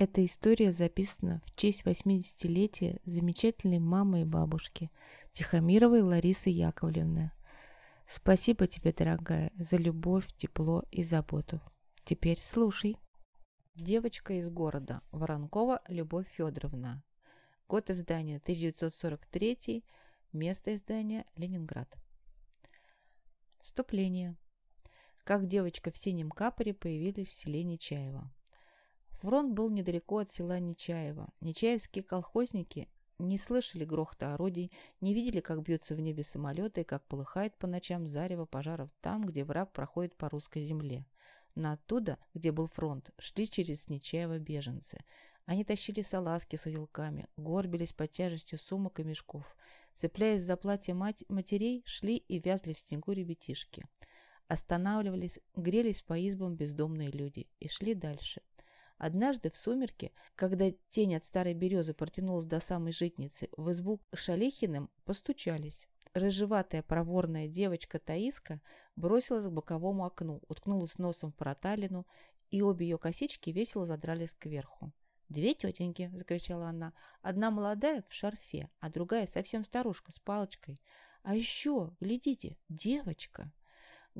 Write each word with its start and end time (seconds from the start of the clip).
Эта 0.00 0.24
история 0.24 0.72
записана 0.72 1.42
в 1.44 1.54
честь 1.56 1.82
80-летия 1.82 3.02
замечательной 3.04 3.80
мамы 3.80 4.22
и 4.22 4.24
бабушки 4.24 4.90
Тихомировой 5.30 6.00
Ларисы 6.00 6.48
Яковлевны. 6.48 7.32
Спасибо 8.06 8.66
тебе, 8.66 8.94
дорогая, 8.94 9.52
за 9.58 9.76
любовь, 9.76 10.26
тепло 10.38 10.84
и 10.90 11.04
заботу. 11.04 11.60
Теперь 12.04 12.40
слушай. 12.40 12.96
Девочка 13.74 14.32
из 14.32 14.48
города. 14.48 15.02
Воронкова 15.12 15.82
Любовь 15.88 16.28
Федоровна. 16.28 17.04
Год 17.68 17.90
издания 17.90 18.38
1943. 18.38 19.84
Место 20.32 20.74
издания 20.76 21.26
Ленинград. 21.36 21.94
Вступление. 23.58 24.38
Как 25.24 25.46
девочка 25.46 25.90
в 25.90 25.98
синем 25.98 26.30
капоре 26.30 26.72
появилась 26.72 27.28
в 27.28 27.34
селе 27.34 27.64
Нечаево. 27.64 28.32
Фронт 29.20 29.52
был 29.52 29.68
недалеко 29.68 30.18
от 30.18 30.32
села 30.32 30.58
Нечаево. 30.58 31.28
Нечаевские 31.42 32.02
колхозники 32.02 32.88
не 33.18 33.36
слышали 33.36 33.84
грохота 33.84 34.32
орудий, 34.32 34.72
не 35.02 35.12
видели, 35.12 35.40
как 35.40 35.60
бьются 35.60 35.94
в 35.94 36.00
небе 36.00 36.24
самолеты 36.24 36.80
и 36.80 36.84
как 36.84 37.04
полыхает 37.06 37.54
по 37.58 37.66
ночам 37.66 38.06
зарево 38.06 38.46
пожаров 38.46 38.88
там, 39.02 39.26
где 39.26 39.44
враг 39.44 39.74
проходит 39.74 40.16
по 40.16 40.30
русской 40.30 40.62
земле. 40.62 41.04
Но 41.54 41.72
оттуда, 41.72 42.16
где 42.32 42.50
был 42.50 42.68
фронт, 42.68 43.10
шли 43.18 43.46
через 43.46 43.88
Нечаево 43.88 44.38
беженцы. 44.38 45.04
Они 45.44 45.64
тащили 45.64 46.00
салазки 46.00 46.56
с 46.56 46.64
узелками, 46.64 47.26
горбились 47.36 47.92
под 47.92 48.10
тяжестью 48.12 48.58
сумок 48.58 49.00
и 49.00 49.04
мешков. 49.04 49.54
Цепляясь 49.96 50.42
за 50.42 50.56
платье 50.56 50.94
мать 50.94 51.24
матерей, 51.28 51.82
шли 51.84 52.16
и 52.16 52.38
вязли 52.38 52.72
в 52.72 52.78
снегу 52.78 53.12
ребятишки. 53.12 53.84
Останавливались, 54.48 55.40
грелись 55.54 56.00
по 56.00 56.14
избам 56.26 56.56
бездомные 56.56 57.10
люди 57.10 57.48
и 57.60 57.68
шли 57.68 57.94
дальше. 57.94 58.40
Однажды 59.00 59.50
в 59.50 59.56
сумерке, 59.56 60.12
когда 60.36 60.70
тень 60.90 61.16
от 61.16 61.24
старой 61.24 61.54
березы 61.54 61.94
протянулась 61.94 62.44
до 62.44 62.60
самой 62.60 62.92
житницы, 62.92 63.48
в 63.56 63.70
избу 63.70 63.98
Шалихиным 64.12 64.90
постучались. 65.06 65.88
Рыжеватая 66.12 66.82
проворная 66.82 67.48
девочка 67.48 67.98
Таиска 67.98 68.60
бросилась 68.96 69.46
к 69.46 69.50
боковому 69.50 70.04
окну, 70.04 70.42
уткнулась 70.48 70.98
носом 70.98 71.32
в 71.32 71.36
проталину, 71.36 72.06
и 72.50 72.60
обе 72.60 72.88
ее 72.88 72.98
косички 72.98 73.48
весело 73.48 73.86
задрались 73.86 74.34
кверху. 74.34 74.92
«Две 75.30 75.54
тетеньки!»– 75.54 76.10
закричала 76.14 76.68
она. 76.68 76.92
«Одна 77.22 77.50
молодая 77.50 78.04
в 78.06 78.12
шарфе, 78.12 78.68
а 78.80 78.90
другая 78.90 79.26
совсем 79.26 79.64
старушка 79.64 80.12
с 80.12 80.18
палочкой. 80.18 80.78
А 81.22 81.34
еще, 81.34 81.96
глядите, 82.00 82.58
девочка!» 82.68 83.50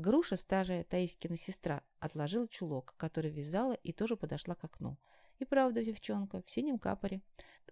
Груша, 0.01 0.37
стажая 0.39 0.83
Таискина 0.85 1.37
сестра, 1.37 1.83
отложила 1.99 2.49
чулок, 2.49 2.95
который 2.97 3.31
вязала, 3.31 3.75
и 3.75 3.93
тоже 3.93 4.17
подошла 4.17 4.55
к 4.55 4.65
окну. 4.65 4.97
И 5.39 5.45
правда, 5.45 5.85
девчонка, 5.85 6.43
в 6.43 6.51
синем 6.51 6.79
капоре. 6.79 7.21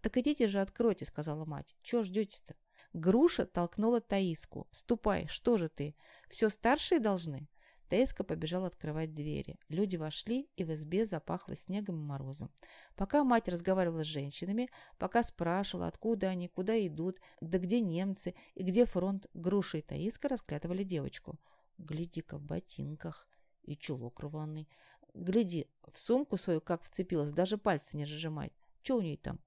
«Так 0.03 0.17
идите 0.19 0.49
же, 0.49 0.61
откройте»,— 0.61 1.05
сказала 1.07 1.47
мать. 1.47 1.75
«Чего 1.83 2.03
ждете-то?» 2.03 2.55
Груша 2.93 3.47
толкнула 3.47 4.03
Таиску. 4.03 4.69
«Ступай, 4.73 5.27
что 5.29 5.57
же 5.57 5.71
ты? 5.71 5.97
Все 6.29 6.51
старшие 6.51 7.01
должны?» 7.01 7.49
Таиска 7.89 8.25
побежала 8.25 8.67
открывать 8.67 9.15
двери. 9.15 9.59
Люди 9.71 9.97
вошли, 9.97 10.51
и 10.57 10.65
в 10.65 10.75
избе 10.75 11.07
запахло 11.07 11.57
снегом 11.57 11.97
и 11.97 12.05
морозом. 12.05 12.51
Пока 12.95 13.25
мать 13.25 13.49
разговаривала 13.49 14.05
с 14.05 14.09
женщинами, 14.09 14.69
пока 14.99 15.23
спрашивала, 15.23 15.87
откуда 15.87 16.29
они, 16.29 16.49
куда 16.49 16.79
идут, 16.87 17.19
да 17.41 17.59
где 17.59 17.81
немцы 17.81 18.35
и 18.55 18.63
где 18.63 18.85
фронт, 18.85 19.27
Груша 19.33 19.79
и 19.79 19.83
Таиска 19.83 20.29
расклятывали 20.29 20.85
девочку. 20.85 21.39
Гляди-ка 21.79 22.39
в 22.39 22.43
ботинках 22.43 23.27
и 23.63 23.77
чулок 23.77 24.21
рваный. 24.21 24.69
Гляди, 25.15 25.69
в 25.93 25.99
сумку 25.99 26.37
свою 26.37 26.61
как 26.61 26.83
вцепилась, 26.83 27.33
даже 27.33 27.59
пальцы 27.59 27.97
не 27.97 28.05
разжимает. 28.05 28.53
Че 28.83 28.97
у 28.97 29.01
ней 29.01 29.17
там? 29.17 29.41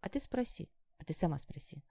А 0.00 0.08
ты 0.08 0.18
спроси. 0.18 0.70
А 0.98 1.04
ты 1.04 1.12
сама 1.12 1.38
спроси. 1.38 1.82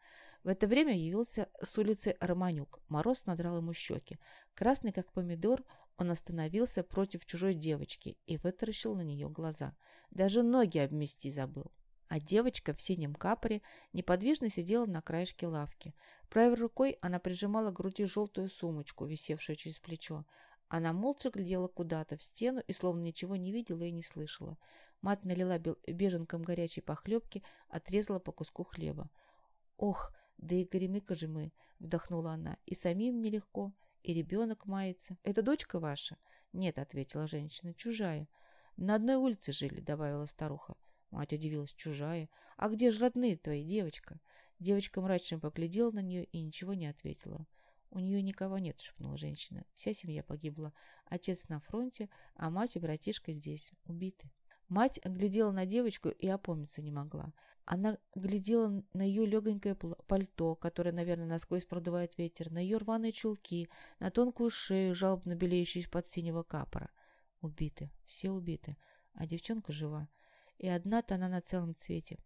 В 0.43 0.49
это 0.49 0.67
время 0.67 0.97
явился 0.97 1.49
с 1.61 1.77
улицы 1.77 2.15
Романюк. 2.19 2.79
Мороз 2.87 3.25
надрал 3.25 3.57
ему 3.57 3.73
щеки. 3.73 4.17
Красный, 4.53 4.91
как 4.91 5.11
помидор, 5.11 5.63
он 5.97 6.11
остановился 6.11 6.83
против 6.83 7.25
чужой 7.25 7.53
девочки 7.53 8.17
и 8.27 8.37
вытаращил 8.37 8.95
на 8.95 9.01
нее 9.01 9.29
глаза. 9.29 9.75
Даже 10.11 10.43
ноги 10.43 10.77
обмести 10.77 11.31
забыл. 11.31 11.71
А 12.07 12.19
девочка 12.19 12.73
в 12.73 12.81
синем 12.81 13.13
капоре 13.13 13.61
неподвижно 13.91 14.49
сидела 14.49 14.85
на 14.85 15.01
краешке 15.01 15.47
лавки. 15.47 15.93
Правой 16.29 16.55
рукой 16.55 16.97
она 17.01 17.19
прижимала 17.19 17.71
к 17.71 17.75
груди 17.75 18.05
желтую 18.05 18.49
сумочку, 18.49 19.05
висевшую 19.05 19.57
через 19.57 19.77
плечо. 19.79 20.25
Она 20.69 20.93
молча 20.93 21.29
глядела 21.29 21.67
куда-то 21.67 22.17
в 22.17 22.23
стену 22.23 22.61
и 22.65 22.73
словно 22.73 23.01
ничего 23.01 23.35
не 23.35 23.51
видела 23.51 23.83
и 23.83 23.91
не 23.91 24.03
слышала. 24.03 24.57
Мать 25.01 25.23
налила 25.25 25.59
беженкам 25.59 26.43
горячей 26.43 26.81
похлебки, 26.81 27.43
отрезала 27.69 28.19
по 28.19 28.31
куску 28.31 28.63
хлеба. 28.63 29.09
«Ох, 29.77 30.11
да 30.37 30.55
и 30.55 30.65
горемыка 30.65 31.15
же 31.15 31.27
мы!»— 31.27 31.51
вдохнула 31.79 32.33
она. 32.33 32.57
«И 32.65 32.73
самим 32.73 33.21
нелегко, 33.21 33.73
и 34.01 34.13
ребенок 34.13 34.65
мается. 34.65 35.17
Это 35.23 35.41
дочка 35.41 35.79
ваша?» 35.79 36.17
«Нет»,— 36.53 36.77
ответила 36.79 37.27
женщина,— 37.27 37.73
«чужая». 37.75 38.27
«На 38.75 38.95
одной 38.95 39.15
улице 39.15 39.51
жили»,— 39.51 39.79
добавила 39.81 40.25
старуха. 40.25 40.75
Мать 41.11 41.33
удивилась, 41.33 41.73
чужая. 41.73 42.29
«А 42.57 42.69
где 42.69 42.91
же 42.91 42.99
родные 42.99 43.37
твои, 43.37 43.63
девочка?» 43.63 44.19
Девочка 44.59 45.01
мрачно 45.01 45.39
поглядела 45.39 45.91
на 45.91 46.01
нее 46.01 46.23
и 46.25 46.41
ничего 46.41 46.73
не 46.73 46.87
ответила. 46.87 47.45
«У 47.91 47.99
нее 47.99 48.21
никого 48.21 48.57
нет»,— 48.57 48.79
шепнула 48.81 49.17
женщина. 49.17 49.63
«Вся 49.73 49.93
семья 49.93 50.23
погибла. 50.23 50.73
Отец 51.05 51.47
на 51.47 51.59
фронте, 51.59 52.09
а 52.35 52.49
мать 52.49 52.75
и 52.75 52.79
братишка 52.79 53.31
здесь, 53.33 53.71
убиты». 53.85 54.31
Мать 54.67 54.99
глядела 55.05 55.51
на 55.51 55.65
девочку 55.65 56.09
и 56.09 56.27
опомниться 56.27 56.81
не 56.81 56.91
могла. 56.91 57.33
Она 57.63 57.97
глядела 58.15 58.83
на 58.93 59.01
ее 59.01 59.25
легонькое 59.25 59.75
пальто, 59.75 60.55
которое, 60.55 60.91
наверное, 60.91 61.27
насквозь 61.27 61.65
продувает 61.65 62.17
ветер, 62.17 62.51
на 62.51 62.59
ее 62.59 62.77
рваные 62.77 63.11
чулки, 63.11 63.69
на 63.99 64.09
тонкую 64.09 64.49
шею, 64.49 64.95
жалобно 64.95 65.35
белеющую 65.35 65.83
из-под 65.83 66.07
синего 66.07 66.43
капора. 66.43 66.89
Убиты, 67.41 67.91
все 68.05 68.31
убиты, 68.31 68.77
а 69.13 69.25
девчонка 69.25 69.71
жива. 69.71 70.09
И 70.57 70.67
одна-то 70.67 71.15
она 71.15 71.29
на 71.29 71.41
целом 71.41 71.75
цвете. 71.75 72.17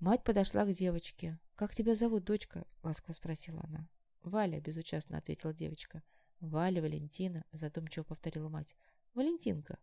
Мать 0.00 0.22
подошла 0.22 0.64
к 0.64 0.72
девочке. 0.72 1.38
«Как 1.56 1.74
тебя 1.74 1.94
зовут, 1.94 2.24
дочка?»— 2.24 2.64
ласково 2.82 3.14
спросила 3.14 3.60
она. 3.64 3.88
«Валя»,— 4.22 4.60
безучастно 4.62 5.18
ответила 5.18 5.52
девочка. 5.52 6.02
«Валя, 6.40 6.80
Валентина»,— 6.80 7.44
задумчиво 7.52 8.04
повторила 8.04 8.48
мать. 8.48 8.76
«Валентинка». 9.14 9.78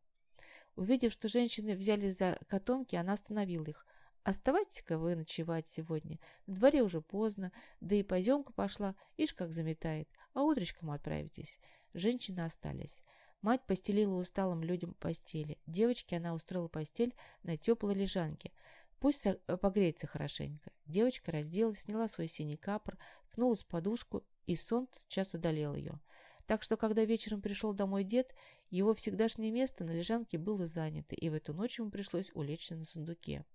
Увидев, 0.76 1.12
что 1.12 1.28
женщины 1.28 1.76
взялись 1.76 2.18
за 2.18 2.40
котомки, 2.48 2.96
она 2.96 3.14
остановила 3.14 3.66
их. 3.66 3.86
«Оставайтесь-ка 4.24 4.98
вы 4.98 5.16
ночевать 5.16 5.68
сегодня. 5.68 6.20
На 6.48 6.56
дворе 6.56 6.82
уже 6.82 7.02
поздно, 7.02 7.52
да 7.82 7.96
и 7.96 8.04
поземка 8.04 8.54
пошла, 8.54 8.96
ишь 9.18 9.34
как 9.34 9.52
заметает, 9.52 10.10
а 10.34 10.44
утречком 10.44 10.92
отправитесь». 10.92 11.60
Женщины 11.94 12.42
остались. 12.42 13.04
Мать 13.46 13.62
постелила 13.68 14.16
усталым 14.16 14.64
людям 14.64 14.96
постели. 14.96 15.60
Девочке 15.68 16.18
она 16.18 16.34
устроила 16.34 16.68
постель 16.68 17.14
на 17.44 17.58
теплой 17.58 17.94
лежанке. 17.94 18.52
Пусть 19.00 19.28
э, 19.28 19.36
погреется 19.58 20.08
хорошенько. 20.08 20.72
Девочка 20.88 21.32
разделась, 21.32 21.82
сняла 21.82 22.08
свой 22.08 22.28
синий 22.28 22.58
капор, 22.58 22.98
ткнулась 23.30 23.62
в 23.62 23.68
подушку, 23.68 24.24
и 24.48 24.56
сон 24.56 24.88
сейчас 24.98 25.36
одолел 25.36 25.76
ее. 25.76 26.00
Так 26.48 26.64
что, 26.64 26.76
когда 26.76 27.06
вечером 27.06 27.40
пришел 27.40 27.76
домой 27.76 28.04
дед, 28.04 28.34
его 28.72 28.96
всегдашнее 28.96 29.52
место 29.52 29.84
на 29.84 29.92
лежанке 29.92 30.40
было 30.40 30.66
занято, 30.66 31.14
и 31.14 31.30
в 31.30 31.36
эту 31.36 31.54
ночь 31.54 31.78
ему 31.78 31.92
пришлось 31.92 32.32
улечься 32.34 32.76
на 32.76 32.86
сундуке. 32.86 33.46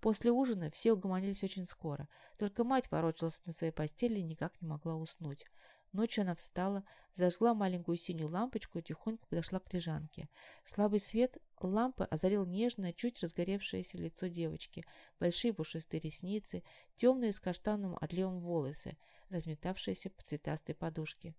После 0.00 0.32
ужина 0.32 0.72
все 0.72 0.94
угомонились 0.94 1.44
очень 1.44 1.66
скоро, 1.66 2.08
только 2.36 2.64
мать 2.64 2.90
ворочалась 2.90 3.40
на 3.46 3.52
своей 3.52 3.72
постели 3.72 4.18
и 4.18 4.24
никак 4.24 4.60
не 4.60 4.66
могла 4.66 4.96
уснуть. 4.96 5.46
Ночью 5.92 6.22
она 6.22 6.36
встала, 6.36 6.84
зажгла 7.14 7.52
маленькую 7.52 7.96
синюю 7.96 8.30
лампочку 8.30 8.78
и 8.78 8.82
тихонько 8.82 9.26
подошла 9.26 9.58
к 9.58 9.72
лежанке. 9.72 10.28
Слабый 10.64 11.00
свет 11.00 11.38
лампы 11.60 12.04
озарил 12.04 12.46
нежное, 12.46 12.92
чуть 12.92 13.20
разгоревшееся 13.20 13.98
лицо 13.98 14.28
девочки, 14.28 14.84
большие 15.18 15.52
пушистые 15.52 16.00
ресницы, 16.00 16.62
темные 16.94 17.32
с 17.32 17.40
каштановым 17.40 17.98
отливом 18.00 18.38
волосы, 18.38 18.96
разметавшиеся 19.30 20.10
по 20.10 20.22
цветастой 20.22 20.76
подушке. 20.76 21.34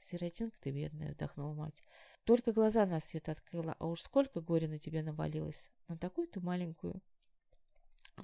«Сиротинка 0.00 0.56
ты 0.60 0.70
бедная»,— 0.70 1.10
вздохнула 1.12 1.52
мать. 1.52 1.84
«Только 2.24 2.52
глаза 2.52 2.86
на 2.86 3.00
свет 3.00 3.28
открыла, 3.28 3.76
а 3.78 3.86
уж 3.86 4.00
сколько 4.00 4.40
горя 4.40 4.66
на 4.66 4.78
тебя 4.78 5.02
навалилось, 5.02 5.68
на 5.88 5.98
такую-то 5.98 6.40
маленькую». 6.40 7.02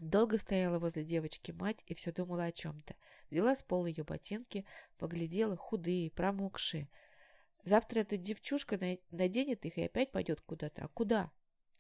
Долго 0.00 0.38
стояла 0.38 0.78
возле 0.78 1.04
девочки 1.04 1.52
мать 1.52 1.82
и 1.86 1.94
все 1.94 2.12
думала 2.12 2.44
о 2.44 2.52
чем-то. 2.52 2.94
Взяла 3.30 3.54
с 3.54 3.62
пола 3.62 3.86
ее 3.86 4.04
ботинки, 4.04 4.64
поглядела, 4.98 5.56
худые, 5.56 6.10
промокшие. 6.10 6.88
Завтра 7.64 8.00
эта 8.00 8.16
девчушка 8.16 8.78
наденет 9.10 9.64
их 9.64 9.78
и 9.78 9.84
опять 9.84 10.12
пойдет 10.12 10.40
куда-то. 10.40 10.84
А 10.84 10.88
куда? 10.88 11.30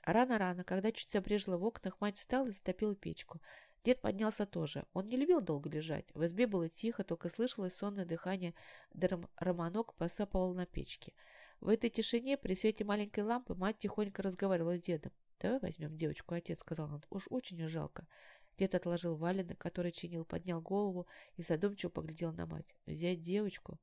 Рано-рано, 0.02 0.64
когда 0.64 0.92
чуть 0.92 1.10
забрежила 1.10 1.58
в 1.58 1.64
окнах, 1.64 2.00
мать 2.00 2.18
встала 2.18 2.46
и 2.48 2.50
затопила 2.50 2.94
печку. 2.94 3.40
Дед 3.84 4.00
поднялся 4.00 4.46
тоже. 4.46 4.84
Он 4.94 5.08
не 5.08 5.16
любил 5.16 5.40
долго 5.40 5.68
лежать. 5.68 6.06
В 6.14 6.24
избе 6.24 6.46
было 6.46 6.68
тихо, 6.68 7.04
только 7.04 7.28
слышалось 7.28 7.74
сонное 7.74 8.04
дыхание, 8.04 8.54
да 8.94 9.08
романок 9.36 9.94
посапывал 9.94 10.54
на 10.54 10.66
печке. 10.66 11.12
В 11.60 11.68
этой 11.68 11.90
тишине, 11.90 12.36
при 12.36 12.54
свете 12.54 12.84
маленькой 12.84 13.24
лампы, 13.24 13.54
мать 13.54 13.78
тихонько 13.78 14.22
разговаривала 14.22 14.76
с 14.78 14.82
дедом. 14.82 15.12
«Давай 15.40 15.58
возьмем 15.60 15.96
девочку, 15.96 16.34
отец»,— 16.34 16.60
сказал 16.60 16.92
он. 16.92 17.02
«Уж 17.10 17.26
очень 17.28 17.68
жалко». 17.68 18.06
Дед 18.58 18.74
отложил 18.74 19.16
валенок, 19.16 19.58
который 19.58 19.92
чинил, 19.92 20.24
поднял 20.24 20.62
голову 20.62 21.06
и 21.36 21.42
задумчиво 21.42 21.90
поглядел 21.90 22.32
на 22.32 22.46
мать. 22.46 22.74
«Взять 22.86 23.22
девочку? 23.22 23.78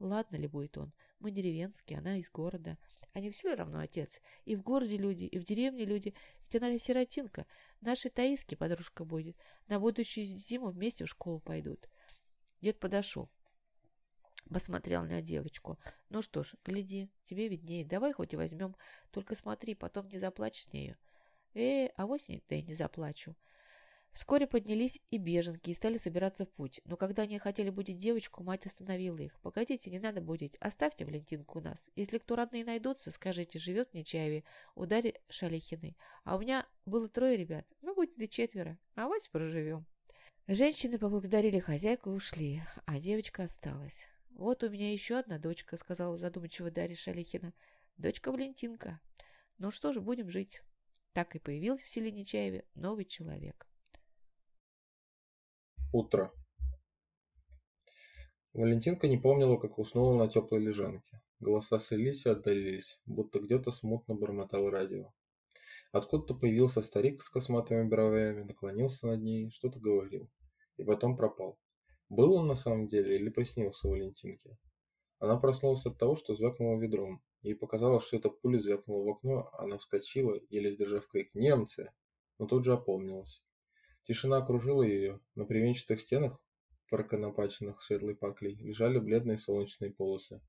Ладно 0.00 0.36
ли 0.36 0.48
будет 0.48 0.76
он? 0.76 0.92
Мы 1.20 1.30
деревенские, 1.30 2.00
она 2.00 2.18
из 2.18 2.28
города. 2.30 2.76
А 3.12 3.20
не 3.20 3.30
все 3.30 3.54
равно 3.54 3.78
отец. 3.78 4.20
И 4.44 4.56
в 4.56 4.62
городе 4.62 4.96
люди, 4.96 5.24
и 5.24 5.38
в 5.38 5.44
деревне 5.44 5.84
люди. 5.84 6.12
Ведь 6.42 6.60
она 6.60 6.76
сиротинка. 6.76 7.46
Нашей 7.80 8.10
Таиске 8.10 8.56
подружка 8.56 9.04
будет. 9.04 9.36
На 9.68 9.78
будущую 9.78 10.26
зиму 10.26 10.70
вместе 10.70 11.04
в 11.04 11.08
школу 11.08 11.38
пойдут». 11.38 11.88
Дед 12.60 12.80
подошел. 12.80 13.30
Посмотрел 14.50 15.04
на 15.04 15.20
девочку. 15.22 15.78
Ну 16.08 16.22
что 16.22 16.42
ж, 16.44 16.54
гляди, 16.64 17.10
тебе 17.24 17.48
виднее. 17.48 17.84
Давай 17.84 18.12
хоть 18.12 18.32
и 18.32 18.36
возьмем. 18.36 18.76
Только 19.10 19.34
смотри, 19.34 19.74
потом 19.74 20.08
не 20.08 20.18
заплачь 20.18 20.62
с 20.62 20.72
нею. 20.72 20.96
Э, 21.54 21.88
а 21.96 22.06
вот 22.06 22.20
да 22.26 22.56
и 22.56 22.62
не 22.62 22.74
заплачу. 22.74 23.34
Вскоре 24.16 24.46
поднялись 24.46 24.98
и 25.10 25.18
беженки 25.18 25.68
и 25.68 25.74
стали 25.74 25.98
собираться 25.98 26.46
в 26.46 26.48
путь. 26.48 26.80
Но 26.86 26.96
когда 26.96 27.24
они 27.24 27.38
хотели 27.38 27.68
будить 27.68 27.98
девочку, 27.98 28.42
мать 28.42 28.64
остановила 28.64 29.18
их. 29.18 29.38
«Погодите, 29.42 29.90
не 29.90 29.98
надо 29.98 30.22
будить. 30.22 30.56
Оставьте 30.56 31.04
Валентинку 31.04 31.58
у 31.58 31.62
нас. 31.62 31.84
Если 31.96 32.16
кто 32.16 32.34
родные 32.34 32.64
найдутся, 32.64 33.10
скажите, 33.10 33.58
живет 33.58 33.90
в 33.90 33.94
Нечаеве, 33.94 34.44
ударе 34.74 35.20
Шалихиной. 35.28 35.98
А 36.24 36.36
у 36.36 36.40
меня 36.40 36.66
было 36.86 37.10
трое 37.10 37.36
ребят. 37.36 37.66
Ну, 37.82 37.94
будет 37.94 38.18
и 38.18 38.26
четверо. 38.26 38.78
А 38.94 39.06
вот 39.06 39.20
проживем». 39.30 39.84
Женщины 40.48 40.98
поблагодарили 40.98 41.58
хозяйку 41.58 42.10
и 42.10 42.14
ушли, 42.14 42.62
а 42.86 42.98
девочка 42.98 43.42
осталась. 43.42 44.06
«Вот 44.36 44.62
у 44.62 44.68
меня 44.68 44.92
еще 44.92 45.16
одна 45.16 45.38
дочка»,— 45.38 45.76
сказала 45.78 46.18
задумчиво 46.18 46.70
Дарья 46.70 46.94
Шалихина. 46.94 47.54
«Дочка 47.96 48.30
Валентинка. 48.30 49.00
Ну 49.56 49.70
что 49.70 49.94
ж, 49.94 50.00
будем 50.00 50.30
жить». 50.30 50.60
Так 51.14 51.34
и 51.34 51.38
появился 51.38 51.86
в 51.86 51.88
селе 51.88 52.12
Нечаеве 52.12 52.66
новый 52.74 53.06
человек. 53.06 53.66
Утро. 55.90 56.34
Валентинка 58.52 59.08
не 59.08 59.16
помнила, 59.16 59.56
как 59.56 59.78
уснула 59.78 60.18
на 60.18 60.28
теплой 60.30 60.60
лежанке. 60.60 61.22
Голоса 61.40 61.78
слились 61.78 62.26
и 62.26 62.28
отдалились, 62.28 63.00
будто 63.06 63.38
где-то 63.38 63.70
смутно 63.70 64.14
бормотал 64.14 64.68
радио. 64.68 65.14
Откуда-то 65.92 66.34
появился 66.34 66.82
старик 66.82 67.22
с 67.22 67.30
косматыми 67.30 67.88
бровями, 67.88 68.42
наклонился 68.42 69.06
над 69.06 69.22
ней, 69.22 69.50
что-то 69.50 69.80
говорил. 69.80 70.30
И 70.76 70.84
потом 70.84 71.16
пропал. 71.16 71.58
Был 72.08 72.34
он 72.34 72.46
на 72.46 72.54
самом 72.54 72.88
деле 72.88 73.16
или 73.16 73.28
приснился 73.28 73.88
Валентинке? 73.88 74.56
Она 75.18 75.36
проснулась 75.38 75.86
от 75.86 75.98
того, 75.98 76.16
что 76.16 76.34
звякнула 76.34 76.78
ведром. 76.78 77.22
Ей 77.42 77.54
показалось, 77.54 78.04
что 78.04 78.16
эта 78.16 78.28
пуля 78.28 78.58
звякнула 78.58 79.04
в 79.04 79.08
окно, 79.08 79.50
она 79.54 79.78
вскочила, 79.78 80.38
еле 80.50 80.72
сдержав 80.72 81.08
крик 81.08 81.34
«Немцы!», 81.34 81.92
но 82.38 82.46
тут 82.46 82.64
же 82.64 82.74
опомнилась. 82.74 83.42
Тишина 84.04 84.38
окружила 84.38 84.82
ее, 84.82 85.20
на 85.34 85.44
привенчатых 85.44 86.00
стенах, 86.00 86.40
проконопаченных 86.90 87.82
светлой 87.82 88.14
паклей, 88.14 88.54
лежали 88.56 88.98
бледные 88.98 89.38
солнечные 89.38 89.90
полосы. 89.90 90.40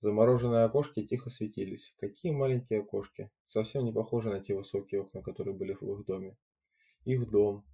Замороженные 0.00 0.64
окошки 0.64 1.06
тихо 1.06 1.28
светились. 1.28 1.94
Какие 1.98 2.32
маленькие 2.32 2.80
окошки, 2.80 3.30
совсем 3.48 3.84
не 3.84 3.92
похожи 3.92 4.30
на 4.30 4.40
те 4.40 4.54
высокие 4.54 5.02
окна, 5.02 5.22
которые 5.22 5.54
были 5.54 5.76
в 5.78 5.82
их 5.92 6.06
доме. 6.06 6.38
Их 7.04 7.28
дом, 7.28 7.66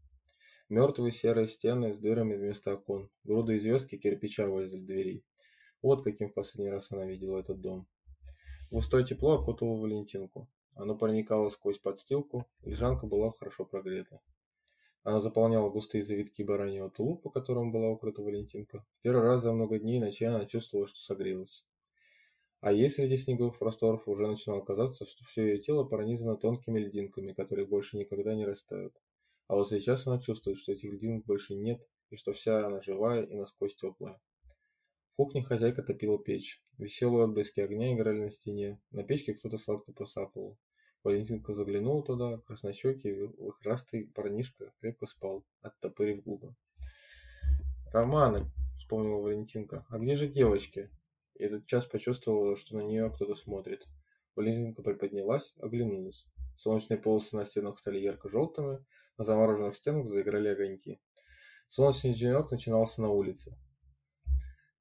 Мертвые 0.69 1.13
серые 1.13 1.47
стены 1.47 1.95
с 1.95 1.99
дырами 1.99 2.35
вместо 2.35 2.75
окон, 2.75 3.09
груды 3.23 3.61
звездки 3.61 3.97
кирпича 3.97 4.49
возле 4.49 4.81
дверей. 4.81 5.25
Вот 5.81 6.03
каким 6.03 6.29
в 6.29 6.35
последний 6.35 6.71
раз 6.71 6.91
она 6.91 7.07
видела 7.07 7.39
этот 7.39 7.61
дом. 7.61 7.87
Густое 8.73 9.05
тепло 9.05 9.35
окутало 9.35 9.81
Валентинку. 9.81 10.49
Оно 10.75 10.99
проникало 10.99 11.51
сквозь 11.51 11.79
подстилку, 11.79 12.47
лежанка 12.65 13.07
была 13.07 13.31
хорошо 13.31 13.65
прогрета. 13.65 14.21
Она 15.05 15.21
заполняла 15.21 15.71
густые 15.71 16.03
завитки 16.03 16.43
бараньего 16.43 16.91
тулупа, 16.91 17.31
которым 17.31 17.71
была 17.71 17.91
укрыта 17.91 18.23
Валентинка. 18.23 18.85
Первый 19.03 19.23
раз 19.23 19.43
за 19.43 19.53
много 19.53 19.79
дней 19.79 19.99
и 19.99 20.01
ночей 20.01 20.27
она 20.27 20.47
чувствовала, 20.47 20.89
что 20.89 21.01
согрелась. 21.01 21.65
А 22.61 22.73
ей 22.73 22.91
среди 22.91 23.17
снеговых 23.17 23.61
просторов 23.61 24.09
уже 24.09 24.27
начинало 24.27 24.63
казаться, 24.63 25.05
что 25.05 25.25
все 25.27 25.47
ее 25.47 25.59
тело 25.59 25.85
пронизано 25.85 26.37
тонкими 26.37 26.81
льдинками, 26.81 27.33
которые 27.35 27.69
больше 27.69 27.97
никогда 27.97 28.35
не 28.35 28.45
растают. 28.45 28.97
А 29.49 29.55
вот 29.55 29.69
сейчас 29.69 30.07
она 30.07 30.19
чувствует, 30.19 30.59
что 30.59 30.73
этих 30.73 30.93
льдинок 30.93 31.25
больше 31.25 31.55
нет, 31.55 31.81
и 32.11 32.17
что 32.17 32.33
вся 32.33 32.67
она 32.67 32.81
живая 32.81 33.23
и 33.23 33.35
насквозь 33.35 33.77
теплая. 33.77 34.21
В 35.13 35.17
кухне 35.17 35.43
хозяйка 35.43 35.83
топила 35.83 36.19
печь. 36.19 36.63
Веселые 36.79 37.25
отблески 37.25 37.61
огня 37.61 37.95
играли 37.95 38.21
на 38.21 38.31
стене. 38.31 38.81
На 38.91 39.03
печке 39.03 39.35
кто-то 39.35 39.57
сладко 39.57 39.93
посапывал. 39.93 40.59
Валентинка 41.03 41.55
заглянула 41.55 42.03
туда, 42.03 42.39
краснощекий, 42.47 43.29
выхрастый 43.39 44.09
парнишка 44.09 44.73
крепко 44.81 45.07
спал, 45.07 45.47
оттопырив 45.61 46.25
губы. 46.25 46.55
«Романы!»— 47.93 48.51
вспомнила 48.79 49.21
Валентинка. 49.21 49.87
«А 49.89 49.99
где 49.99 50.17
же 50.17 50.27
девочки?» 50.27 50.91
И 51.37 51.45
этот 51.45 51.65
час 51.67 51.87
почувствовала, 51.87 52.57
что 52.57 52.77
на 52.77 52.83
нее 52.83 53.11
кто-то 53.15 53.37
смотрит. 53.37 53.87
Валентинка 54.35 54.83
приподнялась, 54.83 55.55
оглянулась. 55.61 56.27
Солнечные 56.59 56.99
полосы 56.99 57.37
на 57.37 57.45
стенах 57.45 57.79
стали 57.79 57.99
ярко-желтыми, 57.99 58.85
на 59.19 59.25
замороженных 59.25 59.77
стенах 59.77 60.09
заиграли 60.09 60.49
огоньки. 60.49 61.01
Солнечный 61.69 62.15
денек 62.15 62.51
начинался 62.51 63.03
на 63.03 63.11
улице. 63.11 63.57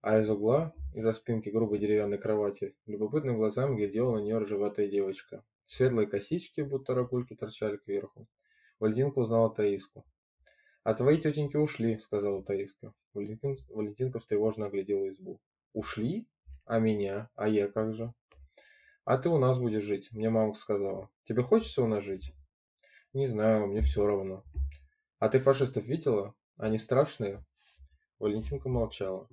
А 0.02 0.20
из 0.20 0.30
угла, 0.30 0.74
из-за 0.94 1.14
спинки 1.14 1.50
грубой 1.50 1.80
деревянной 1.80 2.18
кровати, 2.18 2.76
любопытными 2.86 3.38
глазами 3.38 3.76
глядела 3.76 4.16
на 4.16 4.22
нее 4.22 4.38
рыжеватая 4.38 4.88
девочка. 4.88 5.44
Светлые 5.66 6.08
косички, 6.08 6.62
будто 6.62 6.94
ракульки, 6.94 7.36
торчали 7.36 7.78
кверху. 7.78 8.28
Валентинка 8.80 9.20
узнала 9.20 9.50
Таиску. 9.50 10.06
«А 10.84 10.94
твои 10.94 11.18
тетеньки 11.18 11.58
ушли»,— 11.58 11.98
сказала 12.02 12.44
Таиска. 12.44 12.94
Валентин, 13.14 13.58
Валентинка 13.70 14.20
встревоженно 14.20 14.68
оглядела 14.68 15.10
избу. 15.10 15.42
«Ушли? 15.74 16.28
А 16.66 16.78
меня? 16.78 17.32
А 17.34 17.48
я 17.48 17.68
как 17.68 17.96
же?» 17.96 18.14
«А 19.06 19.18
ты 19.18 19.30
у 19.30 19.38
нас 19.38 19.60
будешь 19.60 19.84
жить»,— 19.84 20.10
мне 20.12 20.30
мамка 20.30 20.60
сказала. 20.60 21.10
«Тебе 21.24 21.42
хочется 21.42 21.82
у 21.82 21.88
нас 21.88 22.04
жить?» 22.04 22.34
Не 23.16 23.28
знаю, 23.28 23.68
мне 23.68 23.82
все 23.82 24.06
равно. 24.06 24.44
А 25.20 25.30
ты 25.30 25.40
фашистов 25.40 25.86
видела? 25.86 26.36
Они 26.58 26.78
страшные? 26.78 27.46
Валентинка 28.20 28.68
молчала. 28.68 29.30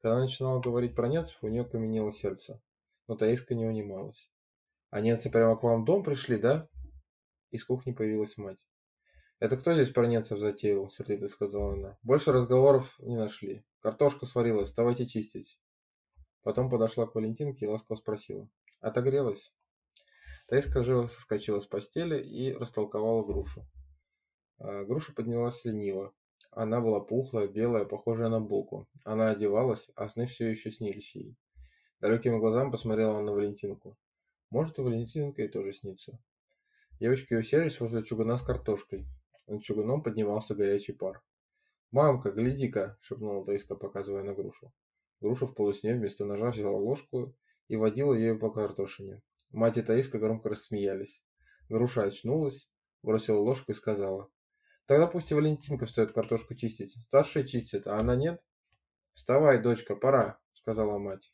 Когда 0.00 0.18
начинала 0.18 0.58
говорить 0.58 0.94
про 0.94 1.06
немцев, 1.06 1.36
у 1.42 1.48
нее 1.48 1.66
каменело 1.66 2.12
сердце. 2.12 2.62
Но 3.08 3.16
Таиска 3.16 3.54
не 3.54 3.66
унималась. 3.66 4.32
А 4.88 5.02
немцы 5.02 5.28
прямо 5.28 5.54
к 5.58 5.62
вам 5.62 5.82
в 5.82 5.84
дом 5.84 6.02
пришли, 6.02 6.38
да? 6.38 6.66
Из 7.50 7.62
кухни 7.62 7.92
появилась 7.92 8.38
мать. 8.38 8.56
«Это 9.38 9.58
кто 9.58 9.74
здесь 9.74 9.90
про 9.90 10.06
немцев 10.06 10.38
затеял?»— 10.38 10.88
сердито 10.90 11.28
сказала 11.28 11.74
она. 11.74 11.98
«Больше 12.02 12.32
разговоров 12.32 12.98
не 13.00 13.16
нашли. 13.16 13.66
Картошка 13.80 14.24
сварилась, 14.24 14.72
давайте 14.72 15.06
чистить». 15.06 15.60
Потом 16.42 16.70
подошла 16.70 17.06
к 17.06 17.14
Валентинке 17.14 17.66
и 17.66 17.68
ласково 17.68 17.96
спросила. 17.96 18.48
«Отогрелась?» 18.80 19.52
Таиска 20.48 20.82
живо 20.82 21.06
соскочила 21.06 21.60
с 21.60 21.66
постели 21.66 22.20
и 22.20 22.52
растолковала 22.52 23.24
грушу. 23.24 23.64
А, 24.58 24.84
груша 24.84 25.14
поднялась 25.14 25.64
лениво. 25.64 26.12
Она 26.50 26.80
была 26.80 27.00
пухлая, 27.00 27.46
белая, 27.46 27.84
похожая 27.84 28.28
на 28.28 28.40
булку. 28.40 28.88
Она 29.04 29.30
одевалась, 29.30 29.88
а 29.94 30.08
сны 30.08 30.26
все 30.26 30.50
еще 30.50 30.70
снились 30.70 31.14
ей. 31.14 31.36
Далекими 32.00 32.38
глазами 32.38 32.70
посмотрела 32.70 33.20
на 33.20 33.32
Валентинку. 33.32 33.96
Может, 34.50 34.78
и 34.78 34.82
Валентинка 34.82 35.42
и 35.42 35.48
тоже 35.48 35.72
снится. 35.72 36.18
Девочки 36.98 37.34
уселись 37.34 37.78
возле 37.78 38.02
чугуна 38.02 38.36
с 38.36 38.42
картошкой. 38.42 39.06
Над 39.46 39.62
чугуном 39.62 40.02
поднимался 40.02 40.54
горячий 40.54 40.92
пар. 40.92 41.22
«Мамка, 41.92 42.30
гляди-ка!»— 42.30 42.98
шепнула 43.00 43.44
Таиска, 43.44 43.76
показывая 43.76 44.22
на 44.24 44.34
грушу. 44.34 44.72
Груша 45.20 45.46
в 45.46 45.54
полусне 45.54 45.94
вместо 45.94 46.24
ножа 46.24 46.50
взяла 46.50 46.76
ложку 46.76 47.36
и 47.70 47.76
водила 47.76 48.14
ею 48.14 48.36
по 48.36 48.50
картошине. 48.50 49.22
Мать 49.52 49.78
и 49.78 49.82
Таиска 49.82 50.18
громко 50.18 50.48
рассмеялись. 50.48 51.22
Груша 51.68 52.02
очнулась, 52.02 52.68
бросила 53.00 53.38
ложку 53.38 53.70
и 53.70 53.76
сказала. 53.76 54.28
Тогда 54.86 55.06
пусть 55.06 55.30
и 55.30 55.36
Валентинка 55.36 55.86
встает 55.86 56.10
картошку 56.10 56.56
чистить. 56.56 56.92
Старшая 57.04 57.44
чистит, 57.44 57.86
а 57.86 57.96
она 57.96 58.16
нет? 58.16 58.42
Вставай, 59.14 59.62
дочка, 59.62 59.94
пора, 59.94 60.40
сказала 60.52 60.98
мать. 60.98 61.32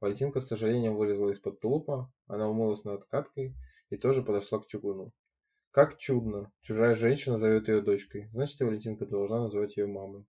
Валентинка 0.00 0.40
с 0.40 0.46
сожалением 0.46 0.96
вылезла 0.96 1.28
из-под 1.28 1.60
тулупа, 1.60 2.10
она 2.28 2.48
умылась 2.48 2.84
над 2.84 3.04
каткой 3.04 3.54
и 3.90 3.98
тоже 3.98 4.22
подошла 4.22 4.60
к 4.60 4.66
чугуну. 4.66 5.12
Как 5.70 5.98
чудно! 5.98 6.50
Чужая 6.62 6.94
женщина 6.94 7.36
зовет 7.36 7.68
ее 7.68 7.82
дочкой, 7.82 8.30
значит 8.32 8.58
и 8.58 8.64
Валентинка 8.64 9.04
должна 9.04 9.42
назвать 9.42 9.76
ее 9.76 9.86
мамой. 9.86 10.24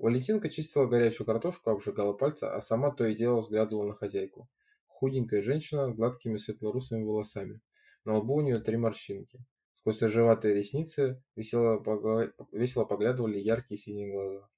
Валентинка 0.00 0.50
чистила 0.50 0.86
горячую 0.86 1.28
картошку, 1.28 1.70
обжигала 1.70 2.12
пальцы, 2.12 2.42
а 2.42 2.60
сама 2.60 2.90
то 2.90 3.06
и 3.06 3.14
дело 3.14 3.40
взглядывала 3.40 3.86
на 3.86 3.94
хозяйку 3.94 4.48
худенькая 4.94 5.42
женщина 5.42 5.90
с 5.90 5.94
гладкими 5.94 6.38
светлорусыми 6.38 7.04
волосами. 7.04 7.60
На 8.04 8.16
лбу 8.18 8.36
у 8.36 8.40
нее 8.40 8.60
три 8.60 8.76
морщинки. 8.76 9.44
Сквозь 9.76 10.02
рыжеватые 10.02 10.54
ресницы 10.54 11.22
весело, 11.36 11.78
погла... 11.78 12.28
весело 12.52 12.84
поглядывали 12.84 13.38
яркие 13.38 13.78
синие 13.78 14.10
глаза. 14.10 14.48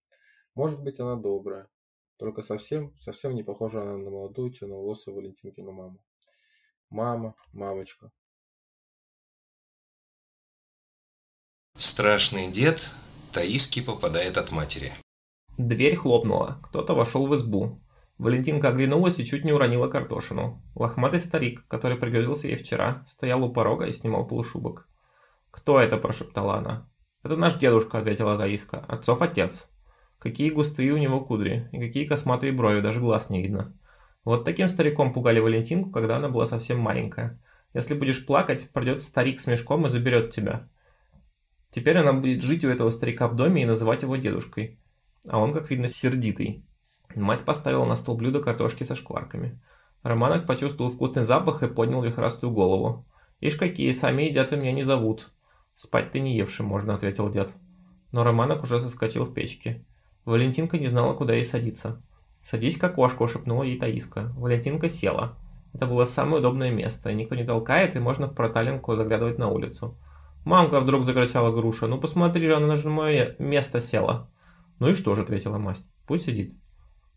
Может 0.55 0.83
быть, 0.83 1.01
она 1.01 1.17
добрая. 1.17 1.69
Только 2.17 2.43
совсем, 2.43 2.97
совсем 2.99 3.35
не 3.35 3.43
похожа 3.43 3.83
она 3.83 3.97
на 3.97 4.11
молодую 4.11 4.53
черноволосую 4.53 5.17
Валентинкину 5.17 5.73
маму. 5.73 5.99
Мама, 6.89 7.35
мамочка. 7.53 8.13
Страшный 11.77 12.51
дед 12.51 12.91
Таиски 13.33 13.83
попадает 13.83 14.39
от 14.39 14.51
матери. 14.51 14.95
Дверь 15.59 15.97
хлопнула. 15.97 16.61
Кто-то 16.65 16.95
вошел 16.95 17.27
в 17.27 17.35
избу. 17.35 17.81
Валентинка 18.19 18.69
оглянулась 18.69 19.19
и 19.19 19.25
чуть 19.25 19.45
не 19.45 19.53
уронила 19.53 19.89
картошину. 19.89 20.63
Лохматый 20.75 21.21
старик, 21.21 21.67
который 21.69 21.99
пригрозился 21.99 22.49
ей 22.49 22.57
вчера, 22.57 23.05
стоял 23.09 23.45
у 23.45 23.53
порога 23.53 23.87
и 23.87 23.93
снимал 23.93 24.27
полушубок. 24.27 24.89
«Кто 25.51 25.81
это?»– 25.81 25.97
прошептала 25.99 26.57
она. 26.57 26.89
«Это 27.23 27.37
наш 27.37 27.55
дедушка»,– 27.55 27.99
ответила 27.99 28.39
Таиска. 28.39 28.79
«Отцов 28.89 29.21
отец. 29.21 29.69
Какие 30.19 30.51
густые 30.51 30.93
у 30.93 30.97
него 30.97 31.21
кудри, 31.21 31.69
и 31.73 31.79
какие 31.79 32.07
косматые 32.07 32.53
брови, 32.53 32.81
даже 32.81 33.01
глаз 33.01 33.29
не 33.29 33.43
видно». 33.43 33.75
Вот 34.25 34.45
таким 34.45 34.69
стариком 34.69 35.13
пугали 35.13 35.39
Валентинку, 35.39 35.91
когда 35.91 36.17
она 36.17 36.29
была 36.29 36.47
совсем 36.47 36.81
маленькая. 36.81 37.39
Если 37.75 37.95
будешь 37.95 38.27
плакать, 38.27 38.71
придет 38.73 39.03
старик 39.03 39.41
с 39.41 39.47
мешком 39.47 39.87
и 39.87 39.89
заберет 39.89 40.35
тебя. 40.35 40.69
Теперь 41.71 41.99
она 41.99 42.13
будет 42.13 42.43
жить 42.43 42.65
у 42.65 42.69
этого 42.69 42.91
старика 42.91 43.29
в 43.29 43.37
доме 43.37 43.63
и 43.63 43.67
называть 43.67 44.03
его 44.03 44.17
дедушкой. 44.17 44.81
А 45.29 45.39
он, 45.39 45.53
как 45.53 45.71
видно, 45.71 45.89
сердитый. 45.89 46.65
Мать 47.15 47.45
поставила 47.45 47.85
на 47.85 47.97
стол 47.97 48.17
блюдо 48.17 48.41
картошки 48.41 48.85
со 48.85 48.95
шкварками. 48.95 49.61
Романок 50.03 50.47
почувствовал 50.47 50.91
вкусный 50.91 51.25
запах 51.25 51.63
и 51.63 51.69
поднял 51.69 52.03
вихрастую 52.03 52.53
голову. 52.53 53.07
«Ишь 53.41 53.57
какие, 53.57 53.93
сами 53.93 54.23
едят 54.23 54.53
и 54.53 54.57
меня 54.57 54.73
не 54.73 54.83
зовут». 54.83 55.33
«Спать 55.77 56.13
ты 56.13 56.21
не 56.21 56.37
евший 56.37 56.65
можно»,— 56.65 56.95
ответил 56.97 57.29
дед. 57.29 57.51
Но 58.13 58.25
Романок 58.25 58.63
уже 58.63 58.81
соскочил 58.81 59.25
в 59.25 59.35
печке. 59.35 59.85
Валентинка 60.25 60.79
не 60.79 60.89
знала, 60.89 61.15
куда 61.15 61.35
ей 61.35 61.45
садиться. 61.45 62.03
«Садись 62.43 62.79
к 62.79 62.85
окошку»,— 62.85 63.27
шепнула 63.29 63.65
ей 63.65 63.79
Таиска. 63.79 64.33
Валентинка 64.37 64.89
села. 64.89 65.37
Это 65.75 65.87
было 65.87 66.05
самое 66.05 66.39
удобное 66.39 66.71
место, 66.71 67.13
никто 67.13 67.35
не 67.35 67.45
толкает, 67.45 67.97
и 67.97 67.99
можно 67.99 68.29
в 68.29 68.35
проталинку 68.35 68.95
заглядывать 68.95 69.39
на 69.39 69.49
улицу. 69.49 69.99
«Мамка!»— 70.45 70.81
вдруг 70.83 71.05
закричала 71.05 71.53
Груша. 71.53 71.89
«Ну 71.89 71.99
посмотри, 71.99 72.49
она 72.49 72.77
на 72.77 72.91
мое 72.91 73.35
место 73.39 73.81
села!» 73.81 74.31
«Ну 74.79 74.89
и 74.89 74.95
что 74.95 75.15
же?»— 75.15 75.23
ответила 75.23 75.59
масть. 75.59 75.85
«Пусть 76.07 76.27
сидит». 76.27 76.55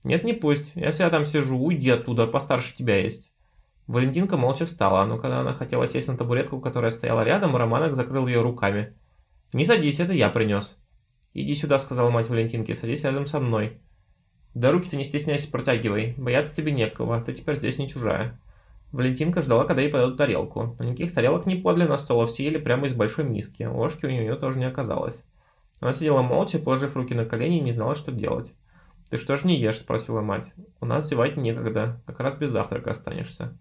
«Нет, 0.04 0.24
не 0.24 0.34
пусть. 0.34 0.72
Я 0.76 0.92
вся 0.92 1.10
там 1.10 1.26
сижу. 1.26 1.58
Уйди 1.58 1.90
оттуда, 1.90 2.28
постарше 2.28 2.76
тебя 2.76 2.98
есть». 2.98 3.32
Валентинка 3.88 4.38
молча 4.38 4.66
встала, 4.66 5.06
но 5.06 5.18
когда 5.18 5.40
она 5.40 5.54
хотела 5.54 5.88
сесть 5.88 6.08
на 6.08 6.16
табуретку, 6.16 6.62
которая 6.62 6.92
стояла 6.92 7.24
рядом, 7.24 7.56
Романок 7.56 7.96
закрыл 7.96 8.28
ее 8.28 8.42
руками. 8.42 8.94
«Не 9.52 9.66
садись, 9.66 10.00
это 10.00 10.14
я 10.14 10.30
принес». 10.30 10.76
«Иди 11.34 11.56
сюда»,— 11.56 11.80
сказала 11.80 12.12
мать 12.12 12.30
Валентинки,— 12.30 12.74
«садись 12.76 13.04
рядом 13.04 13.26
со 13.26 13.40
мной». 13.40 13.82
«Да 14.54 14.72
руки-то 14.72 14.96
не 14.96 15.06
стесняйся, 15.06 15.50
протягивай. 15.52 16.14
Бояться 16.18 16.56
тебе 16.56 16.72
некого, 16.72 17.20
ты 17.22 17.34
теперь 17.34 17.58
здесь 17.58 17.78
не 17.78 17.90
чужая». 17.90 18.40
Валентинка 18.92 19.42
ждала, 19.42 19.66
когда 19.66 19.82
ей 19.82 19.92
подадут 19.92 20.18
тарелку. 20.18 20.76
Но 20.80 20.86
никаких 20.86 21.14
тарелок 21.14 21.46
не 21.46 21.56
подали 21.56 21.88
на 21.88 21.98
стол, 21.98 22.22
а 22.22 22.28
все 22.28 22.46
ели 22.46 22.58
прямо 22.58 22.88
из 22.88 22.94
большой 22.94 23.26
миски. 23.26 23.64
Ложки 23.64 24.06
у 24.06 24.10
нее 24.10 24.36
тоже 24.36 24.58
не 24.58 24.66
оказалось. 24.66 25.16
Она 25.80 25.94
сидела 25.94 26.22
молча, 26.22 26.60
положив 26.60 26.96
руки 26.96 27.14
на 27.14 27.26
колени 27.26 27.58
и 27.58 27.62
не 27.62 27.72
знала, 27.72 27.96
что 27.96 28.12
делать. 28.12 28.54
«Ты 29.10 29.18
что 29.18 29.38
ж 29.38 29.44
не 29.44 29.60
ешь?»– 29.60 29.78
спросила 29.80 30.22
мать. 30.22 30.52
«У 30.80 30.86
нас 30.86 31.10
зевать 31.10 31.36
некогда, 31.36 32.02
как 32.06 32.20
раз 32.20 32.38
без 32.38 32.52
завтрака 32.52 32.92
останешься». 32.92 33.58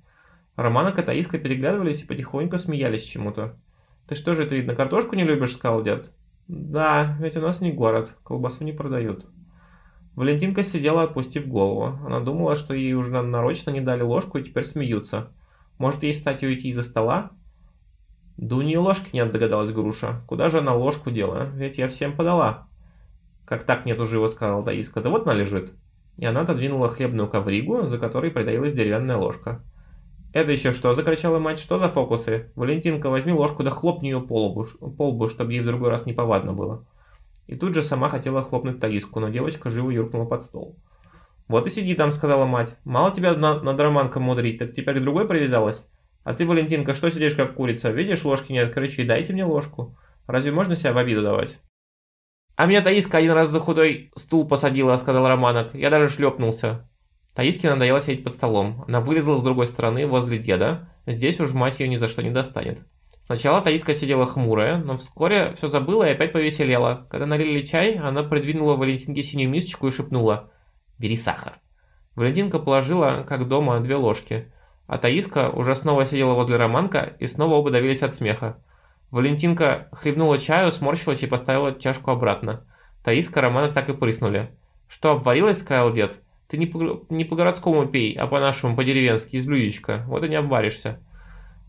Роман 0.57 0.93
и 0.93 1.03
Таиска 1.03 1.39
переглядывались 1.39 2.03
и 2.03 2.07
потихоньку 2.07 2.59
смеялись 2.59 3.05
чему-то. 3.05 3.57
«Ты 4.07 4.15
что 4.15 4.35
же, 4.35 4.47
ты, 4.47 4.57
видно, 4.57 4.75
картошку 4.75 5.15
не 5.15 5.25
любишь?»– 5.25 5.53
сказал 5.55 5.83
дед. 5.83 6.13
«Да, 6.49 7.17
ведь 7.21 7.37
у 7.37 7.41
нас 7.41 7.61
не 7.61 7.73
город, 7.73 8.15
колбасу 8.25 8.65
не 8.65 8.73
продают». 8.73 9.27
Валентинка 10.17 10.65
сидела, 10.65 11.05
отпустив 11.05 11.47
голову. 11.47 11.97
Она 12.05 12.21
думала, 12.21 12.57
что 12.57 12.75
ей 12.75 12.95
уже 12.95 13.23
нарочно 13.23 13.71
не 13.71 13.81
дали 13.81 14.03
ложку 14.03 14.39
и 14.39 14.43
теперь 14.43 14.65
смеются. 14.65 15.29
Может 15.79 16.03
ей 16.03 16.13
встать 16.13 16.43
и 16.43 16.47
уйти 16.47 16.71
из-за 16.71 16.83
стола? 16.83 17.31
Да 18.37 18.57
у 18.57 18.63
нее 18.63 18.79
ложки 18.79 19.11
нет, 19.13 19.31
догадалась 19.31 19.71
Груша. 19.71 20.23
Куда 20.27 20.49
же 20.49 20.59
она 20.59 20.75
ложку 20.75 21.13
дела? 21.13 21.51
Ведь 21.55 21.79
я 21.79 21.87
всем 21.87 22.17
подала. 22.17 22.68
Как 23.49 23.65
так 23.65 23.87
нету 23.87 24.05
живо, 24.05 24.27
сказала 24.27 24.63
Таиска. 24.63 25.01
Да 25.01 25.09
вот 25.09 25.27
она 25.27 25.33
лежит. 25.33 25.73
И 26.19 26.27
она 26.27 26.43
отодвинула 26.43 26.91
хлебную 26.91 27.31
ковригу, 27.31 27.87
за 27.87 27.97
которой 27.97 28.31
притаилась 28.31 28.75
деревянная 28.75 29.17
ложка. 29.17 29.65
«Это 30.35 30.53
еще 30.53 30.71
что?»– 30.73 30.93
закричала 30.95 31.39
мать. 31.39 31.59
«Что 31.59 31.79
за 31.79 31.89
фокусы? 31.89 32.53
Валентинка, 32.57 33.09
возьми 33.09 33.33
ложку 33.33 33.63
да 33.63 33.71
хлопни 33.71 34.09
ее 34.09 34.21
по 34.21 34.49
лбу, 34.49 34.67
по 34.99 35.09
лбу, 35.09 35.29
чтобы 35.29 35.55
ей 35.55 35.61
в 35.61 35.67
другой 35.67 35.89
раз 35.89 36.05
не 36.05 36.13
повадно 36.13 36.53
было». 36.53 36.85
И 37.47 37.57
тут 37.57 37.75
же 37.75 37.83
сама 37.83 38.11
хотела 38.11 38.43
хлопнуть 38.43 38.81
Таиску, 38.81 39.19
но 39.21 39.31
девочка 39.31 39.71
живо 39.71 39.89
юркнула 39.89 40.27
под 40.27 40.43
стол. 40.43 40.77
«Вот 41.47 41.67
и 41.67 41.71
сиди 41.71 41.95
там»,— 41.95 42.13
сказала 42.13 42.45
мать. 42.45 42.77
«Мало 42.85 43.15
тебя 43.15 43.33
на, 43.33 43.63
над 43.63 43.81
романком 43.81 44.25
мудрить, 44.25 44.59
так 44.59 44.75
теперь 44.75 44.99
к 44.99 45.03
другой 45.03 45.27
привязалась? 45.27 45.87
А 46.23 46.35
ты, 46.35 46.47
Валентинка, 46.47 46.93
что 46.93 47.11
сидишь 47.11 47.35
как 47.35 47.55
курица? 47.55 47.91
Видишь, 47.91 48.25
ложки 48.25 48.53
нет, 48.53 48.75
кричи, 48.75 49.05
дайте 49.05 49.33
мне 49.33 49.47
ложку. 49.47 49.97
Разве 50.27 50.53
можно 50.53 50.77
себя 50.77 50.93
в 50.93 50.99
обиду 50.99 51.23
давать?» 51.23 51.59
«А 52.59 52.67
меня 52.67 52.83
Таиска 52.83 53.19
один 53.19 53.31
раз 53.31 53.51
за 53.51 53.61
худой 53.61 54.11
стул 54.17 54.45
посадила»,— 54.45 54.97
сказал 54.99 55.29
Романок. 55.29 55.73
«Я 55.75 55.91
даже 55.91 56.09
шлепнулся». 56.09 56.91
Таиске 57.33 57.71
надоело 57.71 58.01
сидеть 58.01 58.25
под 58.25 58.33
столом. 58.33 58.85
Она 58.89 59.01
вылезла 59.01 59.37
с 59.37 59.43
другой 59.43 59.69
стороны, 59.69 60.09
возле 60.09 60.39
деда. 60.39 60.89
Здесь 61.07 61.39
уж 61.39 61.53
мать 61.53 61.79
ее 61.79 61.87
ни 61.87 61.95
за 61.95 62.09
что 62.09 62.21
не 62.21 62.31
достанет. 62.31 62.81
Сначала 63.27 63.61
Таиска 63.61 63.95
сидела 63.95 64.27
хмурая, 64.27 64.79
но 64.79 64.97
вскоре 64.97 65.53
все 65.53 65.69
забыла 65.69 66.09
и 66.09 66.11
опять 66.11 66.33
повеселела. 66.33 67.07
Когда 67.13 67.27
налили 67.27 67.65
чай, 67.65 67.95
она 67.95 68.25
придвинула 68.25 68.75
Валентинке 68.75 69.23
синюю 69.23 69.51
мисочку 69.51 69.87
и 69.87 69.93
шепнула 69.93 70.51
«Бери 70.99 71.17
сахар». 71.17 71.61
Валентинка 72.17 72.59
положила, 72.59 73.25
как 73.29 73.47
дома, 73.47 73.79
две 73.79 73.95
ложки. 73.95 74.53
А 74.89 74.99
Таиска 74.99 75.51
уже 75.51 75.77
снова 75.77 76.05
сидела 76.05 76.35
возле 76.35 76.57
Романка, 76.57 77.15
и 77.21 77.29
снова 77.29 77.55
оба 77.55 77.71
давились 77.71 78.03
от 78.03 78.13
смеха. 78.13 78.61
Валентинка 79.11 79.89
хлебнула 79.93 80.39
чаю, 80.39 80.71
сморщилась 80.71 81.23
и 81.23 81.27
поставила 81.27 81.79
чашку 81.79 82.11
обратно. 82.11 82.65
Таиска 83.03 83.41
Романок 83.41 83.73
так 83.73 83.89
и 83.89 83.95
прыснули. 83.95 84.51
«Что, 84.89 85.13
обварилась?»— 85.13 85.59
сказал 85.61 85.93
дед. 85.93 86.19
«Ты 86.49 86.57
не 86.57 87.25
по-городскому 87.25 87.87
по 87.87 87.93
пей, 87.93 88.15
а 88.15 88.27
по-нашему, 88.27 88.77
по-деревенски, 88.77 89.37
из 89.37 89.47
блюдечка. 89.47 90.05
Вот 90.07 90.25
и 90.25 90.29
не 90.29 90.37
обваришься». 90.37 91.01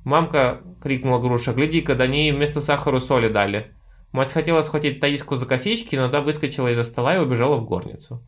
«Мамка!»— 0.03 0.62
крикнула 0.81 1.19
Груша. 1.19 1.53
«Гляди-ка, 1.53 1.96
да 1.96 2.08
ней 2.08 2.31
вместо 2.31 2.62
сахара 2.62 3.00
соли 3.00 3.29
дали!» 3.29 3.72
Мать 4.12 4.34
хотела 4.34 4.62
схватить 4.63 5.00
Таиску 5.00 5.36
за 5.36 5.46
косички, 5.46 5.96
но 5.96 6.10
та 6.10 6.22
выскочила 6.22 6.69
из-за 6.69 6.84
стола 6.84 7.15
и 7.15 7.19
убежала 7.19 7.58
в 7.58 7.65
горницу. 7.65 8.24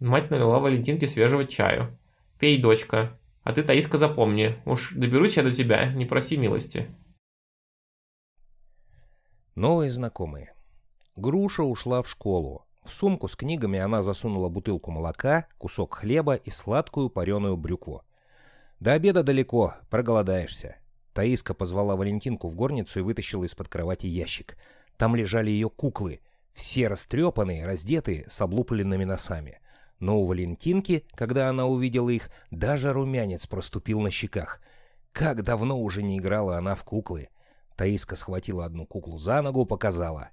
Мать 0.00 0.30
налила 0.30 0.58
Валентинке 0.58 1.06
свежего 1.06 1.44
чаю. 1.44 1.96
«Пей, 2.38 2.60
дочка. 2.60 3.16
А 3.44 3.52
ты, 3.52 3.62
Таиска, 3.62 3.96
запомни. 3.96 4.56
Уж 4.64 4.92
доберусь 4.92 5.36
я 5.36 5.42
до 5.42 5.52
тебя, 5.52 5.86
не 5.92 6.04
проси 6.04 6.36
милости». 6.36 6.88
Новые 9.54 9.90
знакомые. 9.90 10.54
Груша 11.16 11.64
ушла 11.64 12.02
в 12.02 12.08
школу. 12.08 12.64
В 12.84 12.90
сумку 12.90 13.28
с 13.28 13.34
книгами 13.34 13.78
она 13.78 14.00
засунула 14.00 14.48
бутылку 14.48 14.90
молока, 14.90 15.46
кусок 15.58 15.94
хлеба 15.94 16.36
и 16.36 16.50
сладкую 16.50 17.10
пареную 17.10 17.56
брюкву. 17.56 18.02
До 18.78 18.92
обеда 18.92 19.22
далеко, 19.22 19.74
проголодаешься. 19.90 20.76
Таиска 21.12 21.52
позвала 21.52 21.96
Валентинку 21.96 22.48
в 22.48 22.54
горницу 22.54 23.00
и 23.00 23.02
вытащила 23.02 23.44
из-под 23.44 23.68
кровати 23.68 24.06
ящик. 24.06 24.56
Там 24.96 25.16
лежали 25.16 25.50
ее 25.50 25.68
куклы, 25.68 26.20
все 26.54 26.88
растрепанные, 26.88 27.66
раздетые, 27.66 28.24
с 28.28 28.40
облупленными 28.40 29.04
носами. 29.04 29.60
Но 29.98 30.20
у 30.20 30.26
Валентинки, 30.26 31.04
когда 31.14 31.48
она 31.48 31.66
увидела 31.66 32.08
их, 32.08 32.30
даже 32.50 32.92
румянец 32.92 33.46
проступил 33.46 34.00
на 34.00 34.10
щеках. 34.10 34.60
Как 35.12 35.42
давно 35.42 35.78
уже 35.78 36.02
не 36.02 36.18
играла 36.18 36.56
она 36.56 36.74
в 36.76 36.84
куклы. 36.84 37.28
Таиска 37.80 38.14
схватила 38.14 38.66
одну 38.66 38.84
куклу 38.84 39.16
за 39.16 39.40
ногу, 39.40 39.64
показала. 39.64 40.28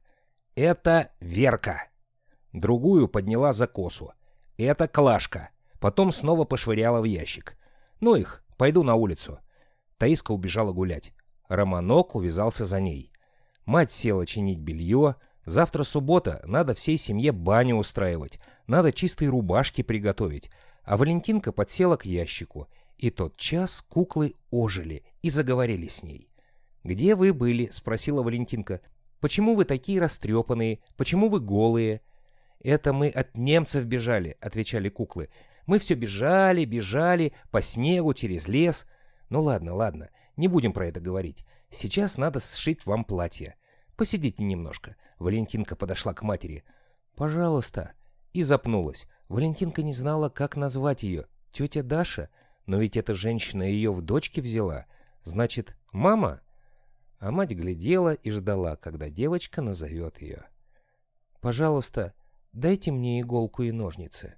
«Это 0.55 1.11
Верка!» 1.21 1.87
Другую 2.51 3.07
подняла 3.07 3.53
за 3.53 3.67
косу. 3.67 4.11
«Это 4.57 4.89
Клашка!» 4.89 5.51
Потом 5.79 6.11
снова 6.11 6.43
пошвыряла 6.43 6.99
в 6.99 7.05
ящик. 7.05 7.57
«Ну 8.01 8.15
их, 8.15 8.43
пойду 8.57 8.83
на 8.83 8.95
улицу. 8.95 9.39
Таиска 9.97 10.33
убежала 10.33 10.73
гулять. 10.73 11.13
Романок 11.47 12.15
увязался 12.15 12.65
за 12.65 12.81
ней. 12.81 13.13
Мать 13.63 13.91
села 13.91 14.25
чинить 14.25 14.59
белье. 14.59 15.15
Завтра 15.45 15.85
суббота, 15.85 16.43
надо 16.45 16.75
всей 16.75 16.97
семье 16.97 17.31
баню 17.31 17.77
устраивать. 17.77 18.41
Надо 18.67 18.91
чистые 18.91 19.29
рубашки 19.29 19.83
приготовить. 19.83 20.51
А 20.83 20.97
Валентинка 20.97 21.53
подсела 21.53 21.95
к 21.95 22.03
ящику. 22.03 22.67
И 22.97 23.09
тот 23.09 23.37
час 23.37 23.85
куклы 23.87 24.33
ожили 24.51 25.05
и 25.21 25.29
заговорили 25.29 25.87
с 25.87 26.03
ней. 26.03 26.29
«Где 26.83 27.15
вы 27.15 27.33
были?»— 27.33 27.67
спросила 27.71 28.23
Валентинка. 28.23 28.81
«Почему 29.19 29.55
вы 29.55 29.65
такие 29.65 29.99
растрепанные? 29.99 30.79
Почему 30.95 31.29
вы 31.29 31.39
голые?» 31.39 32.01
«Это 32.59 32.93
мы 32.93 33.09
от 33.09 33.37
немцев 33.37 33.85
бежали»,— 33.85 34.37
отвечали 34.41 34.89
куклы. 34.89 35.29
«Мы 35.65 35.79
все 35.79 35.95
бежали, 35.95 36.65
бежали, 36.65 37.33
по 37.51 37.61
снегу, 37.61 38.13
через 38.13 38.47
лес. 38.47 38.85
Ну 39.29 39.41
ладно, 39.41 39.73
ладно, 39.75 40.09
не 40.37 40.47
будем 40.47 40.73
про 40.73 40.87
это 40.87 40.99
говорить. 40.99 41.45
Сейчас 41.69 42.17
надо 42.17 42.39
сшить 42.39 42.85
вам 42.85 43.03
платье. 43.03 43.55
Посидите 43.95 44.43
немножко. 44.43 44.95
Валентинка 45.19 45.75
подошла 45.75 46.13
к 46.13 46.21
матери. 46.21 46.63
Пожалуйста. 47.15 47.93
И 48.33 48.43
запнулась. 48.43 49.07
Валентинка 49.27 49.81
не 49.81 49.93
знала, 49.93 50.29
как 50.29 50.55
назвать 50.55 51.03
ее. 51.03 51.25
Тетя 51.51 51.83
Даша? 51.83 52.29
Но 52.65 52.77
ведь 52.77 52.95
эта 52.95 53.15
женщина 53.15 53.63
ее 53.63 53.91
в 53.91 54.01
дочке 54.01 54.41
взяла. 54.41 54.85
Значит, 55.23 55.75
мама? 55.91 56.41
А 57.19 57.31
мать 57.31 57.51
глядела 57.51 58.13
и 58.13 58.29
ждала, 58.29 58.75
когда 58.75 59.09
девочка 59.09 59.61
назовет 59.61 60.21
ее. 60.21 60.45
«Пожалуйста, 61.41 62.13
дайте 62.53 62.91
мне 62.91 63.21
иголку 63.21 63.63
и 63.63 63.71
ножницы». 63.71 64.35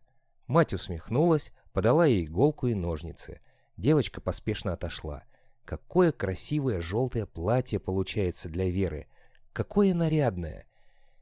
Мать 0.48 0.74
усмехнулась, 0.74 1.52
подала 1.74 2.06
ей 2.06 2.26
иголку 2.26 2.68
и 2.68 2.74
ножницы. 2.74 3.42
Девочка 3.78 4.20
поспешно 4.20 4.74
отошла. 4.74 5.24
Какое 5.64 6.12
красивое 6.12 6.82
желтое 6.82 7.28
платье 7.28 7.80
получается 7.80 8.50
для 8.50 8.70
Веры. 8.70 9.08
Какое 9.54 9.94
нарядное. 9.94 10.66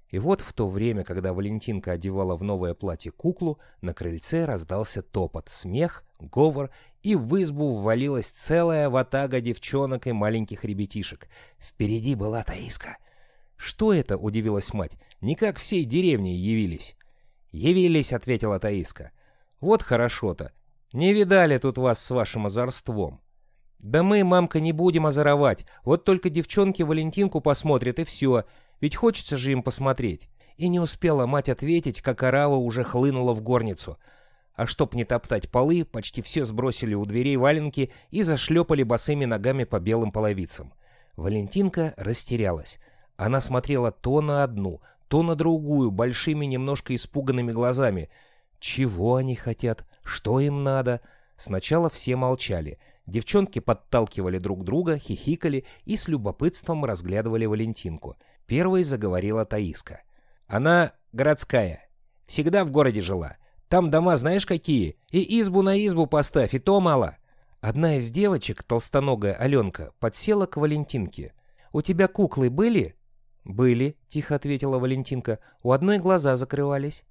И 0.09 0.19
вот 0.19 0.39
в 0.39 0.53
то 0.53 0.69
время, 0.69 1.03
когда 1.03 1.33
Валентинка 1.33 1.91
одевала 1.91 2.37
в 2.37 2.43
новое 2.43 2.73
платье 2.73 3.11
куклу, 3.11 3.59
на 3.81 3.93
крыльце 3.93 4.45
раздался 4.45 5.01
топот, 5.01 5.49
смех, 5.49 6.05
говор, 6.19 6.71
и 7.01 7.15
в 7.15 7.41
избу 7.41 7.75
ввалилась 7.75 8.29
целая 8.29 8.89
ватага 8.89 9.41
девчонок 9.41 10.07
и 10.07 10.11
маленьких 10.11 10.63
ребятишек. 10.63 11.27
Впереди 11.59 12.15
была 12.15 12.43
Таиска. 12.43 12.97
«Что 13.55 13.93
это?»— 13.93 14.17
удивилась 14.17 14.73
мать. 14.73 14.97
«Не 15.21 15.35
как 15.35 15.57
всей 15.57 15.83
деревни 15.83 16.29
явились». 16.29 16.95
«Явились»,— 17.51 18.13
ответила 18.13 18.59
Таиска. 18.59 19.11
«Вот 19.59 19.81
хорошо-то. 19.81 20.51
Не 20.93 21.13
видали 21.13 21.57
тут 21.57 21.77
вас 21.77 22.03
с 22.03 22.11
вашим 22.11 22.45
озорством». 22.45 23.21
«Да 23.79 24.03
мы, 24.03 24.23
мамка, 24.23 24.59
не 24.59 24.73
будем 24.73 25.05
озоровать. 25.05 25.65
Вот 25.83 26.03
только 26.03 26.29
девчонки 26.29 26.81
Валентинку 26.83 27.41
посмотрят, 27.41 27.99
и 27.99 28.03
все. 28.03 28.45
Ведь 28.79 28.95
хочется 28.95 29.37
же 29.37 29.51
им 29.51 29.63
посмотреть». 29.63 30.29
И 30.57 30.69
не 30.69 30.79
успела 30.79 31.27
мать 31.27 31.49
ответить, 31.49 32.01
как 32.01 32.23
орава 32.23 32.55
уже 32.55 32.83
хлынула 32.83 33.33
в 33.33 33.41
горницу. 33.41 33.99
А 34.57 34.65
чтоб 34.65 34.95
не 34.95 35.05
топтать 35.05 35.51
полы, 35.51 35.85
почти 35.85 36.23
все 36.23 36.43
сбросили 36.43 36.95
у 36.95 37.05
дверей 37.05 37.37
валенки 37.37 37.91
и 38.09 38.23
зашлепали 38.23 38.81
босыми 38.81 39.25
ногами 39.25 39.65
по 39.65 39.79
белым 39.79 40.11
половицам. 40.11 40.73
Валентинка 41.15 41.93
растерялась. 41.95 42.79
Она 43.17 43.39
смотрела 43.39 43.91
то 43.91 44.19
на 44.19 44.43
одну, 44.43 44.81
то 45.09 45.21
на 45.21 45.35
другую, 45.35 45.91
большими, 45.91 46.47
немножко 46.47 46.95
испуганными 46.95 47.51
глазами. 47.51 48.09
Чего 48.59 49.17
они 49.17 49.35
хотят? 49.35 49.85
Что 50.03 50.39
им 50.39 50.63
надо? 50.63 51.01
Сначала 51.37 51.91
все 51.91 52.15
молчали. 52.15 52.79
Девчонки 53.05 53.59
подталкивали 53.59 54.39
друг 54.39 54.63
друга, 54.63 54.97
хихикали 54.97 55.65
и 55.85 55.97
с 55.97 56.07
любопытством 56.07 56.83
разглядывали 56.83 57.45
Валентинку. 57.45 58.17
Первой 58.47 58.83
заговорила 58.83 59.45
Таиска. 59.45 60.01
«Она 60.47 60.93
городская. 61.11 61.87
Всегда 62.25 62.65
в 62.65 62.71
городе 62.71 63.01
жила. 63.01 63.37
Там 63.69 63.91
дома 63.91 64.17
знаешь 64.17 64.45
какие? 64.45 64.97
И 65.11 65.39
избу 65.41 65.61
на 65.61 65.85
избу 65.85 66.07
поставь, 66.07 66.53
и 66.53 66.59
то 66.59 66.79
мало». 66.79 67.17
Одна 67.59 67.97
из 67.97 68.11
девочек, 68.11 68.63
толстоногая 68.63 69.33
Аленка, 69.33 69.91
подсела 69.99 70.45
к 70.45 70.57
Валентинке. 70.57 71.33
«У 71.73 71.81
тебя 71.81 72.07
куклы 72.07 72.49
были?» 72.49 72.95
«Были»,— 73.43 73.97
тихо 74.07 74.35
ответила 74.35 74.77
Валентинка. 74.77 75.39
«У 75.63 75.71
одной 75.71 75.97
глаза 75.97 76.35
закрывались». 76.35 77.03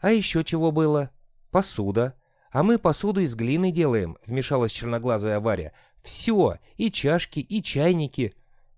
«А 0.00 0.10
еще 0.10 0.42
чего 0.42 0.72
было?» 0.72 1.10
«Посуда». 1.50 2.14
«А 2.52 2.64
мы 2.64 2.78
посуду 2.78 3.20
из 3.20 3.36
глины 3.36 3.70
делаем»,— 3.70 4.16
вмешалась 4.26 4.72
черноглазая 4.72 5.38
Варя. 5.38 5.72
«Все, 6.02 6.58
и 6.76 6.90
чашки, 6.90 7.38
и 7.38 7.62
чайники». 7.62 8.34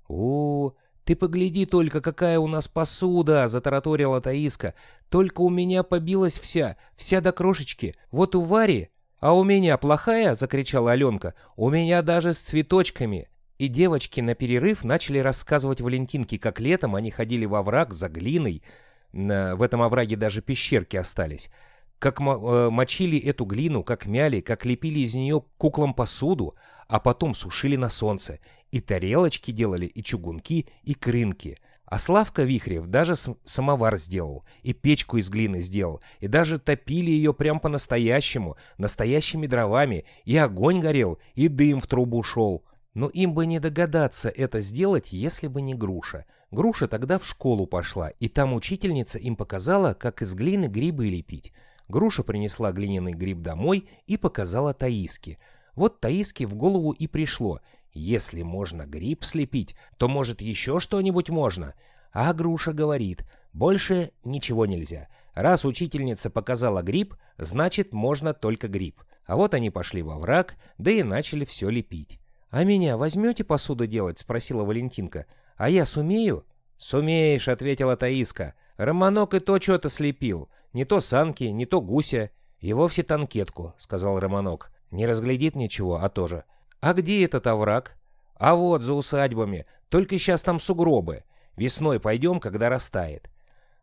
«О, 0.08 0.74
ты 1.04 1.16
погляди 1.16 1.66
только, 1.66 2.00
какая 2.00 2.38
у 2.38 2.46
нас 2.46 2.68
посуда!»— 2.68 3.46
затараторила 3.48 4.20
Таиска. 4.20 4.74
«Только 5.08 5.40
у 5.40 5.50
меня 5.50 5.82
побилась 5.82 6.38
вся, 6.38 6.76
вся 6.94 7.20
до 7.20 7.32
крошечки. 7.32 7.96
Вот 8.10 8.34
у 8.34 8.42
Вари...» 8.42 8.90
«А 9.18 9.34
у 9.34 9.44
меня 9.44 9.78
плохая?»— 9.78 10.34
закричала 10.36 10.92
Аленка. 10.92 11.34
«У 11.56 11.70
меня 11.70 12.02
даже 12.02 12.32
с 12.34 12.38
цветочками». 12.40 13.28
И 13.58 13.68
девочки 13.68 14.20
на 14.20 14.34
перерыв 14.34 14.82
начали 14.82 15.18
рассказывать 15.18 15.80
Валентинке, 15.80 16.38
как 16.38 16.58
летом 16.58 16.96
они 16.96 17.12
ходили 17.12 17.44
во 17.44 17.62
враг 17.62 17.94
за 17.94 18.08
глиной. 18.08 18.64
В 19.12 19.62
этом 19.62 19.82
овраге 19.82 20.16
даже 20.16 20.42
пещерки 20.42 20.96
остались. 20.96 21.50
Как 22.00 22.20
э, 22.20 22.70
мочили 22.70 23.16
эту 23.16 23.44
глину, 23.44 23.84
как 23.84 24.06
мяли, 24.06 24.40
как 24.40 24.64
лепили 24.64 24.98
из 24.98 25.14
нее 25.14 25.44
куклам 25.56 25.94
посуду, 25.94 26.56
а 26.88 26.98
потом 26.98 27.34
сушили 27.34 27.76
на 27.76 27.88
солнце. 27.88 28.40
И 28.72 28.80
тарелочки 28.80 29.52
делали, 29.52 29.86
и 29.86 30.02
чугунки, 30.02 30.66
и 30.82 30.94
крынки. 30.94 31.58
А 31.84 31.98
Славка 31.98 32.42
Вихрев 32.42 32.86
даже 32.86 33.14
самовар 33.44 33.98
сделал, 33.98 34.44
и 34.62 34.72
печку 34.72 35.18
из 35.18 35.28
глины 35.28 35.60
сделал, 35.60 36.00
и 36.20 36.26
даже 36.26 36.58
топили 36.58 37.10
ее 37.10 37.34
прям 37.34 37.60
по-настоящему, 37.60 38.56
настоящими 38.78 39.46
дровами, 39.46 40.06
и 40.24 40.36
огонь 40.38 40.80
горел, 40.80 41.18
и 41.34 41.48
дым 41.48 41.80
в 41.80 41.86
трубу 41.86 42.22
шел. 42.22 42.64
Но 42.94 43.08
им 43.08 43.34
бы 43.34 43.44
не 43.44 43.60
догадаться 43.60 44.30
это 44.30 44.62
сделать, 44.62 45.12
если 45.12 45.48
бы 45.48 45.60
не 45.60 45.74
Груша. 45.74 46.24
Груша 46.50 46.88
тогда 46.88 47.18
в 47.18 47.26
школу 47.26 47.66
пошла, 47.66 48.08
и 48.08 48.28
там 48.28 48.54
учительница 48.54 49.18
им 49.18 49.36
показала, 49.36 49.92
как 49.92 50.22
из 50.22 50.34
глины 50.34 50.66
грибы 50.66 51.08
лепить. 51.08 51.52
Груша 51.88 52.22
принесла 52.22 52.72
глиняный 52.72 53.12
гриб 53.12 53.42
домой 53.42 53.88
и 54.06 54.16
показала 54.16 54.72
Таиске. 54.72 55.38
Вот 55.74 56.00
Таиске 56.00 56.46
в 56.46 56.54
голову 56.54 56.92
и 56.92 57.06
пришло. 57.06 57.60
Если 57.92 58.42
можно 58.42 58.86
гриб 58.86 59.24
слепить, 59.24 59.76
то, 59.98 60.08
может, 60.08 60.40
еще 60.40 60.80
что-нибудь 60.80 61.28
можно. 61.28 61.74
А 62.12 62.32
Груша 62.32 62.72
говорит, 62.72 63.24
больше 63.52 64.12
ничего 64.24 64.66
нельзя. 64.66 65.08
Раз 65.34 65.64
учительница 65.64 66.30
показала 66.30 66.82
гриб, 66.82 67.14
значит, 67.38 67.92
можно 67.92 68.34
только 68.34 68.68
гриб. 68.68 69.02
А 69.24 69.36
вот 69.36 69.54
они 69.54 69.70
пошли 69.70 70.02
во 70.02 70.18
враг, 70.18 70.56
да 70.78 70.90
и 70.90 71.02
начали 71.02 71.44
все 71.44 71.68
лепить. 71.68 72.18
«А 72.50 72.64
меня 72.64 72.98
возьмете 72.98 73.44
посуду 73.44 73.86
делать?»— 73.86 74.18
спросила 74.20 74.62
Валентинка. 74.62 75.24
«А 75.56 75.70
я 75.70 75.86
сумею?» 75.86 76.44
«Сумеешь»,— 76.76 77.48
ответила 77.48 77.96
Таиска. 77.96 78.54
«Романок 78.76 79.32
и 79.32 79.40
то 79.40 79.58
что-то 79.58 79.88
слепил. 79.88 80.50
Не 80.74 80.84
то 80.84 81.00
санки, 81.00 81.44
не 81.44 81.64
то 81.64 81.80
гуся. 81.80 82.30
И 82.58 82.74
вовсе 82.74 83.04
танкетку»,— 83.04 83.74
сказал 83.78 84.20
Романок. 84.20 84.70
«Не 84.90 85.06
разглядит 85.06 85.56
ничего, 85.56 85.96
а 86.02 86.10
тоже». 86.10 86.44
«А 86.82 86.94
где 86.94 87.24
этот 87.24 87.46
овраг?» 87.46 87.96
«А 88.34 88.56
вот, 88.56 88.82
за 88.82 88.94
усадьбами. 88.94 89.66
Только 89.88 90.18
сейчас 90.18 90.42
там 90.42 90.58
сугробы. 90.58 91.22
Весной 91.56 92.00
пойдем, 92.00 92.40
когда 92.40 92.68
растает». 92.68 93.30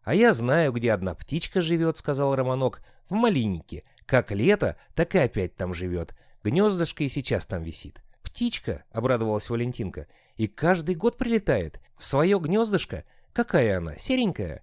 «А 0.04 0.14
я 0.14 0.34
знаю, 0.34 0.74
где 0.74 0.92
одна 0.92 1.16
птичка 1.16 1.62
живет»,— 1.62 1.98
сказал 2.00 2.36
Романок. 2.36 2.82
«В 3.10 3.14
малиннике. 3.14 3.86
Как 4.06 4.32
лето, 4.32 4.76
так 4.96 5.16
и 5.16 5.18
опять 5.18 5.56
там 5.56 5.74
живет. 5.74 6.14
Гнездышко 6.44 7.06
и 7.06 7.10
сейчас 7.10 7.46
там 7.46 7.64
висит». 7.64 8.04
«Птичка»,— 8.22 8.84
обрадовалась 8.92 9.50
Валентинка,— 9.50 10.08
«и 10.36 10.48
каждый 10.48 10.96
год 10.96 11.18
прилетает. 11.18 11.80
В 11.98 12.06
свое 12.06 12.38
гнездышко? 12.38 13.06
Какая 13.32 13.78
она, 13.78 13.98
серенькая?» 13.98 14.62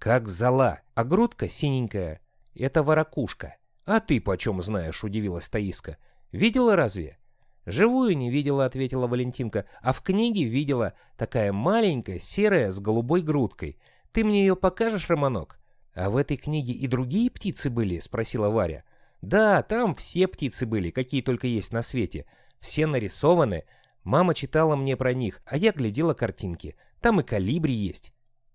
«Как 0.00 0.26
зола, 0.26 0.80
а 0.96 1.04
грудка 1.04 1.48
синенькая. 1.48 2.20
Это 2.56 2.82
воракушка». 2.82 3.54
«А 3.84 4.00
ты 4.00 4.20
почем 4.20 4.60
знаешь?»— 4.62 5.04
удивилась 5.04 5.48
Таиска. 5.48 5.96
«Видела 6.32 6.74
разве?» 6.74 7.18
«Живую 7.68 8.16
не 8.16 8.30
видела»,— 8.30 8.64
ответила 8.66 9.06
Валентинка, 9.06 9.66
«а 9.82 9.92
в 9.92 10.00
книге 10.00 10.44
видела. 10.44 10.94
Такая 11.18 11.52
маленькая, 11.52 12.18
серая, 12.18 12.72
с 12.72 12.80
голубой 12.80 13.20
грудкой. 13.20 13.78
Ты 14.10 14.24
мне 14.24 14.40
ее 14.40 14.56
покажешь, 14.56 15.10
Романок?» 15.10 15.60
«А 15.94 16.08
в 16.08 16.16
этой 16.16 16.38
книге 16.38 16.72
и 16.72 16.86
другие 16.86 17.30
птицы 17.30 17.68
были?»— 17.68 17.98
спросила 18.00 18.48
Варя. 18.48 18.84
«Да, 19.20 19.62
там 19.62 19.94
все 19.94 20.28
птицы 20.28 20.64
были, 20.64 20.88
какие 20.88 21.20
только 21.20 21.46
есть 21.46 21.70
на 21.74 21.82
свете. 21.82 22.24
Все 22.58 22.86
нарисованы. 22.86 23.64
Мама 24.02 24.32
читала 24.32 24.74
мне 24.74 24.96
про 24.96 25.12
них, 25.12 25.42
а 25.44 25.58
я 25.58 25.72
глядела 25.72 26.14
картинки. 26.14 26.74
Там 27.02 27.20
и 27.20 27.22
калибри 27.22 27.74
есть. 27.74 28.14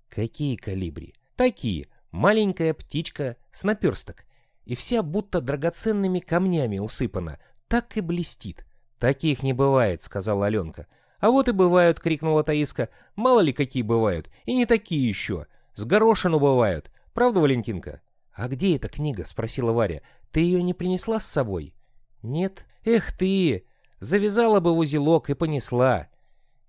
Какие 0.09 0.55
калибри? 0.55 1.13
Такие. 1.35 1.87
Маленькая 2.09 2.73
птичка 2.73 3.37
с 3.51 3.63
наперсток. 3.63 4.25
И 4.65 4.73
вся 4.73 5.03
будто 5.03 5.39
драгоценными 5.39 6.17
камнями 6.17 6.79
усыпана. 6.79 7.37
Так 7.67 7.95
и 7.95 8.01
блестит. 8.01 8.65
Таких 9.03 9.43
не 9.43 9.51
бывает, 9.51 10.01
сказала 10.01 10.45
Аленка. 10.45 10.87
А 11.19 11.29
вот 11.29 11.49
и 11.49 11.51
бывают, 11.51 11.99
крикнула 11.99 12.41
Таиска. 12.41 12.87
Мало 13.17 13.41
ли 13.41 13.51
какие 13.51 13.83
бывают. 13.83 14.29
И 14.45 14.53
не 14.53 14.65
такие 14.65 15.05
еще. 15.05 15.47
С 15.73 15.83
горошину 15.83 16.39
бывают. 16.39 16.89
Правда, 17.11 17.41
Валентинка? 17.41 17.99
А 18.31 18.47
где 18.47 18.77
эта 18.77 18.87
книга? 18.87 19.25
Спросила 19.25 19.73
Варя. 19.73 20.03
Ты 20.31 20.39
ее 20.39 20.63
не 20.63 20.73
принесла 20.73 21.19
с 21.19 21.25
собой? 21.25 21.75
Нет. 22.21 22.65
Эх 22.85 23.11
ты! 23.11 23.67
Завязала 23.99 24.61
бы 24.61 24.73
в 24.73 24.77
узелок 24.77 25.29
и 25.29 25.33
понесла. 25.33 26.07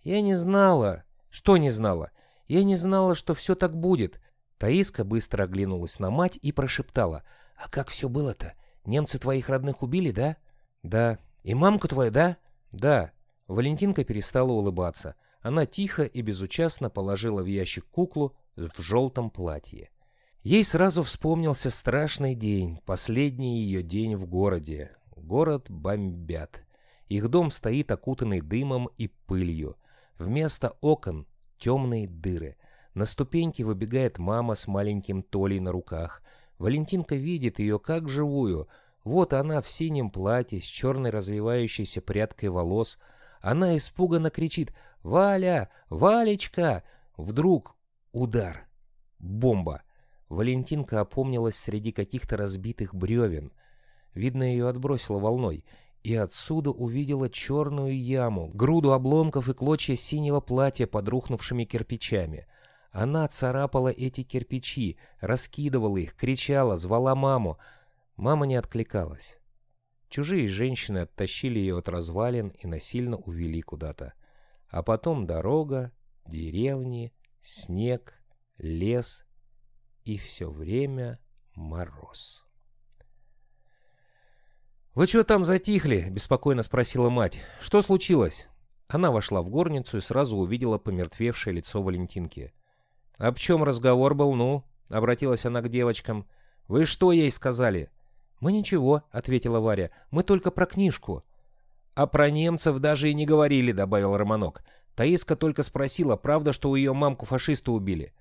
Я 0.02 0.20
не 0.20 0.34
знала. 0.34 1.04
Что 1.30 1.56
не 1.56 1.70
знала? 1.70 2.10
Я 2.48 2.64
не 2.64 2.74
знала, 2.74 3.14
что 3.14 3.34
все 3.34 3.54
так 3.54 3.76
будет. 3.76 4.20
Таиска 4.58 5.04
быстро 5.04 5.44
оглянулась 5.44 6.00
на 6.00 6.10
мать 6.10 6.36
и 6.42 6.50
прошептала. 6.50 7.22
А 7.56 7.68
как 7.68 7.90
все 7.90 8.08
было-то? 8.08 8.54
Немцы 8.84 9.20
твоих 9.20 9.48
родных 9.48 9.84
убили, 9.84 10.10
да? 10.10 10.36
Да. 10.82 11.20
И 11.44 11.54
мамку 11.54 11.86
твою, 11.86 12.10
да? 12.10 12.38
Да. 12.72 13.12
Валентинка 13.46 14.02
перестала 14.02 14.50
улыбаться. 14.50 15.14
Она 15.40 15.66
тихо 15.66 16.04
и 16.04 16.22
безучастно 16.22 16.90
положила 16.90 17.42
в 17.42 17.46
ящик 17.46 17.86
куклу 17.90 18.34
в 18.56 18.80
желтом 18.80 19.30
платье. 19.30 19.90
Ей 20.42 20.64
сразу 20.64 21.02
вспомнился 21.02 21.70
страшный 21.70 22.34
день, 22.34 22.80
последний 22.84 23.60
ее 23.60 23.82
день 23.82 24.16
в 24.16 24.26
городе. 24.26 24.96
Город 25.16 25.70
бомбят. 25.70 26.64
Их 27.08 27.28
дом 27.28 27.50
стоит 27.50 27.90
окутанный 27.90 28.40
дымом 28.40 28.88
и 28.96 29.08
пылью. 29.08 29.76
Вместо 30.18 30.76
окон 30.80 31.26
темные 31.58 32.08
дыры. 32.08 32.56
На 32.94 33.04
ступеньке 33.04 33.64
выбегает 33.64 34.18
мама 34.18 34.54
с 34.54 34.66
маленьким 34.66 35.22
Толей 35.22 35.60
на 35.60 35.72
руках. 35.72 36.22
Валентинка 36.58 37.16
видит 37.16 37.58
ее 37.58 37.78
как 37.78 38.08
живую. 38.08 38.68
Вот 39.04 39.32
она 39.34 39.60
в 39.60 39.68
синем 39.68 40.10
платье 40.10 40.60
с 40.60 40.64
черной 40.64 41.10
развивающейся 41.10 42.00
прядкой 42.00 42.48
волос. 42.48 42.98
Она 43.40 43.76
испуганно 43.76 44.30
кричит 44.30 44.74
«Валя! 45.02 45.68
Валечка!» 45.90 46.82
Вдруг 47.16 47.76
удар. 48.12 48.66
Бомба. 49.18 49.82
Валентинка 50.28 51.00
опомнилась 51.00 51.56
среди 51.56 51.92
каких-то 51.92 52.36
разбитых 52.36 52.94
бревен. 52.94 53.52
Видно, 54.14 54.42
ее 54.42 54.68
отбросило 54.68 55.18
волной. 55.18 55.64
И 56.02 56.14
отсюда 56.14 56.70
увидела 56.70 57.30
черную 57.30 57.98
яму, 57.98 58.50
груду 58.52 58.92
обломков 58.92 59.48
и 59.48 59.54
клочья 59.54 59.96
синего 59.96 60.40
платья 60.40 60.86
под 60.86 61.08
рухнувшими 61.08 61.64
кирпичами. 61.64 62.46
Она 62.90 63.26
царапала 63.28 63.88
эти 63.88 64.22
кирпичи, 64.22 64.98
раскидывала 65.20 65.96
их, 65.96 66.14
кричала, 66.14 66.76
звала 66.76 67.14
маму. 67.14 67.58
Мама 68.16 68.46
не 68.46 68.54
откликалась. 68.56 69.38
Чужие 70.08 70.46
женщины 70.46 70.98
оттащили 70.98 71.58
ее 71.58 71.78
от 71.78 71.88
развалин 71.88 72.48
и 72.48 72.66
насильно 72.66 73.16
увели 73.16 73.60
куда-то. 73.62 74.14
А 74.68 74.82
потом 74.82 75.26
дорога, 75.26 75.92
деревни, 76.26 77.12
снег, 77.40 78.14
лес 78.58 79.24
и 80.04 80.16
все 80.16 80.50
время 80.50 81.18
мороз. 81.54 82.46
«Вы 84.94 85.08
что 85.08 85.24
там 85.24 85.44
затихли?»— 85.44 86.06
беспокойно 86.10 86.62
спросила 86.62 87.10
мать. 87.10 87.42
«Что 87.60 87.82
случилось?» 87.82 88.48
Она 88.86 89.10
вошла 89.10 89.42
в 89.42 89.48
горницу 89.48 89.96
и 89.96 90.00
сразу 90.00 90.36
увидела 90.36 90.78
помертвевшее 90.78 91.54
лицо 91.54 91.82
Валентинки. 91.82 92.52
«Об 93.18 93.38
чем 93.38 93.64
разговор 93.64 94.14
был, 94.14 94.34
ну?»— 94.34 94.64
обратилась 94.88 95.46
она 95.46 95.62
к 95.62 95.68
девочкам. 95.68 96.28
«Вы 96.68 96.84
что 96.84 97.10
ей 97.10 97.30
сказали?» 97.30 97.90
«Мы 98.40 98.52
ничего»,— 98.52 99.02
ответила 99.10 99.60
Варя. 99.60 99.90
«Мы 100.10 100.22
только 100.22 100.50
про 100.50 100.66
книжку». 100.66 101.24
«А 101.94 102.06
про 102.06 102.30
немцев 102.30 102.78
даже 102.78 103.10
и 103.10 103.14
не 103.14 103.24
говорили»,— 103.24 103.72
добавил 103.72 104.16
Романок. 104.16 104.64
Таиска 104.96 105.36
только 105.36 105.62
спросила, 105.62 106.16
правда, 106.16 106.52
что 106.52 106.70
у 106.70 106.74
ее 106.76 106.92
мамку 106.92 107.26
фашисты 107.26 107.70
убили. 107.70 108.12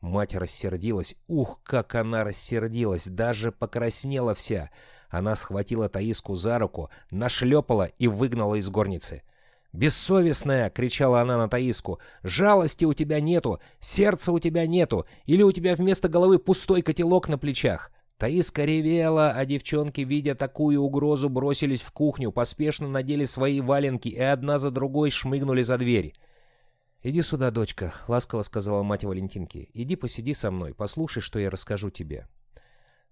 Мать 0.00 0.34
рассердилась. 0.34 1.16
Ух, 1.26 1.60
как 1.64 1.94
она 1.94 2.24
рассердилась, 2.24 3.06
даже 3.06 3.52
покраснела 3.52 4.34
вся. 4.34 4.70
Она 5.08 5.36
схватила 5.36 5.88
Таиску 5.88 6.34
за 6.34 6.58
руку, 6.58 6.90
нашлепала 7.10 7.84
и 7.98 8.08
выгнала 8.08 8.56
из 8.56 8.68
горницы. 8.68 9.22
«Бессовестная!»— 9.72 10.70
кричала 10.74 11.20
она 11.20 11.36
на 11.36 11.48
Таиску. 11.48 12.00
«Жалости 12.22 12.84
у 12.84 12.94
тебя 12.94 13.20
нету, 13.20 13.60
сердца 13.80 14.32
у 14.32 14.38
тебя 14.38 14.66
нету, 14.66 15.06
или 15.26 15.42
у 15.42 15.52
тебя 15.52 15.74
вместо 15.74 16.08
головы 16.08 16.38
пустой 16.38 16.82
котелок 16.82 17.28
на 17.28 17.38
плечах!» 17.38 17.90
Таиска 18.18 18.64
ревела, 18.64 19.32
а 19.32 19.44
девчонки, 19.44 20.00
видя 20.00 20.34
такую 20.34 20.80
угрозу, 20.80 21.28
бросились 21.28 21.82
в 21.82 21.92
кухню, 21.92 22.32
поспешно 22.32 22.88
надели 22.88 23.26
свои 23.26 23.60
валенки 23.60 24.08
и 24.08 24.20
одна 24.20 24.56
за 24.56 24.70
другой 24.70 25.10
шмыгнули 25.10 25.62
за 25.62 25.76
дверь. 25.76 26.14
«Иди 27.02 27.20
сюда, 27.20 27.50
дочка»,— 27.50 27.94
ласково 28.08 28.42
сказала 28.42 28.82
мать 28.82 29.04
Валентинки. 29.04 29.68
«Иди 29.74 29.96
посиди 29.96 30.32
со 30.32 30.50
мной, 30.50 30.72
послушай, 30.72 31.20
что 31.20 31.38
я 31.38 31.50
расскажу 31.50 31.90
тебе». 31.90 32.26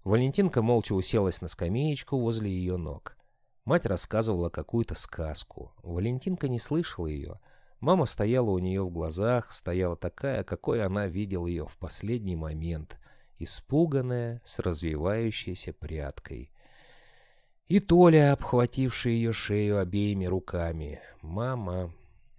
Валентинка 0.03 0.61
молча 0.61 0.93
уселась 0.93 1.41
на 1.41 1.47
скамеечку 1.47 2.17
возле 2.17 2.49
ее 2.49 2.77
ног. 2.77 3.15
Мать 3.63 3.85
рассказывала 3.85 4.49
какую-то 4.49 4.95
сказку. 4.95 5.73
Валентинка 5.81 6.47
не 6.47 6.59
слышала 6.59 7.07
ее. 7.07 7.39
Мама 7.79 8.05
стояла 8.05 8.49
у 8.49 8.59
нее 8.59 8.83
в 8.83 8.91
глазах, 8.91 9.51
стояла 9.51 9.95
такая, 9.95 10.43
какой 10.43 10.83
она 10.83 11.07
видела 11.07 11.47
ее 11.47 11.67
в 11.67 11.77
последний 11.77 12.35
момент, 12.35 12.99
испуганная, 13.39 14.41
с 14.43 14.59
развивающейся 14.59 15.73
прядкой. 15.73 16.51
И 17.67 17.79
Толя, 17.79 18.33
обхвативший 18.33 19.13
ее 19.13 19.33
шею 19.33 19.79
обеими 19.79 20.25
руками. 20.25 21.01
«Мама, 21.21 21.93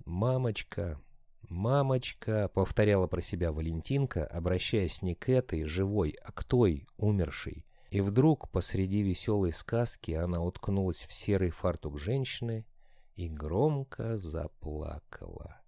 мамочка, 0.04 1.00
«Мамочка»,— 1.48 2.50
повторяла 2.54 3.06
про 3.06 3.20
себя 3.20 3.52
Валентинка, 3.52 4.26
обращаясь 4.26 5.02
не 5.02 5.14
к 5.14 5.28
этой, 5.28 5.64
живой, 5.64 6.16
а 6.24 6.32
к 6.32 6.42
той, 6.44 6.86
умершей. 6.96 7.64
И 7.90 8.00
вдруг 8.00 8.50
посреди 8.50 9.02
веселой 9.02 9.52
сказки 9.52 10.10
она 10.10 10.42
уткнулась 10.42 11.02
в 11.02 11.12
серый 11.12 11.50
фартук 11.50 11.98
женщины 11.98 12.66
и 13.14 13.28
громко 13.28 14.18
заплакала. 14.18 15.60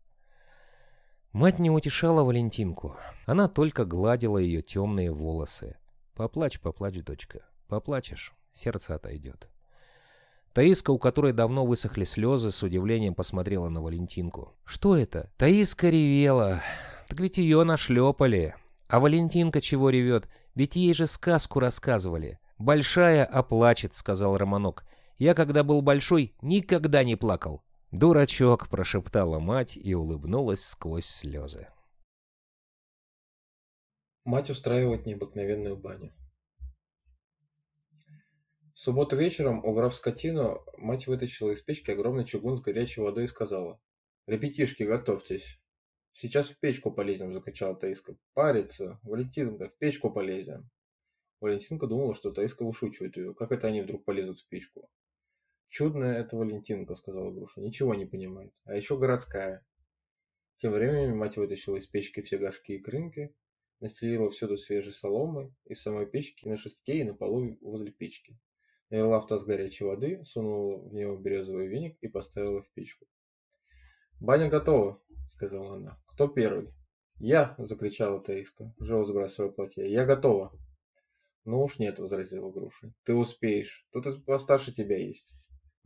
Мать 1.39 1.61
не 1.61 1.71
утешала 1.71 2.25
Валентинку. 2.25 2.97
Она 3.25 3.47
только 3.47 3.85
гладила 3.85 4.39
ее 4.39 4.61
темные 4.61 5.13
волосы. 5.13 5.77
«Поплачь, 6.17 6.59
поплачь, 6.59 7.01
дочка. 7.05 7.43
Поплачешь, 7.69 8.33
сердце 8.53 8.97
отойдет». 8.97 9.49
Таиска, 10.53 10.91
у 10.91 10.99
которой 10.99 11.33
давно 11.33 11.65
высохли 11.65 12.03
слезы, 12.03 12.51
с 12.51 12.61
удивлением 12.65 13.15
посмотрела 13.15 13.69
на 13.69 13.81
Валентинку. 13.81 14.57
«Что 14.65 14.97
это?» 14.97 15.31
Таиска 15.37 15.91
ревела. 15.91 16.61
«Так 17.07 17.21
ведь 17.21 17.39
ее 17.39 17.63
нашлепали. 17.63 18.57
А 18.89 18.99
Валентинка 18.99 19.61
чего 19.61 19.91
ревет? 19.91 20.29
Ведь 20.57 20.75
ей 20.75 20.93
же 20.93 21.07
сказку 21.07 21.61
рассказывали. 21.61 22.41
Большая 22.59 23.25
оплачет»,— 23.25 23.95
сказал 23.95 24.37
Романок. 24.37 24.85
«Я, 25.19 25.35
когда 25.35 25.63
был 25.63 25.83
большой, 25.83 26.35
никогда 26.43 27.05
не 27.05 27.15
плакал». 27.15 27.63
«Дурачок»,— 27.91 28.69
прошептала 28.71 29.39
мать 29.39 29.79
и 29.79 29.95
улыбнулась 29.95 30.63
сквозь 30.63 31.07
слезы. 31.07 31.69
Мать 34.25 34.51
устраивает 34.51 35.07
необыкновенную 35.07 35.75
баню. 35.75 36.13
В 38.75 38.79
субботу 38.79 39.17
вечером, 39.17 39.65
убрав 39.65 39.95
скотину, 39.95 40.65
мать 40.77 41.07
вытащила 41.07 41.51
из 41.51 41.63
печки 41.63 41.91
огромный 41.91 42.27
чугун 42.27 42.59
с 42.59 42.61
горячей 42.61 43.01
водой 43.01 43.25
и 43.25 43.29
сказала. 43.29 43.81
«Ребятишки, 44.27 44.83
готовьтесь. 44.83 45.59
Сейчас 46.13 46.51
в 46.51 46.61
печку 46.61 46.93
полезем»,— 46.93 47.33
закачала 47.35 47.75
Таиска. 47.75 48.17
«Париться! 48.35 49.01
Валентинка, 49.03 49.71
в 49.71 49.79
печку 49.79 50.11
полезем!» 50.11 50.69
Валентинка 51.41 51.87
думала, 51.87 52.15
что 52.15 52.33
Таиска 52.33 52.65
вышучивает 52.65 53.17
ее. 53.17 53.35
Как 53.35 53.51
это 53.51 53.69
они 53.69 53.81
вдруг 53.81 54.05
полезут 54.05 54.41
в 54.41 54.49
печку? 54.49 54.91
«Чудная 55.69 56.19
это 56.21 56.37
Валентинка»,— 56.37 56.95
сказала 56.97 57.31
Груша. 57.31 57.61
«Ничего 57.61 57.95
не 57.95 58.07
понимает. 58.07 58.53
А 58.65 58.75
еще 58.75 58.97
городская». 58.99 59.65
Тем 60.59 60.73
временем 60.73 61.19
мать 61.19 61.37
вытащила 61.37 61.77
из 61.77 61.87
печки 61.87 62.23
все 62.23 62.39
горшки 62.39 62.73
и 62.73 62.79
крынки, 62.81 63.35
настелила 63.81 64.31
всюду 64.31 64.57
свежей 64.57 64.93
соломы 64.93 65.55
и 65.67 65.75
в 65.75 65.81
самой 65.81 66.07
печке, 66.07 66.49
на 66.49 66.57
шестке, 66.57 67.01
и 67.01 67.05
на 67.05 67.15
полу 67.15 67.57
возле 67.61 67.93
печки. 67.93 68.39
Налила 68.91 69.21
в 69.21 69.27
таз 69.27 69.45
горячей 69.45 69.85
воды, 69.85 70.25
сунула 70.25 70.79
в 70.79 70.95
него 70.95 71.17
березовый 71.17 71.69
веник 71.69 71.99
и 72.01 72.09
поставила 72.09 72.63
в 72.63 72.71
печку. 72.73 73.07
«Баня 74.19 74.49
готова»,— 74.49 75.01
сказала 75.29 75.77
она. 75.77 76.03
«Кто 76.09 76.27
первый?» 76.27 76.73
«Я!»— 77.19 77.55
закричала 77.59 78.21
Таиска, 78.21 78.75
живо 78.81 79.05
сбрасывая 79.05 79.51
платье. 79.51 79.91
«Я 79.91 80.07
готова!» 80.07 80.53
«Ну 81.45 81.63
уж 81.63 81.79
нет»,— 81.79 81.99
возразила 82.01 82.51
Груша. 82.51 82.93
«Ты 83.05 83.15
успеешь. 83.15 83.87
Тут 83.93 84.07
и 84.07 84.21
постарше 84.21 84.73
тебя 84.73 84.97
есть». 84.97 85.38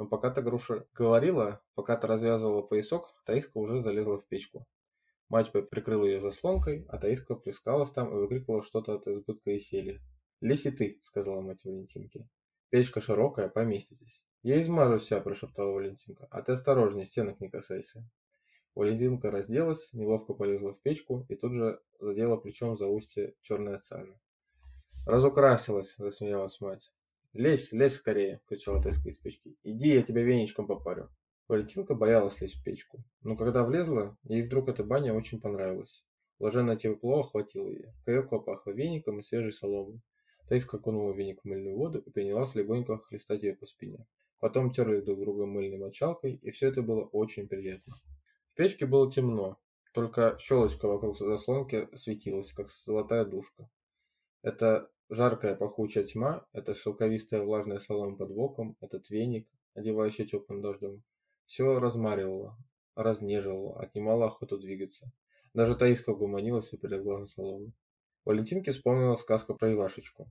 Но 0.02 0.08
пока 0.08 0.30
та 0.30 0.42
Груша 0.42 0.84
говорила, 0.94 1.62
пока 1.76 1.96
ты 1.96 2.08
развязывала 2.08 2.60
поясок, 2.60 3.14
Таиска 3.24 3.58
уже 3.58 3.82
залезла 3.82 4.18
в 4.18 4.26
печку. 4.26 4.66
Мать 5.28 5.52
прикрыла 5.52 6.06
ее 6.06 6.20
заслонкой, 6.20 6.84
а 6.88 6.98
Таиска 6.98 7.36
плескалась 7.36 7.92
там 7.92 8.10
и 8.10 8.14
выкрикивала 8.18 8.64
что-то 8.64 8.94
от 8.94 9.06
избытка 9.06 9.52
и 9.52 9.60
сели. 9.60 10.00
«Лезь 10.40 10.66
и 10.66 10.72
ты»,— 10.72 10.98
сказала 11.04 11.40
мать 11.40 11.62
Валентинке. 11.62 12.28
Печка 12.70 13.00
широкая, 13.00 13.48
поместитесь. 13.48 14.24
Я 14.42 14.60
измажу 14.60 14.98
вся, 14.98 15.20
прошептала 15.20 15.70
Валентинка. 15.70 16.26
А 16.32 16.42
ты 16.42 16.50
осторожнее, 16.50 17.06
стенок 17.06 17.38
не 17.38 17.48
касайся. 17.48 18.04
Валентинка 18.74 19.30
разделась, 19.30 19.92
неловко 19.92 20.34
полезла 20.34 20.74
в 20.74 20.80
печку 20.80 21.24
и 21.28 21.36
тут 21.36 21.52
же 21.52 21.80
задела 22.00 22.36
плечом 22.38 22.76
за 22.76 22.88
устье 22.88 23.36
от 23.48 23.84
сажи. 23.84 24.18
Разукрасилась, 25.06 25.94
засмеялась 25.96 26.60
мать. 26.60 26.92
«Лезь, 27.32 27.72
лезь 27.72 27.94
скорее!»— 27.94 28.42
кричала 28.48 28.82
Теска 28.82 29.08
из 29.08 29.16
печки. 29.16 29.56
«Иди, 29.62 29.94
я 29.94 30.02
тебя 30.02 30.22
веничком 30.22 30.66
попарю!» 30.66 31.08
Валентинка 31.48 31.94
боялась 31.94 32.40
лезть 32.40 32.56
в 32.56 32.64
печку, 32.64 33.04
но 33.22 33.36
когда 33.36 33.64
влезла, 33.64 34.16
ей 34.24 34.42
вдруг 34.42 34.68
эта 34.68 34.84
баня 34.84 35.14
очень 35.14 35.40
понравилась. 35.40 36.04
Блаженное 36.38 36.76
тепло 36.76 37.20
охватило 37.20 37.68
ее. 37.68 37.94
Крепко 38.04 38.38
пахло 38.38 38.72
веником 38.72 39.20
и 39.20 39.22
свежей 39.22 39.52
соломой. 39.52 40.02
Таиска 40.48 40.76
окунула 40.76 41.12
веник 41.12 41.40
в 41.40 41.44
мыльную 41.46 41.76
воду 41.76 42.00
и 42.00 42.10
принялась 42.10 42.54
легонько 42.54 42.98
хлестать 42.98 43.42
ее 43.42 43.54
по 43.54 43.64
спине. 43.64 44.06
Потом 44.38 44.72
терли 44.72 45.00
друг 45.00 45.20
друга 45.20 45.46
мыльной 45.46 45.78
мочалкой, 45.78 46.34
и 46.34 46.50
все 46.50 46.68
это 46.68 46.82
было 46.82 47.04
очень 47.04 47.48
приятно. 47.48 47.94
В 48.52 48.56
печке 48.56 48.86
было 48.86 49.10
темно, 49.10 49.58
только 49.94 50.36
щелочка 50.40 50.88
вокруг 50.88 51.16
заслонки 51.16 51.88
светилась, 51.96 52.52
как 52.52 52.70
золотая 52.70 53.24
душка. 53.24 53.70
Это 54.42 54.90
жаркая 55.12 55.54
пахучая 55.54 56.04
тьма, 56.04 56.46
это 56.52 56.74
шелковистая 56.74 57.42
влажная 57.42 57.80
солома 57.80 58.16
под 58.16 58.32
боком, 58.32 58.76
этот 58.80 59.10
веник, 59.10 59.46
одевающий 59.74 60.26
теплым 60.26 60.62
дождем, 60.62 61.02
все 61.44 61.78
размаривало, 61.78 62.56
разнеживало, 62.96 63.78
отнимало 63.78 64.26
охоту 64.26 64.58
двигаться. 64.58 65.12
Даже 65.52 65.76
Таиска 65.76 66.10
угомонилась 66.10 66.72
и 66.72 66.78
прилегла 66.78 67.18
на 67.18 67.26
солому. 67.26 67.72
Валентинке 68.24 68.72
вспомнила 68.72 69.16
сказка 69.16 69.52
про 69.52 69.72
Ивашечку. 69.74 70.30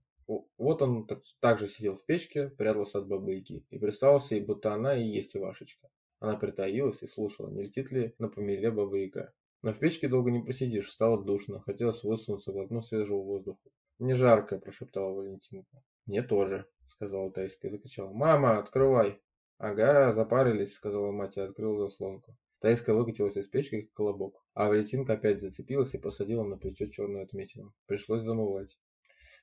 Вот 0.58 0.82
он 0.82 1.06
так, 1.06 1.22
так 1.42 1.60
же 1.60 1.68
сидел 1.68 1.98
в 1.98 2.06
печке, 2.06 2.50
прятался 2.50 3.00
от 3.00 3.08
бабыки, 3.08 3.64
и 3.70 3.78
представился 3.78 4.34
ей, 4.34 4.44
будто 4.44 4.74
она 4.74 4.96
и 4.96 5.04
есть 5.04 5.36
Ивашечка. 5.36 5.90
Она 6.20 6.38
притаилась 6.38 7.04
и 7.04 7.08
слушала, 7.08 7.52
не 7.52 7.64
летит 7.64 7.92
ли 7.92 8.16
на 8.18 8.30
помеле 8.30 8.72
баба 8.72 8.98
Яга. 8.98 9.32
Но 9.62 9.74
в 9.74 9.80
печке 9.80 10.08
долго 10.08 10.32
не 10.32 10.42
просидишь, 10.42 10.90
стало 10.90 11.24
душно, 11.24 11.60
хотелось 11.60 12.04
высунуться 12.04 12.52
в 12.52 12.58
окно 12.58 12.82
свежего 12.82 13.22
воздуха. 13.22 13.70
«Мне 14.02 14.16
жарко»,– 14.16 14.58
прошептала 14.60 15.14
Валентинка. 15.14 15.84
«Мне 16.08 16.24
тоже»,– 16.24 16.66
сказала 16.88 17.32
Тайска 17.32 17.68
и 17.68 17.70
закричала. 17.70 18.12
«Мама, 18.12 18.58
открывай!» 18.58 19.22
«Ага, 19.60 20.12
запарились»,– 20.12 20.74
сказала 20.76 21.12
мать 21.12 21.38
и 21.38 21.40
открыла 21.40 21.88
заслонку. 21.88 22.36
Тайска 22.62 22.96
выкатилась 22.96 23.38
из 23.38 23.48
печки, 23.48 23.82
как 23.82 23.94
колобок, 23.94 24.44
а 24.56 24.70
Валентинка 24.70 25.14
опять 25.14 25.40
зацепилась 25.40 25.94
и 25.94 26.00
посадила 26.00 26.44
на 26.44 26.58
плечо 26.58 26.88
черную 26.88 27.24
отметину. 27.24 27.76
Пришлось 27.86 28.24
замывать. 28.24 28.80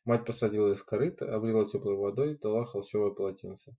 Мать 0.05 0.27
посадила 0.27 0.73
их 0.73 0.81
в 0.81 0.85
корыто, 0.85 1.33
облила 1.33 1.65
теплой 1.69 1.95
водой, 1.95 2.37
дала 2.37 2.65
холщовое 2.65 3.13
полотенце. 3.13 3.77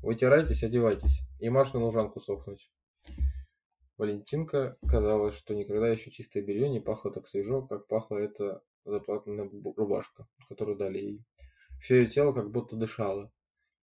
«Вытирайтесь, 0.00 0.64
одевайтесь, 0.64 1.20
и 1.38 1.50
марш 1.50 1.74
на 1.74 1.84
лужанку 1.84 2.18
сохнуть». 2.20 2.72
Валентинка 3.98 4.78
казалось, 4.88 5.34
что 5.34 5.54
никогда 5.54 5.86
еще 5.90 6.10
чистое 6.10 6.42
белье 6.42 6.70
не 6.70 6.80
пахло 6.80 7.12
так 7.12 7.28
свежо, 7.28 7.60
как 7.66 7.88
пахла 7.88 8.16
эта 8.16 8.62
заплатанная 8.84 9.50
рубашка, 9.76 10.26
которую 10.48 10.76
дали 10.76 10.98
ей. 10.98 11.24
Все 11.80 12.00
ее 12.02 12.06
тело 12.06 12.32
как 12.32 12.50
будто 12.50 12.76
дышало. 12.76 13.32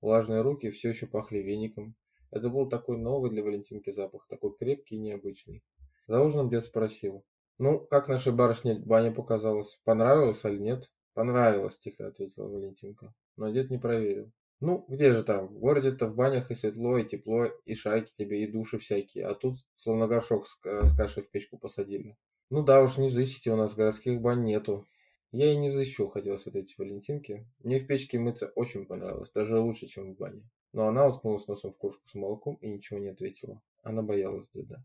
Влажные 0.01 0.41
руки 0.41 0.71
все 0.71 0.89
еще 0.89 1.07
пахли 1.07 1.39
веником. 1.39 1.95
Это 2.31 2.49
был 2.49 2.69
такой 2.69 2.97
новый 2.97 3.29
для 3.29 3.43
Валентинки 3.43 3.91
запах, 3.91 4.25
такой 4.27 4.55
крепкий 4.57 4.95
и 4.95 4.99
необычный. 4.99 5.63
За 6.07 6.21
ужином 6.21 6.49
дед 6.49 6.63
спросил. 6.63 7.25
«Ну, 7.57 7.79
как 7.79 8.07
нашей 8.07 8.33
барышне 8.33 8.79
баня 8.79 9.11
показалась? 9.11 9.79
Понравилась 9.83 10.43
или 10.45 10.57
нет?» 10.57 10.91
«Понравилось»,– 11.13 11.77
тихо 11.79 12.07
ответила 12.07 12.47
Валентинка. 12.47 13.13
Но 13.35 13.49
дед 13.49 13.69
не 13.69 13.77
проверил. 13.77 14.31
Ну, 14.61 14.85
где 14.87 15.13
же 15.13 15.23
там? 15.23 15.47
В 15.47 15.57
городе-то 15.57 16.05
в 16.05 16.15
банях 16.15 16.51
и 16.51 16.55
светло, 16.55 16.97
и 16.99 17.03
тепло, 17.03 17.45
и 17.65 17.73
шайки 17.73 18.11
тебе, 18.15 18.43
и 18.43 18.51
души 18.51 18.77
всякие. 18.77 19.25
А 19.25 19.33
тут 19.33 19.57
словно 19.75 20.07
горшок 20.07 20.45
с, 20.45 20.59
с 20.63 20.95
кашей 20.95 21.23
в 21.23 21.31
печку 21.31 21.57
посадили. 21.57 22.15
Ну 22.51 22.63
да 22.63 22.83
уж, 22.83 22.97
не 22.97 23.07
взыщите, 23.07 23.51
у 23.51 23.55
нас 23.55 23.73
городских 23.73 24.21
бань 24.21 24.43
нету. 24.43 24.85
Я 25.31 25.51
и 25.51 25.55
не 25.55 25.69
взыщу, 25.69 26.09
хотелось 26.09 26.45
ответить 26.45 26.77
Валентинке. 26.77 27.47
Мне 27.59 27.79
в 27.79 27.87
печке 27.87 28.19
мыться 28.19 28.51
очень 28.55 28.85
понравилось, 28.85 29.31
даже 29.31 29.57
лучше, 29.59 29.87
чем 29.87 30.13
в 30.13 30.17
бане. 30.17 30.43
Но 30.73 30.87
она 30.87 31.07
уткнулась 31.07 31.47
носом 31.47 31.73
в 31.73 31.77
кружку 31.77 32.05
с 32.07 32.15
молоком 32.15 32.55
и 32.55 32.67
ничего 32.67 32.99
не 32.99 33.09
ответила. 33.09 33.61
Она 33.81 34.01
боялась 34.01 34.47
деда. 34.53 34.83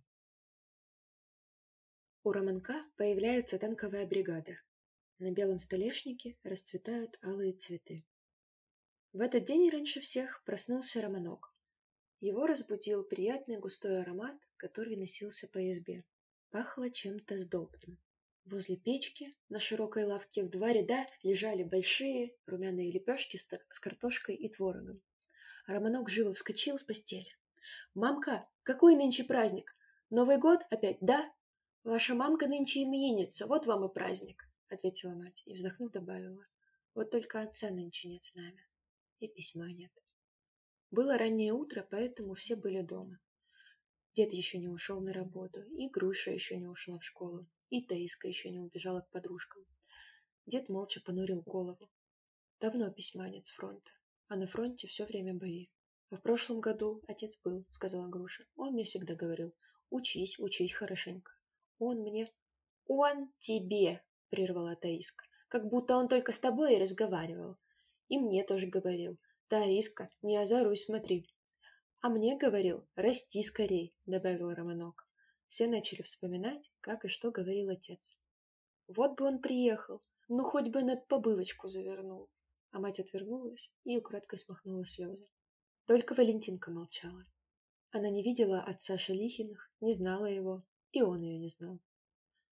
У 2.22 2.30
Романка 2.30 2.84
появляется 2.96 3.58
танковая 3.58 4.06
бригада. 4.06 4.60
На 5.18 5.32
белом 5.32 5.58
столешнике 5.58 6.36
расцветают 6.44 7.18
алые 7.24 7.52
цветы. 7.52 8.04
В 9.12 9.20
этот 9.20 9.44
день 9.44 9.70
раньше 9.70 10.00
всех 10.00 10.44
проснулся 10.44 11.00
Романок. 11.00 11.54
Его 12.20 12.46
разбудил 12.46 13.02
приятный 13.02 13.58
густой 13.58 14.00
аромат, 14.00 14.36
который 14.56 14.96
носился 14.96 15.48
по 15.48 15.70
избе. 15.70 16.04
Пахло 16.50 16.90
чем-то 16.90 17.38
сдобным. 17.38 17.98
Возле 18.46 18.76
печки 18.76 19.36
на 19.48 19.58
широкой 19.58 20.04
лавке 20.04 20.44
в 20.44 20.48
два 20.48 20.72
ряда 20.72 21.04
лежали 21.22 21.64
большие 21.64 22.34
румяные 22.46 22.92
лепешки 22.92 23.36
с 23.36 23.78
картошкой 23.80 24.36
и 24.36 24.48
творогом. 24.48 25.02
Романок 25.66 26.08
живо 26.08 26.32
вскочил 26.32 26.78
с 26.78 26.84
постели. 26.84 27.28
«Мамка, 27.94 28.48
какой 28.62 28.94
нынче 28.94 29.24
праздник? 29.24 29.76
Новый 30.10 30.38
год 30.38 30.60
опять, 30.70 30.98
да? 31.00 31.28
Ваша 31.82 32.14
мамка 32.14 32.46
нынче 32.46 32.84
именинница, 32.84 33.46
вот 33.48 33.66
вам 33.66 33.84
и 33.84 33.92
праздник»,— 33.92 34.48
ответила 34.68 35.14
мать 35.14 35.42
и, 35.44 35.54
вздохнув, 35.54 35.90
добавила. 35.90 36.46
«Вот 36.94 37.10
только 37.10 37.42
отца 37.42 37.70
нынче 37.70 38.08
нет 38.08 38.22
с 38.22 38.34
нами» 38.36 38.64
и 39.20 39.28
письма 39.28 39.72
нет. 39.72 39.92
Было 40.90 41.18
раннее 41.18 41.52
утро, 41.52 41.86
поэтому 41.90 42.34
все 42.34 42.54
были 42.56 42.82
дома. 42.82 43.18
Дед 44.16 44.32
еще 44.32 44.56
не 44.56 44.68
ушел 44.68 45.02
на 45.02 45.12
работу, 45.12 45.60
и 45.60 45.90
Груша 45.90 46.30
еще 46.30 46.56
не 46.56 46.66
ушла 46.66 46.98
в 46.98 47.04
школу, 47.04 47.46
и 47.68 47.84
Таиска 47.84 48.26
еще 48.26 48.48
не 48.48 48.58
убежала 48.58 49.02
к 49.02 49.10
подружкам. 49.10 49.66
Дед 50.46 50.70
молча 50.70 51.02
понурил 51.04 51.42
голову. 51.42 51.90
Давно 52.58 52.90
письма 52.90 53.30
фронта, 53.54 53.90
а 54.28 54.36
на 54.36 54.46
фронте 54.46 54.88
все 54.88 55.04
время 55.04 55.34
бои. 55.34 55.68
В 56.10 56.16
прошлом 56.16 56.62
году 56.62 57.02
отец 57.06 57.38
был, 57.44 57.66
сказала 57.68 58.08
Груша. 58.08 58.46
Он 58.56 58.72
мне 58.72 58.84
всегда 58.84 59.14
говорил, 59.14 59.54
учись, 59.90 60.38
учись 60.38 60.72
хорошенько. 60.72 61.32
Он 61.78 62.00
мне... 62.00 62.32
Он 62.86 63.30
тебе, 63.38 64.02
прервала 64.30 64.76
Таиска, 64.76 65.26
как 65.48 65.68
будто 65.68 65.94
он 65.94 66.08
только 66.08 66.32
с 66.32 66.40
тобой 66.40 66.76
и 66.76 66.80
разговаривал. 66.80 67.58
И 68.08 68.18
мне 68.18 68.44
тоже 68.44 68.66
говорил. 68.66 69.18
Таиска, 69.48 70.08
не 70.22 70.38
озоруй, 70.38 70.78
смотри. 70.78 71.35
А 72.06 72.08
мне 72.08 72.36
говорил, 72.36 72.86
расти 72.94 73.42
скорей, 73.42 73.92
добавил 74.06 74.54
Романок. 74.54 75.08
Все 75.48 75.66
начали 75.66 76.02
вспоминать, 76.02 76.70
как 76.80 77.04
и 77.04 77.08
что 77.08 77.32
говорил 77.32 77.68
отец. 77.68 78.16
Вот 78.86 79.16
бы 79.18 79.24
он 79.24 79.40
приехал, 79.40 80.04
ну 80.28 80.44
хоть 80.44 80.68
бы 80.68 80.84
на 80.84 80.94
побывочку 80.94 81.66
завернул. 81.66 82.30
А 82.70 82.78
мать 82.78 83.00
отвернулась 83.00 83.72
и 83.82 83.98
украдкой 83.98 84.38
смахнула 84.38 84.86
слезы. 84.86 85.26
Только 85.86 86.14
Валентинка 86.14 86.70
молчала. 86.70 87.26
Она 87.90 88.08
не 88.08 88.22
видела 88.22 88.60
отца 88.60 88.96
Шалихиных, 88.98 89.68
не 89.80 89.92
знала 89.92 90.26
его, 90.26 90.62
и 90.92 91.02
он 91.02 91.22
ее 91.22 91.40
не 91.40 91.48
знал. 91.48 91.80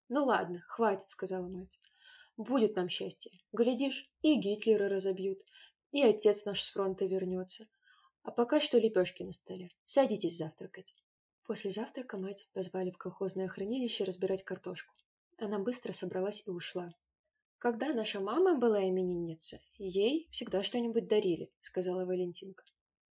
«Ну 0.08 0.24
ладно, 0.24 0.64
хватит»,— 0.66 1.08
сказала 1.10 1.48
мать. 1.48 1.78
Будет 2.36 2.74
нам 2.74 2.88
счастье. 2.88 3.30
Глядишь, 3.52 4.10
и 4.20 4.34
Гитлера 4.34 4.88
разобьют, 4.88 5.38
и 5.92 6.02
отец 6.02 6.44
наш 6.44 6.60
с 6.60 6.72
фронта 6.72 7.06
вернется. 7.06 7.68
А 8.24 8.32
пока 8.32 8.58
что 8.58 8.78
лепешки 8.78 9.22
на 9.22 9.32
столе. 9.32 9.70
Садитесь 9.84 10.36
завтракать. 10.36 10.96
После 11.46 11.70
завтрака 11.70 12.18
мать 12.18 12.48
позвали 12.52 12.90
в 12.90 12.98
колхозное 12.98 13.46
хранилище 13.46 14.02
разбирать 14.02 14.42
картошку. 14.42 14.92
Она 15.38 15.60
быстро 15.60 15.92
собралась 15.92 16.42
и 16.44 16.50
ушла. 16.50 16.92
Когда 17.58 17.94
наша 17.94 18.18
мама 18.18 18.58
была 18.58 18.82
именинница, 18.82 19.60
ей 19.78 20.28
всегда 20.32 20.64
что-нибудь 20.64 21.06
дарили, 21.06 21.52
сказала 21.60 22.04
Валентинка. 22.04 22.64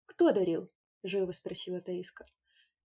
Кто 0.05 0.31
дарил? 0.33 0.71
живо 1.03 1.31
спросила 1.31 1.81
Таиска. 1.81 2.27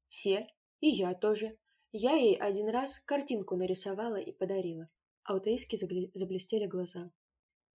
Все, 0.07 0.47
и 0.79 0.87
я 0.87 1.13
тоже. 1.13 1.57
Я 1.91 2.13
ей 2.13 2.37
один 2.37 2.69
раз 2.69 2.99
картинку 2.99 3.57
нарисовала 3.57 4.15
и 4.15 4.31
подарила 4.31 4.89
а 5.23 5.35
у 5.35 5.39
Таиски 5.39 5.75
заблестели 6.13 6.65
глаза. 6.65 7.11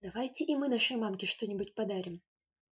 «Давайте 0.01 0.43
и 0.45 0.55
мы 0.55 0.67
нашей 0.67 0.97
мамке 0.97 1.25
что-нибудь 1.25 1.73
подарим». 1.73 2.21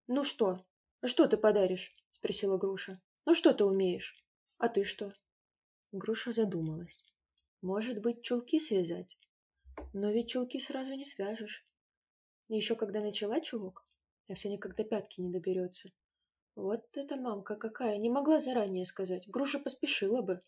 «Ну 0.07 0.23
что? 0.23 0.63
Что 1.03 1.27
ты 1.27 1.38
подаришь?»— 1.38 1.95
спросила 2.12 2.58
Груша. 2.58 3.01
«Ну 3.25 3.34
что 3.34 3.53
ты 3.53 3.63
умеешь? 3.65 4.23
А 4.58 4.69
ты 4.69 4.84
что?» 4.84 5.13
Груша 5.91 6.31
задумалась. 6.31 7.03
«Может 7.62 8.01
быть, 8.01 8.21
чулки 8.21 8.60
связать? 8.60 9.17
Но 9.93 10.12
ведь 10.12 10.29
чулки 10.29 10.60
сразу 10.60 10.93
не 10.93 11.05
свяжешь. 11.05 11.65
Еще 12.47 12.75
когда 12.75 13.01
начала 13.01 13.41
чулок, 13.41 13.86
я 14.27 14.36
все 14.36 14.49
никак 14.49 14.75
до 14.75 14.84
пятки 14.84 15.21
не 15.21 15.31
доберется. 15.31 15.91
Вот 16.55 16.86
эта 16.93 17.17
мамка 17.17 17.55
какая, 17.55 17.97
не 17.97 18.10
могла 18.10 18.39
заранее 18.39 18.86
сказать. 18.86 19.27
Груша 19.27 19.60
поспешила 19.60 20.21
бы. 20.21 20.41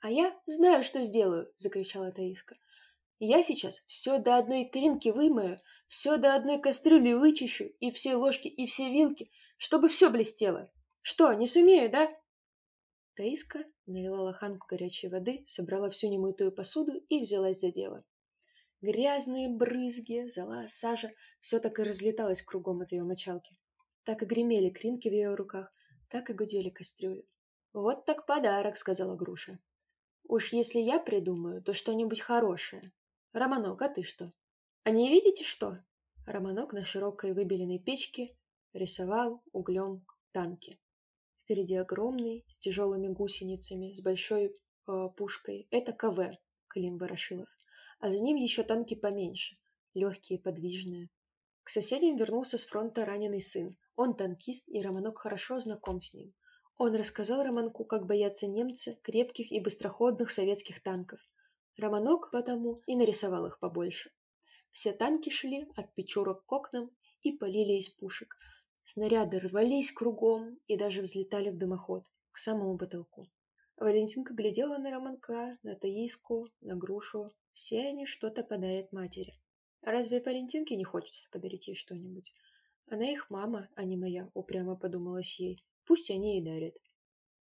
«А 0.00 0.10
я 0.10 0.38
знаю, 0.46 0.82
что 0.82 1.02
сделаю!»— 1.02 1.52
закричала 1.56 2.12
Таиска. 2.12 2.56
Я 3.18 3.42
сейчас 3.42 3.82
все 3.86 4.18
до 4.18 4.36
одной 4.36 4.66
кринки 4.66 5.08
вымою, 5.08 5.60
все 5.88 6.18
до 6.18 6.34
одной 6.34 6.60
кастрюли 6.60 7.14
вычищу, 7.14 7.64
и 7.80 7.90
все 7.90 8.14
ложки, 8.14 8.48
и 8.48 8.66
все 8.66 8.90
вилки, 8.90 9.30
чтобы 9.56 9.88
все 9.88 10.10
блестело. 10.10 10.70
Что, 11.00 11.32
не 11.32 11.46
сумею, 11.46 11.90
да? 11.90 12.10
Таиска 13.14 13.64
налила 13.86 14.20
лоханку 14.20 14.66
горячей 14.68 15.08
воды, 15.08 15.42
собрала 15.46 15.88
всю 15.88 16.08
немытую 16.08 16.52
посуду 16.52 16.92
и 17.08 17.20
взялась 17.20 17.60
за 17.60 17.70
дело. 17.70 18.04
Грязные 18.82 19.48
брызги, 19.48 20.28
зола, 20.28 20.66
сажа— 20.68 21.10
все 21.40 21.58
так 21.58 21.78
и 21.78 21.82
разлеталось 21.82 22.42
кругом 22.42 22.82
от 22.82 22.92
ее 22.92 23.04
мочалки. 23.04 23.56
Так 24.04 24.22
и 24.22 24.26
гремели 24.26 24.68
кринки 24.68 25.08
в 25.08 25.12
ее 25.12 25.34
руках, 25.34 25.72
так 26.10 26.28
и 26.28 26.34
гудели 26.34 26.68
кастрюли. 26.68 27.26
«Вот 27.72 28.04
так 28.04 28.26
подарок»,— 28.26 28.76
сказала 28.78 29.16
Груша. 29.16 29.58
«Уж 30.24 30.52
если 30.52 30.80
я 30.80 30.98
придумаю, 30.98 31.62
то 31.62 31.72
что-нибудь 31.72 32.20
хорошее. 32.20 32.92
Романок, 33.36 33.82
а 33.82 33.88
ты 33.88 34.02
что? 34.02 34.32
А 34.82 34.90
не 34.90 35.10
видите 35.10 35.44
что? 35.44 35.84
Романок 36.26 36.72
на 36.72 36.84
широкой 36.84 37.34
выбеленной 37.34 37.78
печке 37.78 38.34
рисовал 38.72 39.42
углем 39.52 40.06
танки. 40.32 40.80
Впереди 41.44 41.76
огромный, 41.76 42.44
с 42.48 42.56
тяжелыми 42.58 43.08
гусеницами, 43.08 43.92
с 43.92 44.02
большой 44.02 44.46
э, 44.46 45.08
пушкой. 45.16 45.68
Это 45.70 45.92
КВ, 45.92 46.38
Клим 46.68 46.96
Ворошилов. 46.96 47.48
А 48.00 48.10
за 48.10 48.20
ним 48.20 48.36
еще 48.36 48.62
танки 48.62 48.94
поменьше, 48.94 49.56
легкие, 49.92 50.38
подвижные. 50.38 51.10
К 51.62 51.68
соседям 51.68 52.16
вернулся 52.16 52.56
с 52.56 52.64
фронта 52.64 53.04
раненый 53.04 53.42
сын. 53.42 53.76
Он 53.96 54.16
танкист, 54.16 54.66
и 54.68 54.80
Романок 54.80 55.18
хорошо 55.18 55.58
знаком 55.58 56.00
с 56.00 56.14
ним. 56.14 56.34
Он 56.78 56.94
рассказал 56.94 57.42
Романку, 57.42 57.84
как 57.84 58.06
боятся 58.06 58.46
немцы 58.46 58.98
крепких 59.02 59.52
и 59.52 59.60
быстроходных 59.60 60.30
советских 60.30 60.82
танков. 60.82 61.20
Романок 61.76 62.30
потому 62.30 62.82
и 62.86 62.96
нарисовал 62.96 63.46
их 63.46 63.58
побольше. 63.58 64.10
Все 64.70 64.92
танки 64.92 65.30
шли 65.30 65.68
от 65.76 65.94
печурок 65.94 66.44
к 66.46 66.52
окнам 66.52 66.90
и 67.22 67.32
полили 67.32 67.74
из 67.74 67.90
пушек. 67.90 68.36
Снаряды 68.84 69.40
рвались 69.40 69.92
кругом 69.92 70.58
и 70.66 70.76
даже 70.76 71.02
взлетали 71.02 71.50
в 71.50 71.58
дымоход, 71.58 72.04
к 72.32 72.38
самому 72.38 72.78
потолку. 72.78 73.26
Валентинка 73.76 74.32
глядела 74.32 74.78
на 74.78 74.90
Романка, 74.90 75.58
на 75.62 75.74
Таиску, 75.76 76.48
на 76.60 76.76
Грушу. 76.76 77.32
Все 77.52 77.88
они 77.88 78.06
что-то 78.06 78.42
подарят 78.42 78.92
матери. 78.92 79.34
А 79.82 79.92
разве 79.92 80.22
Валентинке 80.22 80.76
не 80.76 80.84
хочется 80.84 81.28
подарить 81.30 81.68
ей 81.68 81.74
что-нибудь? 81.74 82.32
Она 82.88 83.10
их 83.10 83.28
мама, 83.28 83.68
а 83.74 83.84
не 83.84 83.96
моя, 83.96 84.30
упрямо 84.34 84.76
подумалась 84.76 85.38
ей. 85.38 85.64
Пусть 85.84 86.10
они 86.10 86.38
и 86.38 86.44
дарят. 86.44 86.74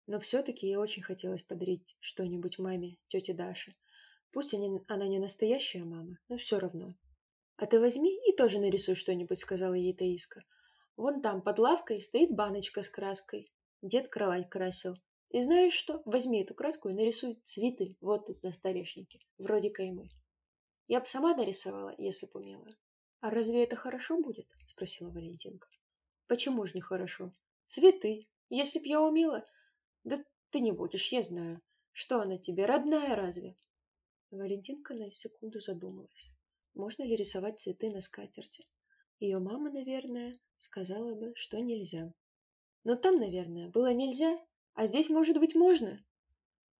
Но 0.07 0.19
все-таки 0.19 0.67
ей 0.67 0.75
очень 0.75 1.03
хотелось 1.03 1.43
подарить 1.43 1.97
что-нибудь 1.99 2.59
маме, 2.59 2.97
тете 3.07 3.33
Даше. 3.33 3.75
Пусть 4.31 4.53
они, 4.53 4.81
она 4.87 5.07
не 5.07 5.19
настоящая 5.19 5.83
мама, 5.83 6.17
но 6.29 6.37
все 6.37 6.59
равно. 6.59 6.95
«А 7.57 7.65
ты 7.65 7.79
возьми 7.79 8.17
и 8.27 8.35
тоже 8.35 8.59
нарисуй 8.59 8.95
что-нибудь»,— 8.95 9.39
сказала 9.39 9.73
ей 9.73 9.93
Таиска. 9.93 10.43
«Вон 10.95 11.21
там, 11.21 11.41
под 11.41 11.59
лавкой, 11.59 12.01
стоит 12.01 12.31
баночка 12.31 12.81
с 12.81 12.89
краской. 12.89 13.51
Дед 13.81 14.07
кровать 14.07 14.49
красил. 14.49 14.95
И 15.29 15.41
знаешь 15.41 15.73
что? 15.73 16.01
Возьми 16.05 16.41
эту 16.41 16.53
краску 16.53 16.89
и 16.89 16.93
нарисуй 16.93 17.39
цветы 17.43 17.95
вот 18.01 18.27
тут 18.27 18.43
на 18.43 18.51
столешнике, 18.51 19.19
вроде 19.37 19.69
каймы. 19.69 20.09
Я 20.87 20.99
бы 20.99 21.05
сама 21.05 21.35
нарисовала, 21.35 21.95
если 21.97 22.27
бы 22.27 22.41
умела. 22.41 22.75
А 23.21 23.29
разве 23.29 23.63
это 23.63 23.75
хорошо 23.75 24.19
будет? 24.19 24.47
Спросила 24.67 25.09
Валентинка. 25.09 25.69
Почему 26.27 26.65
же 26.65 26.73
не 26.75 26.81
хорошо? 26.81 27.33
Цветы. 27.67 28.27
Если 28.49 28.79
б 28.79 28.87
я 28.87 29.01
умела... 29.01 29.45
Да 30.03 30.17
ты 30.49 30.59
не 30.59 30.71
будешь, 30.73 31.11
я 31.11 31.21
знаю. 31.21 31.61
Что 31.91 32.19
она 32.19 32.37
тебе, 32.37 32.65
родная 32.65 33.15
разве? 33.15 33.55
Валентинка 34.31 34.93
на 34.93 35.11
секунду 35.11 35.59
задумалась. 35.59 36.31
Можно 36.73 37.03
ли 37.03 37.17
рисовать 37.17 37.59
цветы 37.59 37.91
на 37.91 37.99
скатерти? 37.99 38.65
Ее 39.19 39.39
мама, 39.39 39.69
наверное, 39.69 40.39
сказала 40.55 41.13
бы, 41.15 41.33
что 41.35 41.59
нельзя. 41.59 42.13
Но 42.85 42.95
там, 42.95 43.15
наверное, 43.15 43.67
было 43.67 43.93
нельзя, 43.93 44.39
а 44.73 44.87
здесь, 44.87 45.09
может 45.09 45.37
быть, 45.37 45.53
можно. 45.53 46.03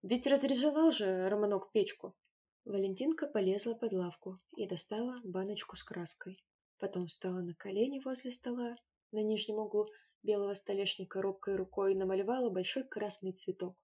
Ведь 0.02 0.26
разрисовал 0.26 0.92
же 0.92 1.28
Романок 1.28 1.70
печку. 1.72 2.16
Валентинка 2.64 3.26
полезла 3.26 3.74
под 3.74 3.92
лавку 3.92 4.40
и 4.56 4.66
достала 4.66 5.20
баночку 5.22 5.76
с 5.76 5.84
краской. 5.84 6.42
Потом 6.78 7.06
встала 7.06 7.42
на 7.42 7.54
колени 7.54 8.00
возле 8.02 8.32
стола, 8.32 8.76
на 9.10 9.22
нижнем 9.22 9.56
углу 9.56 9.88
белого 10.22 10.54
столешника 10.54 11.20
робкой 11.20 11.56
рукой 11.56 11.94
намалевала 11.94 12.48
большой 12.48 12.84
красный 12.84 13.32
цветок. 13.32 13.76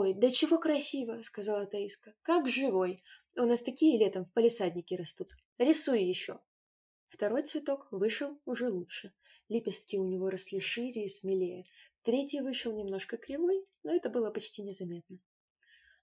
«Ой, 0.00 0.14
да 0.14 0.30
чего 0.30 0.60
красиво!»— 0.60 1.20
сказала 1.22 1.66
Таиска. 1.66 2.14
«Как 2.22 2.46
живой! 2.46 3.02
У 3.36 3.42
нас 3.42 3.64
такие 3.64 3.98
летом 3.98 4.26
в 4.26 4.32
палисаднике 4.32 4.94
растут. 4.94 5.32
Рисуй 5.58 6.04
еще!» 6.04 6.38
Второй 7.08 7.42
цветок 7.42 7.88
вышел 7.90 8.38
уже 8.44 8.68
лучше. 8.68 9.12
Лепестки 9.48 9.98
у 9.98 10.04
него 10.06 10.30
росли 10.30 10.60
шире 10.60 11.04
и 11.04 11.08
смелее. 11.08 11.64
Третий 12.04 12.40
вышел 12.40 12.72
немножко 12.76 13.16
кривой, 13.16 13.66
но 13.82 13.92
это 13.92 14.08
было 14.08 14.30
почти 14.30 14.62
незаметно. 14.62 15.18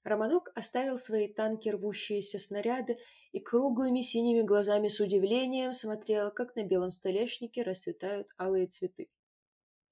Романок 0.03 0.51
оставил 0.55 0.97
свои 0.97 1.29
танки 1.31 1.69
рвущиеся 1.69 2.37
снаряды 2.37 2.97
и 3.31 3.39
круглыми 3.39 4.01
синими 4.01 4.41
глазами 4.41 4.89
с 4.89 4.99
удивлением 4.99 5.71
смотрел, 5.71 6.31
как 6.31 6.57
на 6.57 6.65
белом 6.65 6.91
столешнике 6.91 7.63
расцветают 7.63 8.27
алые 8.37 8.67
цветы. 8.67 9.07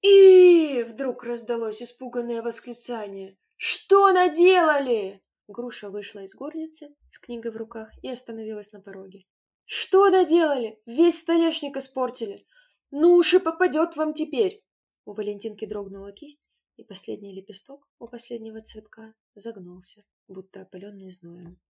И 0.02 0.84
вдруг 0.86 1.24
раздалось 1.24 1.82
испуганное 1.82 2.42
восклицание. 2.42 3.38
«Что 3.56 4.12
наделали?» 4.12 5.22
Груша 5.46 5.90
вышла 5.90 6.20
из 6.20 6.34
горницы 6.34 6.94
с 7.10 7.18
книгой 7.18 7.52
в 7.52 7.56
руках 7.56 7.90
и 8.02 8.08
остановилась 8.08 8.72
на 8.72 8.80
пороге. 8.80 9.26
«Что 9.64 10.10
наделали? 10.10 10.80
Весь 10.86 11.18
столешник 11.18 11.76
испортили! 11.76 12.46
Ну 12.90 13.14
уж 13.14 13.34
и 13.34 13.38
попадет 13.38 13.96
вам 13.96 14.14
теперь!» 14.14 14.62
У 15.04 15.12
Валентинки 15.12 15.66
дрогнула 15.66 16.12
кисть, 16.12 16.40
и 16.76 16.84
последний 16.84 17.34
лепесток 17.34 17.86
у 17.98 18.08
последнего 18.08 18.60
цветка 18.62 19.14
загнулся, 19.34 20.04
будто 20.28 20.62
опаленный 20.62 21.10
зноем. 21.10 21.60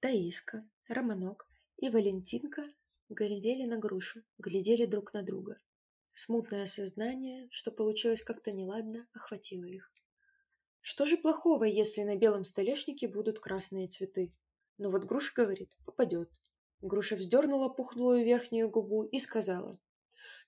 Таиска, 0.00 0.68
Романок 0.88 1.48
и 1.76 1.88
Валентинка 1.88 2.62
глядели 3.08 3.64
на 3.64 3.78
грушу, 3.78 4.22
глядели 4.38 4.86
друг 4.86 5.12
на 5.12 5.22
друга. 5.22 5.60
Смутное 6.14 6.66
сознание, 6.66 7.48
что 7.50 7.72
получилось 7.72 8.22
как-то 8.22 8.52
неладно, 8.52 9.08
охватило 9.12 9.64
их. 9.64 9.92
Что 10.90 11.04
же 11.04 11.18
плохого, 11.18 11.64
если 11.64 12.02
на 12.02 12.16
белом 12.16 12.44
столешнике 12.44 13.08
будут 13.08 13.40
красные 13.40 13.88
цветы? 13.88 14.32
Но 14.78 14.88
вот 14.88 15.04
груша 15.04 15.34
говорит, 15.36 15.70
попадет. 15.84 16.30
Груша 16.80 17.16
вздернула 17.16 17.68
пухлую 17.68 18.24
верхнюю 18.24 18.70
губу 18.70 19.02
и 19.02 19.18
сказала, 19.18 19.78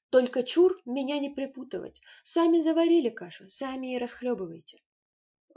только 0.08 0.42
чур 0.42 0.80
меня 0.86 1.18
не 1.18 1.28
припутывать. 1.28 2.00
Сами 2.22 2.58
заварили 2.58 3.10
кашу, 3.10 3.50
сами 3.50 3.94
и 3.94 3.98
расхлебывайте. 3.98 4.78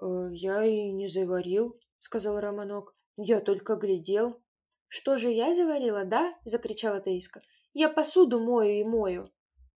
«Э, 0.01 0.27
я 0.33 0.65
и 0.65 0.91
не 0.91 1.07
заварил, 1.07 1.79
сказал 1.99 2.41
Романок. 2.41 2.93
Я 3.15 3.39
только 3.39 3.77
глядел. 3.77 4.43
Что 4.89 5.17
же 5.17 5.31
я 5.31 5.53
заварила, 5.53 6.03
да? 6.03 6.37
закричала 6.43 6.99
Таиска. 6.99 7.41
Я 7.73 7.87
посуду 7.87 8.41
мою 8.41 8.81
и 8.81 8.83
мою. 8.83 9.31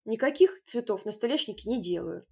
Никаких 0.04 0.64
цветов 0.64 1.06
на 1.06 1.12
столешнике 1.12 1.70
не 1.70 1.80
делаю. 1.80 2.26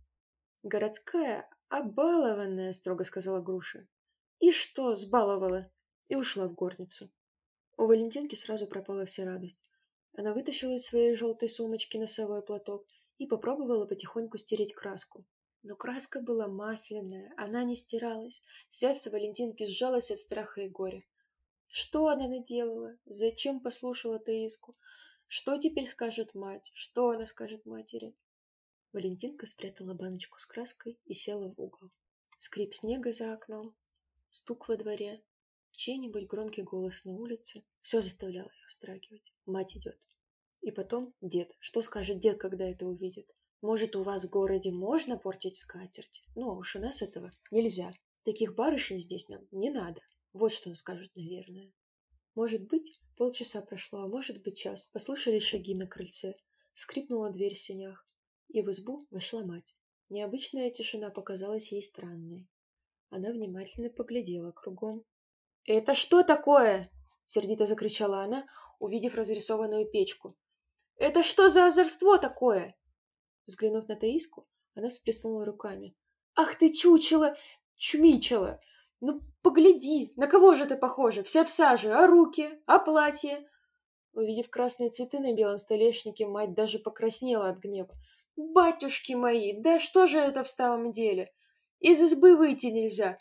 Городская 0.64 1.48
обалованная, 1.80 2.72
строго 2.72 3.04
сказала 3.04 3.42
Груша. 3.42 3.88
И 4.40 4.52
что, 4.52 4.96
сбаловала? 4.96 5.72
И 6.08 6.16
ушла 6.16 6.48
в 6.48 6.54
горницу. 6.54 7.10
У 7.78 7.86
Валентинки 7.88 8.36
сразу 8.36 8.68
пропала 8.68 9.06
вся 9.06 9.26
радость. 9.26 9.60
Она 10.16 10.34
вытащила 10.34 10.74
из 10.74 10.86
своей 10.86 11.16
желтой 11.16 11.50
сумочки 11.50 11.98
носовой 11.98 12.44
платок 12.44 12.86
и 13.18 13.26
попробовала 13.26 13.88
потихоньку 13.88 14.38
стереть 14.38 14.76
краску. 14.76 15.26
Но 15.64 15.76
краска 15.76 16.22
была 16.22 16.48
масляная, 16.48 17.34
она 17.38 17.64
не 17.64 17.76
стиралась. 17.76 18.44
Сердце 18.70 19.10
Валентинки 19.10 19.66
сжалось 19.66 20.12
от 20.12 20.20
страха 20.20 20.62
и 20.62 20.70
горя. 20.70 21.04
Что 21.68 22.08
она 22.10 22.28
наделала? 22.28 22.98
Зачем 23.06 23.60
послушала 23.60 24.20
Таиску? 24.20 24.76
Что 25.26 25.58
теперь 25.58 25.88
скажет 25.88 26.36
мать? 26.36 26.72
Что 26.76 27.10
она 27.10 27.26
скажет 27.26 27.66
матери? 27.66 28.14
Валентинка 28.94 29.46
спрятала 29.46 29.94
баночку 29.94 30.40
с 30.40 30.46
краской 30.46 31.00
и 31.06 31.14
села 31.14 31.54
в 31.54 31.60
угол. 31.60 31.92
Скрип 32.38 32.74
снега 32.74 33.12
за 33.12 33.34
окном, 33.34 33.76
стук 34.32 34.70
во 34.70 34.78
дворе, 34.78 35.24
Чей-нибудь 35.76 36.28
громкий 36.28 36.62
голос 36.62 37.04
на 37.04 37.14
улице 37.14 37.64
все 37.82 38.00
заставляло 38.00 38.50
ее 38.50 38.68
вздрагивать. 38.70 39.34
Мать 39.46 39.76
идет. 39.76 40.00
И 40.62 40.72
потом 40.72 41.14
дед. 41.20 41.52
Что 41.60 41.82
скажет 41.82 42.20
дед, 42.20 42.40
когда 42.40 42.70
это 42.70 42.86
увидит? 42.86 43.28
Может, 43.62 43.96
у 43.96 44.04
вас 44.04 44.24
в 44.24 44.30
городе 44.30 44.72
можно 44.72 45.18
портить 45.18 45.58
скатерть? 45.58 46.24
Ну, 46.36 46.54
уж 46.54 46.76
у 46.76 46.80
нас 46.80 47.02
этого 47.02 47.32
нельзя. 47.52 47.94
Таких 48.24 48.56
барышень 48.56 49.00
здесь 49.00 49.28
нам 49.30 49.48
не 49.52 49.72
надо. 49.72 50.02
Вот 50.32 50.54
что 50.54 50.70
он 50.70 50.76
скажет, 50.76 51.12
наверное. 51.16 51.74
Может 52.36 52.68
быть, 52.68 53.02
полчаса 53.18 53.62
прошло, 53.62 54.04
а 54.04 54.08
может 54.08 54.42
быть 54.44 54.58
час. 54.58 54.88
Послышались 54.88 55.44
шаги 55.44 55.76
на 55.76 55.88
крыльце. 55.88 56.36
Скрипнула 56.74 57.32
дверь 57.32 57.56
в 57.56 57.60
сенях. 57.60 58.08
И 58.54 58.62
в 58.62 58.72
избу 58.72 59.06
вошла 59.12 59.44
мать. 59.44 59.76
Необычная 60.08 60.72
тишина 60.72 61.10
показалась 61.10 61.74
ей 61.74 61.82
странной. 61.82 62.48
Она 63.10 63.32
внимательно 63.32 63.90
поглядела 63.90 64.52
кругом, 64.52 65.04
«Это 65.66 65.94
что 65.94 66.24
такое?»— 66.24 66.92
сердито 67.26 67.66
закричала 67.66 68.24
она, 68.24 68.46
увидев 68.80 69.16
разрисованную 69.16 69.86
печку. 69.86 70.36
«Это 70.98 71.24
что 71.24 71.48
за 71.48 71.68
озорство 71.68 72.18
такое?» 72.18 72.76
Взглянув 73.48 73.88
на 73.88 73.96
Таиску, 73.96 74.46
она 74.76 74.90
всплеснула 74.90 75.46
руками. 75.46 75.96
«Ах 76.36 76.58
ты, 76.58 76.74
чучело, 76.74 77.36
чумичело! 77.78 78.60
Ну, 79.00 79.22
погляди, 79.42 80.12
на 80.18 80.28
кого 80.28 80.56
же 80.56 80.66
ты 80.66 80.76
похожа? 80.76 81.24
Вся 81.24 81.46
в 81.46 81.50
саже, 81.50 81.94
а 81.94 82.08
руки, 82.08 82.62
а 82.66 82.80
платье?» 82.80 83.48
Увидев 84.12 84.50
красные 84.50 84.90
цветы 84.90 85.20
на 85.20 85.34
белом 85.34 85.60
столешнике, 85.60 86.28
мать 86.28 86.54
даже 86.54 86.78
покраснела 86.78 87.50
от 87.50 87.60
гнева. 87.60 87.94
«Батюшки 88.36 89.14
мои, 89.14 89.62
да 89.62 89.80
что 89.80 90.08
же 90.08 90.18
это 90.18 90.44
в 90.44 90.50
самом 90.50 90.92
деле? 90.92 91.32
Из 91.80 92.02
избы 92.02 92.36
выйти 92.36 92.68
нельзя. 92.68 93.18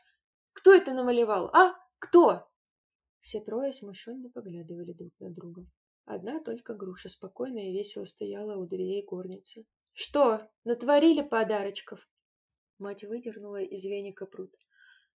Кто 0.53 0.73
это 0.73 0.93
намалевал, 0.93 1.47
а?» 1.53 1.75
Кто?» 2.03 2.49
Все 3.21 3.41
трое 3.41 3.73
смущенно 3.73 4.29
поглядывали 4.29 4.93
друг 4.93 5.13
на 5.21 5.31
друга. 5.31 5.65
Одна 6.05 6.41
только 6.41 6.75
груша 6.75 7.09
спокойно 7.09 7.59
и 7.59 7.73
весело 7.73 8.05
стояла 8.07 8.57
у 8.57 8.67
дверей 8.67 9.05
горницы. 9.05 9.65
«Что, 9.95 10.51
натворили 10.65 11.23
подарочков?» 11.23 12.09
Мать 12.79 13.05
выдернула 13.05 13.63
из 13.63 13.85
веника 13.85 14.27
пруд. 14.27 14.53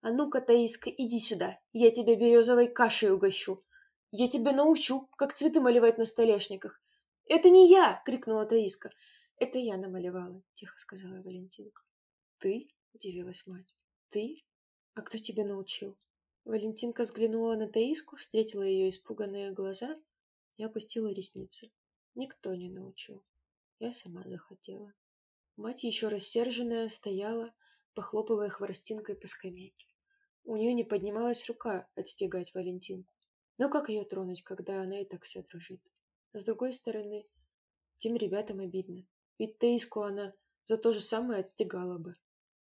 «А 0.02 0.12
ну-ка, 0.12 0.41
Таиска, 0.41 0.89
иди 0.89 1.20
сюда, 1.20 1.58
я 1.72 1.89
тебя 1.89 2.18
березовой 2.18 2.68
кашей 2.68 3.12
угощу. 3.12 3.64
Я 4.12 4.28
тебя 4.28 4.52
научу, 4.52 5.08
как 5.18 5.32
цветы 5.32 5.62
малевать 5.62 5.98
на 5.98 6.04
столешниках». 6.04 6.82
«Это 7.28 7.50
не 7.50 7.70
я!»— 7.70 8.02
крикнула 8.06 8.46
Таиска. 8.46 8.89
«Это 9.38 9.60
я 9.60 9.78
намалевала»,— 9.78 10.44
тихо 10.54 10.78
сказала 10.80 11.22
Валентинка. 11.22 11.84
«Ты?»— 12.40 12.70
удивилась 12.94 13.46
мать. 13.48 13.76
«Ты? 14.10 14.44
А 14.94 15.02
кто 15.02 15.18
тебя 15.18 15.46
научил?» 15.46 15.98
Валентинка 16.46 17.04
взглянула 17.04 17.56
на 17.56 17.68
Таиску, 17.68 18.18
встретила 18.18 18.64
ее 18.64 18.90
испуганные 18.90 19.52
глаза 19.52 20.00
и 20.58 20.64
опустила 20.64 21.12
ресницы. 21.12 21.72
Никто 22.16 22.54
не 22.54 22.70
научил. 22.70 23.24
Я 23.80 23.92
сама 23.94 24.24
захотела. 24.28 24.94
Мать, 25.56 25.84
еще 25.84 26.10
рассерженная, 26.10 26.90
стояла, 26.90 27.54
похлопывая 27.94 28.50
хворостинкой 28.50 29.16
по 29.16 29.28
скамейке. 29.28 29.88
У 30.44 30.58
нее 30.58 30.74
не 30.74 30.84
поднималась 30.84 31.48
рука 31.48 31.88
отстегать 31.96 32.54
Валентинку. 32.54 33.14
Но 33.58 33.70
как 33.70 33.90
ее 33.90 34.04
тронуть, 34.04 34.44
когда 34.44 34.82
она 34.82 35.00
и 35.00 35.06
так 35.06 35.24
вся 35.24 35.42
дрожит? 35.44 35.82
с 36.34 36.46
другой 36.46 36.74
стороны, 36.74 37.28
тем 37.98 38.16
ребятам 38.16 38.60
обидно. 38.60 39.06
Ведь 39.38 39.58
Таиску 39.58 40.02
она 40.02 40.34
за 40.64 40.78
то 40.78 40.92
же 40.92 41.02
самое 41.02 41.42
отстегала 41.42 41.98
бы. 41.98 42.16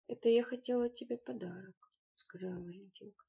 Это 0.07 0.29
я 0.29 0.43
хотела 0.43 0.89
тебе 0.89 1.17
подарок, 1.17 1.91
сказала 2.15 2.59
Валентинка. 2.59 3.25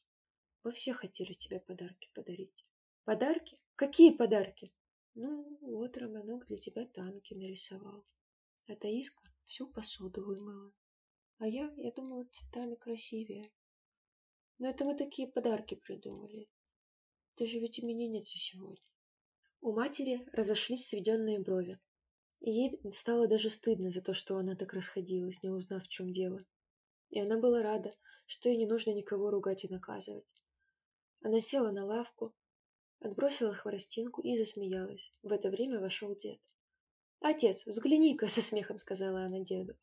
Мы 0.65 0.73
все 0.73 0.93
хотели 0.93 1.33
тебе 1.33 1.61
подарки 1.61 2.11
подарить. 2.15 2.67
Подарки? 3.05 3.59
Какие 3.75 4.17
подарки? 4.17 4.73
Ну, 5.15 5.59
вот 5.61 5.97
Романок 5.97 6.47
для 6.47 6.57
тебя 6.57 6.87
танки 6.87 7.35
нарисовал. 7.35 8.07
А 8.67 8.77
Таиска 8.77 9.23
всю 9.47 9.67
посуду 9.67 10.25
вымыла. 10.25 10.73
А 11.39 11.49
я, 11.49 11.73
я 11.77 11.91
думала, 11.93 12.25
цветами 12.31 12.77
красивее. 12.77 13.53
Но 14.59 14.69
это 14.69 14.85
мы 14.85 14.97
такие 14.97 15.27
подарки 15.27 15.75
придумали. 15.75 16.49
Ты 17.35 17.47
же 17.47 17.59
ведь 17.59 17.81
именинница 17.81 18.39
сегодня. 18.39 18.85
У 19.61 19.73
матери 19.73 20.25
разошлись 20.33 20.87
сведенные 20.87 21.41
брови. 21.41 21.81
И 22.43 22.51
ей 22.51 22.81
стало 22.93 23.29
даже 23.29 23.51
стыдно 23.51 23.91
за 23.91 24.03
то, 24.03 24.15
что 24.15 24.37
она 24.37 24.57
так 24.57 24.75
расходилась, 24.75 25.45
не 25.45 25.51
узнав, 25.51 25.85
в 25.85 25.89
чем 25.89 26.11
дело. 26.11 26.45
И 27.11 27.21
она 27.21 27.39
была 27.39 27.63
рада, 27.63 27.95
что 28.27 28.49
ей 28.49 28.59
не 28.59 28.67
нужно 28.67 28.91
никого 28.91 29.31
ругать 29.31 29.65
и 29.65 29.69
наказывать. 29.69 30.35
Она 31.23 31.41
села 31.41 31.71
на 31.71 31.85
лавку, 31.85 32.35
отбросила 32.99 33.55
хворостинку 33.55 34.23
и 34.23 34.37
засмеялась. 34.37 35.15
В 35.23 35.31
это 35.31 35.51
время 35.51 35.79
вошел 35.79 36.17
дед. 36.17 36.41
«Отец, 37.21 37.65
взгляни-ка!»— 37.65 38.27
со 38.29 38.43
смехом 38.43 38.79
сказала 38.79 39.23
она 39.23 39.39
деду. 39.39 39.75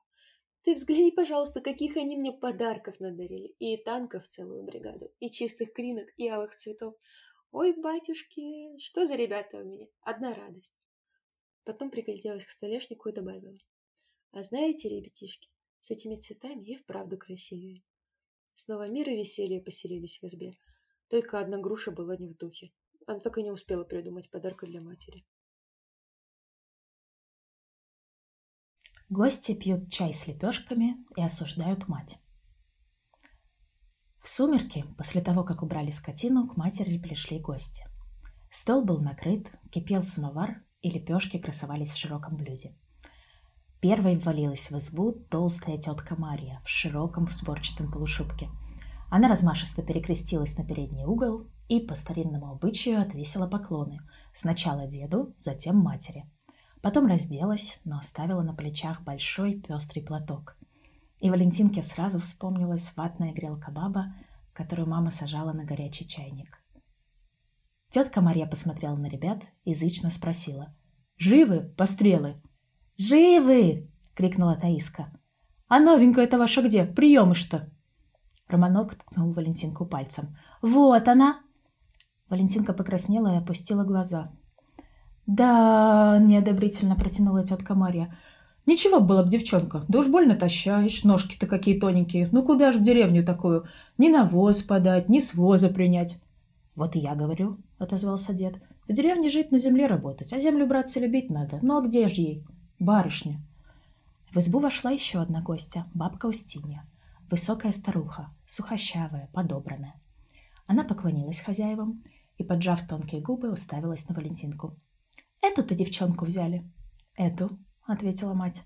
«Ты 0.63 0.75
взгляни, 0.75 1.11
пожалуйста, 1.13 1.61
каких 1.61 1.95
они 1.95 2.17
мне 2.17 2.33
подарков 2.33 2.99
надарили. 2.99 3.55
И 3.59 3.77
танков 3.77 4.25
целую 4.25 4.63
бригаду, 4.63 5.09
и 5.21 5.29
чистых 5.29 5.71
кринок, 5.71 6.09
и 6.17 6.27
алых 6.27 6.53
цветов. 6.53 6.95
Ой, 7.51 7.71
батюшки, 7.71 8.77
что 8.79 9.05
за 9.05 9.15
ребята 9.15 9.59
у 9.59 9.63
меня? 9.63 9.87
Одна 10.01 10.33
радость!» 10.35 10.78
Потом 11.63 11.91
пригляделась 11.91 12.45
к 12.45 12.49
столешнику 12.49 13.09
и 13.09 13.13
добавила. 13.13 13.57
«А 14.31 14.43
знаете, 14.43 14.89
ребятишки, 14.89 15.49
с 15.79 15.91
этими 15.91 16.15
цветами 16.15 16.63
и 16.65 16.75
вправду 16.75 17.17
красивее». 17.17 17.83
Снова 18.55 18.89
мир 18.89 19.09
и 19.09 19.17
веселье 19.17 19.61
поселились 19.61 20.21
в 20.21 20.25
избе. 20.25 20.53
Только 21.07 21.39
одна 21.39 21.57
груша 21.57 21.91
была 21.91 22.17
не 22.17 22.27
в 22.27 22.37
духе. 22.37 22.71
Она 23.07 23.19
так 23.19 23.37
и 23.37 23.43
не 23.43 23.51
успела 23.51 23.83
придумать 23.83 24.29
подарка 24.29 24.67
для 24.67 24.81
матери. 24.81 25.25
Гости 29.09 29.55
пьют 29.55 29.91
чай 29.91 30.13
с 30.13 30.27
лепешками 30.27 31.03
и 31.15 31.21
осуждают 31.21 31.87
мать. 31.87 32.19
В 34.21 34.29
сумерки, 34.29 34.85
после 34.97 35.21
того, 35.21 35.43
как 35.43 35.63
убрали 35.63 35.89
скотину, 35.89 36.47
к 36.47 36.57
матери 36.57 36.99
пришли 36.99 37.39
гости. 37.39 37.85
Стол 38.51 38.83
был 38.83 38.99
накрыт, 38.99 39.51
кипел 39.71 40.03
самовар, 40.03 40.63
и 40.81 40.89
лепешки 40.89 41.37
красовались 41.37 41.91
в 41.91 41.97
широком 41.97 42.35
блюде. 42.35 42.73
Первой 43.81 44.17
ввалилась 44.17 44.71
в 44.71 44.77
избу 44.77 45.11
толстая 45.11 45.77
тетка 45.77 46.15
Мария 46.19 46.61
в 46.63 46.69
широком 46.69 47.27
сборчатом 47.31 47.91
полушубке. 47.91 48.49
Она 49.09 49.27
размашисто 49.29 49.81
перекрестилась 49.81 50.57
на 50.57 50.65
передний 50.65 51.05
угол 51.05 51.47
и 51.67 51.79
по 51.79 51.95
старинному 51.95 52.51
обычаю 52.51 53.01
отвесила 53.01 53.47
поклоны. 53.47 53.99
Сначала 54.33 54.87
деду, 54.87 55.33
затем 55.39 55.77
матери– 55.77 56.25
Потом 56.81 57.07
разделась, 57.07 57.79
но 57.83 57.99
оставила 57.99 58.41
на 58.41 58.53
плечах 58.53 59.01
большой 59.03 59.55
пестрый 59.55 60.01
платок. 60.01 60.55
И 61.19 61.29
Валентинке 61.29 61.83
сразу 61.83 62.19
вспомнилась 62.21 62.93
ватная 62.95 63.33
грелка 63.33 63.69
баба, 63.69 64.13
которую 64.53 64.87
мама 64.87 65.11
сажала 65.11 65.51
на 65.51 65.65
горячий 65.65 66.07
чайник. 66.07 66.58
Тетка 67.89 68.21
Мария 68.21 68.45
посмотрела 68.45 68.95
на 68.95 69.07
ребят 69.07 69.41
и 69.63 69.73
зычно 69.73 70.11
спросила. 70.11 70.75
«Живы, 71.17 71.73
пострелы?» 71.75 72.39
«Живы!»— 72.97 73.89
крикнула 74.13 74.55
Таиска. 74.55 75.07
«А 75.67 75.79
новенькая-то 75.79 76.37
ваша 76.37 76.61
где? 76.61 76.85
Приемы 76.85 77.33
что?» 77.33 77.67
Романок 78.47 78.93
ткнул 78.95 79.33
Валентинку 79.33 79.87
пальцем. 79.87 80.37
«Вот 80.61 81.07
она!» 81.07 81.39
Валентинка 82.29 82.73
покраснела 82.73 83.33
и 83.33 83.37
опустила 83.37 83.83
глаза. 83.83 84.31
«Да»,— 85.25 86.19
неодобрительно 86.21 86.95
протянула 86.95 87.43
тетка 87.43 87.73
Марья. 87.73 88.15
«Ничего 88.67 88.99
было 88.99 89.23
б, 89.23 89.31
девчонка, 89.31 89.83
да 89.87 89.99
уж 89.99 90.07
больно 90.07 90.35
тащаешь, 90.35 91.03
ножки-то 91.03 91.47
какие 91.47 91.79
тоненькие. 91.79 92.29
Ну 92.31 92.43
куда 92.43 92.71
ж 92.71 92.75
в 92.75 92.81
деревню 92.81 93.25
такую? 93.25 93.67
Ни 93.97 94.09
навоз 94.09 94.61
подать, 94.61 95.09
ни 95.09 95.17
с 95.17 95.33
воза 95.33 95.69
принять». 95.69 96.21
«Вот 96.79 96.95
и 96.95 96.99
я 96.99 97.13
говорю»,— 97.13 97.57
отозвался 97.77 98.33
дед. 98.33 98.55
«В 98.87 98.93
деревне 98.93 99.27
жить, 99.27 99.51
на 99.51 99.57
земле 99.57 99.87
работать, 99.87 100.31
а 100.31 100.39
землю, 100.39 100.65
братцы, 100.65 101.01
любить 101.01 101.29
надо. 101.29 101.59
Ну 101.61 101.77
а 101.77 101.85
где 101.85 102.07
же 102.07 102.21
ей? 102.21 102.47
Барышня». 102.79 103.41
В 104.31 104.37
избу 104.37 104.59
вошла 104.59 104.89
еще 104.89 105.19
одна 105.19 105.41
гостья, 105.41 105.87
бабка 105.93 106.27
Устинья. 106.27 106.87
Высокая 107.29 107.73
старуха, 107.73 108.29
сухощавая, 108.45 109.29
подобранная. 109.33 110.01
Она 110.67 110.85
поклонилась 110.85 111.41
хозяевам 111.41 112.01
и, 112.37 112.45
поджав 112.45 112.87
тонкие 112.87 113.19
губы, 113.21 113.51
уставилась 113.51 114.07
на 114.07 114.15
Валентинку. 114.15 114.79
Эту-то 115.41 115.75
девчонку 115.75 116.23
взяли. 116.23 116.63
Эту, 117.17 117.59
ответила 117.87 118.33
мать. 118.33 118.63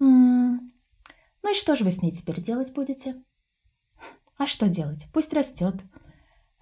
М-м. 0.00 0.70
Ну 1.42 1.50
и 1.50 1.54
что 1.54 1.76
же 1.76 1.84
вы 1.84 1.92
с 1.92 2.02
ней 2.02 2.10
теперь 2.10 2.42
делать 2.42 2.74
будете? 2.74 3.24
А 4.36 4.46
что 4.46 4.68
делать? 4.68 5.06
Пусть 5.14 5.32
растет. 5.32 5.76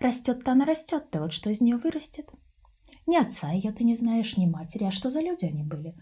Растет-то 0.03 0.51
она 0.51 0.65
растет-то, 0.65 1.21
вот 1.21 1.33
что 1.33 1.49
из 1.51 1.61
нее 1.61 1.77
вырастет. 1.77 2.29
Ни 3.07 3.17
отца 3.17 3.53
ее 3.53 3.71
ты 3.71 3.85
не 3.85 3.95
знаешь, 3.95 4.37
ни 4.37 4.47
матери. 4.47 4.83
А 4.83 4.91
что 4.91 5.11
за 5.11 5.21
люди 5.21 5.45
они 5.45 5.63
были? 5.63 5.95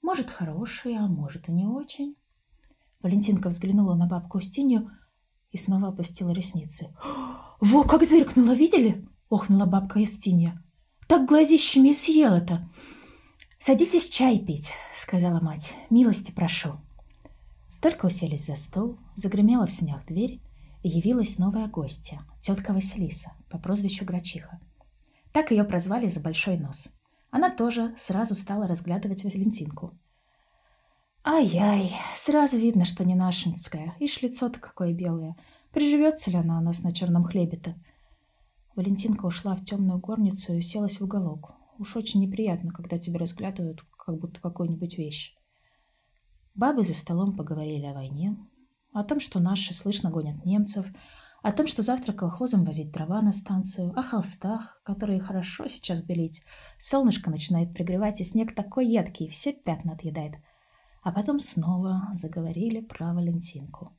Может, 0.00 0.30
хорошие, 0.30 0.98
а 0.98 1.06
может, 1.06 1.46
и 1.50 1.52
не 1.52 1.66
очень. 1.66 2.16
Валентинка 3.02 3.50
взглянула 3.50 3.96
на 3.96 4.06
бабку 4.06 4.38
Устинью 4.38 4.90
и 5.50 5.58
снова 5.58 5.88
опустила 5.88 6.30
ресницы. 6.30 6.96
«Во, 7.60 7.82
как 7.82 8.04
зыркнула, 8.04 8.54
видели?»— 8.54 9.06
охнула 9.28 9.66
бабка 9.66 9.98
Устинья. 9.98 10.64
«Так 11.06 11.28
глазищами 11.28 11.92
съела-то!» 11.92 12.70
«Садитесь 13.58 14.08
чай 14.08 14.38
пить»,— 14.38 14.72
сказала 14.96 15.40
мать. 15.40 15.74
«Милости 15.90 16.32
прошу». 16.32 16.80
Только 17.82 18.06
уселись 18.06 18.46
за 18.46 18.56
стол, 18.56 18.98
загремела 19.16 19.66
в 19.66 19.72
синях 19.72 20.06
дверь, 20.06 20.32
и 20.32 20.40
явилась 20.88 21.38
новая 21.38 21.66
гостья, 21.68 22.20
тетка 22.40 22.72
Василиса, 22.72 23.32
по 23.48 23.58
прозвищу 23.58 24.04
Грачиха. 24.04 24.60
Так 25.32 25.50
ее 25.50 25.64
прозвали 25.64 26.08
за 26.08 26.20
большой 26.20 26.58
нос. 26.58 26.88
Она 27.30 27.50
тоже 27.50 27.94
сразу 27.96 28.34
стала 28.34 28.66
разглядывать 28.68 29.24
Валентинку. 29.24 29.92
«Ай-яй, 31.24 31.92
сразу 32.14 32.58
видно, 32.58 32.84
что 32.84 33.04
не 33.04 33.14
нашинская. 33.14 33.94
Ишь, 33.98 34.22
лицо-то 34.22 34.60
какое 34.60 34.92
белое. 34.92 35.36
Приживется 35.72 36.30
ли 36.30 36.36
она 36.36 36.58
у 36.58 36.62
нас 36.62 36.82
на 36.82 36.92
черном 36.92 37.24
хлебе-то?» 37.24 37.74
Валентинка 38.76 39.26
ушла 39.26 39.56
в 39.56 39.64
темную 39.64 39.98
горницу 39.98 40.52
и 40.52 40.58
уселась 40.58 41.00
в 41.00 41.04
уголок, 41.04 41.54
Уж 41.78 41.96
очень 41.96 42.20
неприятно, 42.20 42.70
когда 42.70 42.98
тебя 42.98 43.18
разглядывают, 43.18 43.82
как 43.98 44.16
будто 44.18 44.40
какую-нибудь 44.40 44.96
вещь. 44.96 45.34
Бабы 46.54 46.84
за 46.84 46.94
столом 46.94 47.36
поговорили 47.36 47.86
о 47.86 47.94
войне, 47.94 48.36
о 48.94 49.04
том, 49.04 49.20
что 49.20 49.40
наши 49.40 49.74
слышно 49.74 50.10
гонят 50.10 50.46
немцев, 50.46 50.86
о 51.42 51.52
том, 51.52 51.66
что 51.66 51.82
завтра 51.82 52.14
колхозом 52.14 52.64
возить 52.64 52.90
дрова 52.90 53.20
на 53.20 53.34
станцию, 53.34 53.92
о 53.94 54.02
холстах, 54.02 54.80
которые 54.82 55.20
хорошо 55.20 55.66
сейчас 55.66 56.02
белить. 56.02 56.42
Солнышко 56.78 57.30
начинает 57.30 57.74
пригревать, 57.74 58.22
и 58.22 58.24
снег 58.24 58.54
такой 58.54 58.86
едкий, 58.86 59.28
все 59.28 59.52
пятна 59.52 59.92
отъедает. 59.92 60.36
А 61.02 61.12
потом 61.12 61.38
снова 61.38 62.08
заговорили 62.14 62.80
про 62.80 63.12
Валентинку. 63.12 63.92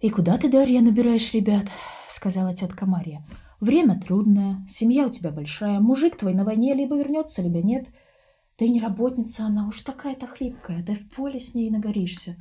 «И 0.00 0.10
куда 0.10 0.36
ты, 0.36 0.50
Дарья, 0.50 0.80
набираешь 0.80 1.32
ребят?»— 1.32 1.66
сказала 2.08 2.54
тетка 2.56 2.86
Мария. 2.86 3.24
Время 3.60 4.00
трудное, 4.00 4.64
семья 4.68 5.06
у 5.06 5.10
тебя 5.10 5.32
большая, 5.32 5.80
мужик 5.80 6.16
твой 6.16 6.32
на 6.32 6.44
войне 6.44 6.74
либо 6.74 6.96
вернется, 6.96 7.42
либо 7.42 7.60
нет. 7.60 7.88
Да 8.56 8.64
и 8.64 8.68
не 8.68 8.80
работница 8.80 9.46
она, 9.46 9.66
уж 9.66 9.82
такая-то 9.82 10.28
хлипкая, 10.28 10.84
да 10.84 10.94
в 10.94 11.08
поле 11.10 11.40
с 11.40 11.54
ней 11.54 11.68
нагоришься. 11.68 12.36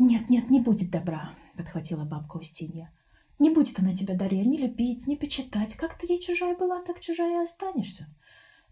Нет, 0.00 0.30
нет, 0.30 0.48
не 0.48 0.60
будет 0.60 0.90
добра, 0.90 1.34
подхватила 1.58 2.06
бабка 2.06 2.38
Устинья. 2.38 2.90
Не 3.38 3.50
будет 3.50 3.78
она 3.78 3.94
тебя, 3.94 4.14
Дарья, 4.14 4.42
не 4.44 4.56
любить, 4.56 5.06
не 5.06 5.14
почитать. 5.14 5.74
Как 5.74 5.98
ты 5.98 6.06
ей 6.06 6.18
чужая 6.18 6.56
была, 6.56 6.80
так 6.82 7.00
чужая 7.00 7.42
и 7.42 7.44
останешься. 7.44 8.06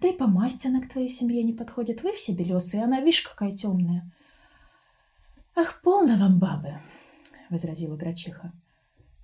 Да 0.01 0.09
и 0.09 0.17
по 0.17 0.27
масти 0.27 0.69
она 0.69 0.81
к 0.81 0.89
твоей 0.89 1.11
семье 1.11 1.43
не 1.43 1.53
подходит. 1.53 2.03
Вы 2.03 2.13
все 2.13 2.33
белесые, 2.33 2.83
она, 2.83 3.01
видишь, 3.01 3.21
какая 3.21 3.55
темная. 3.55 4.11
«Ах, 5.55 5.83
полно 5.83 6.17
вам, 6.17 6.39
бабы!»— 6.39 6.79
возразила 7.51 7.95
Грачиха. 7.95 8.51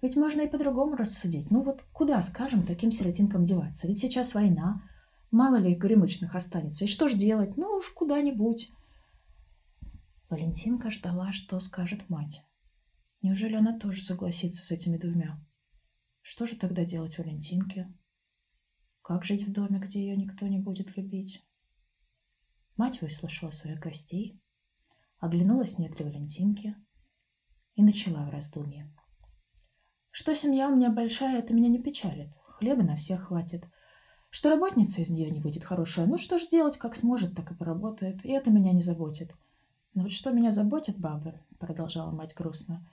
«Ведь 0.02 0.16
можно 0.16 0.42
и 0.42 0.48
по-другому 0.48 0.96
рассудить. 0.96 1.50
Ну 1.50 1.62
вот 1.62 1.80
куда, 1.94 2.20
скажем, 2.20 2.66
таким 2.66 2.90
сиротинкам 2.90 3.46
деваться? 3.46 3.88
Ведь 3.88 4.00
сейчас 4.00 4.34
война. 4.34 4.82
Мало 5.30 5.56
ли 5.56 5.74
горемычных 5.74 6.34
останется. 6.34 6.84
И 6.84 6.88
что 6.88 7.08
ж 7.08 7.14
делать? 7.14 7.56
Ну 7.56 7.68
уж 7.78 7.88
куда-нибудь». 7.88 8.70
Валентинка 10.34 10.90
ждала, 10.90 11.30
что 11.30 11.60
скажет 11.60 12.10
мать. 12.10 12.44
Неужели 13.22 13.54
она 13.54 13.78
тоже 13.78 14.02
согласится 14.02 14.64
с 14.64 14.72
этими 14.72 14.96
двумя? 14.96 15.40
Что 16.22 16.44
же 16.44 16.56
тогда 16.56 16.84
делать 16.84 17.18
Валентинке? 17.18 17.94
Как 19.00 19.24
жить 19.24 19.46
в 19.46 19.52
доме, 19.52 19.78
где 19.78 20.00
ее 20.00 20.16
никто 20.16 20.48
не 20.48 20.58
будет 20.58 20.96
любить? 20.96 21.40
Мать 22.76 23.00
выслушала 23.00 23.52
своих 23.52 23.78
гостей, 23.78 24.42
оглянулась 25.20 25.78
нет 25.78 25.96
ли 26.00 26.04
Валентинки 26.04 26.74
и 27.76 27.84
начала 27.84 28.26
в 28.26 28.30
раздумье. 28.30 28.92
Что 30.10 30.34
семья 30.34 30.68
у 30.68 30.74
меня 30.74 30.90
большая, 30.90 31.38
это 31.38 31.54
меня 31.54 31.68
не 31.68 31.80
печалит. 31.80 32.32
Хлеба 32.58 32.82
на 32.82 32.96
всех 32.96 33.28
хватит. 33.28 33.62
Что 34.30 34.50
работница 34.50 35.00
из 35.00 35.10
нее 35.10 35.30
не 35.30 35.38
будет 35.38 35.62
хорошая, 35.62 36.06
ну 36.06 36.18
что 36.18 36.38
ж 36.38 36.48
делать, 36.48 36.76
как 36.76 36.96
сможет, 36.96 37.36
так 37.36 37.52
и 37.52 37.54
поработает. 37.54 38.24
И 38.24 38.32
это 38.32 38.50
меня 38.50 38.72
не 38.72 38.82
заботит. 38.82 39.32
Но 39.94 40.02
вот 40.02 40.12
что 40.12 40.32
меня 40.32 40.50
заботит, 40.50 40.98
бабы, 40.98 41.40
продолжала 41.58 42.10
мать 42.10 42.34
грустно, 42.34 42.86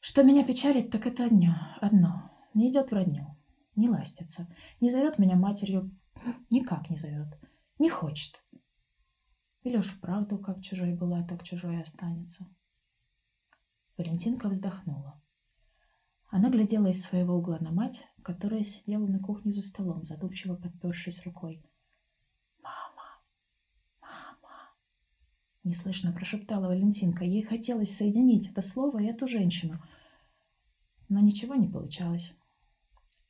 что 0.00 0.22
меня 0.22 0.44
печалит, 0.44 0.90
так 0.90 1.06
это 1.06 1.26
одно, 1.26 1.54
одно. 1.80 2.30
Не 2.54 2.70
идет 2.70 2.90
в 2.90 2.94
родню, 2.94 3.36
не 3.76 3.88
ластится, 3.88 4.46
не 4.80 4.90
зовет 4.90 5.18
меня 5.18 5.36
матерью, 5.36 5.90
никак 6.50 6.90
не 6.90 6.98
зовет, 6.98 7.28
не 7.78 7.88
хочет. 7.88 8.42
Или 9.62 9.76
уж 9.76 9.86
вправду, 9.86 10.38
как 10.38 10.62
чужой 10.62 10.92
была, 10.94 11.22
так 11.22 11.42
чужой 11.42 11.76
и 11.76 11.82
останется. 11.82 12.46
Валентинка 13.96 14.48
вздохнула. 14.48 15.20
Она 16.30 16.50
глядела 16.50 16.86
из 16.88 17.02
своего 17.02 17.36
угла 17.36 17.58
на 17.60 17.70
мать, 17.70 18.06
которая 18.22 18.64
сидела 18.64 19.06
на 19.06 19.18
кухне 19.18 19.52
за 19.52 19.62
столом, 19.62 20.04
задумчиво 20.04 20.56
подпершись 20.56 21.24
рукой. 21.24 21.62
«Мама! 22.62 23.20
Мама!» 24.00 24.74
Неслышно 25.64 26.12
прошептала 26.12 26.66
Валентинка. 26.66 27.24
Ей 27.24 27.42
хотелось 27.42 27.96
соединить 27.96 28.50
это 28.50 28.62
слово 28.62 29.00
и 29.00 29.06
эту 29.06 29.28
женщину. 29.28 29.82
Но 31.08 31.20
ничего 31.20 31.54
не 31.54 31.68
получалось. 31.68 32.34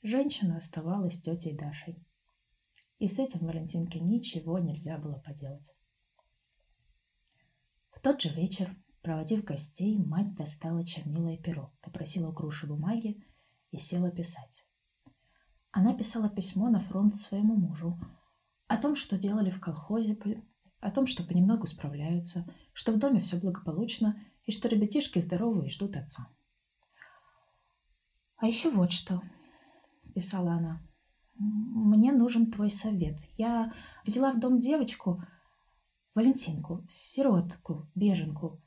Женщина 0.02 0.56
оставалась 0.56 1.20
тетей 1.20 1.56
Дашей. 1.56 2.04
И 2.98 3.08
с 3.08 3.18
этим 3.18 3.46
Валентинке 3.46 4.00
ничего 4.00 4.58
нельзя 4.58 4.98
было 4.98 5.18
поделать 5.18 5.72
тот 8.02 8.20
же 8.20 8.30
вечер, 8.30 8.76
проводив 9.00 9.44
гостей, 9.44 9.96
мать 9.96 10.34
достала 10.34 10.84
чернила 10.84 11.28
и 11.28 11.38
перо, 11.38 11.72
попросила 11.80 12.32
груши 12.32 12.66
бумаги 12.66 13.24
и 13.70 13.78
села 13.78 14.10
писать. 14.10 14.66
Она 15.70 15.96
писала 15.96 16.28
письмо 16.28 16.68
на 16.68 16.80
фронт 16.80 17.16
своему 17.16 17.54
мужу 17.54 17.98
о 18.66 18.76
том, 18.76 18.96
что 18.96 19.16
делали 19.16 19.50
в 19.50 19.60
колхозе, 19.60 20.18
о 20.82 20.90
том, 20.90 21.06
что 21.06 21.22
понемногу 21.24 21.66
справляются, 21.66 22.44
что 22.74 22.92
в 22.92 22.98
доме 22.98 23.20
все 23.20 23.38
благополучно 23.38 24.20
и 24.44 24.52
что 24.52 24.68
ребятишки 24.68 25.20
здоровы 25.20 25.66
и 25.66 25.70
ждут 25.70 25.96
отца. 25.96 26.28
«А 28.36 28.46
еще 28.46 28.70
вот 28.70 28.92
что»,— 28.92 29.22
писала 30.14 30.54
она,— 30.54 30.82
«мне 31.38 32.12
нужен 32.12 32.50
твой 32.50 32.68
совет. 32.68 33.16
Я 33.38 33.72
взяла 34.04 34.32
в 34.32 34.40
дом 34.40 34.58
девочку, 34.58 35.22
Валентинку, 36.14 36.84
сиротку, 36.90 37.88
беженку. 37.94 38.60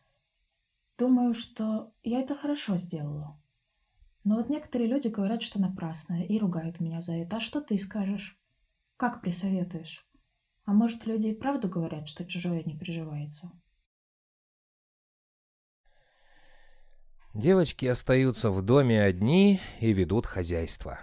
Думаю, 0.97 1.35
что 1.35 1.93
я 2.01 2.21
это 2.21 2.35
хорошо 2.35 2.77
сделала. 2.77 3.39
Но 4.23 4.37
вот 4.37 4.49
некоторые 4.49 4.89
люди 4.89 5.09
говорят, 5.09 5.43
что 5.43 5.61
напрасно, 5.61 6.23
и 6.23 6.39
ругают 6.39 6.79
меня 6.79 7.01
за 7.01 7.13
это. 7.13 7.37
А 7.37 7.39
что 7.39 7.61
ты 7.61 7.77
скажешь? 7.77 8.41
Как 8.97 9.21
присоветуешь? 9.21 10.04
А 10.65 10.73
может, 10.73 11.05
люди 11.05 11.27
и 11.27 11.35
правду 11.35 11.69
говорят, 11.69 12.07
что 12.07 12.25
чужое 12.25 12.63
не 12.63 12.75
приживается? 12.75 13.51
Девочки 17.35 17.85
остаются 17.85 18.49
в 18.49 18.61
доме 18.61 19.03
одни 19.03 19.59
и 19.79 19.93
ведут 19.93 20.25
хозяйство. 20.25 20.99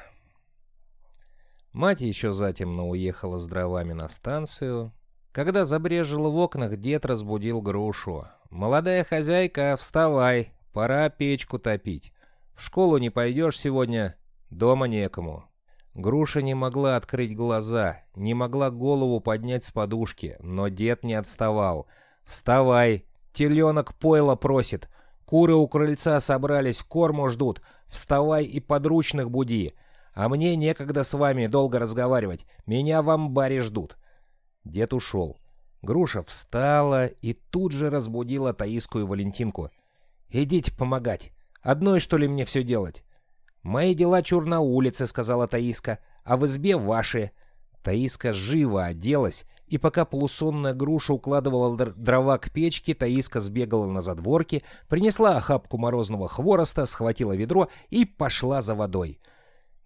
Мать 1.73 2.01
еще 2.01 2.33
затемно 2.33 2.89
уехала 2.89 3.39
с 3.39 3.47
дровами 3.47 3.93
на 3.93 4.09
станцию, 4.09 4.93
когда 5.31 5.65
забрежило 5.65 6.29
в 6.29 6.37
окнах, 6.37 6.77
дед 6.77 7.07
разбудил 7.07 7.63
грушу. 7.63 8.29
«Молодая 8.51 9.05
хозяйка, 9.05 9.77
вставай, 9.79 10.53
пора 10.73 11.09
печку 11.09 11.59
топить. 11.59 12.13
В 12.55 12.63
школу 12.63 12.99
не 12.99 13.09
пойдешь 13.09 13.59
сегодня, 13.59 14.17
дома 14.51 14.87
некому». 14.89 15.52
Груша 15.95 16.41
не 16.41 16.55
могла 16.55 16.97
открыть 16.97 17.37
глаза, 17.37 18.01
не 18.15 18.33
могла 18.33 18.71
голову 18.71 19.21
поднять 19.21 19.65
с 19.65 19.71
подушки, 19.71 20.37
но 20.41 20.69
дед 20.69 21.05
не 21.05 21.15
отставал. 21.15 21.87
«Вставай, 22.25 23.05
теленок 23.33 23.95
пойло 23.95 24.35
просит, 24.35 24.89
куры 25.27 25.55
у 25.55 25.69
крыльца 25.69 26.19
собрались, 26.21 26.83
корму 26.83 27.29
ждут, 27.29 27.61
вставай 27.89 28.45
и 28.45 28.59
подручных 28.61 29.31
буди. 29.31 29.75
А 30.15 30.29
мне 30.29 30.57
некогда 30.57 31.03
с 31.03 31.13
вами 31.13 31.47
долго 31.47 31.79
разговаривать, 31.79 32.47
меня 32.65 33.03
в 33.03 33.11
амбаре 33.11 33.61
ждут». 33.61 33.99
Дед 34.65 34.95
ушел. 34.95 35.37
Груша 35.83 36.23
встала 36.23 37.07
и 37.07 37.35
тут 37.35 37.73
же 37.73 37.91
разбудила 37.91 38.55
Таискую 38.55 39.07
Валентинку. 39.07 39.71
«Идите 40.31 40.73
помогать. 40.75 41.33
Одной, 41.61 42.01
что 42.01 42.17
ли, 42.17 42.29
мне 42.29 42.47
все 42.47 42.63
делать?» 42.63 43.05
«Мои 43.63 43.95
дела 43.95 44.23
чур 44.23 44.45
на 44.45 44.61
улице»,— 44.61 45.07
сказала 45.09 45.47
Таиска,— 45.47 45.99
«а 46.25 46.37
в 46.37 46.47
избе 46.47 46.77
ваши». 46.77 47.31
Таиска 47.83 48.33
живо 48.33 48.85
оделась, 48.85 49.45
и 49.67 49.79
пока 49.79 50.05
полусонная 50.05 50.75
груша 50.75 51.15
укладывала 51.15 51.77
дрова 51.77 52.39
к 52.39 52.51
печке, 52.51 52.95
Таиска 52.95 53.41
сбегала 53.41 53.87
на 53.87 54.01
задворки, 54.01 54.63
принесла 54.89 55.37
охапку 55.37 55.79
морозного 55.79 56.29
хвороста, 56.29 56.87
схватила 56.87 57.35
ведро 57.35 57.69
и 57.91 58.05
пошла 58.05 58.61
за 58.61 58.75
водой. 58.75 59.21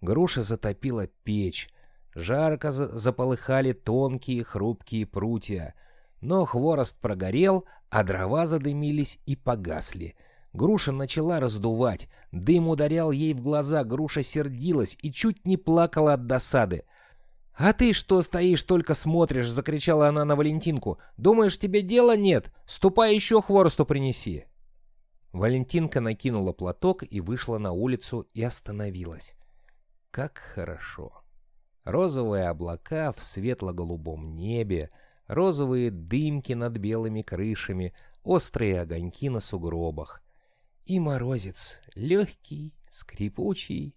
Груша 0.01 0.43
затопила 0.43 1.07
печь. 1.23 1.69
Жарко 2.13 2.71
заполыхали 2.71 3.73
тонкие 3.73 4.43
хрупкие 4.43 5.05
прутья. 5.05 5.75
Но 6.19 6.45
хворост 6.45 6.99
прогорел, 6.99 7.65
а 7.89 8.03
дрова 8.03 8.47
задымились 8.47 9.19
и 9.25 9.35
погасли. 9.35 10.15
Груша 10.57 10.91
начала 10.91 11.39
раздувать. 11.39 12.09
Дым 12.31 12.67
ударял 12.67 13.11
ей 13.11 13.35
в 13.35 13.41
глаза, 13.41 13.83
груша 13.83 14.23
сердилась 14.23 14.97
и 15.03 15.11
чуть 15.11 15.45
не 15.45 15.55
плакала 15.55 16.13
от 16.13 16.25
досады. 16.25 16.83
«А 17.53 17.73
ты 17.73 17.93
что 17.93 18.23
стоишь, 18.23 18.63
только 18.63 18.95
смотришь?»— 18.95 19.49
закричала 19.51 20.07
она 20.07 20.25
на 20.25 20.35
Валентинку. 20.35 20.97
«Думаешь, 21.15 21.59
тебе 21.59 21.83
дела 21.83 22.17
нет? 22.17 22.51
Ступай 22.65 23.13
еще 23.13 23.39
хворосту 23.39 23.85
принеси!» 23.85 24.45
Валентинка 25.31 26.01
накинула 26.01 26.53
платок 26.53 27.03
и 27.07 27.21
вышла 27.21 27.59
на 27.59 27.71
улицу 27.71 28.27
и 28.33 28.41
остановилась. 28.41 29.35
Как 30.09 30.39
хорошо! 30.39 31.21
Розовые 31.83 32.47
облака 32.47 33.11
в 33.11 33.23
светло-голубом 33.23 34.33
небе, 34.33 34.89
розовые 35.27 35.91
дымки 35.91 36.53
над 36.53 36.77
белыми 36.77 37.21
крышами, 37.21 37.93
острые 38.23 38.81
огоньки 38.81 39.29
на 39.29 39.39
сугробах. 39.39 40.23
И 40.87 41.01
морозец, 41.01 41.79
легкий, 41.95 42.73
скрипучий, 42.89 43.93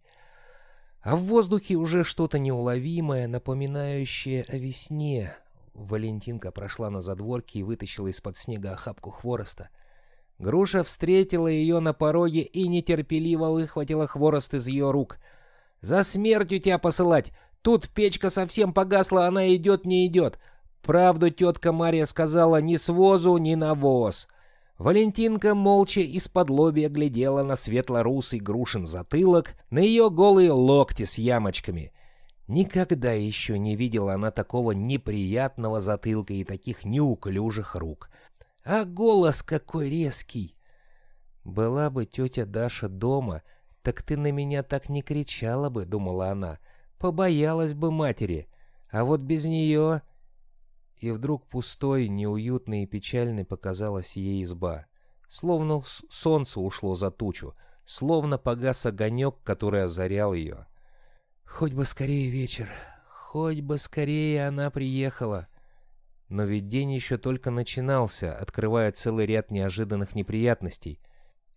а 1.02 1.14
в 1.14 1.20
воздухе 1.20 1.76
уже 1.76 2.02
что-то 2.02 2.40
неуловимое, 2.40 3.28
напоминающее 3.28 4.44
о 4.48 4.56
весне. 4.56 5.32
Валентинка 5.72 6.50
прошла 6.50 6.90
на 6.90 7.00
задворке 7.00 7.60
и 7.60 7.62
вытащила 7.62 8.08
из-под 8.08 8.36
снега 8.36 8.72
охапку 8.72 9.10
хвороста. 9.10 9.68
Груша 10.40 10.82
встретила 10.82 11.46
ее 11.46 11.78
на 11.78 11.92
пороге 11.92 12.40
и 12.40 12.66
нетерпеливо 12.66 13.50
выхватила 13.50 14.08
хворост 14.08 14.52
из 14.54 14.66
ее 14.66 14.90
рук. 14.90 15.18
«За 15.82 16.02
смертью 16.02 16.58
тебя 16.58 16.78
посылать! 16.78 17.30
Тут 17.62 17.88
печка 17.88 18.30
совсем 18.30 18.72
погасла, 18.72 19.28
она 19.28 19.54
идет, 19.54 19.84
не 19.84 20.08
идет. 20.08 20.40
Правду 20.82 21.30
тетка 21.30 21.70
Мария 21.70 22.04
сказала 22.04 22.60
ни 22.60 22.74
с 22.74 22.88
возу, 22.88 23.36
ни 23.36 23.54
на 23.54 23.76
воз. 23.76 24.26
Валентинка 24.80 25.54
молча 25.54 26.00
из-под 26.00 26.48
лобья 26.48 26.88
глядела 26.88 27.42
на 27.42 27.54
светло-русый 27.54 28.40
грушин 28.40 28.86
затылок, 28.86 29.54
на 29.68 29.80
ее 29.80 30.08
голые 30.08 30.52
локти 30.52 31.04
с 31.04 31.18
ямочками. 31.18 31.92
Никогда 32.48 33.12
еще 33.12 33.58
не 33.58 33.76
видела 33.76 34.14
она 34.14 34.30
такого 34.30 34.72
неприятного 34.72 35.80
затылка 35.80 36.32
и 36.32 36.44
таких 36.44 36.86
неуклюжих 36.86 37.74
рук. 37.74 38.08
А 38.64 38.86
голос 38.86 39.42
какой 39.42 39.90
резкий! 39.90 40.56
«Была 41.44 41.90
бы 41.90 42.06
тетя 42.06 42.46
Даша 42.46 42.88
дома, 42.88 43.42
так 43.82 44.02
ты 44.02 44.16
на 44.16 44.32
меня 44.32 44.62
так 44.62 44.88
не 44.88 45.02
кричала 45.02 45.68
бы»,— 45.68 45.84
думала 45.86 46.30
она. 46.30 46.58
Побоялась 46.96 47.74
бы 47.74 47.90
матери. 47.90 48.48
А 48.90 49.04
вот 49.04 49.20
без 49.20 49.44
нее... 49.44 50.00
И 51.00 51.10
вдруг 51.10 51.46
пустой, 51.48 52.08
неуютной 52.08 52.82
и 52.82 52.86
печальной 52.86 53.46
показалась 53.46 54.16
ей 54.16 54.42
изба. 54.44 54.86
словно 55.28 55.82
солнце 56.10 56.60
ушло 56.60 56.94
за 56.94 57.10
тучу, 57.10 57.54
словно 57.84 58.36
погас 58.36 58.84
огонек, 58.84 59.36
который 59.42 59.84
озарял 59.84 60.34
ее. 60.34 60.66
Хоть 61.46 61.72
бы 61.72 61.86
скорее 61.86 62.28
вечер, 62.28 62.68
хоть 63.08 63.60
бы 63.60 63.78
скорее 63.78 64.46
она 64.46 64.70
приехала. 64.70 65.48
Но 66.28 66.44
ведь 66.44 66.68
день 66.68 66.92
еще 66.92 67.16
только 67.16 67.50
начинался, 67.50 68.36
открывая 68.36 68.92
целый 68.92 69.24
ряд 69.24 69.50
неожиданных 69.50 70.14
неприятностей. 70.14 71.00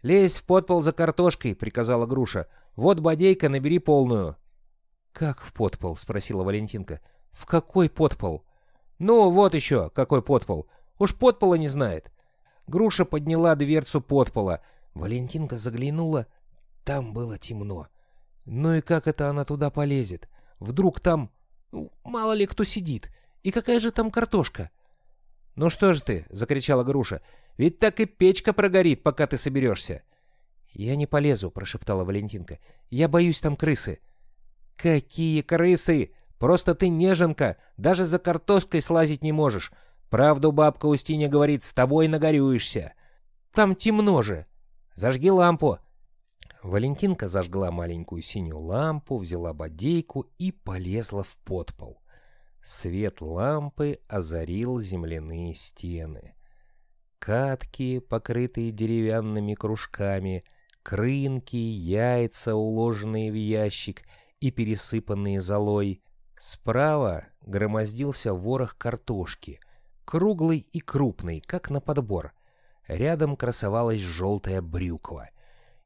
«Лезь 0.01 0.37
в 0.37 0.45
подпол 0.45 0.81
за 0.81 0.93
картошкой»,— 0.93 1.55
приказала 1.55 2.05
Груша. 2.05 2.47
«Вот 2.75 2.99
бодейка, 3.01 3.49
набери 3.49 3.79
полную». 3.79 4.37
«Как 5.11 5.41
в 5.41 5.53
подпол?»— 5.53 5.95
спросила 5.97 6.43
Валентинка. 6.43 7.01
«В 7.31 7.45
какой 7.45 7.89
подпол?» 7.89 8.45
«Ну, 8.99 9.29
вот 9.29 9.53
еще, 9.53 9.89
какой 9.89 10.21
подпол. 10.21 10.67
Уж 10.99 11.15
подпола 11.15 11.55
не 11.55 11.67
знает». 11.67 12.11
Груша 12.67 13.05
подняла 13.05 13.55
дверцу 13.55 14.01
подпола. 14.01 14.61
Валентинка 14.93 15.57
заглянула. 15.57 16.27
Там 16.83 17.13
было 17.13 17.37
темно. 17.37 17.87
Ну 18.45 18.75
и 18.75 18.81
как 18.81 19.07
это 19.07 19.29
она 19.29 19.45
туда 19.45 19.69
полезет? 19.69 20.29
Вдруг 20.59 20.99
там... 20.99 21.31
Ну, 21.71 21.91
мало 22.03 22.33
ли 22.33 22.45
кто 22.45 22.63
сидит. 22.63 23.09
И 23.41 23.51
какая 23.51 23.79
же 23.79 23.91
там 23.91 24.11
картошка? 24.11 24.69
«Ну 25.55 25.69
что 25.69 25.93
же 25.93 26.01
ты?»— 26.01 26.25
закричала 26.29 26.83
Груша. 26.83 27.21
«Ведь 27.57 27.77
так 27.77 27.99
и 27.99 28.05
печка 28.05 28.53
прогорит, 28.53 29.03
пока 29.03 29.27
ты 29.27 29.37
соберешься». 29.37 30.01
«Я 30.71 30.95
не 30.95 31.05
полезу»,— 31.05 31.51
прошептала 31.51 32.03
Валентинка. 32.03 32.59
«Я 32.89 33.07
боюсь 33.07 33.39
там 33.39 33.55
крысы». 33.55 33.99
«Какие 34.75 35.41
крысы? 35.41 36.11
Просто 36.43 36.75
ты 36.75 36.89
неженка, 36.89 37.55
даже 37.77 38.05
за 38.05 38.19
картошкой 38.19 38.81
слазить 38.81 39.23
не 39.23 39.31
можешь. 39.31 39.71
Правду 40.09 40.51
бабка 40.51 40.87
Устиня 40.87 41.29
говорит, 41.29 41.63
с 41.63 41.71
тобой 41.71 42.09
нагорюешься. 42.09 42.95
Там 43.53 43.75
темно 43.75 44.21
же. 44.23 44.45
Зажги 44.93 45.31
лампу». 45.31 45.77
Валентинка 46.61 47.29
зажгла 47.29 47.71
маленькую 47.71 48.21
синюю 48.21 48.59
лампу, 48.59 49.19
взяла 49.19 49.53
бодейку 49.53 50.25
и 50.37 50.51
полезла 50.51 51.23
в 51.23 51.37
подпол. 51.45 52.01
Свет 52.61 53.21
лампы 53.21 53.99
озарил 54.09 54.81
земляные 54.81 55.55
стены. 55.55 56.35
Катки, 57.19 57.99
покрытые 57.99 58.71
деревянными 58.71 59.53
кружками, 59.53 60.43
крынки, 60.81 61.55
яйца, 61.55 62.53
уложенные 62.53 63.31
в 63.31 63.35
ящик 63.35 64.01
и 64.41 64.51
пересыпанные 64.51 65.39
золой. 65.39 66.03
Справа 66.45 67.27
громоздился 67.45 68.33
ворох 68.33 68.77
картошки, 68.77 69.61
круглый 70.03 70.67
и 70.73 70.81
крупный, 70.81 71.39
как 71.39 71.69
на 71.69 71.79
подбор. 71.79 72.33
Рядом 72.85 73.37
красовалась 73.37 74.01
желтая 74.01 74.61
брюква. 74.61 75.29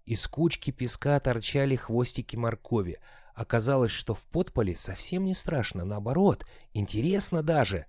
Из 0.05 0.25
кучки 0.25 0.71
песка 0.71 1.19
торчали 1.19 1.75
хвостики 1.75 2.35
моркови, 2.35 2.97
Оказалось, 3.35 3.91
что 3.91 4.15
в 4.15 4.23
подполе 4.23 4.75
совсем 4.75 5.25
не 5.25 5.35
страшно, 5.35 5.85
наоборот, 5.85 6.43
интересно 6.73 7.43
даже. 7.43 7.85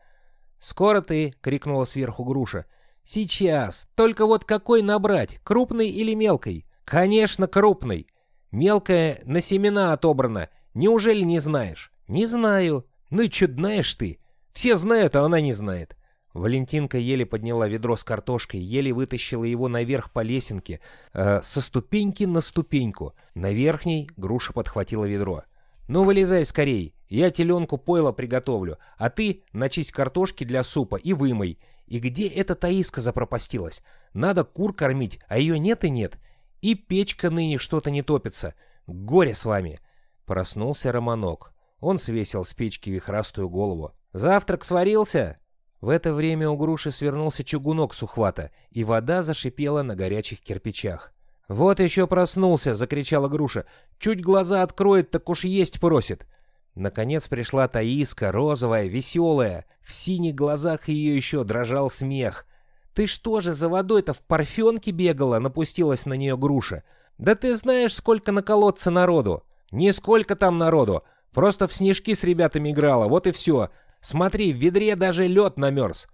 «Скоро 0.59 1.01
ты!»— 1.01 1.33
крикнула 1.41 1.85
сверху 1.85 2.23
груша. 2.23 2.67
«Сейчас! 3.03 3.89
Только 3.95 4.27
вот 4.27 4.45
какой 4.45 4.83
набрать, 4.83 5.41
крупный 5.43 5.89
или 5.89 6.13
мелкой?» 6.13 6.67
«Конечно, 6.85 7.47
крупный! 7.47 8.09
Мелкая 8.51 9.23
на 9.25 9.41
семена 9.41 9.95
отобрана. 9.95 10.51
Неужели 10.75 11.23
не 11.23 11.39
знаешь?» 11.39 11.95
«Не 12.09 12.27
знаю. 12.27 12.87
Ну 13.11 13.23
и 13.23 13.31
чуднаешь 13.31 13.95
ты. 13.95 14.19
Все 14.53 14.77
знают, 14.77 15.15
а 15.17 15.23
она 15.23 15.41
не 15.41 15.53
знает. 15.53 15.97
Валентинка 16.35 16.99
еле 16.99 17.25
подняла 17.27 17.69
ведро 17.69 17.97
с 17.97 18.05
картошкой, 18.05 18.61
еле 18.61 18.93
вытащила 18.93 19.45
его 19.45 19.69
наверх 19.69 20.13
по 20.13 20.21
лесенке, 20.21 20.81
э, 21.13 21.41
со 21.43 21.61
ступеньки 21.61 22.25
на 22.25 22.41
ступеньку. 22.41 23.15
На 23.35 23.53
верхней 23.53 24.11
груша 24.17 24.53
подхватила 24.53 25.05
ведро. 25.05 25.45
«Ну, 25.89 26.05
вылезай 26.05 26.45
скорей, 26.45 26.95
я 27.09 27.31
теленку 27.31 27.79
пойло 27.79 28.13
приготовлю, 28.13 28.79
а 28.99 29.09
ты 29.11 29.43
начисть 29.53 29.93
картошки 29.93 30.45
для 30.45 30.63
супа 30.63 30.97
и 30.97 31.13
вымой. 31.13 31.59
И 31.87 31.99
где 31.99 32.29
эта 32.29 32.55
Таиска 32.55 33.01
запропастилась? 33.01 33.83
Надо 34.13 34.45
кур 34.45 34.75
кормить, 34.75 35.19
а 35.29 35.39
ее 35.39 35.59
нет 35.59 35.85
и 35.85 35.91
нет. 35.91 36.19
И 36.61 36.75
печка 36.75 37.31
ныне 37.31 37.57
что-то 37.57 37.91
не 37.91 38.03
топится. 38.03 38.55
Горе 38.87 39.35
с 39.35 39.45
вами!» 39.45 39.81
Проснулся 40.27 40.93
Романок. 40.93 41.55
Он 41.81 41.99
свесил 41.99 42.45
с 42.45 42.55
печки 42.55 42.91
вихрастую 42.91 43.49
голову. 43.49 43.93
«Завтрак 44.13 44.65
сварился?» 44.65 45.39
В 45.81 45.91
это 45.91 46.13
время 46.13 46.51
у 46.51 46.57
груши 46.57 46.91
свернулся 46.91 47.45
чугунок 47.45 47.95
с 47.95 48.03
ухвата, 48.03 48.51
и 48.71 48.83
вода 48.83 49.23
зашипела 49.23 49.83
на 49.83 49.95
горячих 49.95 50.41
кирпичах. 50.41 51.13
«Вот 51.49 51.79
еще 51.79 52.07
проснулся!»— 52.07 52.75
закричала 52.77 53.29
груша. 53.29 53.65
«Чуть 53.99 54.21
глаза 54.21 54.63
откроет, 54.63 55.11
так 55.11 55.29
уж 55.29 55.45
есть 55.45 55.81
просит!» 55.81 56.27
Наконец 56.75 57.27
пришла 57.27 57.69
Таиска, 57.69 58.33
розовая, 58.33 58.87
веселая. 58.87 59.67
В 59.81 59.95
синих 59.95 60.35
глазах 60.35 60.89
ее 60.89 61.17
еще 61.17 61.45
дрожал 61.45 61.91
смех. 61.91 62.45
«Ты 62.93 63.07
что 63.07 63.41
же 63.41 63.53
за 63.53 63.69
водой-то 63.69 64.13
в 64.13 64.21
парфенке 64.21 64.91
бегала?»— 64.91 65.39
напустилась 65.41 66.07
на 66.07 66.15
нее 66.15 66.37
груша. 66.37 66.85
«Да 67.17 67.35
ты 67.35 67.57
знаешь, 67.57 67.95
сколько 67.95 68.33
на 68.33 68.43
колодце 68.43 68.91
народу!» 68.91 69.45
«Нисколько 69.71 70.35
там 70.35 70.57
народу! 70.57 71.05
Просто 71.33 71.67
в 71.67 71.73
снежки 71.73 72.15
с 72.15 72.25
ребятами 72.25 72.71
играла, 72.71 73.09
вот 73.09 73.27
и 73.27 73.33
все!» 73.33 73.71
Смотри, 74.01 74.53
в 74.53 74.57
ведре 74.57 74.97
даже 74.97 75.27
лед 75.27 75.57
намерз. 75.57 76.09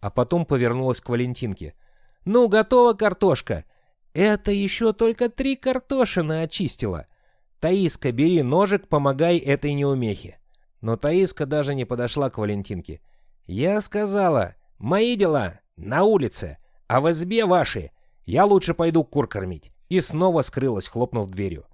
А 0.00 0.10
потом 0.10 0.46
повернулась 0.46 1.00
к 1.00 1.08
Валентинке. 1.08 1.74
Ну, 2.24 2.48
готова 2.48 2.94
картошка. 2.94 3.64
Это 4.14 4.50
еще 4.50 4.92
только 4.92 5.28
три 5.28 5.56
картошины 5.56 6.42
очистила. 6.42 7.06
Таиска, 7.60 8.12
бери 8.12 8.42
ножик, 8.42 8.88
помогай 8.88 9.38
этой 9.38 9.74
неумехе. 9.74 10.38
Но 10.80 10.96
Таиска 10.96 11.46
даже 11.46 11.74
не 11.74 11.84
подошла 11.84 12.30
к 12.30 12.38
Валентинке. 12.38 13.00
Я 13.46 13.80
сказала, 13.80 14.54
мои 14.78 15.16
дела 15.16 15.60
на 15.76 16.04
улице, 16.04 16.58
а 16.88 17.00
в 17.00 17.10
избе 17.10 17.44
ваши. 17.44 17.90
Я 18.24 18.44
лучше 18.44 18.74
пойду 18.74 19.04
кур 19.04 19.28
кормить. 19.28 19.72
И 19.88 20.00
снова 20.00 20.40
скрылась, 20.42 20.88
хлопнув 20.88 21.28
дверью. 21.28 21.66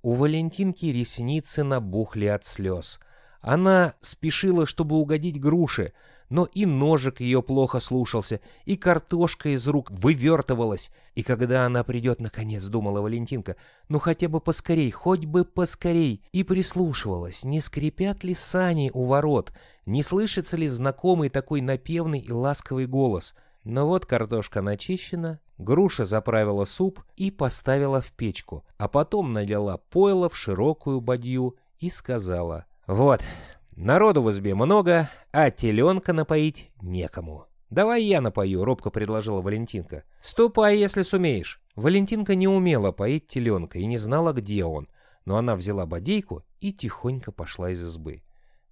У 0.00 0.14
Валентинки 0.14 0.86
ресницы 0.86 1.64
набухли 1.64 2.26
от 2.26 2.44
слез. 2.44 3.00
Она 3.40 3.94
спешила, 4.00 4.64
чтобы 4.64 4.96
угодить 4.96 5.40
груше, 5.40 5.92
но 6.28 6.44
и 6.44 6.66
ножик 6.66 7.20
ее 7.20 7.42
плохо 7.42 7.80
слушался, 7.80 8.40
и 8.64 8.76
картошка 8.76 9.48
из 9.48 9.66
рук 9.66 9.90
вывертывалась. 9.90 10.90
И 11.14 11.24
когда 11.24 11.64
она 11.66 11.82
придет, 11.82 12.20
наконец, 12.20 12.64
думала 12.66 13.00
Валентинка, 13.00 13.56
ну 13.88 13.98
хотя 13.98 14.28
бы 14.28 14.40
поскорей, 14.40 14.90
хоть 14.90 15.24
бы 15.24 15.44
поскорей, 15.44 16.22
и 16.32 16.44
прислушивалась, 16.44 17.42
не 17.42 17.60
скрипят 17.60 18.22
ли 18.22 18.34
сани 18.34 18.90
у 18.94 19.04
ворот, 19.06 19.52
не 19.84 20.02
слышится 20.04 20.56
ли 20.56 20.68
знакомый 20.68 21.28
такой 21.28 21.60
напевный 21.60 22.20
и 22.20 22.30
ласковый 22.30 22.86
голос. 22.86 23.34
Но 23.68 23.86
вот 23.86 24.06
картошка 24.06 24.62
начищена, 24.62 25.40
груша 25.58 26.06
заправила 26.06 26.64
суп 26.64 27.00
и 27.16 27.30
поставила 27.30 28.00
в 28.00 28.12
печку, 28.12 28.64
а 28.78 28.88
потом 28.88 29.34
налила 29.34 29.76
пойло 29.76 30.30
в 30.30 30.36
широкую 30.36 31.02
бадью 31.02 31.54
и 31.78 31.90
сказала— 31.90 32.64
вот, 32.88 33.20
народу 33.76 34.22
в 34.22 34.30
избе 34.30 34.54
много, 34.54 35.10
а 35.30 35.50
теленка 35.50 36.14
напоить 36.14 36.70
некому. 36.80 37.44
«Давай 37.68 38.02
я 38.04 38.22
напою»,— 38.22 38.64
робко 38.64 38.88
предложила 38.88 39.42
Валентинка. 39.42 40.04
«Ступай, 40.22 40.78
если 40.78 41.02
сумеешь». 41.02 41.60
Валентинка 41.76 42.34
не 42.34 42.48
умела 42.48 42.90
поить 42.90 43.26
теленка 43.26 43.78
и 43.78 43.84
не 43.84 43.98
знала, 43.98 44.32
где 44.32 44.64
он, 44.64 44.88
но 45.26 45.36
она 45.36 45.54
взяла 45.54 45.84
бодейку 45.84 46.42
и 46.60 46.72
тихонько 46.72 47.32
пошла 47.32 47.68
из 47.68 47.82
избы. 47.82 48.22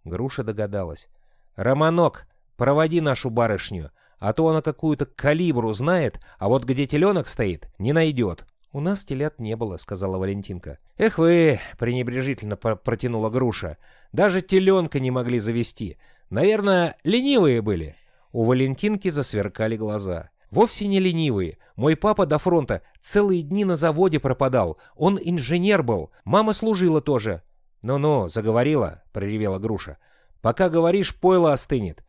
Груша 0.04 0.42
догадалась. 0.42 1.10
«Романок, 1.54 2.26
проводи 2.56 3.02
нашу 3.02 3.28
барышню, 3.28 3.90
а 4.18 4.32
то 4.32 4.48
она 4.48 4.62
какую-то 4.62 5.06
калибру 5.06 5.72
знает, 5.72 6.20
а 6.38 6.48
вот 6.48 6.64
где 6.64 6.86
теленок 6.86 7.28
стоит, 7.28 7.68
не 7.78 7.92
найдет». 7.92 8.46
«У 8.76 8.80
нас 8.80 9.06
телят 9.06 9.38
не 9.38 9.56
было»,— 9.56 9.76
сказала 9.78 10.18
Валентинка. 10.18 10.78
«Эх 10.98 11.16
вы!»— 11.16 11.60
пренебрежительно 11.78 12.56
протянула 12.56 13.30
груша. 13.30 13.78
«Даже 14.12 14.42
теленка 14.42 15.00
не 15.00 15.10
могли 15.10 15.38
завести. 15.38 15.96
Наверное, 16.28 16.96
ленивые 17.02 17.62
были». 17.62 17.96
У 18.32 18.44
Валентинки 18.44 19.08
засверкали 19.08 19.78
глаза. 19.78 20.28
«Вовсе 20.50 20.88
не 20.88 21.00
ленивые. 21.00 21.56
Мой 21.74 21.96
папа 21.96 22.26
до 22.26 22.38
фронта 22.38 22.82
целые 23.00 23.40
дни 23.40 23.64
на 23.64 23.76
заводе 23.76 24.20
пропадал. 24.20 24.78
Он 24.94 25.18
инженер 25.22 25.82
был. 25.82 26.10
Мама 26.24 26.52
служила 26.52 27.00
тоже». 27.00 27.42
«Ну-ну, 27.80 28.28
заговорила»,— 28.28 29.02
проревела 29.12 29.58
груша. 29.58 29.96
«Пока 30.42 30.68
говоришь, 30.68 31.18
пойло 31.18 31.54
остынет. 31.54 32.04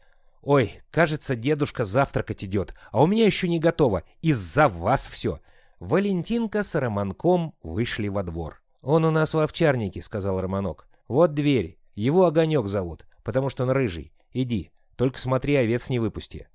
Ой, 0.48 0.80
кажется, 0.92 1.36
дедушка 1.36 1.84
завтракать 1.84 2.42
идет, 2.42 2.74
а 2.94 3.04
у 3.04 3.06
меня 3.06 3.26
еще 3.26 3.50
не 3.50 3.60
готово. 3.60 4.04
Из-за 4.22 4.70
вас 4.70 5.06
все. 5.06 5.42
Валентинка 5.82 6.64
с 6.64 6.74
Романком 6.80 7.54
вышли 7.62 8.08
во 8.08 8.24
двор. 8.24 8.64
«Он 8.82 9.04
у 9.04 9.12
нас 9.12 9.34
в 9.34 9.40
овчарнике»,— 9.40 10.02
сказал 10.04 10.40
Романок. 10.40 10.88
«Вот 11.10 11.34
дверь. 11.34 11.78
Его 11.96 12.26
Огонек 12.26 12.68
зовут, 12.68 13.06
потому 13.26 13.50
что 13.50 13.66
он 13.66 13.72
рыжий. 13.72 14.14
Иди, 14.32 14.72
только 14.96 15.20
смотри, 15.20 15.54
овец 15.54 15.90
не 15.90 16.00
выпусти». 16.00 16.48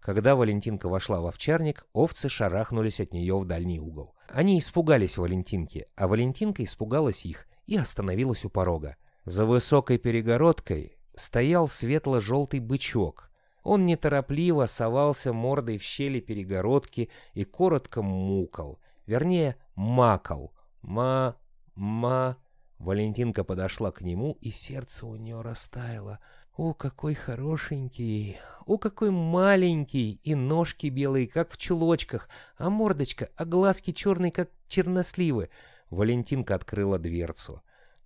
Когда 0.00 0.34
Валентинка 0.34 0.88
вошла 0.88 1.20
в 1.20 1.28
овчарник, 1.28 1.86
овцы 1.92 2.28
шарахнулись 2.28 2.98
от 2.98 3.12
нее 3.12 3.38
в 3.38 3.44
дальний 3.44 3.78
угол. 3.78 4.16
Они 4.28 4.58
испугались 4.58 5.16
Валентинки, 5.16 5.86
а 5.94 6.08
Валентинка 6.08 6.64
испугалась 6.64 7.24
их 7.24 7.46
и 7.66 7.76
остановилась 7.76 8.44
у 8.44 8.50
порога. 8.50 8.96
За 9.24 9.46
высокой 9.46 9.98
перегородкой 9.98 10.98
стоял 11.14 11.68
светло-желтый 11.68 12.58
бычок. 12.58 13.27
Он 13.68 13.84
неторопливо 13.84 14.64
совался 14.64 15.34
мордой 15.34 15.76
в 15.76 15.82
щели 15.82 16.20
перегородки 16.20 17.10
и 17.34 17.44
коротко 17.44 18.00
мукал. 18.00 18.78
Вернее, 19.04 19.56
макал. 19.74 20.54
Ма... 20.80 21.36
ма... 21.74 22.38
Валентинка 22.78 23.44
подошла 23.44 23.92
к 23.92 24.00
нему, 24.00 24.38
и 24.40 24.52
сердце 24.52 25.04
у 25.04 25.16
нее 25.16 25.42
растаяло. 25.42 26.18
«О, 26.56 26.72
какой 26.72 27.12
хорошенький! 27.12 28.38
О, 28.64 28.78
какой 28.78 29.10
маленький! 29.10 30.18
И 30.24 30.34
ножки 30.34 30.86
белые, 30.86 31.28
как 31.28 31.52
в 31.52 31.58
чулочках, 31.58 32.30
а 32.56 32.70
мордочка, 32.70 33.28
а 33.36 33.44
глазки 33.44 33.92
черные, 33.92 34.32
как 34.32 34.48
черносливы!» 34.68 35.50
Валентинка 35.90 36.54
открыла 36.54 36.98
дверцу. 36.98 37.60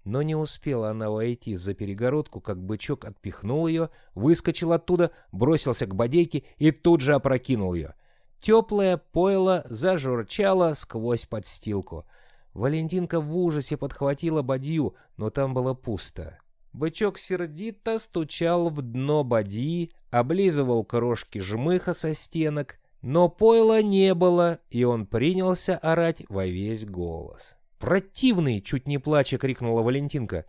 Но 0.05 0.23
не 0.23 0.35
успела 0.35 0.91
она 0.91 1.11
войти 1.11 1.55
за 1.55 1.75
перегородку, 1.75 2.41
как 2.41 2.63
бычок 2.63 3.05
отпихнул 3.05 3.69
ее, 3.69 3.91
выскочил 4.15 4.73
оттуда, 4.73 5.13
бросился 5.31 5.87
к 5.87 5.95
бодейке 5.95 6.45
и 6.59 6.73
тут 6.73 7.01
же 7.01 7.15
опрокинул 7.15 7.75
ее. 7.75 7.95
Теплое 8.41 8.97
пойло 8.97 9.65
зажурчало 9.69 10.73
сквозь 10.75 11.27
подстилку. 11.27 12.05
Валентинка 12.53 13.21
в 13.21 13.37
ужасе 13.37 13.77
подхватила 13.77 14.43
бадью, 14.43 14.97
но 15.17 15.31
там 15.31 15.55
было 15.55 15.75
пусто. 15.75 16.39
Бычок 16.73 17.19
сердито 17.19 17.99
стучал 17.99 18.69
в 18.69 18.83
дно 18.83 19.23
бадьи, 19.23 19.93
облизывал 20.11 20.85
крошки 20.85 21.39
жмыха 21.39 21.93
со 21.93 22.15
стенок, 22.15 22.79
но 23.03 23.29
пойла 23.29 23.81
не 23.83 24.15
было, 24.15 24.59
и 24.71 24.83
он 24.85 25.07
принялся 25.07 25.77
орать 25.79 26.25
во 26.29 26.47
весь 26.47 26.85
голос. 26.85 27.57
«Противный!»— 27.83 28.61
чуть 28.65 28.87
не 28.87 28.99
плача 28.99 29.39
крикнула 29.39 29.83
Валентинка. 29.83 30.47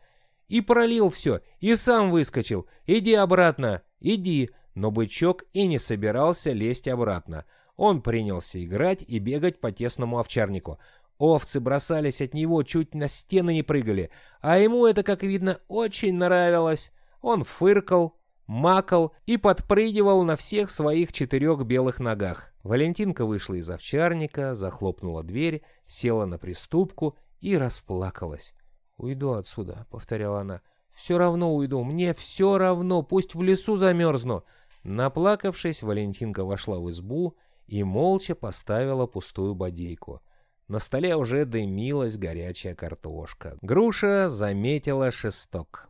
«И 0.50 0.62
пролил 0.62 1.10
все, 1.10 1.42
и 1.60 1.76
сам 1.76 2.12
выскочил. 2.12 2.68
Иди 2.86 3.16
обратно, 3.16 3.82
иди!» 4.00 4.52
Но 4.76 4.92
бычок 4.92 5.44
и 5.52 5.66
не 5.66 5.80
собирался 5.80 6.52
лезть 6.52 6.88
обратно. 6.88 7.46
Он 7.76 8.04
принялся 8.04 8.64
играть 8.64 9.02
и 9.02 9.18
бегать 9.18 9.60
по 9.60 9.72
тесному 9.72 10.20
овчарнику. 10.20 10.78
Овцы 11.18 11.60
бросались 11.60 12.22
от 12.22 12.36
него, 12.36 12.62
чуть 12.62 12.94
на 12.94 13.08
стены 13.08 13.56
не 13.56 13.64
прыгали, 13.64 14.12
а 14.40 14.60
ему 14.60 14.86
это, 14.86 15.02
как 15.02 15.24
видно, 15.24 15.60
очень 15.68 16.14
нравилось. 16.14 16.92
Он 17.22 17.44
фыркал, 17.44 18.16
макал 18.46 19.16
и 19.26 19.38
подпрыгивал 19.38 20.24
на 20.24 20.36
всех 20.36 20.70
своих 20.70 21.12
четырех 21.12 21.64
белых 21.66 22.00
ногах. 22.00 22.54
Валентинка 22.62 23.26
вышла 23.26 23.56
из 23.56 23.70
овчарника, 23.72 24.54
захлопнула 24.54 25.24
дверь, 25.24 25.64
села 25.88 26.26
на 26.26 26.38
приступку 26.38 27.18
и 27.44 27.58
расплакалась. 27.58 28.56
«Уйду 28.96 29.34
отсюда»,— 29.34 29.86
повторяла 29.89 30.41
она. 30.41 30.62
«Все 30.94 31.18
равно 31.18 31.54
уйду, 31.54 31.84
мне 31.84 32.14
все 32.14 32.58
равно, 32.58 33.04
пусть 33.04 33.36
в 33.36 33.41
лесу 33.41 33.76
замерзну». 33.76 34.44
Наплакавшись, 34.84 35.84
Валентинка 35.84 36.46
вошла 36.46 36.80
в 36.80 36.89
избу 36.89 37.36
и 37.68 37.84
молча 37.84 38.34
поставила 38.34 39.08
пустую 39.08 39.56
бодейку. 39.56 40.22
На 40.68 40.80
столе 40.80 41.16
уже 41.16 41.46
дымилась 41.46 42.18
горячая 42.18 42.76
картошка. 42.76 43.58
Груша 43.62 44.30
заметила 44.30 45.12
шесток. 45.12 45.89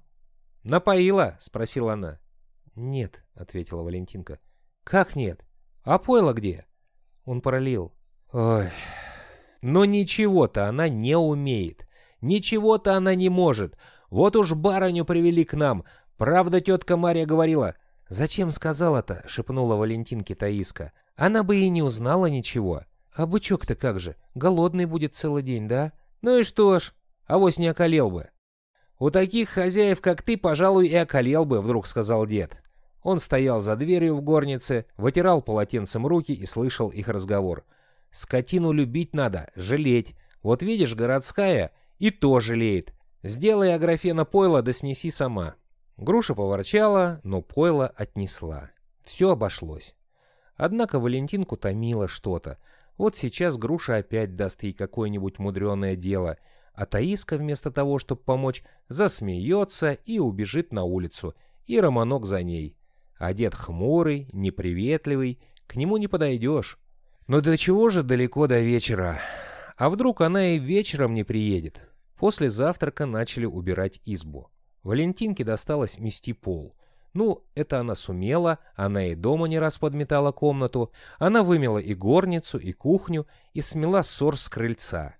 «Напоила?»— 0.64 1.36
спросила 1.40 1.94
она. 1.94 2.20
«Нет»,— 2.76 3.24
ответила 3.36 3.84
Валентинка. 3.84 4.40
«Как 4.84 5.16
нет? 5.16 5.46
А 5.84 6.00
пойло 6.00 6.34
где?» 6.34 6.66
Он 7.26 7.42
пролил. 7.42 7.94
«Ой...» 8.32 8.70
Но 9.64 9.86
ничего-то 9.86 10.68
она 10.68 10.90
не 10.90 11.18
умеет. 11.18 11.88
Ничего-то 12.20 12.96
она 12.96 13.16
не 13.16 13.30
может. 13.30 13.78
Вот 14.10 14.36
уж 14.36 14.54
барыню 14.54 15.06
привели 15.06 15.46
к 15.46 15.54
нам. 15.54 15.86
Правда, 16.18 16.60
тетка 16.60 16.98
Мария 16.98 17.26
говорила. 17.26 17.76
«Зачем 18.10 18.52
сказала-то?»— 18.52 19.24
шепнула 19.28 19.76
Валентинке 19.76 20.36
Таиска. 20.36 20.92
«Она 21.16 21.44
бы 21.44 21.56
и 21.56 21.70
не 21.70 21.82
узнала 21.82 22.26
ничего». 22.26 22.84
«А 23.16 23.26
бычок-то 23.26 23.76
как 23.76 24.02
же? 24.02 24.18
Голодный 24.36 24.86
будет 24.86 25.16
целый 25.16 25.44
день, 25.44 25.70
да?» 25.70 25.94
«Ну 26.22 26.40
и 26.40 26.44
что 26.44 26.80
ж, 26.80 26.92
авось 27.26 27.58
не 27.58 27.68
околел 27.68 28.12
бы». 28.12 28.30
«У 29.00 29.12
таких 29.12 29.50
хозяев, 29.50 30.02
как 30.02 30.24
ты, 30.24 30.36
пожалуй, 30.36 30.88
и 30.88 30.96
околел 30.96 31.46
бы»,— 31.46 31.62
вдруг 31.62 31.88
сказал 31.88 32.26
дед. 32.26 32.58
Он 33.02 33.18
стоял 33.18 33.62
за 33.62 33.78
дверью 33.78 34.18
в 34.18 34.22
горнице, 34.22 34.88
вытирал 34.98 35.42
полотенцем 35.42 36.06
руки 36.06 36.34
и 36.34 36.46
слышал 36.46 36.90
их 36.90 37.08
разговор. 37.08 37.64
Скотину 38.14 38.72
любить 38.72 39.14
надо, 39.14 39.52
жалеть. 39.56 40.16
Вот 40.44 40.62
видишь, 40.62 40.96
городская 40.96 41.72
и 41.98 42.12
то 42.12 42.40
жалеет. 42.40 42.94
Сделай 43.24 43.74
Аграфена 43.74 44.24
пойло 44.24 44.62
да 44.62 44.72
снеси 44.72 45.10
сама. 45.10 45.56
Груша 45.98 46.36
поворчала, 46.36 47.20
но 47.24 47.42
пойло 47.42 47.88
отнесла. 47.88 48.70
Все 49.04 49.32
обошлось. 49.32 49.96
Однако 50.56 51.00
Валентинку 51.00 51.58
томило 51.58 52.08
что-то. 52.08 52.60
Вот 52.98 53.18
сейчас 53.18 53.58
Груша 53.58 53.96
опять 53.98 54.36
даст 54.36 54.62
ей 54.62 54.74
какое-нибудь 54.74 55.40
мудреное 55.40 55.96
дело, 55.96 56.38
а 56.76 56.86
Таиска 56.86 57.38
вместо 57.38 57.72
того, 57.72 57.98
чтобы 57.98 58.22
помочь, 58.22 58.64
засмеется 58.90 59.94
и 59.94 60.20
убежит 60.20 60.72
на 60.72 60.84
улицу, 60.84 61.34
и 61.66 61.80
Романок 61.80 62.26
за 62.28 62.44
ней. 62.44 62.78
Одет 63.18 63.56
хмурый, 63.56 64.30
неприветливый, 64.34 65.42
к 65.66 65.76
нему 65.76 65.98
не 65.98 66.08
подойдешь. 66.08 66.78
Но 67.28 67.42
до 67.42 67.58
чего 67.58 67.90
же 67.90 68.04
далеко 68.04 68.48
до 68.48 68.60
вечера? 68.60 69.20
А 69.78 69.90
вдруг 69.90 70.22
она 70.22 70.56
и 70.56 70.60
вечером 70.60 71.14
не 71.14 71.24
приедет? 71.24 71.82
После 72.18 72.50
завтрака 72.50 73.06
начали 73.06 73.46
убирать 73.46 74.02
избу. 74.06 74.50
Валентинке 74.84 75.44
досталось 75.44 76.00
мести 76.00 76.34
пол. 76.34 76.76
Ну, 77.14 77.46
это 77.56 77.80
она 77.80 77.96
сумела, 77.96 78.60
она 78.76 79.06
и 79.08 79.16
дома 79.16 79.48
не 79.48 79.60
раз 79.60 79.78
подметала 79.78 80.32
комнату, 80.32 80.92
она 81.20 81.44
вымела 81.44 81.78
и 81.78 81.94
горницу, 81.94 82.58
и 82.58 82.74
кухню, 82.74 83.28
и 83.54 83.62
смела 83.62 84.02
ссор 84.02 84.38
с 84.38 84.50
крыльца. 84.50 85.16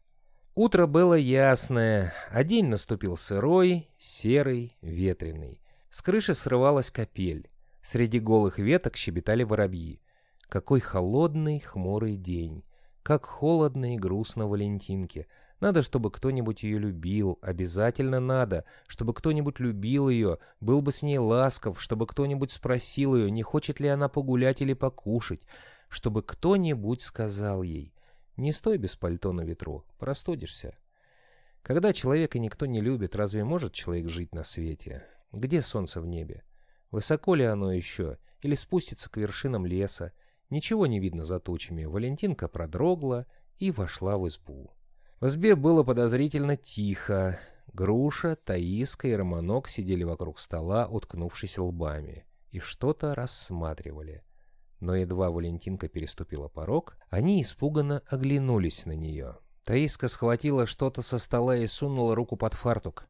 Утро 0.56 0.86
было 0.88 1.14
ясное, 1.14 2.14
а 2.32 2.44
день 2.44 2.66
наступил 2.68 3.16
сырой, 3.16 3.90
серый, 3.98 4.76
ветреный. 4.82 5.62
С 5.90 6.02
крыши 6.02 6.34
срывалась 6.34 6.92
капель. 6.92 7.50
Среди 7.82 8.20
голых 8.20 8.60
веток 8.60 8.96
щебетали 8.96 9.44
воробьи. 9.44 10.03
Какой 10.50 10.80
холодный, 10.80 11.60
хмурый 11.60 12.16
день. 12.16 12.64
Как 13.02 13.26
холодно 13.26 13.96
и 13.96 13.98
грустно 13.98 14.48
Валентинке. 14.48 15.28
Надо, 15.60 15.82
чтобы 15.82 16.12
кто-нибудь 16.12 16.64
ее 16.64 16.78
любил. 16.78 17.40
Обязательно 17.42 18.20
надо, 18.20 18.66
чтобы 18.88 19.14
кто-нибудь 19.14 19.60
любил 19.60 20.10
ее, 20.10 20.40
был 20.60 20.82
бы 20.82 20.92
с 20.92 21.02
ней 21.02 21.18
ласков, 21.18 21.82
чтобы 21.82 22.06
кто-нибудь 22.06 22.52
спросил 22.52 23.16
ее, 23.16 23.32
не 23.32 23.44
хочет 23.44 23.80
ли 23.80 23.88
она 23.88 24.10
погулять 24.10 24.62
или 24.62 24.74
покушать, 24.74 25.42
чтобы 25.90 26.22
кто-нибудь 26.22 27.02
сказал 27.02 27.64
ей. 27.64 27.94
Не 28.36 28.52
стой 28.52 28.78
без 28.78 28.96
пальто 28.96 29.32
на 29.32 29.42
ветру, 29.42 29.86
простудишься. 30.00 30.76
Когда 31.62 31.94
человека 31.94 32.40
никто 32.40 32.66
не 32.66 32.82
любит, 32.82 33.16
разве 33.16 33.46
может 33.46 33.74
человек 33.74 34.10
жить 34.10 34.36
на 34.36 34.44
свете? 34.44 35.06
Где 35.32 35.62
солнце 35.62 36.02
в 36.02 36.08
небе? 36.08 36.44
Высоко 36.92 37.36
ли 37.36 37.46
оно 37.46 37.72
еще? 37.72 38.18
Или 38.42 38.56
спустится 38.56 39.10
к 39.10 39.16
вершинам 39.16 39.66
леса? 39.66 40.12
Ничего 40.54 40.86
не 40.86 41.00
видно 41.00 41.24
за 41.24 41.40
тучами. 41.40 41.86
Валентинка 41.86 42.48
продрогла 42.48 43.26
и 43.58 43.72
вошла 43.72 44.20
в 44.20 44.28
избу. 44.28 44.70
В 45.20 45.26
избе 45.26 45.56
было 45.56 45.82
подозрительно 45.82 46.56
тихо. 46.58 47.40
Груша, 47.74 48.36
Таиска 48.36 49.08
и 49.08 49.14
Романок 49.14 49.68
сидели 49.68 50.04
вокруг 50.04 50.38
стола, 50.38 50.88
уткнувшись 50.88 51.58
лбами, 51.58 52.28
и 52.52 52.60
что-то 52.60 53.16
рассматривали. 53.16 54.22
Но 54.80 54.96
едва 54.96 55.32
Валентинка 55.32 55.88
переступила 55.88 56.50
порог, 56.50 56.98
они 57.10 57.42
испуганно 57.42 58.04
оглянулись 58.08 58.86
на 58.86 58.92
нее. 58.92 59.40
Таиска 59.64 60.08
схватила 60.08 60.68
что-то 60.68 61.02
со 61.02 61.18
стола 61.18 61.58
и 61.58 61.66
сунула 61.66 62.14
руку 62.14 62.38
под 62.38 62.54
фартук. 62.54 63.08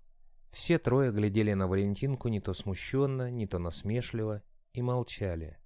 Все 0.49 0.79
трое 0.79 1.11
глядели 1.11 1.51
на 1.51 1.67
Валентинку 1.67 2.29
не 2.29 2.39
то 2.39 2.53
смущенно, 2.53 3.29
не 3.29 3.47
то 3.47 3.59
насмешливо 3.59 4.43
и 4.71 4.81
молчали. 4.81 5.57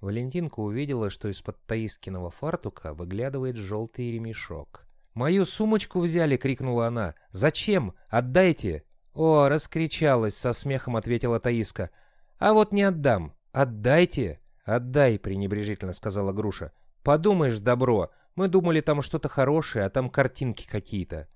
Валентинка 0.00 0.60
увидела, 0.60 1.10
что 1.10 1.28
из-под 1.28 1.58
Таискиного 1.66 2.30
фартука 2.30 2.94
выглядывает 2.94 3.56
желтый 3.56 4.12
ремешок. 4.12 4.86
«Мою 5.14 5.44
сумочку 5.44 6.00
взяли!»— 6.00 6.36
крикнула 6.38 6.86
она. 6.86 7.14
«Зачем? 7.30 7.94
Отдайте!» 8.08 8.84
«О!»— 9.12 9.48
раскричалась, 9.50 10.36
со 10.36 10.52
смехом 10.52 10.96
ответила 10.96 11.40
Таиска. 11.40 11.90
«А 12.38 12.52
вот 12.54 12.72
не 12.72 12.82
отдам! 12.82 13.34
Отдайте!» 13.52 14.40
«Отдай!»— 14.64 15.18
пренебрежительно 15.20 15.92
сказала 15.92 16.32
Груша. 16.32 16.72
«Подумаешь, 17.02 17.58
добро! 17.58 18.10
Мы 18.36 18.48
думали, 18.48 18.80
там 18.80 19.02
что-то 19.02 19.28
хорошее, 19.28 19.84
а 19.84 19.90
там 19.90 20.08
картинки 20.08 20.66
какие-то!» 20.68 21.28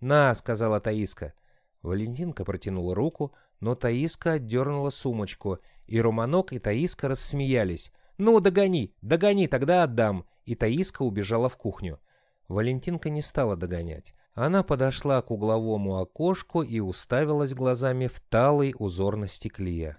«На!»— 0.00 0.34
сказала 0.34 0.80
Таиска. 0.80 1.34
Валентинка 1.82 2.44
протянула 2.44 2.94
руку, 2.94 3.34
но 3.62 3.76
Таиска 3.76 4.32
отдернула 4.32 4.90
сумочку, 4.90 5.60
и 5.86 6.00
Романок 6.00 6.52
и 6.52 6.58
Таиска 6.58 7.06
рассмеялись. 7.06 7.92
«Ну, 8.18 8.40
догони, 8.40 8.92
догони, 9.02 9.46
тогда 9.46 9.84
отдам!» 9.84 10.26
И 10.44 10.56
Таиска 10.56 11.02
убежала 11.02 11.48
в 11.48 11.56
кухню. 11.56 12.00
Валентинка 12.48 13.08
не 13.08 13.22
стала 13.22 13.56
догонять. 13.56 14.14
Она 14.34 14.64
подошла 14.64 15.22
к 15.22 15.30
угловому 15.30 15.98
окошку 15.98 16.62
и 16.62 16.80
уставилась 16.80 17.54
глазами 17.54 18.08
в 18.08 18.18
талый 18.18 18.74
узор 18.76 19.14
на 19.14 19.28
стекле. 19.28 19.96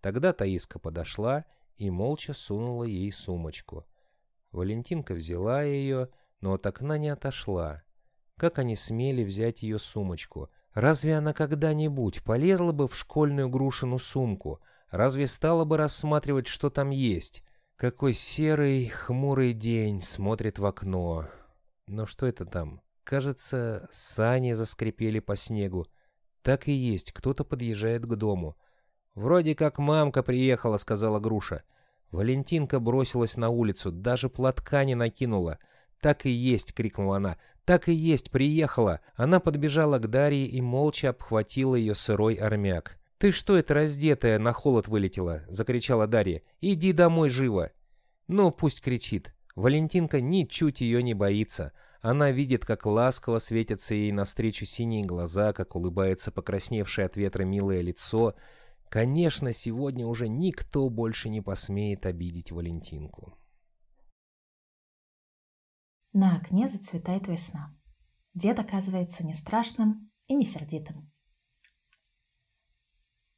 Тогда 0.00 0.32
Таиска 0.32 0.78
подошла 0.78 1.44
и 1.76 1.90
молча 1.90 2.32
сунула 2.32 2.84
ей 2.84 3.12
сумочку. 3.12 3.84
Валентинка 4.50 5.12
взяла 5.12 5.62
ее, 5.62 6.08
но 6.40 6.54
от 6.54 6.64
окна 6.64 6.96
не 6.96 7.10
отошла. 7.10 7.82
Как 8.38 8.58
они 8.58 8.76
смели 8.76 9.24
взять 9.24 9.62
ее 9.62 9.78
сумочку? 9.78 10.48
Разве 10.74 11.16
она 11.16 11.32
когда-нибудь 11.32 12.22
полезла 12.22 12.72
бы 12.72 12.88
в 12.88 12.96
школьную 12.96 13.48
грушину 13.48 13.98
сумку? 13.98 14.60
Разве 14.90 15.28
стала 15.28 15.64
бы 15.64 15.76
рассматривать, 15.76 16.48
что 16.48 16.68
там 16.68 16.90
есть? 16.90 17.42
Какой 17.76 18.12
серый, 18.12 18.88
хмурый 18.88 19.52
день 19.52 20.00
смотрит 20.00 20.58
в 20.58 20.66
окно. 20.66 21.28
Но 21.86 22.06
что 22.06 22.26
это 22.26 22.44
там? 22.44 22.82
Кажется, 23.04 23.88
сани 23.92 24.52
заскрипели 24.52 25.20
по 25.20 25.36
снегу. 25.36 25.86
Так 26.42 26.68
и 26.68 26.72
есть, 26.72 27.12
кто-то 27.12 27.44
подъезжает 27.44 28.04
к 28.06 28.14
дому. 28.16 28.56
«Вроде 29.14 29.54
как 29.54 29.78
мамка 29.78 30.22
приехала»,— 30.24 30.76
сказала 30.78 31.20
Груша. 31.20 31.62
Валентинка 32.10 32.80
бросилась 32.80 33.36
на 33.36 33.48
улицу, 33.48 33.92
даже 33.92 34.28
платка 34.28 34.84
не 34.84 34.94
накинула. 34.94 35.58
«Так 36.00 36.26
и 36.26 36.30
есть!»— 36.30 36.72
крикнула 36.74 37.16
она. 37.18 37.38
«Так 37.64 37.88
и 37.88 37.92
есть! 37.92 38.30
Приехала!» 38.30 39.00
Она 39.14 39.40
подбежала 39.40 39.98
к 39.98 40.08
Дарье 40.08 40.46
и 40.46 40.60
молча 40.60 41.10
обхватила 41.10 41.74
ее 41.74 41.94
сырой 41.94 42.34
армяк. 42.34 42.98
«Ты 43.18 43.30
что 43.32 43.56
это 43.56 43.74
раздетая 43.74 44.38
на 44.38 44.52
холод 44.52 44.86
вылетела?»— 44.88 45.44
закричала 45.48 46.06
Дарья. 46.06 46.42
«Иди 46.60 46.92
домой 46.92 47.30
живо!» 47.30 47.70
«Ну, 48.28 48.50
пусть 48.50 48.82
кричит. 48.82 49.34
Валентинка 49.54 50.20
ничуть 50.20 50.80
ее 50.80 51.02
не 51.02 51.14
боится. 51.14 51.72
Она 52.00 52.32
видит, 52.32 52.66
как 52.66 52.84
ласково 52.84 53.38
светятся 53.38 53.94
ей 53.94 54.12
навстречу 54.12 54.66
синие 54.66 55.06
глаза, 55.06 55.54
как 55.54 55.74
улыбается 55.74 56.30
покрасневшее 56.30 57.06
от 57.06 57.16
ветра 57.16 57.44
милое 57.44 57.80
лицо. 57.80 58.34
Конечно, 58.90 59.54
сегодня 59.54 60.06
уже 60.06 60.28
никто 60.28 60.90
больше 60.90 61.30
не 61.30 61.40
посмеет 61.40 62.04
обидеть 62.04 62.52
Валентинку. 62.52 63.38
На 66.16 66.36
окне 66.36 66.68
зацветает 66.68 67.26
весна. 67.26 67.74
Дед 68.34 68.60
оказывается 68.60 69.26
не 69.26 69.34
страшным 69.34 70.12
и 70.28 70.34
не 70.36 70.44
сердитым. 70.44 71.10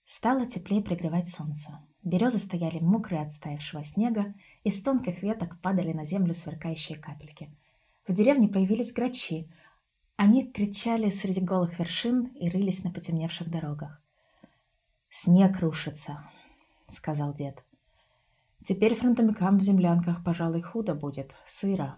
Стало 0.05 0.45
теплее 0.45 0.83
пригревать 0.83 1.27
солнце. 1.27 1.83
Березы 2.03 2.39
стояли 2.39 2.79
мокрые 2.79 3.23
от 3.23 3.33
стаявшего 3.33 3.83
снега, 3.83 4.35
из 4.63 4.83
тонких 4.83 5.23
веток 5.23 5.59
падали 5.63 5.95
на 5.95 6.05
землю 6.05 6.35
сверкающие 6.35 6.99
капельки. 6.99 7.51
В 8.07 8.13
деревне 8.13 8.47
появились 8.47 8.93
грачи. 8.93 9.51
Они 10.17 10.47
кричали 10.47 11.09
среди 11.09 11.41
голых 11.41 11.79
вершин 11.79 12.27
и 12.27 12.51
рылись 12.51 12.85
на 12.85 12.93
потемневших 12.93 13.51
дорогах. 13.51 14.03
«Снег 15.09 15.61
рушится»,— 15.61 16.23
сказал 16.89 17.33
дед. 17.33 17.65
«Теперь 18.63 18.95
фронтовикам 18.95 19.57
в 19.57 19.63
землянках, 19.63 20.23
пожалуй, 20.23 20.61
худо 20.61 20.95
будет. 20.95 21.35
Сыро. 21.47 21.97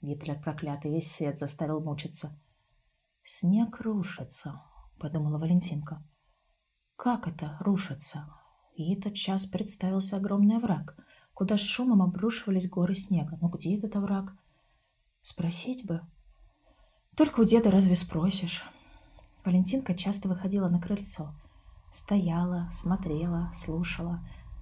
Гитлер 0.00 0.40
проклятый 0.40 0.92
весь 0.92 1.10
свет 1.10 1.38
заставил 1.38 1.80
мучиться». 1.80 2.38
«Снег 3.24 3.80
рушится»,— 3.80 4.62
подумала 4.98 5.38
Валентинка. 5.38 6.02
«Как 6.96 7.28
это 7.28 7.56
рушится?» 7.60 8.28
И 8.78 8.94
этот 8.94 9.14
час 9.14 9.44
представился 9.46 10.16
огромный 10.16 10.58
овраг, 10.58 10.96
куда 11.34 11.56
с 11.56 11.60
шумом 11.60 12.00
обрушивались 12.00 12.70
горы 12.70 12.94
снега. 12.94 13.36
Но 13.40 13.48
где 13.48 13.76
этот 13.76 13.96
овраг? 13.96 14.32
Спросить 15.20 15.84
бы. 15.84 16.00
Только 17.16 17.40
у 17.40 17.44
деда 17.44 17.72
разве 17.72 17.96
спросишь? 17.96 18.64
Валентинка 19.44 19.96
часто 19.96 20.28
выходила 20.28 20.68
на 20.68 20.80
крыльцо. 20.80 21.34
Стояла, 21.92 22.68
смотрела, 22.70 23.50
слушала. 23.52 24.20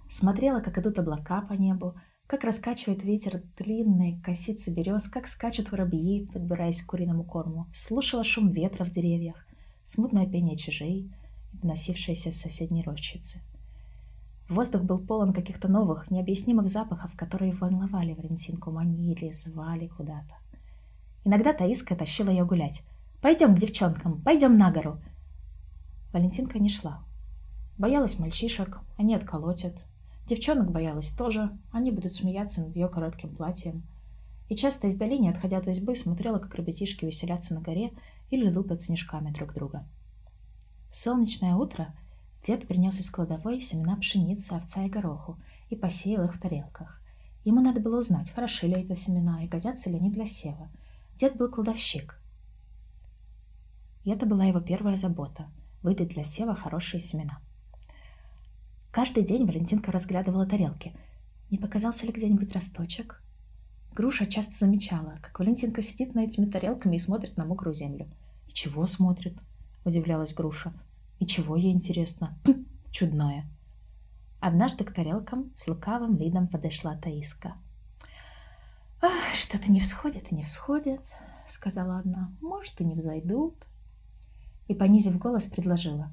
Смотрела, 0.09 0.61
как 0.61 0.79
идут 0.79 0.99
облака 0.99 1.43
по 1.43 1.53
небу, 1.53 1.95
как 2.27 2.45
раскачивает 2.45 3.05
ветер 3.05 3.43
длинные 3.57 4.21
косицы 4.21 4.71
берез, 4.71 5.09
как 5.09 5.29
скачут 5.29 5.71
воробьи, 5.71 6.27
подбираясь 6.33 6.83
к 6.83 6.87
куриному 6.87 7.25
корму. 7.25 7.67
Слушала 7.73 8.25
шум 8.25 8.51
ветра 8.51 8.85
в 8.85 8.91
деревьях, 8.91 9.47
смутное 9.85 10.27
пение 10.27 10.57
чужей, 10.57 11.11
доносившееся 11.53 12.33
с 12.33 12.41
соседней 12.41 12.83
рощицы. 12.83 13.41
Воздух 14.49 14.83
был 14.83 14.99
полон 14.99 15.33
каких-то 15.33 15.69
новых, 15.69 16.11
необъяснимых 16.11 16.69
запахов, 16.69 17.13
которые 17.17 17.53
волновали 17.53 18.15
Валентинку, 18.15 18.71
манили, 18.71 19.33
звали 19.33 19.89
куда-то. 19.89 20.35
Иногда 21.25 21.53
Таиска 21.53 21.97
тащила 21.97 22.31
ее 22.31 22.45
гулять. 22.45 22.83
«Пойдем 23.21 23.57
к 23.57 23.59
девчонкам, 23.59 24.21
пойдем 24.23 24.57
на 24.57 24.71
гору!» 24.71 25.01
Валентинка 26.13 26.61
не 26.61 26.69
шла. 26.69 27.03
Боялась 27.79 28.19
мальчишек, 28.19 28.79
они 28.97 29.15
отколотят. 29.15 29.75
Девчонок 30.27 30.71
боялась 30.71 31.11
тоже, 31.11 31.57
они 31.73 31.91
будут 31.91 32.17
смеяться 32.17 32.63
над 32.63 32.75
ее 32.75 32.89
коротким 32.89 33.35
платьем. 33.35 33.85
И 34.49 34.57
часто 34.57 34.89
издали, 34.89 35.17
не 35.17 35.29
отходя 35.29 35.59
от 35.59 35.69
избы, 35.69 35.95
смотрела, 35.97 36.39
как 36.39 36.55
ребятишки 36.55 37.05
веселятся 37.05 37.55
на 37.55 37.61
горе 37.61 37.93
или 38.31 38.51
лупят 38.51 38.83
снежками 38.83 39.31
друг 39.31 39.55
друга. 39.55 39.87
В 40.91 40.97
солнечное 40.97 41.55
утро 41.55 41.95
дед 42.45 42.67
принес 42.67 42.99
из 42.99 43.11
кладовой 43.11 43.61
семена 43.61 43.97
пшеницы, 43.97 44.53
овца 44.53 44.85
и 44.85 44.89
гороху 44.89 45.39
и 45.69 45.77
посеял 45.77 46.25
их 46.25 46.35
в 46.35 46.41
тарелках. 46.41 47.01
Ему 47.45 47.61
надо 47.61 47.81
было 47.81 47.99
узнать, 47.99 48.31
хороши 48.31 48.67
ли 48.67 48.81
это 48.81 48.95
семена 48.95 49.45
и 49.45 49.49
годятся 49.49 49.91
ли 49.91 49.97
они 49.97 50.11
для 50.11 50.27
сева– 50.27 50.69
Дед 51.17 51.37
был 51.37 51.49
кладовщик. 51.49 52.21
И 54.05 54.11
это 54.11 54.27
была 54.27 54.45
его 54.45 54.61
первая 54.61 54.97
забота– 54.97 55.51
выдать 55.83 56.09
для 56.09 56.23
сева 56.23 56.55
хорошие 56.55 57.01
семена. 57.01 57.41
Каждый 58.97 59.25
день 59.25 59.45
Валентинка 59.45 59.93
разглядывала 59.93 60.47
тарелки. 60.47 60.95
Не 61.51 61.59
показался 61.59 62.07
ли 62.07 62.13
где-нибудь 62.13 62.55
росточек? 62.55 63.23
Груша 63.93 64.25
часто 64.25 64.57
замечала, 64.57 65.17
как 65.21 65.39
Валентинка 65.39 65.83
сидит 65.83 66.15
на 66.15 66.21
этими 66.21 66.47
тарелками 66.47 66.97
и 66.97 66.99
смотрит 66.99 67.37
на 67.37 67.45
мокрую 67.45 67.75
землю. 67.75 68.09
«И 68.49 68.53
чего 68.55 68.87
смотрит?»– 68.87 69.37
удивлялась 69.85 70.33
Груша. 70.33 70.73
«И 71.19 71.27
чего 71.27 71.57
ей 71.57 71.75
интересно?» 71.75 72.39
хм, 72.47 72.65
«Чудное!» 72.91 73.45
Однажды 74.41 74.83
к 74.85 74.95
тарелкам 74.95 75.53
с 75.55 75.69
лукавым 75.69 76.17
видом 76.17 76.49
подошла 76.49 76.97
Таиска– 76.97 77.53
«Что-то 79.35 79.71
не 79.71 79.81
всходит 79.81 80.33
и 80.33 80.35
не 80.35 80.45
всходит»,— 80.45 81.03
сказала 81.47 81.99
одна. 81.99 82.33
«Может, 82.41 82.81
и 82.81 82.85
не 82.85 82.95
взойдут». 82.95 83.55
И, 84.69 84.75
понизив 84.75 85.19
голос, 85.19 85.49
предложила. 85.49 86.11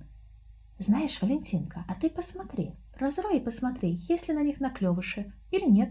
«Знаешь, 0.79 1.21
Валентинка, 1.21 1.85
а 1.87 1.95
ты 1.95 2.09
посмотри, 2.09 2.73
разрой 2.97 3.37
и 3.37 3.43
посмотри, 3.43 3.99
есть 4.09 4.27
ли 4.27 4.33
на 4.33 4.43
них 4.43 4.59
наклевыши 4.59 5.31
или 5.51 5.65
нет. 5.65 5.89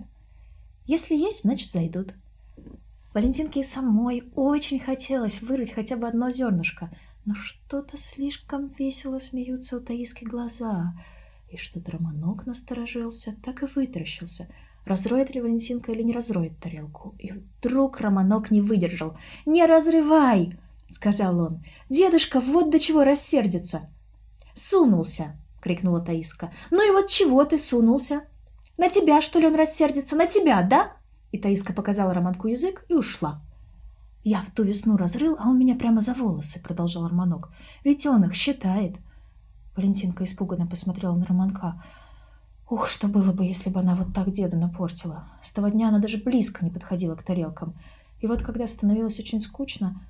Если 0.87 1.15
есть, 1.15 1.43
значит, 1.43 1.71
зайдут». 1.71 2.15
Валентинке 3.15 3.61
и 3.61 3.65
самой 3.65 4.25
очень 4.35 4.81
хотелось 4.81 5.43
вырыть 5.43 5.73
хотя 5.73 5.97
бы 5.97 6.09
одно 6.09 6.31
зернышко, 6.31 6.91
но 7.25 7.35
что-то 7.35 7.97
слишком 7.97 8.69
весело 8.79 9.19
смеются 9.19 9.77
у 9.77 9.81
Таиски 9.81 10.25
глаза, 10.25 10.95
и 11.51 11.57
что-то 11.57 11.93
Романок 11.93 12.47
насторожился, 12.47 13.37
так 13.45 13.63
и 13.63 13.67
вытращился— 13.67 14.49
разроет 14.85 15.35
ли 15.35 15.41
Валентинка 15.41 15.93
или 15.93 16.03
не 16.03 16.13
разроет 16.13 16.59
тарелку. 16.59 17.15
И 17.19 17.33
вдруг 17.33 18.01
Романок 18.01 18.51
не 18.51 18.61
выдержал. 18.61 19.17
«Не 19.47 19.67
разрывай!»— 19.67 20.59
сказал 20.91 21.39
он. 21.41 21.65
«Дедушка 21.89 22.41
вот 22.41 22.71
до 22.71 22.79
чего 22.79 23.05
рассердится!» 23.05 23.89
«Сунулся!»— 24.55 25.37
крикнула 25.61 26.01
Таиска. 26.01 26.53
«Ну 26.71 26.87
и 26.87 26.93
вот 26.93 27.09
чего 27.09 27.45
ты 27.45 27.59
сунулся? 27.59 28.23
На 28.77 28.89
тебя, 28.89 29.21
что 29.21 29.39
ли, 29.39 29.47
он 29.47 29.55
рассердится? 29.55 30.17
На 30.17 30.27
тебя, 30.27 30.63
да?» 30.63 30.93
И 31.31 31.39
Таиска 31.39 31.73
показала 31.73 32.15
Романку 32.15 32.49
язык 32.49 32.85
и 32.89 32.95
ушла. 32.95 33.43
«Я 34.25 34.43
в 34.43 34.51
ту 34.51 34.63
весну 34.63 34.97
разрыл, 34.97 35.37
а 35.39 35.49
он 35.49 35.59
меня 35.59 35.75
прямо 35.75 36.01
за 36.01 36.15
волосы»,— 36.15 36.63
продолжал 36.65 37.09
Романок. 37.09 37.51
«Ведь 37.85 38.07
он 38.07 38.25
их 38.25 38.35
считает». 38.35 38.97
Валентинка 39.77 40.25
испуганно 40.25 40.67
посмотрела 40.67 41.15
на 41.15 41.25
Романка. 41.25 41.83
Ух, 42.69 42.87
что 42.87 43.09
было 43.09 43.33
бы, 43.33 43.45
если 43.45 43.71
бы 43.71 43.81
она 43.81 43.95
вот 43.95 44.15
так 44.15 44.31
деда 44.31 44.57
напортила. 44.57 45.29
С 45.43 45.51
того 45.51 45.69
дня 45.69 45.89
она 45.89 45.99
даже 45.99 46.19
близко 46.19 46.65
не 46.65 46.71
подходила 46.71 47.15
к 47.15 47.23
тарелкам. 47.23 47.75
И 48.21 48.27
вот 48.27 48.43
когда 48.43 48.67
становилось 48.67 49.19
очень 49.19 49.41
скучно, 49.41 50.07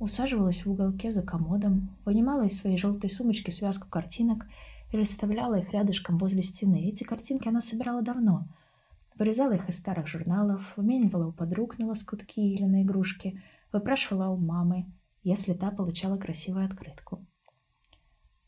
усаживалась 0.00 0.66
в 0.66 0.70
уголке 0.70 1.12
за 1.12 1.22
комодом, 1.22 1.96
вынимала 2.04 2.46
из 2.46 2.58
своей 2.58 2.76
желтой 2.76 3.10
сумочки 3.10 3.50
связку 3.50 3.88
картинок 3.88 4.46
и 4.90 4.96
расставляла 4.96 5.60
их 5.60 5.72
рядышком 5.72 6.18
возле 6.18 6.42
стены. 6.42 6.88
Эти 6.88 7.04
картинки 7.04 7.48
она 7.48 7.60
собирала 7.60 8.02
давно. 8.02 8.48
Вырезала 9.16 9.52
их 9.52 9.68
из 9.68 9.76
старых 9.76 10.08
журналов, 10.08 10.72
выменивала 10.76 11.28
у 11.28 11.32
подруг 11.32 11.78
на 11.78 11.86
лоскутки 11.86 12.40
или 12.40 12.64
на 12.64 12.82
игрушки, 12.82 13.40
выпрашивала 13.72 14.28
у 14.30 14.36
мамы, 14.36 14.92
если 15.22 15.52
та 15.52 15.70
получала 15.70 16.16
красивую 16.16 16.64
открытку. 16.64 17.24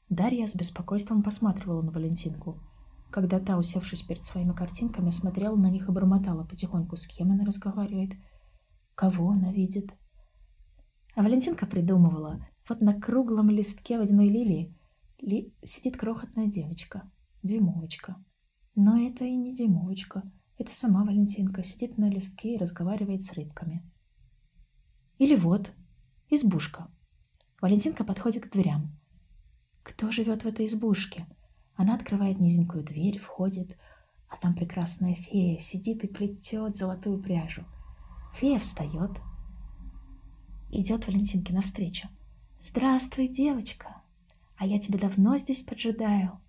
Дарья 0.09 0.49
с 0.49 0.57
беспокойством 0.57 1.23
посматривала 1.23 1.83
на 1.83 1.93
Валентинку– 1.93 2.59
когда 3.13 3.39
та, 3.39 3.59
усевшись 3.59 4.03
перед 4.03 4.25
своими 4.25 4.53
картинками, 4.53 5.11
смотрела 5.11 5.55
на 5.55 5.71
них 5.71 5.89
и 5.89 5.93
бормотала 5.93 6.45
потихоньку, 6.45 6.97
с 6.97 7.07
кем 7.07 7.31
она 7.31 7.45
разговаривает, 7.45 8.13
кого 8.95 9.31
она 9.31 9.53
видит. 9.53 9.93
А 11.15 11.23
Валентинка 11.23 11.67
придумывала, 11.67 12.47
вот 12.69 12.81
на 12.81 12.99
круглом 12.99 13.51
листке 13.51 13.99
водяной 13.99 14.29
лилии 14.29 14.75
ли... 15.21 15.55
сидит 15.63 15.97
крохотная 15.97 16.47
девочка, 16.47 17.11
дюймовочка. 17.43 18.17
Но 18.75 18.99
это 18.99 19.25
и 19.25 19.35
не 19.35 19.55
дюймовочка, 19.55 20.23
это 20.59 20.75
сама 20.75 21.05
Валентинка 21.05 21.63
сидит 21.63 21.99
на 21.99 22.09
листке 22.09 22.55
и 22.55 22.59
разговаривает 22.59 23.23
с 23.23 23.33
рыбками. 23.33 23.83
Или 25.19 25.37
вот, 25.37 25.73
избушка. 26.31 26.91
Валентинка 27.61 28.05
подходит 28.05 28.45
к 28.45 28.53
дверям. 28.53 28.99
Кто 29.83 30.11
живет 30.11 30.45
в 30.45 30.47
этой 30.49 30.67
избушке? 30.67 31.27
Она 31.75 31.95
открывает 31.95 32.41
низенькую 32.41 32.85
дверь, 32.85 33.19
входит, 33.19 33.77
а 34.29 34.37
там 34.37 34.55
прекрасная 34.55 35.15
фея 35.15 35.59
сидит 35.59 36.05
и 36.05 36.07
плетет 36.07 36.77
золотую 36.77 37.23
пряжу. 37.23 37.65
Фея 38.35 38.59
встает, 38.59 39.11
идет 40.73 41.07
Валентинке 41.07 41.53
навстречу. 41.53 42.09
«Здравствуй, 42.61 43.29
девочка! 43.29 44.03
А 44.57 44.67
я 44.67 44.79
тебя 44.79 44.99
давно 44.99 45.37
здесь 45.37 45.63
поджидаю!» 45.63 46.41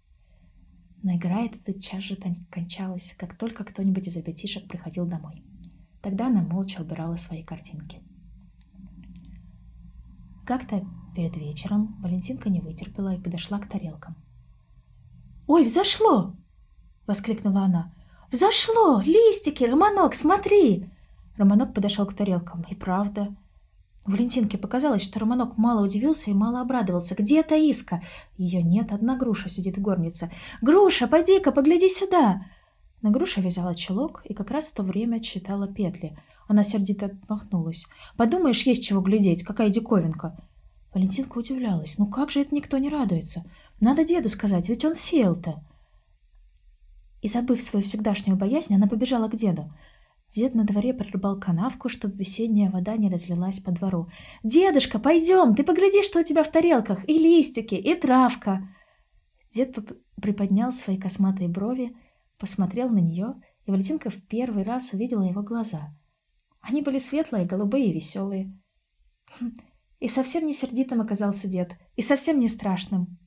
Но 1.04 1.16
игра 1.16 1.42
эта 1.42 1.60
тотчас 1.60 2.04
же 2.04 2.18
кончалась, 2.50 3.14
как 3.18 3.38
только 3.38 3.64
кто-нибудь 3.64 4.08
из 4.08 4.16
ребятишек 4.16 4.68
приходил 4.68 5.06
домой. 5.06 5.44
Тогда 6.02 6.28
она 6.28 6.42
молча 6.42 6.82
убирала 6.82 7.18
свои 7.18 7.44
картинки. 7.44 8.02
Как-то 10.46 10.86
перед 11.16 11.36
вечером 11.36 11.98
Валентинка 12.02 12.50
не 12.50 12.62
вытерпела 12.62 13.16
и 13.16 13.22
подошла 13.22 13.60
к 13.60 13.68
тарелкам. 13.68 14.16
«Ой, 15.48 15.66
взошло!»— 15.66 16.36
воскликнула 17.08 17.64
она. 17.64 17.94
«Взошло! 18.32 19.02
Листики! 19.02 19.64
Романок, 19.64 20.16
смотри!» 20.16 20.90
Романок 21.38 21.74
подошел 21.74 22.06
к 22.06 22.14
тарелкам. 22.14 22.64
И 22.70 22.76
правда. 22.76 23.36
Валентинке 24.06 24.58
показалось, 24.58 25.02
что 25.02 25.20
Романок 25.20 25.58
мало 25.58 25.84
удивился 25.84 26.30
и 26.30 26.34
мало 26.34 26.60
обрадовался. 26.60 27.16
«Где 27.16 27.42
Таиска?» 27.42 28.02
Ее 28.38 28.62
нет, 28.62 28.92
одна 28.92 29.16
груша 29.16 29.48
сидит 29.48 29.78
в 29.78 29.82
горнице. 29.82 30.30
«Груша, 30.62 31.08
поди-ка, 31.08 31.52
погляди 31.52 31.88
сюда!» 31.88 32.46
Но 33.02 33.12
груша 33.12 33.42
вязала 33.42 33.76
чулок 33.76 34.22
и 34.26 34.34
как 34.34 34.52
раз 34.52 34.68
в 34.70 34.76
то 34.76 34.84
время 34.84 35.22
читала 35.22 35.68
петли. 35.68 36.18
Она 36.48 36.64
сердито 36.64 37.06
отмахнулась. 37.06 37.86
«Подумаешь, 38.18 38.64
есть 38.64 38.84
чего 38.84 39.02
глядеть, 39.02 39.44
какая 39.44 39.70
диковинка!» 39.70 40.38
Валентинка 40.94 41.38
удивлялась. 41.38 41.98
«Ну 41.98 42.06
как 42.06 42.30
же 42.30 42.42
это 42.42 42.54
никто 42.54 42.78
не 42.78 42.90
радуется? 42.90 43.44
Надо 43.80 44.04
деду 44.04 44.28
сказать, 44.28 44.68
ведь 44.68 44.84
он 44.84 44.96
сел-то!» 44.96 45.64
И 47.22 47.30
забыв 47.30 47.62
свою 47.62 47.84
всегдашнюю 47.84 48.38
боязнь, 48.38 48.76
она 48.76 48.88
побежала 48.88 49.30
к 49.30 49.36
деду. 49.36 49.74
Дед 50.34 50.56
на 50.56 50.64
дворе 50.64 50.96
прорубал 50.96 51.40
канавку, 51.40 51.90
чтобы 51.90 52.18
весенняя 52.18 52.72
вода 52.72 52.98
не 52.98 53.08
разлилась 53.08 53.60
по 53.60 53.72
двору. 53.72 54.10
«Дедушка, 54.42 54.98
пойдем, 54.98 55.54
ты 55.54 55.64
погляди, 55.64 56.02
что 56.02 56.22
у 56.22 56.24
тебя 56.24 56.44
в 56.44 56.52
тарелках, 56.52 57.08
и 57.08 57.20
листики, 57.20 57.76
и 57.76 57.94
травка!» 57.94 58.68
Дед 59.52 59.78
приподнял 60.20 60.72
свои 60.72 60.98
косматые 60.98 61.50
брови, 61.50 61.96
посмотрел 62.40 62.90
на 62.90 62.98
нее, 62.98 63.36
и 63.66 63.72
Валентинка 63.72 64.10
в 64.10 64.26
первый 64.26 64.64
раз 64.64 64.92
увидела 64.94 65.22
его 65.22 65.44
глаза. 65.44 65.96
Они 66.62 66.82
были 66.82 66.98
светлые, 66.98 67.46
голубые 67.46 67.92
и 67.92 67.94
веселые. 67.94 68.60
И 70.00 70.08
совсем 70.08 70.48
не 70.48 70.54
сердитым 70.54 71.00
оказался 71.00 71.48
дед, 71.48 71.78
и 71.96 72.02
совсем 72.02 72.40
не 72.40 72.48
страшным. 72.48 73.20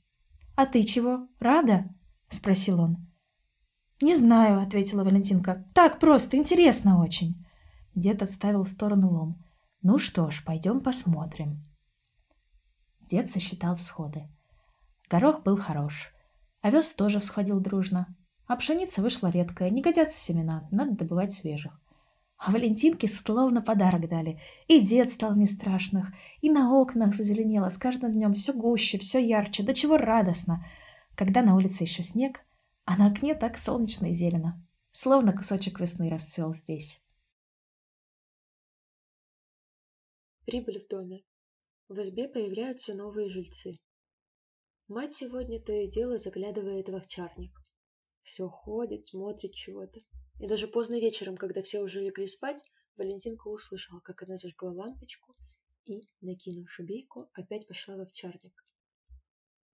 «А 0.57 0.66
ты 0.66 0.82
чего, 0.82 1.28
рада?»— 1.38 1.88
спросил 2.28 2.80
он. 2.80 2.96
«Не 4.03 4.14
знаю»,— 4.14 4.61
ответила 4.62 5.05
Валентинка. 5.05 5.64
«Так 5.74 5.99
просто, 5.99 6.36
интересно 6.36 7.03
очень». 7.03 7.47
Дед 7.94 8.22
отставил 8.22 8.64
в 8.64 8.68
сторону 8.68 9.09
лом. 9.09 9.44
«Ну 9.82 9.99
что 9.99 10.30
ж, 10.30 10.44
пойдем 10.44 10.80
посмотрим». 10.80 11.64
Дед 13.01 13.30
сосчитал 13.30 13.74
всходы. 13.74 14.28
Горох 15.09 15.42
был 15.42 15.57
хорош. 15.57 16.12
Овес 16.61 16.90
тоже 16.90 17.20
всходил 17.20 17.61
дружно. 17.61 18.14
А 18.47 18.57
пшеница 18.57 19.03
вышла 19.03 19.28
редкая, 19.28 19.70
не 19.70 19.82
годятся 19.82 20.18
семена, 20.18 20.68
надо 20.70 20.92
добывать 20.92 21.32
свежих. 21.32 21.72
А 22.38 22.51
Валентинке 22.51 23.09
словно 23.09 23.62
подарок 23.62 24.09
дали. 24.09 24.40
И 24.68 24.80
дед 24.80 25.11
стал 25.11 25.34
не 25.34 25.47
страшных, 25.47 26.12
и 26.42 26.51
на 26.51 26.74
окнах 26.74 27.14
зазеленело 27.14 27.70
с 27.70 27.78
каждым 27.78 28.12
днем 28.12 28.34
все 28.34 28.53
гуще, 28.53 28.99
все 28.99 29.24
ярче, 29.24 29.62
до 29.62 29.74
чего 29.74 29.97
радостно. 29.97 30.64
Когда 31.14 31.42
на 31.42 31.57
улице 31.57 31.84
еще 31.84 32.03
снег, 32.03 32.44
а 32.87 32.97
на 32.97 33.09
окне 33.09 33.34
так 33.34 33.59
солнечно 33.59 34.07
и 34.07 34.14
зелено. 34.14 34.64
Словно 34.93 35.37
кусочек 35.37 35.80
весны 35.80 36.09
расцвел 36.09 36.55
здесь. 36.55 37.03
Прибыль 40.47 40.82
в 40.82 40.89
доме. 40.89 41.24
В 41.89 42.01
избе 42.01 42.28
появляются 42.28 42.95
новые 42.95 43.28
жильцы. 43.28 43.76
Мать 44.87 45.12
сегодня 45.12 45.61
то 45.61 45.72
и 45.72 45.89
дело 45.89 46.16
заглядывает 46.16 46.89
в 46.89 46.95
овчарник. 46.95 47.53
Все 48.22 48.49
ходит, 48.49 49.05
смотрит 49.05 49.53
чего-то. 49.53 49.99
И 50.39 50.47
даже 50.47 50.68
поздно 50.68 51.01
вечером, 51.01 51.37
когда 51.37 51.62
все 51.62 51.80
уже 51.80 52.01
легли 52.01 52.28
спать, 52.28 52.62
Валентинка 52.97 53.49
услышала, 53.49 53.99
как 54.01 54.22
она 54.22 54.37
зажгла 54.37 54.70
лампочку 54.70 55.34
и, 55.87 56.09
накинув 56.20 56.70
шубейку, 56.70 57.28
опять 57.34 57.66
пошла 57.66 57.97
в 57.97 58.01
овчарник. 58.01 58.62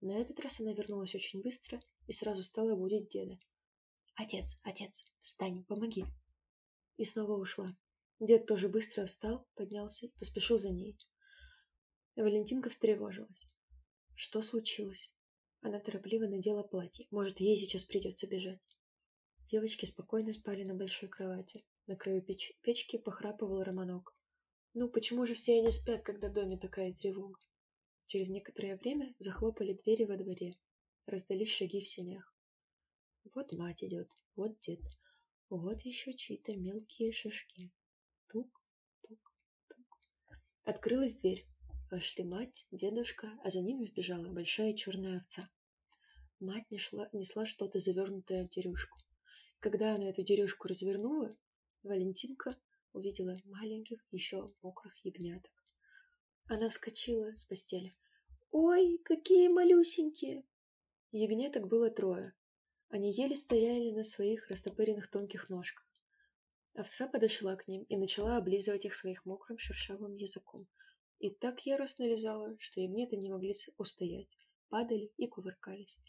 На 0.01 0.19
этот 0.19 0.39
раз 0.39 0.59
она 0.59 0.73
вернулась 0.73 1.13
очень 1.13 1.41
быстро 1.43 1.79
и 2.07 2.13
сразу 2.13 2.41
стала 2.43 2.75
будить 2.75 3.09
деда. 3.09 3.39
«Отец, 4.15 4.57
отец, 4.63 5.05
встань, 5.21 5.63
помоги!» 5.65 6.05
И 6.97 7.05
снова 7.05 7.33
ушла. 7.33 7.75
Дед 8.19 8.45
тоже 8.45 8.69
быстро 8.69 9.05
встал, 9.05 9.47
поднялся 9.55 10.09
поспешил 10.19 10.57
за 10.57 10.69
ней. 10.69 10.97
Валентинка 12.15 12.69
встревожилась. 12.69 13.47
Что 14.15 14.41
случилось? 14.41 15.11
Она 15.61 15.79
торопливо 15.79 16.27
надела 16.27 16.61
платье. 16.61 17.07
Может, 17.09 17.39
ей 17.39 17.57
сейчас 17.57 17.83
придется 17.83 18.27
бежать. 18.27 18.59
Девочки 19.47 19.85
спокойно 19.85 20.31
спали 20.31 20.63
на 20.63 20.75
большой 20.75 21.09
кровати. 21.09 21.65
На 21.87 21.95
краю 21.95 22.21
печ 22.21 22.53
печки 22.61 22.97
похрапывал 22.97 23.63
Романок. 23.63 24.13
Ну, 24.73 24.89
почему 24.89 25.25
же 25.25 25.35
все 25.35 25.59
они 25.59 25.71
спят, 25.71 26.03
когда 26.03 26.29
в 26.29 26.33
доме 26.33 26.57
такая 26.57 26.93
тревога? 26.93 27.39
Через 28.05 28.29
некоторое 28.29 28.77
время 28.77 29.13
захлопали 29.19 29.73
двери 29.73 30.05
во 30.05 30.17
дворе. 30.17 30.53
Раздались 31.05 31.51
шаги 31.53 31.81
в 31.81 31.87
сенях. 31.87 32.33
Вот 33.33 33.51
мать 33.51 33.83
идет, 33.83 34.09
вот 34.35 34.59
дед, 34.61 34.81
вот 35.49 35.81
еще 35.81 36.13
чьи-то 36.13 36.55
мелкие 36.55 37.11
шажки. 37.11 37.71
Тук, 38.27 38.49
тук, 39.01 39.19
тук. 39.67 39.97
Открылась 40.63 41.15
дверь. 41.15 41.45
Вошли 41.91 42.23
мать, 42.23 42.67
дедушка, 42.71 43.31
а 43.43 43.49
за 43.49 43.61
ними 43.61 43.85
вбежала 43.85 44.27
большая 44.33 44.73
черная 44.73 45.17
овца. 45.17 45.49
Мать 46.39 46.71
несла, 46.71 47.07
несла 47.13 47.45
что-то 47.45 47.79
завернутое 47.79 48.47
в 48.47 48.49
дерюшку. 48.49 48.97
Когда 49.59 49.95
она 49.95 50.09
эту 50.09 50.23
дерюшку 50.23 50.67
развернула, 50.67 51.37
Валентинка 51.83 52.57
увидела 52.93 53.39
маленьких, 53.45 53.99
еще 54.11 54.53
мокрых 54.61 54.95
ягняток. 55.05 55.51
Она 56.47 56.69
вскочила 56.69 57.35
с 57.35 57.45
постели. 57.45 57.95
«Ой, 58.51 58.99
какие 59.03 59.49
малюсенькие!» 59.49 60.45
Ягняток 61.15 61.67
было 61.67 61.91
трое. 61.91 62.33
Они 62.89 63.11
еле 63.11 63.35
стояли 63.35 63.91
на 63.91 64.01
своих 64.01 64.49
растопыренных 64.49 65.11
тонких 65.11 65.47
ножках. 65.47 65.87
Овца 66.73 67.07
подошла 67.07 67.55
к 67.55 67.67
ним 67.67 67.83
и 67.83 67.97
начала 67.97 68.35
облизывать 68.35 68.85
их 68.85 68.95
своих 68.95 69.23
мокрым 69.23 69.59
шершавым 69.59 70.15
языком. 70.15 70.67
И 71.19 71.29
так 71.29 71.67
яростно 71.67 72.05
лизала, 72.05 72.57
что 72.57 72.81
ягнята 72.81 73.15
не 73.15 73.29
могли 73.29 73.53
устоять, 73.77 74.35
падали 74.69 75.13
и 75.17 75.27
кувыркались. 75.27 75.99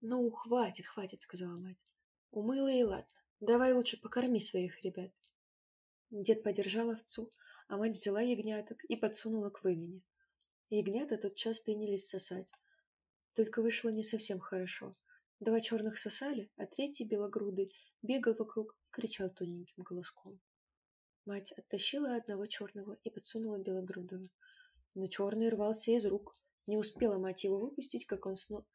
«Ну, 0.00 0.30
хватит, 0.30 0.86
хватит»,— 0.86 1.20
сказала 1.22 1.58
мать. 1.58 1.84
«Умыла 2.30 2.70
и 2.70 2.84
ладно. 2.84 3.20
Давай 3.40 3.72
лучше 3.72 4.00
покорми 4.00 4.38
своих 4.38 4.80
ребят». 4.84 5.10
Дед 6.10 6.44
подержал 6.44 6.90
овцу, 6.90 7.32
а 7.66 7.76
мать 7.76 7.96
взяла 7.96 8.20
ягняток 8.20 8.84
и 8.84 8.94
подсунула 8.94 9.50
к 9.50 9.64
вымени. 9.64 10.04
Ягнята 10.70 11.18
тотчас 11.18 11.58
принялись 11.58 12.06
сосать. 12.06 12.52
Только 13.38 13.62
вышло 13.62 13.90
не 13.90 14.02
совсем 14.02 14.40
хорошо. 14.40 14.96
Два 15.38 15.60
черных 15.60 16.00
сосали, 16.00 16.50
а 16.56 16.66
третий, 16.66 17.04
белогрудый, 17.04 17.72
бегал 18.02 18.34
вокруг 18.34 18.72
и 18.72 18.90
кричал 18.90 19.30
тоненьким 19.30 19.84
голоском. 19.84 20.40
Мать 21.24 21.52
оттащила 21.52 22.16
одного 22.16 22.46
черного 22.46 22.98
и 23.04 23.10
подсунула 23.10 23.58
белогрудого. 23.58 24.28
Но 24.96 25.06
черный 25.06 25.50
рвался 25.50 25.92
из 25.92 26.04
рук. 26.04 26.36
Не 26.66 26.78
успела 26.78 27.16
мать 27.16 27.44
его 27.44 27.60
выпустить, 27.60 28.06
как 28.06 28.26
он 28.26 28.34
сно... 28.34 28.66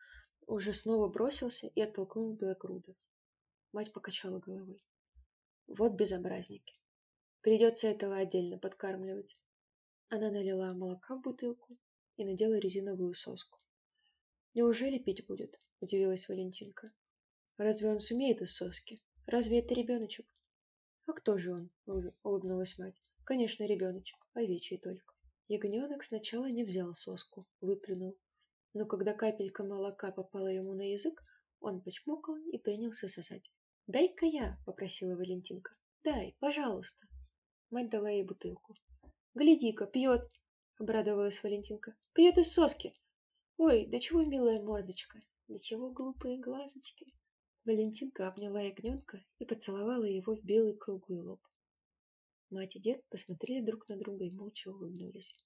уже 0.48 0.72
снова 0.72 1.10
бросился 1.10 1.68
и 1.68 1.82
оттолкнул 1.82 2.34
белогруда. 2.34 2.96
Мать 3.74 3.92
покачала 3.92 4.40
головой. 4.40 4.82
Вот 5.68 5.92
безобразники. 5.96 6.80
Придется 7.42 7.90
этого 7.90 8.16
отдельно 8.16 8.58
подкармливать. 8.58 9.38
Она 10.08 10.32
налила 10.32 10.74
молока 10.74 11.18
в 11.18 11.22
бутылку 11.22 11.78
и 12.16 12.24
надела 12.24 12.58
резиновую 12.58 13.14
соску. 13.14 13.60
«Неужели 14.54 14.98
пить 14.98 15.26
будет?»– 15.26 15.60
удивилась 15.80 16.28
Валентинка. 16.30 16.92
Разве 17.58 17.90
он 17.90 18.00
сумеет 18.00 18.42
из 18.42 18.56
соски? 18.56 19.04
Разве 19.28 19.60
это 19.60 19.76
ребеночек? 19.76 20.26
А 21.06 21.14
кто 21.14 21.38
же 21.38 21.54
он? 21.54 21.70
Улыбнулась 22.24 22.80
мать. 22.80 23.00
Конечно, 23.26 23.64
ребеночек, 23.64 24.18
овечий 24.34 24.80
только. 24.80 25.14
Ягненок 25.48 26.04
сначала 26.04 26.50
не 26.50 26.64
взял 26.64 26.94
соску, 26.96 27.46
выплюнул. 27.62 28.18
Но 28.74 28.86
когда 28.86 29.14
капелька 29.14 29.64
молока 29.64 30.12
попала 30.12 30.48
ему 30.48 30.74
на 30.74 30.92
язык, 30.92 31.22
он 31.60 31.82
почмокал 31.82 32.38
и 32.38 32.58
принялся 32.58 33.08
сосать. 33.08 33.52
«Дай-ка 33.86 34.26
я!»— 34.26 34.58
попросила 34.66 35.16
Валентинка. 35.16 35.76
«Дай, 36.04 36.36
пожалуйста!» 36.40 37.06
Мать 37.70 37.90
дала 37.90 38.10
ей 38.10 38.24
бутылку. 38.24 38.76
«Гляди-ка, 39.36 39.86
пьет!»— 39.86 40.28
обрадовалась 40.80 41.44
Валентинка. 41.44 41.96
«Пьет 42.14 42.38
из 42.38 42.52
соски!» 42.52 42.94
«Ой, 43.58 43.86
да 43.86 44.00
чего 44.00 44.24
милая 44.24 44.62
мордочка! 44.62 45.22
Да 45.48 45.58
чего 45.60 45.92
глупые 45.92 46.40
глазочки!» 46.40 47.14
Валентинка 47.66 48.28
обняла 48.28 48.62
ягненка 48.62 49.24
и 49.40 49.46
поцеловала 49.46 50.04
его 50.04 50.36
в 50.36 50.44
белый 50.44 50.76
круглый 50.76 51.22
лоб. 51.22 51.42
Мать 52.50 52.76
и 52.76 52.80
дед 52.80 53.04
посмотрели 53.10 53.66
друг 53.66 53.88
на 53.88 53.98
друга 53.98 54.26
и 54.26 54.32
молча 54.32 54.70
улыбнулись. 54.70 55.38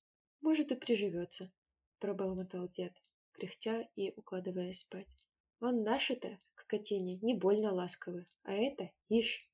«Может, 0.41 0.71
и 0.71 0.75
приживется»,— 0.75 1.51
пробормотал 1.99 2.69
дед, 2.69 2.93
кряхтя 3.33 3.87
и 3.95 4.13
укладываясь 4.15 4.79
спать. 4.79 5.15
«Он 5.59 5.83
наши-то, 5.83 6.39
к 6.55 6.61
скотине, 6.61 7.17
не 7.21 7.35
больно 7.35 7.71
ласковы, 7.71 8.25
а 8.43 8.53
это, 8.53 8.91
ишь, 9.09 9.49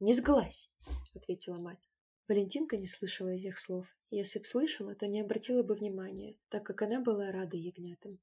не 0.00 0.12
сглазь»,— 0.12 0.70
ответила 1.14 1.58
мать. 1.58 1.88
Валентинка 2.28 2.76
не 2.76 2.86
слышала 2.86 3.28
этих 3.28 3.58
слов. 3.58 3.86
Если 4.14 4.40
б 4.40 4.44
слышала, 4.44 4.94
то 4.94 5.06
не 5.06 5.22
обратила 5.22 5.62
бы 5.62 5.74
внимания, 5.74 6.34
так 6.50 6.64
как 6.64 6.82
она 6.82 7.00
была 7.00 7.32
рада 7.32 7.56
ягнятам. 7.56 8.18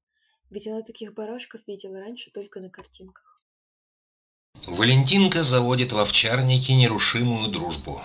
Ведь 0.48 0.68
она 0.68 0.82
таких 0.82 1.14
барашков 1.14 1.62
видела 1.66 1.98
раньше 1.98 2.30
только 2.30 2.60
на 2.60 2.70
картинках. 2.70 3.42
Валентинка 4.68 5.42
заводит 5.42 5.90
в 5.90 5.98
овчарнике 5.98 6.76
нерушимую 6.76 7.50
дружбу. 7.50 8.00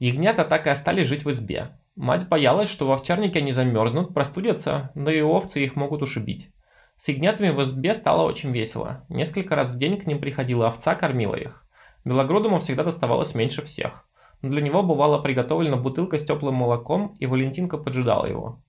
Ягнята 0.00 0.44
так 0.44 0.66
и 0.66 0.70
остались 0.70 1.06
жить 1.06 1.24
в 1.24 1.30
избе. 1.30 1.78
Мать 1.94 2.28
боялась, 2.28 2.68
что 2.68 2.88
в 2.88 2.90
овчарнике 2.90 3.38
они 3.38 3.52
замерзнут, 3.52 4.12
простудятся, 4.12 4.90
но 4.96 5.12
и 5.12 5.20
овцы 5.20 5.62
их 5.62 5.76
могут 5.76 6.02
ушибить. 6.02 6.50
С 6.98 7.06
ягнятами 7.06 7.50
в 7.50 7.62
избе 7.62 7.94
стало 7.94 8.26
очень 8.26 8.50
весело. 8.50 9.06
Несколько 9.08 9.54
раз 9.54 9.72
в 9.72 9.78
день 9.78 9.96
к 9.96 10.06
ним 10.06 10.20
приходила 10.20 10.66
овца, 10.66 10.96
кормила 10.96 11.36
их. 11.36 11.64
Белогрудому 12.04 12.58
всегда 12.58 12.82
доставалось 12.82 13.36
меньше 13.36 13.64
всех. 13.64 14.08
Для 14.42 14.60
него 14.60 14.82
бывала 14.82 15.18
приготовлена 15.18 15.76
бутылка 15.76 16.18
с 16.18 16.24
теплым 16.24 16.56
молоком, 16.56 17.16
и 17.20 17.26
Валентинка 17.26 17.78
поджидала 17.78 18.26
его. 18.26 18.60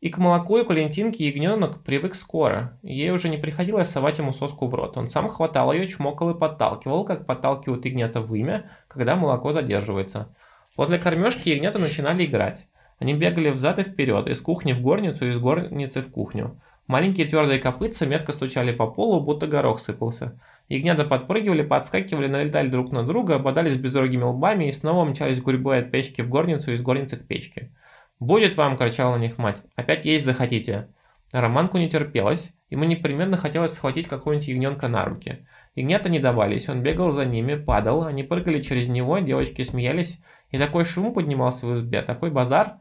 И 0.00 0.08
к 0.08 0.16
молоку, 0.16 0.56
и 0.56 0.64
к 0.64 0.68
Валентинке 0.68 1.28
ягненок 1.28 1.82
привык 1.82 2.14
скоро. 2.14 2.78
Ей 2.82 3.10
уже 3.10 3.28
не 3.28 3.36
приходилось 3.36 3.90
совать 3.90 4.18
ему 4.18 4.32
соску 4.32 4.66
в 4.66 4.74
рот. 4.74 4.96
Он 4.96 5.08
сам 5.08 5.28
хватал 5.28 5.72
ее, 5.72 5.86
чмокал 5.88 6.30
и 6.30 6.38
подталкивал, 6.38 7.04
как 7.04 7.26
подталкивают 7.26 7.84
ягнята 7.84 8.20
имя, 8.20 8.70
когда 8.88 9.16
молоко 9.16 9.52
задерживается. 9.52 10.34
Возле 10.76 10.98
кормежки 10.98 11.50
ягнята 11.50 11.78
начинали 11.78 12.24
играть. 12.24 12.66
Они 12.98 13.12
бегали 13.12 13.50
взад 13.50 13.78
и 13.78 13.82
вперед, 13.82 14.26
из 14.28 14.40
кухни 14.40 14.72
в 14.72 14.80
горницу, 14.80 15.28
из 15.28 15.38
горницы 15.38 16.00
в 16.00 16.10
кухню. 16.10 16.60
Маленькие 16.86 17.26
твердые 17.26 17.60
копытца 17.60 18.06
метко 18.06 18.32
стучали 18.32 18.72
по 18.72 18.86
полу, 18.86 19.20
будто 19.20 19.46
горох 19.46 19.80
сыпался. 19.80 20.40
Ягнята 20.70 21.04
подпрыгивали, 21.04 21.62
подскакивали, 21.62 22.28
налетали 22.28 22.68
друг 22.68 22.92
на 22.92 23.02
друга, 23.02 23.40
бодались 23.40 23.76
безрогими 23.76 24.22
лбами 24.22 24.68
и 24.68 24.72
снова 24.72 25.04
мчались 25.04 25.42
гурьбой 25.42 25.80
от 25.80 25.90
печки 25.90 26.22
в 26.22 26.28
горницу 26.28 26.70
и 26.70 26.76
из 26.76 26.82
горницы 26.82 27.16
к 27.16 27.26
печке. 27.26 27.72
«Будет 28.20 28.56
вам!»– 28.56 28.76
кричала 28.78 29.16
на 29.16 29.20
них 29.20 29.36
мать. 29.36 29.64
«Опять 29.74 30.04
есть 30.04 30.24
захотите!» 30.24 30.86
Романку 31.32 31.76
не 31.76 31.88
терпелось, 31.90 32.52
ему 32.70 32.84
непременно 32.84 33.36
хотелось 33.36 33.74
схватить 33.74 34.06
какого-нибудь 34.06 34.46
ягненка 34.46 34.86
на 34.86 35.04
руки. 35.04 35.44
Ягнята 35.74 36.08
не 36.08 36.20
давались, 36.20 36.68
он 36.68 36.84
бегал 36.84 37.10
за 37.10 37.24
ними, 37.24 37.56
падал, 37.56 38.04
они 38.04 38.22
прыгали 38.22 38.62
через 38.62 38.86
него, 38.86 39.18
девочки 39.18 39.62
смеялись, 39.62 40.20
и 40.50 40.58
такой 40.58 40.84
шум 40.84 41.12
поднимался 41.12 41.66
в 41.66 41.78
избе, 41.78 42.02
такой 42.02 42.30
базар. 42.30 42.74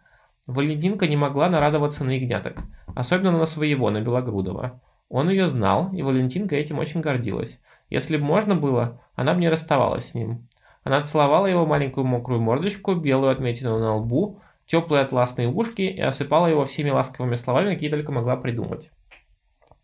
Валентинка 0.46 1.08
не 1.08 1.18
могла 1.18 1.50
нарадоваться 1.50 2.04
на 2.04 2.12
ягняток, 2.12 2.60
особенно 2.96 3.40
на 3.40 3.46
своего, 3.46 3.90
на 3.90 4.02
Белогрудова. 4.02 4.80
Он 5.10 5.28
ее 5.30 5.48
знал, 5.48 5.92
и 5.92 6.04
Валентинка 6.04 6.56
этим 6.56 6.78
очень 6.78 7.02
гордилась. 7.02 7.60
Если 7.90 8.18
бы 8.18 8.24
можно 8.24 8.56
было, 8.56 9.02
она 9.16 9.34
бы 9.34 9.42
не 9.42 9.50
расставалась 9.50 10.10
с 10.10 10.14
ним. 10.14 10.48
Она 10.84 11.02
целовала 11.02 11.48
его 11.48 11.66
маленькую 11.66 12.06
мокрую 12.06 12.42
мордочку, 12.42 12.96
белую 12.96 13.32
отметину 13.32 13.80
на 13.80 13.96
лбу, 13.96 14.40
теплые 14.66 15.04
атласные 15.04 15.48
ушки 15.48 15.82
и 15.82 16.00
осыпала 16.00 16.48
его 16.48 16.64
всеми 16.66 16.90
ласковыми 16.90 17.36
словами, 17.36 17.74
какие 17.74 17.90
только 17.90 18.12
могла 18.12 18.38
придумать. 18.38 18.92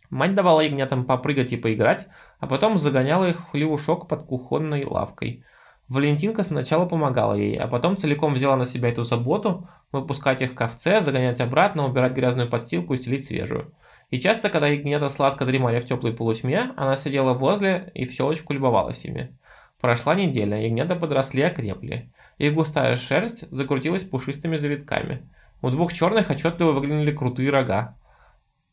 Мать 0.09 0.35
давала 0.35 0.61
ягнятам 0.61 1.05
попрыгать 1.05 1.51
и 1.51 1.57
поиграть, 1.57 2.07
а 2.39 2.47
потом 2.47 2.77
загоняла 2.77 3.27
их 3.29 3.39
в 3.39 3.49
хлевушок 3.49 4.07
под 4.07 4.23
кухонной 4.23 4.85
лавкой. 4.85 5.43
Валентинка 5.87 6.43
сначала 6.43 6.85
помогала 6.85 7.33
ей, 7.33 7.57
а 7.57 7.67
потом 7.67 7.97
целиком 7.97 8.33
взяла 8.33 8.55
на 8.55 8.65
себя 8.65 8.89
эту 8.89 9.03
заботу, 9.03 9.67
выпускать 9.91 10.41
их 10.41 10.55
к 10.55 10.61
овце, 10.61 11.01
загонять 11.01 11.41
обратно, 11.41 11.85
убирать 11.85 12.13
грязную 12.13 12.49
подстилку 12.49 12.93
и 12.93 12.97
стелить 12.97 13.25
свежую. 13.25 13.73
И 14.09 14.19
часто, 14.19 14.49
когда 14.49 14.67
ягнята 14.67 15.09
сладко 15.09 15.45
дремали 15.45 15.79
в 15.79 15.85
теплой 15.85 16.13
полутьме, 16.13 16.73
она 16.77 16.97
сидела 16.97 17.33
возле 17.33 17.91
и 17.93 18.05
в 18.05 18.11
щелочку 18.11 18.53
любовалась 18.53 19.03
ими. 19.05 19.37
Прошла 19.81 20.15
неделя, 20.15 20.61
ягнята 20.61 20.95
подросли 20.95 21.41
и 21.41 21.45
окрепли. 21.45 22.11
Их 22.37 22.53
густая 22.53 22.95
шерсть 22.95 23.49
закрутилась 23.51 24.03
пушистыми 24.03 24.55
завитками. 24.55 25.29
У 25.61 25.69
двух 25.69 25.93
черных 25.93 26.29
отчетливо 26.29 26.71
выглянули 26.71 27.11
крутые 27.11 27.49
рога. 27.49 27.97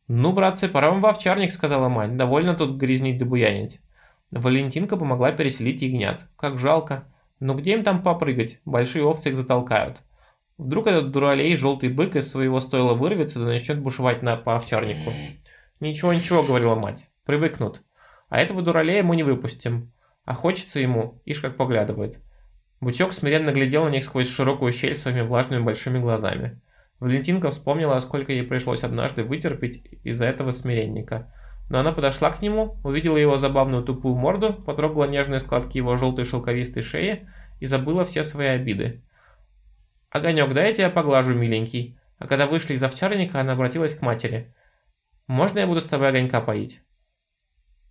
«Ну, 0.09 0.33
братцы, 0.33 0.69
пора 0.69 0.91
вам 0.91 1.01
в 1.01 1.07
овчарник»,— 1.07 1.53
сказала 1.53 1.89
мать. 1.89 2.17
«Довольно 2.17 2.55
тут 2.55 2.77
грязнить 2.77 3.19
да 3.19 3.25
буянить». 3.25 3.81
Валентинка 4.31 4.97
помогла 4.97 5.33
переселить 5.33 5.83
ягнят. 5.83 6.27
Как 6.37 6.59
жалко. 6.59 7.05
Но 7.39 7.55
где 7.55 7.75
им 7.75 7.83
там 7.83 8.03
попрыгать? 8.03 8.61
Большие 8.65 9.05
овцы 9.05 9.31
их 9.31 9.37
затолкают. 9.37 10.03
Вдруг 10.63 10.87
этот 10.87 11.11
дуралей, 11.11 11.57
желтый 11.57 11.89
бык 11.89 12.15
из 12.15 12.31
своего 12.31 12.61
стойла 12.61 12.95
вырвется 12.95 13.41
да 13.41 13.47
начнет 13.47 13.81
бушевать 13.81 14.23
на, 14.23 14.37
по 14.37 14.55
овчарнику. 14.55 15.13
«Ничего-ничего»,— 15.81 16.43
говорила 16.45 16.77
мать. 16.77 17.09
«Привыкнут. 17.25 17.83
А 18.29 18.39
этого 18.39 18.63
дуралея 18.63 19.03
мы 19.03 19.17
не 19.17 19.25
выпустим. 19.25 19.93
А 20.25 20.35
хочется 20.35 20.79
ему, 20.79 21.21
ишь 21.25 21.41
как 21.41 21.57
поглядывает. 21.57 22.21
Бычок 22.81 23.13
смиренно 23.13 23.51
глядел 23.51 23.85
на 23.85 23.89
них 23.89 24.05
сквозь 24.05 24.31
широкую 24.31 24.71
щель 24.71 24.95
своими 24.95 25.23
влажными 25.23 25.65
большими 25.65 25.99
глазами. 25.99 26.61
Валентинка 27.01 27.51
вспомнила, 27.51 27.99
сколько 27.99 28.33
ей 28.33 28.45
пришлось 28.45 28.85
однажды 28.85 29.25
вытерпеть 29.25 29.85
из-за 30.05 30.27
этого 30.27 30.53
смиренника. 30.53 31.35
Но 31.71 31.81
она 31.81 31.91
подошла 31.91 32.31
к 32.31 32.41
нему, 32.41 32.79
увидела 32.85 33.17
его 33.17 33.37
забавную 33.37 33.83
тупую 33.83 34.15
морду, 34.15 34.55
потрогала 34.55 35.09
нежные 35.09 35.41
складки 35.41 35.79
его 35.79 35.97
желтой 35.97 36.25
шелковистой 36.25 36.83
шеи 36.83 37.29
и 37.59 37.67
забыла 37.67 38.05
все 38.05 38.23
свои 38.23 38.47
обиды. 38.47 39.03
«Огонек, 40.13 40.53
дай 40.53 40.69
я 40.69 40.75
тебя 40.75 40.91
поглажу, 40.91 41.35
миленький». 41.35 41.99
А 42.19 42.29
когда 42.29 42.47
вышли 42.47 42.75
из 42.75 42.83
овчарника, 42.83 43.41
она 43.41 43.55
обратилась 43.55 43.97
к 43.97 44.03
матери. 44.03 44.55
«Можно 45.27 45.61
я 45.61 45.67
буду 45.67 45.81
с 45.81 45.87
тобой 45.87 46.09
огонька 46.09 46.41
поить?» 46.41 46.83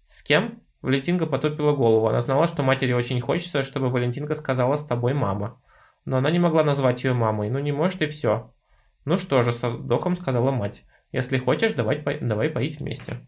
«С 0.05 0.21
кем?» 0.23 0.61
Валентинка 0.81 1.25
потупила 1.25 1.73
голову. 1.73 2.07
Она 2.07 2.21
знала, 2.21 2.47
что 2.47 2.63
матери 2.63 2.93
очень 2.93 3.21
хочется, 3.21 3.61
чтобы 3.61 3.89
Валентинка 3.89 4.35
сказала 4.35 4.75
«с 4.75 4.85
тобой 4.85 5.13
мама». 5.13 5.61
Но 6.05 6.17
она 6.17 6.31
не 6.31 6.39
могла 6.39 6.63
назвать 6.63 7.03
ее 7.03 7.13
мамой. 7.13 7.49
Ну 7.49 7.59
не 7.59 7.71
может 7.71 8.01
и 8.01 8.07
все. 8.07 8.51
Ну 9.05 9.17
что 9.17 9.41
же, 9.41 9.51
со 9.51 9.69
вздохом 9.69 10.15
сказала 10.15 10.51
мать. 10.51 10.83
Если 11.11 11.37
хочешь, 11.37 11.73
давай, 11.73 11.97
по... 11.97 12.13
давай 12.13 12.49
поить 12.49 12.79
вместе. 12.79 13.27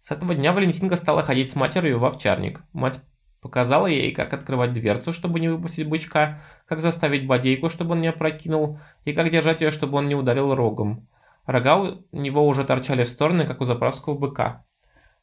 С 0.00 0.10
этого 0.10 0.34
дня 0.34 0.52
Валентинка 0.52 0.96
стала 0.96 1.22
ходить 1.22 1.50
с 1.50 1.54
матерью 1.54 1.98
в 1.98 2.04
овчарник. 2.04 2.62
Мать 2.72 3.00
показала 3.40 3.86
ей, 3.86 4.12
как 4.12 4.32
открывать 4.32 4.72
дверцу, 4.72 5.12
чтобы 5.12 5.40
не 5.40 5.48
выпустить 5.48 5.88
бычка, 5.88 6.40
как 6.66 6.80
заставить 6.80 7.26
бодейку, 7.26 7.70
чтобы 7.70 7.92
он 7.92 8.00
не 8.00 8.08
опрокинул, 8.08 8.78
и 9.04 9.12
как 9.12 9.30
держать 9.30 9.60
ее, 9.60 9.70
чтобы 9.70 9.98
он 9.98 10.08
не 10.08 10.14
ударил 10.14 10.54
рогом. 10.54 11.08
Рога 11.46 11.76
у 11.76 12.04
него 12.12 12.46
уже 12.46 12.64
торчали 12.64 13.04
в 13.04 13.08
стороны, 13.08 13.46
как 13.46 13.60
у 13.60 13.64
заправского 13.64 14.14
быка. 14.14 14.64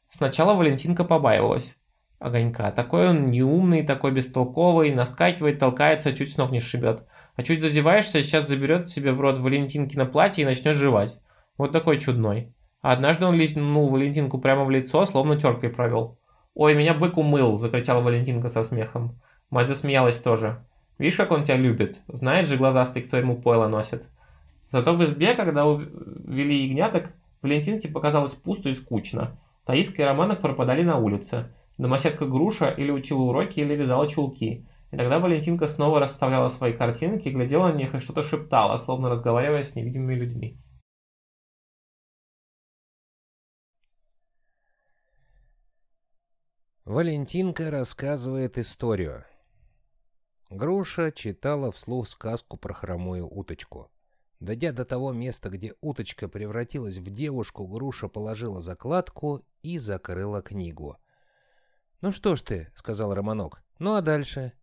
Сначала 0.08 0.54
Валентинка 0.54 1.04
побаивалась 1.04 1.76
огонька. 2.18 2.70
Такой 2.72 3.10
он 3.10 3.26
неумный, 3.26 3.84
такой 3.84 4.10
бестолковый, 4.10 4.94
наскакивает, 4.94 5.58
толкается, 5.58 6.12
чуть 6.12 6.32
с 6.32 6.36
ног 6.36 6.50
не 6.50 6.60
сшибет. 6.60 7.06
А 7.36 7.42
чуть 7.42 7.60
зазеваешься, 7.60 8.22
сейчас 8.22 8.48
заберет 8.48 8.90
себе 8.90 9.12
в 9.12 9.20
рот 9.20 9.38
Валентинки 9.38 9.96
на 9.96 10.06
платье 10.06 10.42
и 10.42 10.46
начнет 10.46 10.76
жевать. 10.76 11.18
Вот 11.56 11.72
такой 11.72 11.98
чудной. 12.00 12.52
А 12.80 12.92
однажды 12.92 13.26
он 13.26 13.34
лизнул 13.34 13.88
Валентинку 13.88 14.38
прямо 14.38 14.64
в 14.64 14.70
лицо, 14.70 15.06
словно 15.06 15.38
теркой 15.38 15.70
провел. 15.70 16.18
«Ой, 16.58 16.74
меня 16.74 16.92
бык 16.92 17.16
умыл!»– 17.16 17.56
закричала 17.58 18.02
Валентинка 18.02 18.48
со 18.48 18.64
смехом. 18.64 19.14
Мать 19.48 19.68
засмеялась 19.68 20.18
тоже. 20.18 20.58
«Видишь, 20.98 21.16
как 21.16 21.30
он 21.30 21.44
тебя 21.44 21.56
любит? 21.56 22.00
Знаешь 22.08 22.48
же, 22.48 22.56
глазастый, 22.56 23.02
кто 23.02 23.16
ему 23.16 23.40
пойло 23.40 23.68
носит?» 23.68 24.08
Зато 24.68 24.92
в 24.96 25.04
избе, 25.04 25.34
когда 25.34 25.64
увели 25.66 26.66
ягняток, 26.66 27.12
Валентинке 27.42 27.86
показалось 27.88 28.32
пусто 28.32 28.70
и 28.70 28.74
скучно. 28.74 29.38
Таиска 29.66 30.02
и 30.02 30.04
Романок 30.04 30.40
пропадали 30.40 30.82
на 30.82 30.98
улице. 30.98 31.46
Домоседка 31.78 32.26
Груша 32.26 32.70
или 32.70 32.90
учила 32.90 33.22
уроки, 33.22 33.60
или 33.60 33.76
вязала 33.76 34.08
чулки. 34.08 34.66
И 34.90 34.96
тогда 34.96 35.20
Валентинка 35.20 35.68
снова 35.68 36.00
расставляла 36.00 36.48
свои 36.48 36.72
картинки, 36.72 37.28
глядела 37.28 37.68
на 37.68 37.74
них 37.74 37.94
и 37.94 38.00
что-то 38.00 38.24
шептала, 38.24 38.78
словно 38.78 39.10
разговаривая 39.10 39.62
с 39.62 39.76
невидимыми 39.76 40.16
людьми. 40.16 40.56
Валентинка 46.88 47.70
рассказывает 47.70 48.56
историю. 48.56 49.26
Груша 50.48 51.12
читала 51.12 51.70
вслух 51.70 52.08
сказку 52.08 52.56
про 52.56 52.72
хромую 52.72 53.28
уточку. 53.28 53.90
Дойдя 54.40 54.72
до 54.72 54.86
того 54.86 55.12
места, 55.12 55.50
где 55.50 55.74
уточка 55.82 56.28
превратилась 56.28 56.96
в 56.96 57.10
девушку, 57.10 57.66
Груша 57.66 58.08
положила 58.08 58.62
закладку 58.62 59.44
и 59.60 59.76
закрыла 59.76 60.40
книгу. 60.40 60.96
«Ну 62.00 62.10
что 62.10 62.36
ж 62.36 62.40
ты»,— 62.40 62.72
сказал 62.74 63.12
Романок,— 63.12 63.62
«ну 63.78 63.92
а 63.92 64.00
дальше?» 64.00 64.54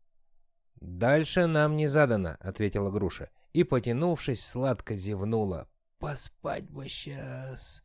«Дальше 0.81 1.45
нам 1.45 1.77
не 1.77 1.85
задано»,— 1.85 2.37
ответила 2.39 2.89
Груша, 2.89 3.29
и, 3.53 3.63
потянувшись, 3.63 4.43
сладко 4.43 4.95
зевнула. 4.95 5.69
«Поспать 5.99 6.71
бы 6.71 6.89
сейчас». 6.89 7.83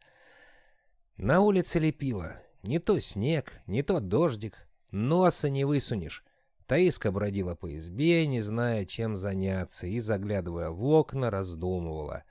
На 1.19 1.43
улице 1.43 1.79
лепило. 1.79 2.41
Не 2.63 2.79
то 2.79 2.99
снег, 3.01 3.61
не 3.67 3.83
то 3.83 4.01
дождик. 4.01 4.69
Носа 4.91 5.49
не 5.49 5.65
высунешь. 5.65 6.25
Таиска 6.67 7.11
бродила 7.11 7.55
по 7.55 7.77
избе, 7.77 8.27
не 8.27 8.41
зная, 8.43 8.85
чем 8.85 9.17
заняться, 9.17 9.87
и, 9.87 9.99
заглядывая 9.99 10.71
в 10.71 10.85
окна, 10.85 11.31
раздумывала. 11.31 12.25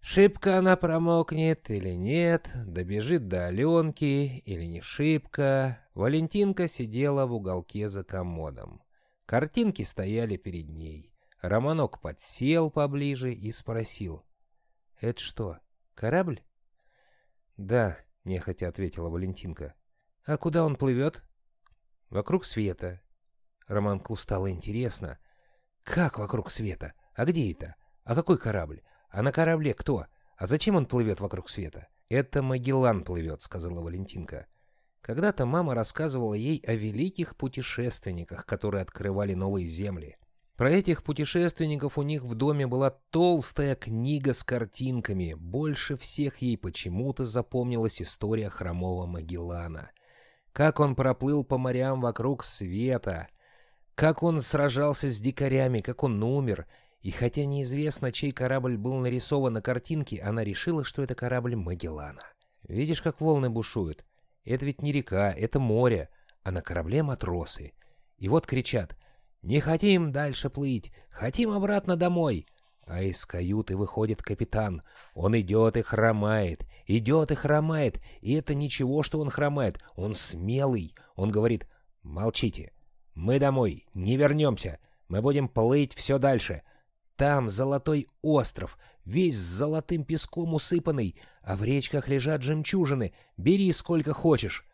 Шибко 0.00 0.58
она 0.58 0.76
промокнет 0.76 1.70
или 1.70 1.94
нет, 1.94 2.48
добежит 2.66 3.28
до 3.28 3.46
Аленки 3.46 4.42
или 4.44 4.64
не 4.64 4.80
шибко. 4.80 5.80
Валентинка 5.94 6.68
сидела 6.68 7.26
в 7.26 7.32
уголке 7.32 7.88
за 7.88 8.04
комодом. 8.04 8.82
Картинки 9.26 9.82
стояли 9.82 10.36
перед 10.36 10.68
ней. 10.68 11.12
Романок 11.40 12.00
подсел 12.00 12.70
поближе 12.70 13.32
и 13.32 13.50
спросил. 13.50 14.24
«Это 15.00 15.20
что, 15.20 15.58
корабль?» 15.94 16.42
«Да», 17.56 17.98
нехотя 18.26 18.68
ответила 18.68 19.08
Валентинка. 19.08 19.74
А 20.24 20.36
куда 20.36 20.64
он 20.64 20.76
плывет? 20.76 21.22
Вокруг 22.10 22.44
света. 22.44 23.00
Романку 23.66 24.14
стало 24.16 24.50
интересно. 24.50 25.18
Как 25.82 26.18
вокруг 26.18 26.50
света? 26.50 26.92
А 27.14 27.24
где 27.24 27.50
это? 27.52 27.76
А 28.04 28.14
какой 28.14 28.38
корабль? 28.38 28.82
А 29.08 29.22
на 29.22 29.32
корабле 29.32 29.72
кто? 29.72 30.06
А 30.36 30.46
зачем 30.46 30.76
он 30.76 30.86
плывет 30.86 31.20
вокруг 31.20 31.48
света? 31.48 31.88
Это 32.08 32.42
Магеллан 32.42 33.02
плывет, 33.02 33.42
сказала 33.42 33.80
Валентинка. 33.80 34.46
Когда-то 35.00 35.46
мама 35.46 35.74
рассказывала 35.74 36.34
ей 36.34 36.62
о 36.66 36.74
великих 36.74 37.36
путешественниках, 37.36 38.44
которые 38.44 38.82
открывали 38.82 39.34
новые 39.34 39.66
земли. 39.66 40.16
Про 40.56 40.70
этих 40.70 41.02
путешественников 41.02 41.98
у 41.98 42.02
них 42.02 42.22
в 42.22 42.34
доме 42.34 42.66
была 42.66 42.90
толстая 43.10 43.74
книга 43.74 44.32
с 44.32 44.42
картинками. 44.42 45.34
Больше 45.36 45.98
всех 45.98 46.38
ей 46.38 46.56
почему-то 46.56 47.26
запомнилась 47.26 48.00
история 48.00 48.48
хромого 48.48 49.04
Магеллана. 49.04 49.90
Как 50.52 50.80
он 50.80 50.94
проплыл 50.94 51.44
по 51.44 51.58
морям 51.58 52.00
вокруг 52.00 52.42
света, 52.42 53.28
как 53.94 54.22
он 54.22 54.40
сражался 54.40 55.10
с 55.10 55.20
дикарями, 55.20 55.80
как 55.80 56.02
он 56.02 56.22
умер. 56.22 56.66
И 57.02 57.10
хотя 57.10 57.44
неизвестно, 57.44 58.10
чей 58.10 58.32
корабль 58.32 58.78
был 58.78 58.94
нарисован 58.94 59.52
на 59.52 59.60
картинке, 59.60 60.22
она 60.22 60.42
решила, 60.42 60.84
что 60.84 61.02
это 61.02 61.14
корабль 61.14 61.54
Магеллана. 61.54 62.22
Видишь, 62.62 63.02
как 63.02 63.20
волны 63.20 63.50
бушуют? 63.50 64.06
Это 64.46 64.64
ведь 64.64 64.80
не 64.80 64.92
река, 64.92 65.30
это 65.32 65.60
море, 65.60 66.08
а 66.42 66.50
на 66.50 66.62
корабле 66.62 67.02
матросы. 67.02 67.74
И 68.16 68.30
вот 68.30 68.46
кричат— 68.46 68.96
«Не 69.42 69.60
хотим 69.60 70.12
дальше 70.12 70.50
плыть, 70.50 70.92
хотим 71.10 71.50
обратно 71.50 71.96
домой!» 71.96 72.46
А 72.86 73.02
из 73.02 73.26
каюты 73.26 73.76
выходит 73.76 74.22
капитан. 74.22 74.82
Он 75.14 75.38
идет 75.38 75.76
и 75.76 75.82
хромает, 75.82 76.64
идет 76.86 77.32
и 77.32 77.34
хромает. 77.34 78.00
И 78.20 78.34
это 78.34 78.54
ничего, 78.54 79.02
что 79.02 79.18
он 79.18 79.28
хромает. 79.28 79.80
Он 79.96 80.14
смелый. 80.14 80.94
Он 81.16 81.30
говорит, 81.30 81.66
молчите. 82.04 82.72
Мы 83.14 83.40
домой, 83.40 83.86
не 83.94 84.16
вернемся. 84.16 84.78
Мы 85.08 85.20
будем 85.20 85.48
плыть 85.48 85.94
все 85.94 86.18
дальше. 86.18 86.62
Там 87.16 87.48
золотой 87.48 88.08
остров, 88.22 88.78
весь 89.04 89.36
с 89.36 89.56
золотым 89.56 90.04
песком 90.04 90.54
усыпанный, 90.54 91.18
а 91.42 91.56
в 91.56 91.64
речках 91.64 92.08
лежат 92.08 92.42
жемчужины. 92.42 93.14
Бери 93.36 93.72
сколько 93.72 94.12
хочешь. 94.12 94.65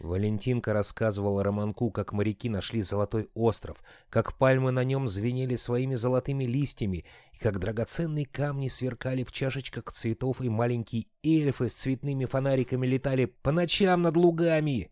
Валентинка 0.00 0.72
рассказывала 0.72 1.44
Романку, 1.44 1.90
как 1.90 2.12
моряки 2.12 2.48
нашли 2.48 2.82
золотой 2.82 3.28
остров, 3.34 3.78
как 4.10 4.36
пальмы 4.36 4.72
на 4.72 4.82
нем 4.82 5.06
звенели 5.06 5.54
своими 5.56 5.94
золотыми 5.94 6.44
листьями, 6.44 7.04
и 7.32 7.38
как 7.38 7.60
драгоценные 7.60 8.26
камни 8.26 8.68
сверкали 8.68 9.22
в 9.22 9.30
чашечках 9.30 9.92
цветов, 9.92 10.40
и 10.40 10.48
маленькие 10.48 11.06
эльфы 11.22 11.68
с 11.68 11.74
цветными 11.74 12.24
фонариками 12.24 12.86
летали 12.86 13.26
по 13.26 13.52
ночам 13.52 14.02
над 14.02 14.16
лугами. 14.16 14.90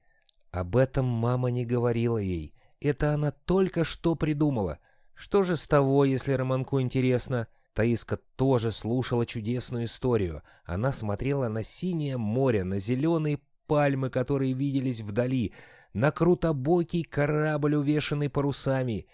Об 0.53 0.77
этом 0.77 1.07
мама 1.07 1.51
не 1.51 1.65
говорила 1.65 2.19
ей. 2.19 2.55
Это 2.81 3.15
она 3.15 3.33
только 3.33 3.85
что 3.85 4.15
придумала. 4.15 4.79
Что 5.15 5.43
же 5.43 5.57
с 5.57 5.67
того, 5.67 6.05
если 6.05 6.33
Романку 6.33 6.81
интересно? 6.81 7.49
Таиска 7.75 8.19
тоже 8.37 8.71
слушала 8.71 9.25
чудесную 9.25 9.85
историю. 9.87 10.43
Она 10.65 10.93
смотрела 10.93 11.49
на 11.49 11.63
синее 11.63 12.19
море, 12.19 12.65
на 12.65 12.79
зеленые 12.79 13.41
пальмы, 13.67 14.11
которые 14.11 14.53
виделись 14.53 15.01
вдали, 15.01 15.53
на 15.93 16.11
крутобокий 16.11 17.03
корабль, 17.03 17.75
увешанный 17.75 18.31
парусами. 18.31 19.07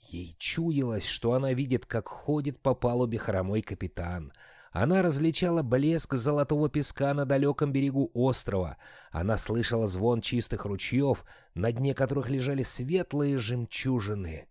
Ей 0.00 0.34
чуялось, 0.38 1.06
что 1.06 1.32
она 1.32 1.52
видит, 1.52 1.86
как 1.86 2.08
ходит 2.08 2.60
по 2.60 2.74
палубе 2.74 3.18
хромой 3.18 3.62
капитан. 3.62 4.32
Она 4.72 5.02
различала 5.02 5.62
блеск 5.62 6.14
золотого 6.14 6.68
песка 6.68 7.14
на 7.14 7.24
далеком 7.24 7.72
берегу 7.72 8.10
острова. 8.12 8.76
Она 9.12 9.38
слышала 9.38 9.86
звон 9.86 10.20
чистых 10.20 10.64
ручьев, 10.64 11.24
на 11.54 11.70
дне 11.70 11.94
которых 11.94 12.28
лежали 12.28 12.64
светлые 12.64 13.38
жемчужины. 13.38 14.48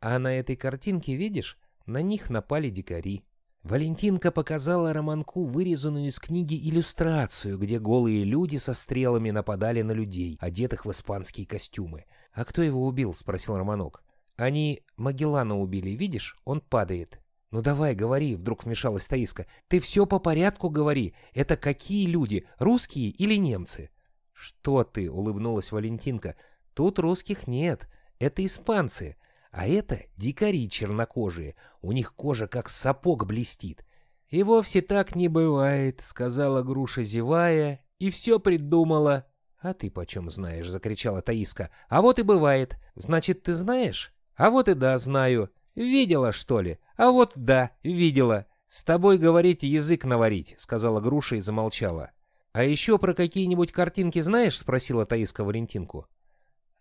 А 0.00 0.18
на 0.18 0.34
этой 0.34 0.56
картинке, 0.56 1.14
видишь, 1.14 1.58
на 1.86 2.02
них 2.02 2.28
напали 2.28 2.68
дикари. 2.68 3.24
Валентинка 3.62 4.32
показала 4.32 4.92
Романку 4.92 5.44
вырезанную 5.44 6.08
из 6.08 6.18
книги 6.18 6.68
иллюстрацию, 6.68 7.58
где 7.58 7.78
голые 7.78 8.24
люди 8.24 8.56
со 8.56 8.74
стрелами 8.74 9.30
нападали 9.30 9.82
на 9.82 9.92
людей, 9.92 10.36
одетых 10.40 10.84
в 10.84 10.90
испанские 10.90 11.46
костюмы. 11.46 12.04
«А 12.32 12.44
кто 12.44 12.62
его 12.62 12.84
убил?»— 12.84 13.14
спросил 13.14 13.56
Романок. 13.56 14.02
«Они 14.36 14.82
Магеллана 14.96 15.60
убили, 15.60 15.90
видишь? 15.90 16.40
Он 16.44 16.60
падает». 16.60 17.20
«Ну 17.52 17.62
давай, 17.62 17.94
говори»,— 17.94 18.34
вдруг 18.36 18.64
вмешалась 18.64 19.06
Таиска. 19.06 19.46
«Ты 19.68 19.78
все 19.78 20.06
по 20.06 20.18
порядку 20.18 20.68
говори. 20.68 21.14
Это 21.32 21.56
какие 21.56 22.06
люди, 22.06 22.46
русские 22.58 23.10
или 23.10 23.36
немцы?» 23.36 23.90
«Что 24.32 24.82
ты?»— 24.82 25.08
улыбнулась 25.10 25.70
Валентинка. 25.70 26.34
«Тут 26.74 26.98
русских 26.98 27.46
нет. 27.46 27.86
Это 28.18 28.44
испанцы. 28.44 29.16
А 29.52 29.68
это 29.68 30.00
дикари 30.16 30.68
чернокожие, 30.68 31.54
у 31.82 31.92
них 31.92 32.14
кожа 32.14 32.48
как 32.48 32.70
сапог 32.70 33.26
блестит. 33.26 33.84
«И 34.30 34.42
вовсе 34.42 34.80
так 34.80 35.14
не 35.14 35.28
бывает»,— 35.28 36.00
сказала 36.02 36.62
груша, 36.62 37.04
зевая, 37.04 37.84
и 37.98 38.08
все 38.08 38.40
придумала. 38.40 39.26
«А 39.60 39.74
ты 39.74 39.90
почем 39.90 40.30
знаешь?»— 40.30 40.68
закричала 40.70 41.20
Таиска. 41.20 41.68
«А 41.90 42.00
вот 42.00 42.18
и 42.18 42.22
бывает. 42.22 42.78
Значит, 42.94 43.42
ты 43.42 43.52
знаешь?» 43.52 44.14
«А 44.36 44.48
вот 44.48 44.68
и 44.68 44.74
да, 44.74 44.96
знаю. 44.96 45.50
Видела, 45.74 46.32
что 46.32 46.62
ли?» 46.62 46.78
«А 46.96 47.10
вот 47.10 47.32
да, 47.36 47.72
видела. 47.82 48.46
С 48.68 48.84
тобой 48.84 49.18
говорить 49.18 49.64
язык 49.64 50.06
наварить»,— 50.06 50.54
сказала 50.56 51.00
груша 51.00 51.36
и 51.36 51.40
замолчала. 51.42 52.10
«А 52.52 52.64
еще 52.64 52.98
про 52.98 53.12
какие-нибудь 53.12 53.70
картинки 53.70 54.20
знаешь?»— 54.20 54.58
спросила 54.60 55.04
Таиска 55.04 55.44
Валентинку. 55.44 56.06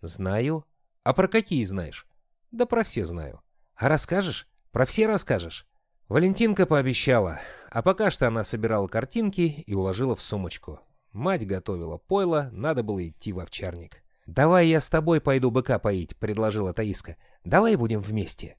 «Знаю. 0.02 0.66
А 1.04 1.14
про 1.14 1.28
какие 1.28 1.66
знаешь?» 1.66 2.08
Да 2.52 2.66
про 2.66 2.84
все 2.84 3.06
знаю. 3.06 3.42
А 3.76 3.88
расскажешь? 3.88 4.48
Про 4.72 4.86
все 4.86 5.08
расскажешь? 5.08 5.68
Валентинка 6.08 6.66
пообещала, 6.66 7.40
а 7.70 7.82
пока 7.82 8.12
что 8.12 8.28
она 8.28 8.44
собирала 8.44 8.88
картинки 8.88 9.64
и 9.66 9.74
уложила 9.74 10.16
в 10.16 10.22
сумочку. 10.22 10.82
Мать 11.14 11.48
готовила 11.48 11.98
пойло, 11.98 12.50
надо 12.52 12.84
было 12.84 13.08
идти 13.08 13.34
в 13.34 13.40
овчарник. 13.40 14.04
«Давай 14.26 14.68
я 14.68 14.80
с 14.80 14.90
тобой 14.90 15.20
пойду 15.20 15.52
быка 15.52 15.80
поить»,— 15.80 16.16
предложила 16.20 16.74
Таиска. 16.74 17.18
«Давай 17.44 17.76
будем 17.76 18.02
вместе». 18.02 18.58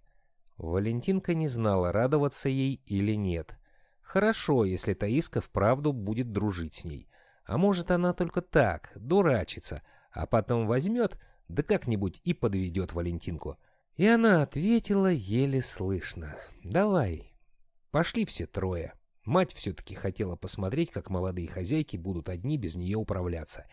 Валентинка 0.59 1.35
не 1.35 1.48
знала, 1.48 1.93
радоваться 1.93 2.48
ей 2.48 2.82
или 2.86 3.14
нет. 3.14 3.56
Хорошо, 4.02 4.64
если 4.64 4.94
Таиска 4.94 5.40
вправду 5.40 5.93
будет 5.93 6.32
дружить 6.32 6.74
с 6.74 6.85
ней. 6.85 7.09
А 7.44 7.59
может, 7.59 7.90
она 7.90 8.12
только 8.12 8.43
так, 8.43 8.93
дурачится, 8.94 9.82
а 10.10 10.27
потом 10.27 10.66
возьмет, 10.66 11.19
да 11.48 11.62
как-нибудь 11.62 12.20
и 12.24 12.35
подведет 12.35 12.93
Валентинку. 12.93 13.59
И 13.97 14.06
она 14.06 14.43
ответила 14.43 15.10
еле 15.10 15.62
слышно. 15.62 16.36
«Давай». 16.64 17.32
Пошли 17.90 18.24
все 18.24 18.47
трое. 18.47 18.94
Мать 19.24 19.52
все-таки 19.52 19.94
хотела 19.94 20.35
посмотреть, 20.35 20.90
как 20.90 21.10
молодые 21.10 21.47
хозяйки 21.47 21.97
будут 21.97 22.28
одни 22.28 22.56
без 22.56 22.74
нее 22.74 22.97
управляться. 22.97 23.66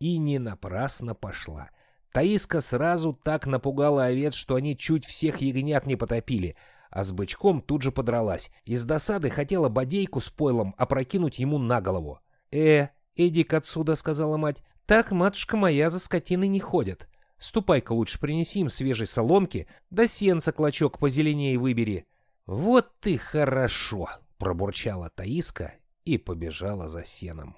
И 0.00 0.18
не 0.18 0.38
напрасно 0.38 1.14
пошла. 1.14 1.70
Таиска 2.12 2.60
сразу 2.60 3.12
так 3.12 3.46
напугала 3.46 4.06
овец, 4.06 4.34
что 4.34 4.56
они 4.56 4.76
чуть 4.76 5.06
всех 5.06 5.40
ягнят 5.40 5.86
не 5.86 5.96
потопили, 5.96 6.56
а 6.90 7.04
с 7.04 7.12
бычком 7.12 7.60
тут 7.60 7.82
же 7.82 7.92
подралась. 7.92 8.50
Из 8.64 8.84
досады 8.84 9.30
хотела 9.30 9.68
бодейку 9.68 10.20
с 10.20 10.28
пойлом 10.28 10.74
опрокинуть 10.78 11.38
ему 11.38 11.58
на 11.58 11.80
голову. 11.80 12.20
«Э, 12.50 12.88
иди-ка 13.14 13.58
отсюда»,— 13.58 13.94
сказала 13.96 14.36
мать. 14.36 14.62
Так, 14.88 15.12
матушка 15.12 15.58
моя, 15.58 15.90
за 15.90 16.00
скотиной 16.00 16.48
не 16.48 16.60
ходит. 16.60 17.10
Ступай-ка 17.38 17.92
лучше 17.92 18.20
принеси 18.20 18.60
им 18.60 18.68
свежей 18.68 19.06
соломки, 19.06 19.68
да 19.90 20.06
сенца 20.06 20.52
клочок 20.52 20.98
позеленее 20.98 21.58
выбери. 21.58 22.06
Вот 22.46 22.92
ты 23.00 23.16
хорошо, 23.16 24.08
пробурчала 24.38 25.10
Таиска 25.10 25.74
и 26.04 26.18
побежала 26.18 26.88
за 26.88 27.04
сеном. 27.04 27.56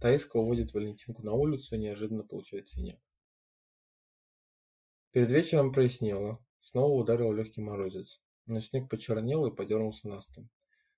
Таиска 0.00 0.36
уводит 0.36 0.72
Валентинку 0.72 1.22
на 1.22 1.32
улицу 1.32 1.76
и 1.76 1.78
неожиданно 1.78 2.24
получает 2.24 2.68
снег. 2.68 2.98
Перед 5.12 5.30
вечером 5.30 5.72
прояснело. 5.72 6.44
Снова 6.60 6.92
ударил 6.94 7.32
легкий 7.32 7.60
морозец. 7.60 8.20
Но 8.46 8.60
снег 8.60 8.88
почернел 8.88 9.46
и 9.46 9.54
подернулся 9.54 10.08
настом. 10.08 10.48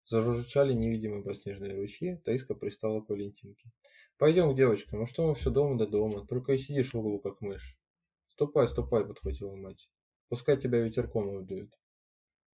Зажужжали 0.06 0.74
невидимые 0.74 1.22
подснежные 1.22 1.74
ручьи, 1.74 2.20
Таиска 2.24 2.54
пристала 2.54 3.00
к 3.00 3.08
Валентинке. 3.08 3.70
«Пойдем, 4.18 4.54
девочка, 4.54 4.96
ну 4.96 5.06
что 5.06 5.26
мы 5.26 5.34
все 5.34 5.50
дома 5.50 5.78
до 5.78 5.86
дома, 5.86 6.26
только 6.26 6.52
и 6.52 6.58
сидишь 6.58 6.92
в 6.92 6.98
углу, 6.98 7.18
как 7.20 7.40
мышь». 7.40 7.78
«Ступай, 8.28 8.68
ступай»,— 8.68 9.04
подхватила 9.06 9.54
мать. 9.56 9.88
«Пускай 10.28 10.56
тебя 10.60 10.80
ветерком 10.80 11.30
выдует». 11.30 11.72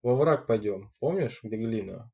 «Во 0.01 0.15
враг 0.15 0.47
пойдем, 0.47 0.91
помнишь, 0.99 1.41
где 1.43 1.57
глина?» 1.57 2.11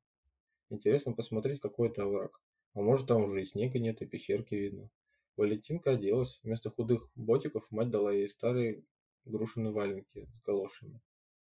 Интересно 0.70 1.12
посмотреть, 1.12 1.60
какой 1.60 1.88
это 1.88 2.02
овраг. 2.02 2.40
А 2.74 2.82
может, 2.82 3.06
там 3.06 3.22
уже 3.22 3.40
и 3.40 3.44
снега 3.44 3.78
нет, 3.78 4.02
и 4.02 4.06
пещерки 4.06 4.54
видно. 4.54 4.90
Валентинка 5.36 5.92
оделась. 5.92 6.40
Вместо 6.42 6.70
худых 6.70 7.10
ботиков 7.14 7.64
мать 7.70 7.90
дала 7.90 8.12
ей 8.12 8.28
старые 8.28 8.84
грушиные 9.24 9.72
валенки 9.72 10.26
с 10.26 10.42
галошами. 10.42 11.00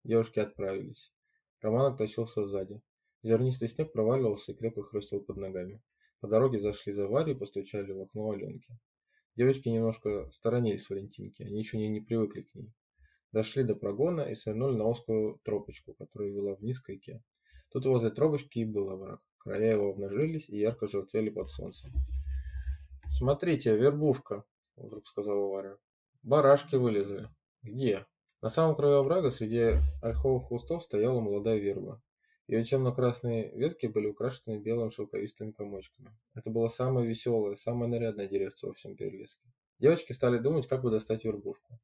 Девушки 0.04 0.38
отправились. 0.38 1.12
Роман 1.60 1.92
оттащился 1.92 2.46
сзади. 2.46 2.80
Зернистый 3.22 3.68
снег 3.68 3.92
проваливался 3.92 4.52
и 4.52 4.54
крепко 4.54 4.82
хрустел 4.82 5.20
под 5.20 5.36
ногами. 5.36 5.80
По 6.20 6.28
дороге 6.28 6.60
зашли 6.60 6.92
за 6.92 7.06
Варей 7.06 7.34
и 7.34 7.38
постучали 7.38 7.92
в 7.92 8.00
окно 8.00 8.30
Аленки. 8.30 8.78
Девочки 9.36 9.68
немножко 9.68 10.30
сторонились 10.30 10.88
Валентинки, 10.90 11.42
они 11.42 11.58
еще 11.58 11.78
не, 11.78 11.88
не 11.88 12.00
привыкли 12.00 12.42
к 12.42 12.54
ней. 12.54 12.72
Дошли 13.32 13.62
до 13.62 13.74
прогона 13.74 14.22
и 14.22 14.34
свернули 14.34 14.76
на 14.76 14.84
узкую 14.84 15.40
тропочку, 15.42 15.94
которая 15.94 16.30
вела 16.30 16.54
вниз 16.54 16.80
к 16.80 16.90
реке. 16.90 17.22
Тут 17.70 17.86
возле 17.86 18.10
тропочки 18.10 18.58
и 18.58 18.64
был 18.64 18.90
овраг. 18.90 19.20
Края 19.38 19.72
его 19.72 19.90
обнажились 19.90 20.48
и 20.48 20.58
ярко 20.58 20.86
желтели 20.86 21.30
под 21.30 21.50
солнцем. 21.50 21.90
«Смотрите, 23.08 23.76
вербушка!»— 23.76 24.44
вдруг 24.76 25.06
сказала 25.06 25.48
Варя. 25.48 25.76
«Барашки 26.22 26.76
вылезли». 26.76 27.28
«Где?» 27.62 28.06
На 28.42 28.50
самом 28.50 28.74
краю 28.74 28.96
оврага 28.96 29.30
среди 29.30 29.80
ольховых 30.02 30.48
кустов 30.48 30.82
стояла 30.82 31.20
молодая 31.20 31.58
верба. 31.58 32.02
Ее 32.48 32.64
темно-красные 32.64 33.50
ветки 33.56 33.86
были 33.86 34.08
украшены 34.08 34.58
белым 34.58 34.90
шелковистыми 34.90 35.52
комочками. 35.52 36.10
Это 36.34 36.50
было 36.50 36.68
самое 36.68 37.06
веселое, 37.06 37.54
самое 37.54 37.90
нарядное 37.90 38.26
деревце 38.26 38.66
во 38.66 38.74
всем 38.74 38.96
Перелеске. 38.96 39.48
Девочки 39.78 40.12
стали 40.12 40.38
думать, 40.38 40.66
как 40.66 40.82
бы 40.82 40.90
достать 40.90 41.24
вербушку. 41.24 41.78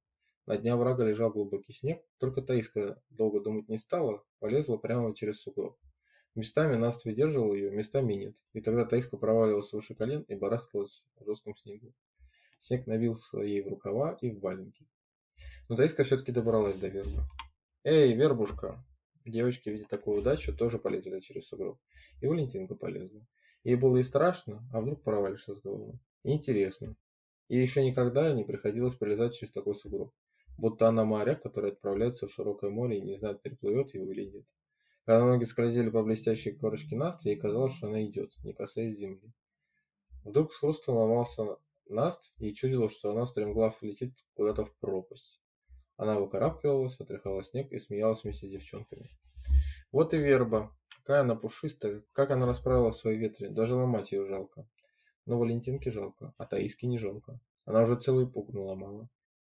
На 0.46 0.56
дне 0.56 0.72
оврага 0.72 1.04
лежал 1.04 1.30
глубокий 1.30 1.72
снег, 1.72 2.02
только 2.18 2.42
Таиска 2.42 3.02
долго 3.10 3.40
думать 3.40 3.68
не 3.68 3.78
стала, 3.78 4.24
полезла 4.38 4.76
прямо 4.78 5.14
через 5.14 5.40
сугроб. 5.42 5.76
Местами 6.34 6.76
Наст 6.76 7.04
выдерживал 7.04 7.54
ее, 7.54 7.70
местами 7.70 8.14
нет. 8.14 8.36
И 8.52 8.60
тогда 8.60 8.84
Таиска 8.84 9.16
проваливалась 9.16 9.72
выше 9.72 9.94
колен 9.94 10.22
и 10.22 10.34
барахталась 10.34 11.02
в 11.16 11.24
жестком 11.24 11.56
снегу. 11.56 11.92
Снег 12.60 12.86
набился 12.86 13.38
ей 13.38 13.62
в 13.62 13.68
рукава 13.68 14.16
и 14.20 14.30
в 14.30 14.40
валенки. 14.40 14.86
Но 15.68 15.76
Таиска 15.76 16.04
все-таки 16.04 16.32
добралась 16.32 16.76
до 16.76 16.88
вербы. 16.88 17.22
«Эй, 17.84 18.14
вербушка!» 18.14 18.84
Девочки, 19.28 19.68
видя 19.68 19.86
такую 19.86 20.20
удачу, 20.20 20.56
тоже 20.56 20.78
полезли 20.78 21.20
через 21.20 21.48
сугроб. 21.48 21.78
И 22.22 22.26
Валентинка 22.26 22.74
полезла. 22.74 23.26
Ей 23.62 23.76
было 23.76 23.98
и 23.98 24.02
страшно, 24.02 24.66
а 24.72 24.80
вдруг 24.80 25.02
провалишься 25.02 25.54
с 25.54 25.60
головы. 25.60 25.98
И 26.22 26.32
интересно. 26.32 26.96
Ей 27.48 27.60
еще 27.60 27.84
никогда 27.84 28.32
не 28.32 28.44
приходилось 28.44 28.94
пролезать 28.94 29.34
через 29.34 29.52
такой 29.52 29.74
сугроб. 29.74 30.14
Будто 30.56 30.88
она 30.88 31.04
моряк, 31.04 31.42
который 31.42 31.72
отправляется 31.72 32.26
в 32.26 32.32
широкое 32.32 32.70
море 32.70 32.98
и 32.98 33.02
не 33.02 33.18
знает, 33.18 33.42
переплывет 33.42 33.92
его 33.92 34.10
или 34.10 34.24
нет. 34.24 34.44
Когда 35.04 35.26
ноги 35.26 35.44
скользили 35.44 35.90
по 35.90 36.02
блестящей 36.02 36.52
корочке 36.52 36.96
наст, 36.96 37.24
ей 37.26 37.36
казалось, 37.36 37.74
что 37.74 37.88
она 37.88 38.04
идет, 38.04 38.32
не 38.44 38.54
касаясь 38.54 38.98
земли. 38.98 39.32
Вдруг 40.24 40.54
с 40.54 40.58
хрустом 40.58 40.96
ломался 40.96 41.58
наст, 41.86 42.32
и 42.38 42.54
чудилось, 42.54 42.96
что 42.96 43.12
она 43.12 43.26
стремглав 43.26 43.82
летит 43.82 44.14
куда-то 44.34 44.64
в 44.64 44.74
пропасть. 44.76 45.40
Она 45.98 46.18
выкарабкивалась, 46.20 46.98
отряхала 47.00 47.42
снег 47.42 47.72
и 47.72 47.78
смеялась 47.80 48.22
вместе 48.22 48.46
с 48.46 48.50
девчонками. 48.50 49.10
Вот 49.90 50.14
и 50.14 50.16
верба. 50.16 50.72
Какая 50.98 51.22
она 51.22 51.34
пушистая, 51.34 52.04
как 52.12 52.30
она 52.30 52.46
расправила 52.46 52.92
свои 52.92 53.16
ветри, 53.16 53.48
даже 53.48 53.74
ломать 53.74 54.12
ее 54.12 54.24
жалко. 54.24 54.64
Но 55.26 55.38
Валентинке 55.38 55.90
жалко, 55.90 56.34
а 56.38 56.46
Таиске 56.46 56.86
не 56.86 56.98
жалко. 56.98 57.40
Она 57.64 57.82
уже 57.82 57.96
целый 57.96 58.30
пук 58.30 58.52
наломала. 58.52 59.08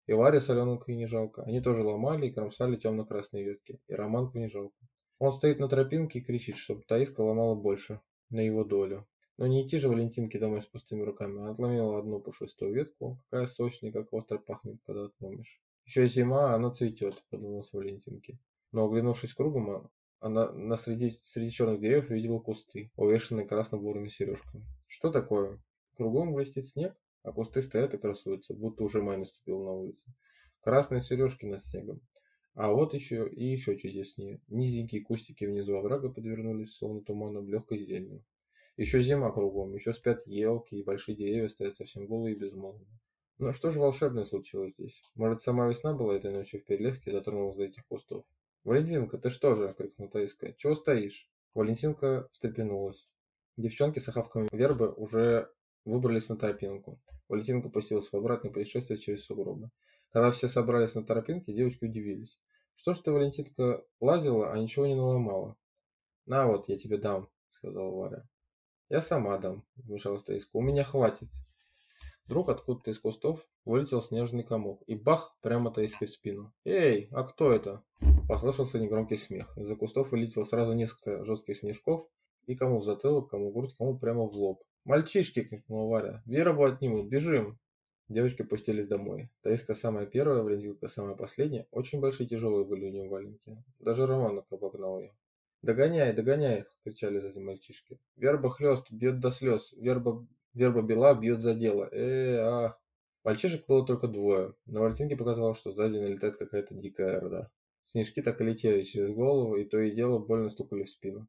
И 0.06 0.12
Варе 0.12 0.40
с 0.40 0.50
Аленкой 0.50 0.96
не 0.96 1.06
жалко. 1.06 1.42
Они 1.44 1.62
тоже 1.62 1.82
ломали 1.82 2.26
и 2.26 2.30
кромсали 2.30 2.76
темно-красные 2.76 3.44
ветки. 3.44 3.80
И 3.88 3.94
Романку 3.94 4.36
не 4.36 4.50
жалко. 4.50 4.76
Он 5.18 5.32
стоит 5.32 5.58
на 5.58 5.68
тропинке 5.68 6.18
и 6.18 6.22
кричит, 6.22 6.56
чтобы 6.56 6.82
Таиска 6.82 7.22
ломала 7.22 7.54
больше, 7.54 8.02
на 8.28 8.40
его 8.40 8.64
долю. 8.64 9.08
Но 9.38 9.46
не 9.46 9.66
идти 9.66 9.78
же 9.78 9.88
Валентинке 9.88 10.38
домой 10.38 10.60
с 10.60 10.66
пустыми 10.66 11.02
руками. 11.04 11.38
Она 11.40 11.52
отломила 11.52 11.98
одну 11.98 12.20
пушистую 12.20 12.74
ветку. 12.74 13.18
Какая 13.30 13.46
сочная, 13.46 13.92
как 13.92 14.12
остро 14.12 14.36
пахнет, 14.36 14.76
когда 14.84 15.06
отломишь. 15.06 15.63
Еще 15.84 16.06
зима, 16.06 16.54
она 16.54 16.70
цветет, 16.70 17.22
подумалась 17.30 17.72
Валентинке. 17.72 18.38
Но 18.72 18.86
оглянувшись 18.86 19.34
кругом, 19.34 19.90
она 20.18 20.50
на 20.52 20.76
среди, 20.76 21.10
среди 21.10 21.50
черных 21.50 21.80
деревьев 21.80 22.10
видела 22.10 22.38
кусты, 22.38 22.90
увешанные 22.96 23.46
красно-бурыми 23.46 24.08
сережками. 24.08 24.64
Что 24.86 25.10
такое? 25.10 25.62
Кругом 25.96 26.32
блестит 26.32 26.66
снег, 26.66 26.96
а 27.22 27.32
кусты 27.32 27.62
стоят 27.62 27.94
и 27.94 27.98
красуются, 27.98 28.54
будто 28.54 28.84
уже 28.84 29.02
май 29.02 29.18
наступил 29.18 29.62
на 29.62 29.72
улице. 29.72 30.12
Красные 30.62 31.02
сережки 31.02 31.44
над 31.44 31.62
снегом. 31.62 32.00
А 32.54 32.70
вот 32.70 32.94
еще 32.94 33.28
и 33.28 33.44
еще 33.44 33.76
чудеснее. 33.76 34.40
Низенькие 34.48 35.02
кустики 35.02 35.44
внизу 35.44 35.76
оврага 35.76 36.08
подвернулись, 36.08 36.74
словно 36.74 37.02
туманом, 37.02 37.48
легкой 37.48 37.78
зеленью. 37.78 38.24
Еще 38.76 39.02
зима 39.02 39.30
кругом, 39.30 39.74
еще 39.74 39.92
спят 39.92 40.26
елки, 40.26 40.76
и 40.76 40.84
большие 40.84 41.16
деревья 41.16 41.48
стоят 41.48 41.76
совсем 41.76 42.06
голые 42.06 42.34
и 42.34 42.38
безмолвные. 42.38 42.98
Ну 43.38 43.52
что 43.52 43.70
же 43.70 43.80
волшебное 43.80 44.24
случилось 44.24 44.74
здесь? 44.74 45.02
Может, 45.14 45.40
сама 45.40 45.68
весна 45.68 45.92
была 45.92 46.14
этой 46.14 46.32
ночью 46.32 46.60
в 46.60 46.64
Перелеске 46.64 47.10
и 47.10 47.12
дотронулась 47.12 47.56
до 47.56 47.64
этих 47.64 47.84
кустов? 47.86 48.24
«Валентинка, 48.62 49.18
ты 49.18 49.28
что 49.28 49.54
же?»— 49.54 49.74
крикнул 49.78 50.08
Таиска. 50.08 50.54
«Чего 50.54 50.74
стоишь?» 50.74 51.28
Валентинка 51.52 52.28
встрепенулась. 52.32 53.08
Девчонки 53.56 53.98
с 53.98 54.08
охавками 54.08 54.48
вербы 54.52 54.90
уже 54.92 55.50
выбрались 55.84 56.28
на 56.28 56.36
тропинку. 56.36 57.00
Валентинка 57.28 57.68
пустилась 57.68 58.10
в 58.10 58.14
обратное 58.14 58.50
путешествие 58.50 58.98
через 58.98 59.24
сугробы. 59.24 59.70
Когда 60.10 60.30
все 60.30 60.48
собрались 60.48 60.94
на 60.94 61.04
тропинке, 61.04 61.52
девочки 61.52 61.84
удивились. 61.84 62.38
«Что 62.76 62.92
ж 62.92 63.00
ты, 63.00 63.10
Валентинка, 63.12 63.84
лазила, 64.00 64.52
а 64.52 64.58
ничего 64.58 64.86
не 64.86 64.94
наломала?» 64.94 65.56
«На 66.26 66.46
вот, 66.46 66.68
я 66.68 66.78
тебе 66.78 66.98
дам»,— 66.98 67.28
сказала 67.50 67.90
Варя. 67.90 68.28
«Я 68.88 69.02
сама 69.02 69.36
дам»,— 69.38 69.64
вмешалась 69.76 70.22
Таиска. 70.22 70.56
«У 70.56 70.62
меня 70.62 70.84
хватит». 70.84 71.28
Вдруг 72.26 72.48
откуда-то 72.48 72.90
из 72.90 72.98
кустов 72.98 73.46
вылетел 73.64 74.00
снежный 74.00 74.44
комок 74.44 74.82
и 74.86 74.94
бах 74.94 75.36
прямо 75.42 75.70
Таиске 75.70 76.06
в 76.06 76.10
спину. 76.10 76.52
«Эй, 76.64 77.08
а 77.12 77.24
кто 77.24 77.52
это?» 77.52 77.82
Послышался 78.28 78.78
негромкий 78.78 79.18
смех. 79.18 79.56
Из-за 79.58 79.76
кустов 79.76 80.10
вылетело 80.10 80.44
сразу 80.44 80.72
несколько 80.72 81.24
жестких 81.24 81.58
снежков 81.58 82.08
и 82.46 82.54
кому 82.54 82.78
в 82.78 82.84
затылок, 82.84 83.30
кому 83.30 83.50
в 83.50 83.54
грудь, 83.54 83.74
кому 83.76 83.98
прямо 83.98 84.24
в 84.24 84.34
лоб. 84.34 84.62
«Мальчишки!»— 84.84 85.42
крикнула 85.44 85.90
Варя. 85.90 86.22
«Веру 86.24 86.62
отнимут! 86.64 87.08
Бежим!» 87.08 87.58
Девочки 88.08 88.42
пустились 88.42 88.86
домой. 88.86 89.30
Таиска 89.42 89.74
самая 89.74 90.06
первая, 90.06 90.42
Валентинка 90.42 90.88
самая 90.88 91.16
последняя. 91.16 91.66
Очень 91.70 92.00
большие 92.00 92.26
тяжелые 92.26 92.66
были 92.66 92.84
у 92.86 92.90
нее 92.90 93.08
валенки. 93.08 93.62
Даже 93.80 94.06
Романок 94.06 94.46
обогнал 94.50 95.00
ее. 95.00 95.14
«Догоняй, 95.62 96.12
догоняй 96.12 96.60
их!»— 96.60 96.76
кричали 96.84 97.18
сзади 97.18 97.38
мальчишки. 97.38 97.98
«Верба 98.16 98.50
хлест, 98.50 98.90
бьет 98.90 99.20
до 99.20 99.30
слез. 99.30 99.72
Верба 99.72 100.26
Верба 100.54 100.82
бела 100.82 101.14
бьет 101.14 101.40
за 101.40 101.54
дело. 101.54 101.88
Э, 101.92 102.36
а. 102.38 102.78
Мальчишек 103.24 103.66
было 103.66 103.86
только 103.86 104.06
двое. 104.06 104.54
На 104.66 104.80
Валентинке 104.80 105.16
показалось, 105.16 105.58
что 105.58 105.72
сзади 105.72 105.96
налетает 105.96 106.36
какая-то 106.36 106.74
дикая 106.74 107.18
орда. 107.18 107.50
Снежки 107.82 108.22
так 108.22 108.40
и 108.40 108.44
летели 108.44 108.82
через 108.82 109.14
голову, 109.14 109.56
и 109.56 109.64
то 109.64 109.78
и 109.78 109.90
дело 109.90 110.18
больно 110.18 110.50
стукали 110.50 110.84
в 110.84 110.90
спину. 110.90 111.26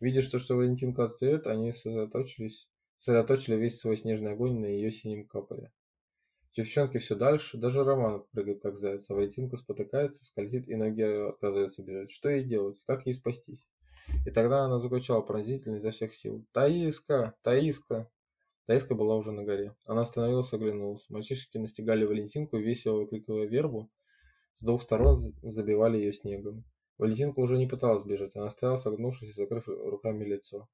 Видя, 0.00 0.22
что, 0.22 0.38
что 0.38 0.56
Валентинка 0.56 1.04
отстает, 1.04 1.46
они 1.46 1.72
сосредоточились, 1.72 2.68
сосредоточили 2.98 3.56
весь 3.56 3.78
свой 3.78 3.96
снежный 3.96 4.32
огонь 4.32 4.60
на 4.60 4.66
ее 4.66 4.90
синем 4.92 5.26
капоре. 5.26 5.72
Девчонки 6.54 6.98
все 6.98 7.14
дальше, 7.14 7.56
даже 7.56 7.82
Роман 7.82 8.24
прыгает 8.32 8.60
как 8.62 8.76
заяц, 8.76 9.08
а 9.08 9.14
Валентинка 9.14 9.56
спотыкается, 9.56 10.24
скользит 10.24 10.68
и 10.68 10.76
ноги 10.76 11.02
отказываются 11.02 11.82
бежать. 11.82 12.10
Что 12.10 12.28
ей 12.28 12.44
делать? 12.44 12.82
Как 12.86 13.06
ей 13.06 13.14
спастись? 13.14 13.70
И 14.26 14.30
тогда 14.30 14.64
она 14.64 14.80
закричала 14.80 15.20
пронзительно 15.22 15.76
изо 15.76 15.90
всех 15.90 16.14
сил. 16.14 16.44
«Таиска! 16.52 17.34
Таиска!» 17.42 18.10
Таиска 18.68 18.94
была 18.94 19.16
уже 19.16 19.32
на 19.32 19.44
горе. 19.44 19.74
Она 19.86 20.02
остановилась 20.02 20.52
и 20.52 20.56
оглянулась. 20.56 21.08
Мальчишки 21.08 21.56
настигали 21.56 22.04
Валентинку, 22.04 22.58
весело 22.58 22.98
выкрикивая 22.98 23.46
вербу. 23.46 23.90
С 24.56 24.62
двух 24.62 24.82
сторон 24.82 25.20
забивали 25.40 25.96
ее 25.96 26.12
снегом. 26.12 26.64
Валентинка 26.98 27.40
уже 27.40 27.56
не 27.56 27.66
пыталась 27.66 28.04
бежать. 28.04 28.36
Она 28.36 28.50
стояла, 28.50 28.76
согнувшись 28.76 29.30
и 29.30 29.32
закрыв 29.32 29.68
руками 29.68 30.22
лицо. 30.22 30.68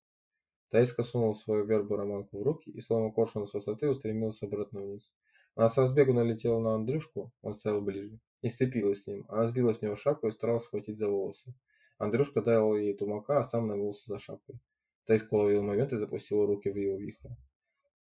Таиска 0.70 1.04
сунула 1.04 1.34
свою 1.34 1.66
вербу 1.66 1.94
Романку 1.94 2.40
в 2.40 2.42
руки 2.42 2.68
и, 2.68 2.80
словно 2.80 3.12
коршун 3.12 3.46
с 3.46 3.54
высоты, 3.54 3.88
устремилась 3.88 4.42
обратно 4.42 4.82
вниз. 4.82 5.14
Она 5.54 5.68
с 5.68 5.78
разбегу 5.78 6.12
налетела 6.12 6.58
на 6.58 6.74
Андрюшку, 6.74 7.32
он 7.42 7.54
стоял 7.54 7.80
ближе, 7.80 8.18
и 8.40 8.48
сцепилась 8.48 9.04
с 9.04 9.06
ним. 9.06 9.24
Она 9.28 9.46
сбила 9.46 9.72
с 9.72 9.82
него 9.82 9.94
шапку 9.94 10.26
и 10.26 10.32
старалась 10.32 10.64
схватить 10.64 10.98
за 10.98 11.08
волосы. 11.08 11.54
Андрюшка 11.98 12.42
дал 12.42 12.76
ей 12.76 12.96
тумака, 12.96 13.38
а 13.38 13.44
сам 13.44 13.68
нагнулся 13.68 14.02
за 14.08 14.18
шапкой. 14.18 14.58
Таиска 15.06 15.34
уловил 15.34 15.62
момент 15.62 15.92
и 15.92 15.96
запустила 15.96 16.44
руки 16.44 16.68
в 16.70 16.76
его 16.76 16.98
вихры. 16.98 17.36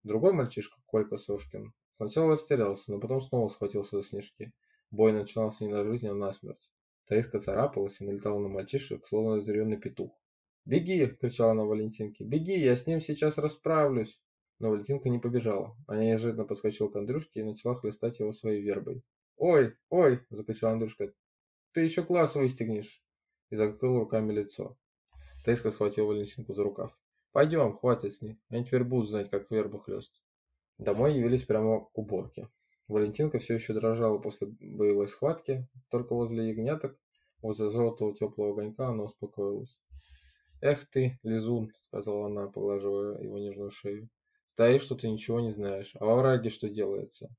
Другой 0.04 0.34
мальчишка, 0.34 0.82
Колька 0.86 1.18
Сошкин, 1.18 1.74
сначала 1.98 2.34
растерялся, 2.34 2.92
но 2.92 3.00
потом 3.00 3.22
снова 3.22 3.48
схватился 3.50 3.98
за 3.98 4.04
снежки. 4.04 4.54
Бой 4.92 5.14
начинался 5.14 5.64
не 5.64 5.72
на 5.72 5.84
жизнь, 5.84 6.08
а 6.08 6.14
на 6.14 6.32
смерть. 6.34 6.70
Таиска 7.06 7.40
царапалась 7.40 8.00
и 8.00 8.06
налетала 8.06 8.40
на 8.40 8.50
мальчишек, 8.50 9.08
словно 9.08 9.38
разъяренный 9.38 9.78
петух. 9.78 10.12
«Беги!»– 10.66 11.06
кричала 11.22 11.52
она 11.52 11.64
Валентинке. 11.64 12.24
«Беги, 12.24 12.58
я 12.58 12.76
с 12.76 12.88
ним 12.88 13.02
сейчас 13.02 13.38
расправлюсь!» 13.38 14.22
Но 14.60 14.70
Валентинка 14.70 15.10
не 15.10 15.20
побежала. 15.20 15.76
Она 15.88 16.04
неожиданно 16.04 16.46
подскочила 16.46 16.90
к 16.90 16.96
Андрюшке 16.96 17.42
и 17.42 17.44
начала 17.44 17.76
хлестать 17.76 18.20
его 18.20 18.32
своей 18.32 18.62
вербой. 18.62 19.04
«Ой, 19.36 19.76
ой!»– 19.90 20.26
закричал 20.30 20.72
Андрюшка. 20.72 21.14
«Ты 21.74 21.82
еще 21.82 22.04
класс 22.04 22.36
выстегнешь!» 22.36 23.04
И 23.50 23.56
закрыл 23.56 24.00
руками 24.00 24.32
лицо. 24.32 24.78
Таиска 25.44 25.72
схватила 25.72 26.08
Валентинку 26.08 26.54
за 26.54 26.64
рукав. 26.64 26.98
«Пойдем, 27.34 27.78
хватит 27.78 28.14
с 28.14 28.22
них. 28.22 28.38
Они 28.50 28.64
теперь 28.64 28.84
будут 28.84 29.10
знать, 29.10 29.30
как 29.30 29.52
вербу 29.52 29.80
хлест». 29.80 30.14
Домой 30.78 31.16
явились 31.16 31.44
прямо 31.44 31.84
к 31.84 31.98
уборке. 31.98 32.48
Валентинка 32.88 33.40
все 33.40 33.56
еще 33.56 33.74
дрожала 33.74 34.20
после 34.20 34.48
боевой 34.48 35.08
схватки, 35.08 35.68
только 35.90 36.14
возле 36.14 36.50
ягняток, 36.50 36.96
возле 37.42 37.72
золотого 37.72 38.14
теплого 38.16 38.52
огонька 38.52 38.90
она 38.90 39.06
успокоилась. 39.06 39.82
«Эх 40.62 40.88
ты, 40.90 41.20
лизун!»— 41.24 41.72
сказала 41.88 42.28
она, 42.28 42.48
поглаживая 42.48 43.20
его 43.22 43.40
нежную 43.40 43.72
шею. 43.72 44.10
«Стоишь, 44.46 44.84
что 44.84 44.96
ты 44.96 45.10
ничего 45.10 45.40
не 45.40 45.52
знаешь. 45.52 45.96
А 46.00 46.06
во 46.06 46.16
враге 46.16 46.52
что 46.52 46.70
делается?» 46.70 47.36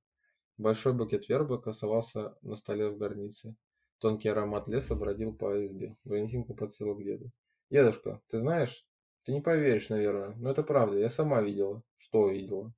Большой 0.59 0.93
букет 0.93 1.29
вербы 1.29 1.61
красовался 1.63 2.37
на 2.43 2.57
столе 2.57 2.89
в 2.89 2.99
горнице. 2.99 3.55
Тонкий 3.99 4.29
аромат 4.29 4.69
леса 4.69 4.95
бродил 4.95 5.35
по 5.35 5.65
избе. 5.65 5.97
Валентинка 6.05 6.53
подсела 6.53 6.95
к 6.95 7.03
деду. 7.03 7.31
«Дедушка, 7.71 8.21
ты 8.29 8.39
знаешь? 8.39 8.85
Ты 9.25 9.33
не 9.33 9.41
поверишь, 9.41 9.89
наверное, 9.89 10.35
но 10.37 10.51
это 10.51 10.63
правда. 10.63 10.99
Я 10.99 11.11
сама 11.11 11.43
видела». 11.43 11.83
«Что 11.97 12.29
видела?» 12.29 12.73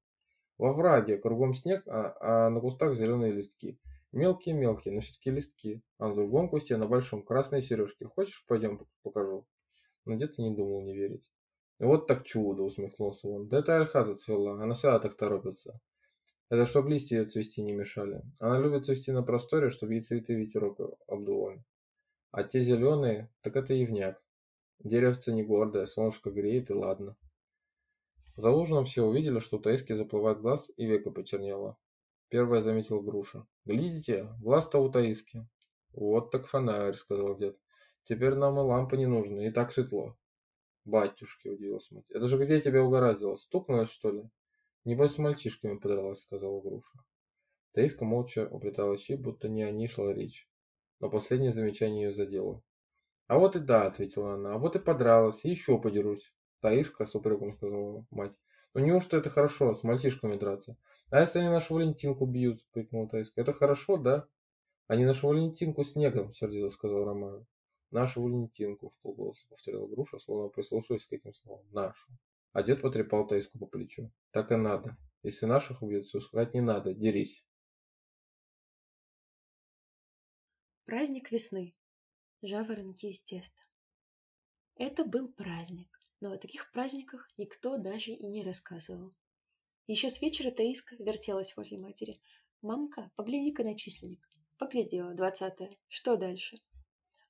«Во 0.58 0.72
враге. 0.72 1.18
Кругом 1.18 1.54
снег, 1.54 1.82
а, 1.86 2.16
а 2.20 2.50
на 2.50 2.60
кустах 2.60 2.96
зеленые 2.96 3.32
листки. 3.32 3.78
Мелкие-мелкие, 4.12 4.94
но 4.94 5.00
все-таки 5.00 5.30
листки. 5.30 5.82
А 5.98 6.08
на 6.08 6.14
другом 6.14 6.48
кусте, 6.48 6.76
на 6.76 6.86
большом, 6.86 7.22
красные 7.22 7.62
сережки. 7.62 8.04
Хочешь, 8.04 8.44
пойдем 8.46 8.86
покажу?» 9.02 9.46
но 10.06 10.14
дед 10.14 10.38
не 10.38 10.54
думал 10.54 10.82
не 10.82 10.96
верить. 10.96 11.30
«Вот 11.78 12.06
так 12.06 12.24
чудо!»— 12.24 12.62
усмехнулся 12.64 13.28
он. 13.28 13.48
«Да 13.48 13.58
это 13.58 13.76
ольха 13.76 14.04
зацвела, 14.04 14.62
она 14.62 14.74
всегда 14.74 14.98
так 14.98 15.16
торопится. 15.16 15.78
Это 16.48 16.64
чтоб 16.64 16.86
листья 16.86 17.18
ее 17.18 17.26
цвести 17.26 17.62
не 17.62 17.72
мешали. 17.72 18.22
Она 18.38 18.58
любит 18.60 18.84
цвести 18.84 19.10
на 19.12 19.22
просторе, 19.22 19.68
чтобы 19.68 19.94
ей 19.94 20.02
цветы 20.02 20.34
ветерок 20.34 20.78
обдували. 21.08 21.62
А 22.30 22.44
те 22.44 22.60
зеленые, 22.60 23.30
так 23.42 23.56
это 23.56 23.74
ивняк. 23.74 24.22
Деревце 24.78 25.32
не 25.32 25.42
гордое, 25.42 25.86
солнышко 25.86 26.30
греет 26.30 26.70
и 26.70 26.74
ладно». 26.74 27.16
За 28.36 28.50
ужином 28.50 28.84
все 28.84 29.02
увидели, 29.02 29.38
что 29.40 29.56
у 29.56 29.60
Таиски 29.60 29.94
заплывает 29.94 30.40
глаз 30.40 30.70
и 30.76 30.86
века 30.86 31.10
почернело. 31.10 31.78
Первая 32.28 32.62
заметил 32.62 33.00
груша. 33.00 33.46
«Глядите, 33.64 34.28
глаз-то 34.40 34.78
у 34.78 34.90
Таиски». 34.90 35.48
«Вот 35.92 36.30
так 36.30 36.46
фонарь»,— 36.46 36.94
сказал 36.96 37.36
дед. 37.38 37.58
Теперь 38.08 38.34
нам 38.36 38.56
и 38.56 38.62
лампы 38.62 38.96
не 38.96 39.06
нужны, 39.06 39.48
и 39.48 39.50
так 39.50 39.72
светло. 39.72 40.16
Батюшки, 40.84 41.48
удивился 41.48 41.92
мать. 41.92 42.04
Это 42.08 42.28
же 42.28 42.38
где 42.38 42.60
тебя 42.60 42.84
угораздило? 42.84 43.36
Стукнулась, 43.36 43.90
что 43.90 44.12
ли? 44.12 44.30
Небось 44.84 45.14
с 45.14 45.18
мальчишками 45.18 45.76
подралась, 45.76 46.20
сказала 46.20 46.60
груша. 46.60 47.00
Таиска 47.72 48.04
молча 48.04 48.46
уплетала 48.48 48.96
щи, 48.96 49.14
будто 49.14 49.48
не 49.48 49.64
о 49.64 49.72
ней 49.72 49.88
шла 49.88 50.14
речь. 50.14 50.48
Но 51.00 51.10
последнее 51.10 51.52
замечание 51.52 52.04
ее 52.04 52.14
задело. 52.14 52.62
А 53.26 53.38
вот 53.38 53.56
и 53.56 53.58
да, 53.58 53.86
ответила 53.86 54.34
она, 54.34 54.54
а 54.54 54.58
вот 54.58 54.76
и 54.76 54.78
подралась, 54.78 55.44
еще 55.44 55.80
подерусь. 55.80 56.32
Таиска, 56.60 57.06
с 57.06 57.14
упреком 57.14 57.54
сказала 57.54 58.06
мать. 58.10 58.38
Ну 58.74 58.80
неужто 58.80 59.16
это 59.16 59.30
хорошо, 59.30 59.74
с 59.74 59.82
мальчишками 59.82 60.36
драться? 60.36 60.76
А 61.10 61.20
если 61.20 61.40
они 61.40 61.48
нашу 61.48 61.74
Валентинку 61.74 62.26
бьют, 62.26 62.64
крикнула 62.72 63.08
Таиска. 63.08 63.40
Это 63.40 63.52
хорошо, 63.52 63.96
да? 63.96 64.28
Они 64.86 65.04
нашу 65.04 65.28
Валентинку 65.28 65.82
снегом, 65.84 66.32
сердито 66.32 66.68
сказал 66.68 67.04
Роман. 67.04 67.46
Нашу 67.90 68.22
Валентинку, 68.22 68.90
в 68.90 68.98
полголоса 69.02 69.46
повторила 69.48 69.86
Груша, 69.86 70.18
словно 70.18 70.48
прислушиваясь 70.48 71.06
к 71.06 71.12
этим 71.12 71.34
словам. 71.34 71.64
Нашу. 71.72 72.08
А 72.52 72.62
дед 72.62 72.80
потрепал 72.80 73.26
Таиску 73.26 73.58
по 73.58 73.66
плечу. 73.66 74.12
Так 74.30 74.52
и 74.52 74.56
надо. 74.56 74.96
Если 75.22 75.46
наших 75.46 75.82
убьют, 75.82 76.06
сускать 76.06 76.54
не 76.54 76.60
надо, 76.60 76.94
дерись. 76.94 77.44
Праздник 80.84 81.32
весны. 81.32 81.74
Жаворонки 82.42 83.06
из 83.06 83.22
теста. 83.22 83.62
Это 84.76 85.04
был 85.04 85.32
праздник, 85.32 85.88
но 86.20 86.32
о 86.32 86.38
таких 86.38 86.70
праздниках 86.70 87.28
никто 87.38 87.78
даже 87.78 88.12
и 88.12 88.26
не 88.26 88.42
рассказывал. 88.42 89.14
Еще 89.86 90.10
с 90.10 90.20
вечера 90.20 90.50
Таиска 90.50 90.96
вертелась 90.96 91.56
возле 91.56 91.78
матери. 91.78 92.20
«Мамка, 92.60 93.10
погляди-ка 93.16 93.64
на 93.64 93.76
численник». 93.76 94.28
Поглядела, 94.58 95.14
двадцатое. 95.14 95.78
Что 95.88 96.16
дальше? 96.16 96.60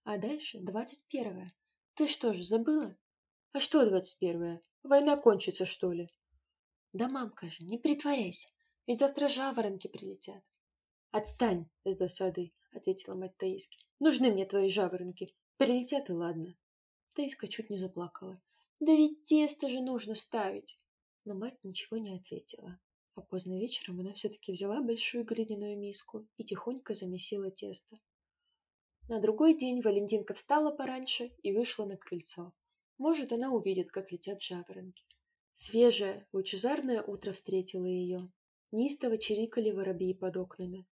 А 0.05 0.19
дальше 0.19 0.61
двадцать 0.61 1.05
первое. 1.09 1.53
Ты 1.95 2.09
что 2.09 2.33
ж, 2.33 2.43
забыла? 2.43 2.97
А 3.53 3.61
что 3.61 3.85
двадцать 3.85 4.19
первое? 4.19 4.61
Война 4.83 5.17
кончится, 5.17 5.67
что 5.67 5.93
ли? 5.93 6.09
Да, 6.93 7.09
мамка 7.09 7.51
же, 7.51 7.65
не 7.65 7.79
притворяйся, 7.79 8.49
ведь 8.87 8.99
завтра 8.99 9.29
жаворонки 9.29 9.89
прилетят. 9.89 10.45
Отстань 11.11 11.69
с 11.85 11.97
досадой, 11.97 12.55
ответила 12.77 13.15
мать 13.15 13.37
Таиски. 13.37 13.79
Нужны 13.99 14.31
мне 14.31 14.47
твои 14.47 14.69
жаворонки. 14.69 15.35
Прилетят 15.57 16.11
и 16.11 16.13
ладно. 16.13 16.57
Таиска 17.15 17.49
чуть 17.49 17.71
не 17.71 17.79
заплакала. 17.79 18.41
Да 18.81 18.93
ведь 18.93 19.25
тесто 19.25 19.69
же 19.69 19.81
нужно 19.81 20.15
ставить. 20.15 20.81
Но 21.25 21.35
мать 21.35 21.59
ничего 21.63 21.99
не 21.99 22.15
ответила. 22.15 22.79
А 23.15 23.23
поздно 23.23 23.59
вечером 23.59 24.01
она 24.01 24.13
все-таки 24.13 24.53
взяла 24.53 24.83
большую 24.83 25.25
глиняную 25.25 25.79
миску 25.79 26.29
и 26.37 26.45
тихонько 26.45 26.93
замесила 26.93 27.51
тесто. 27.51 27.97
На 29.09 29.21
другой 29.21 29.57
день 29.57 29.81
Валентинка 29.81 30.35
встала 30.35 30.71
пораньше 30.71 31.33
и 31.43 31.53
вышла 31.53 31.87
на 31.87 31.97
крыльцо. 31.97 32.53
Может, 32.99 33.33
она 33.33 33.53
увидит, 33.53 33.91
как 33.91 34.13
летят 34.13 34.43
жаворонки. 34.43 35.05
Свежее, 35.53 36.27
лучезарное 36.33 37.03
утро 37.03 37.33
встретило 37.33 37.87
ее. 37.87 38.31
Неистово 38.73 39.17
чирикали 39.17 39.71
воробьи 39.71 40.13
под 40.13 40.37
окнами. 40.37 40.87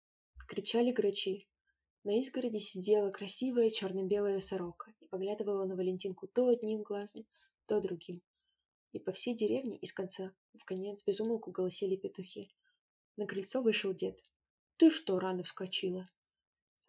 Кричали 0.46 0.92
грачи. 0.92 1.48
На 2.04 2.18
изгороди 2.18 2.58
сидела 2.58 3.10
красивая 3.10 3.70
черно-белая 3.70 4.40
сорока 4.40 4.92
и 5.00 5.06
поглядывала 5.06 5.64
на 5.64 5.76
Валентинку 5.76 6.26
то 6.26 6.48
одним 6.48 6.82
глазом, 6.82 7.26
то 7.66 7.80
другим. 7.80 8.22
И 8.92 8.98
по 8.98 9.12
всей 9.12 9.34
деревне 9.34 9.76
из 9.78 9.92
конца 9.92 10.34
в 10.58 10.64
конец 10.64 11.04
безумолку 11.04 11.50
голосили 11.50 11.96
петухи. 11.96 12.50
На 13.16 13.26
крыльцо 13.26 13.62
вышел 13.62 13.94
дед. 13.94 14.20
«Ты 14.78 14.90
что, 14.90 15.18
рано 15.18 15.44
вскочила?» 15.44 16.04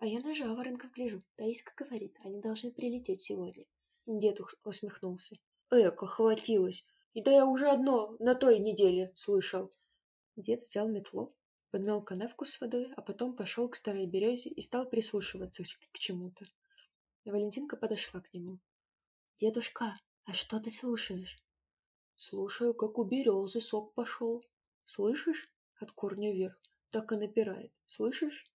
А 0.03 0.05
я 0.05 0.19
на 0.19 0.33
жаворонков 0.35 0.91
гляжу. 0.91 1.23
Таиска 1.37 1.71
говорит, 1.77 2.17
они 2.25 2.41
должны 2.41 2.71
прилететь 2.71 3.21
сегодня. 3.21 3.65
Дед 4.05 4.41
усмехнулся. 4.65 5.37
Эко, 5.71 6.07
хватилось. 6.07 6.85
И 7.13 7.21
да 7.21 7.31
я 7.31 7.45
уже 7.45 7.69
одно 7.69 8.15
на 8.19 8.35
той 8.35 8.59
неделе 8.59 9.13
слышал. 9.15 9.71
Дед 10.35 10.61
взял 10.63 10.89
метлу, 10.89 11.33
подмел 11.73 12.03
канавку 12.03 12.45
с 12.45 12.61
водой, 12.61 12.93
а 12.95 13.01
потом 13.01 13.35
пошел 13.35 13.67
к 13.67 13.75
старой 13.75 14.05
березе 14.05 14.51
и 14.51 14.61
стал 14.61 14.87
прислушиваться 14.87 15.63
к 15.91 15.97
чему-то. 15.97 16.45
Валентинка 17.25 17.77
подошла 17.77 18.21
к 18.21 18.31
нему. 18.31 18.59
«Дедушка, 19.39 19.97
а 20.25 20.33
что 20.33 20.59
ты 20.59 20.69
слушаешь?» 20.69 21.43
«Слушаю, 22.15 22.75
как 22.75 22.99
у 22.99 23.03
березы 23.03 23.59
сок 23.59 23.95
пошел. 23.95 24.45
Слышишь? 24.83 25.51
От 25.79 25.91
корня 25.93 26.31
вверх. 26.31 26.55
Так 26.91 27.11
и 27.11 27.15
напирает. 27.15 27.73
Слышишь?» 27.87 28.45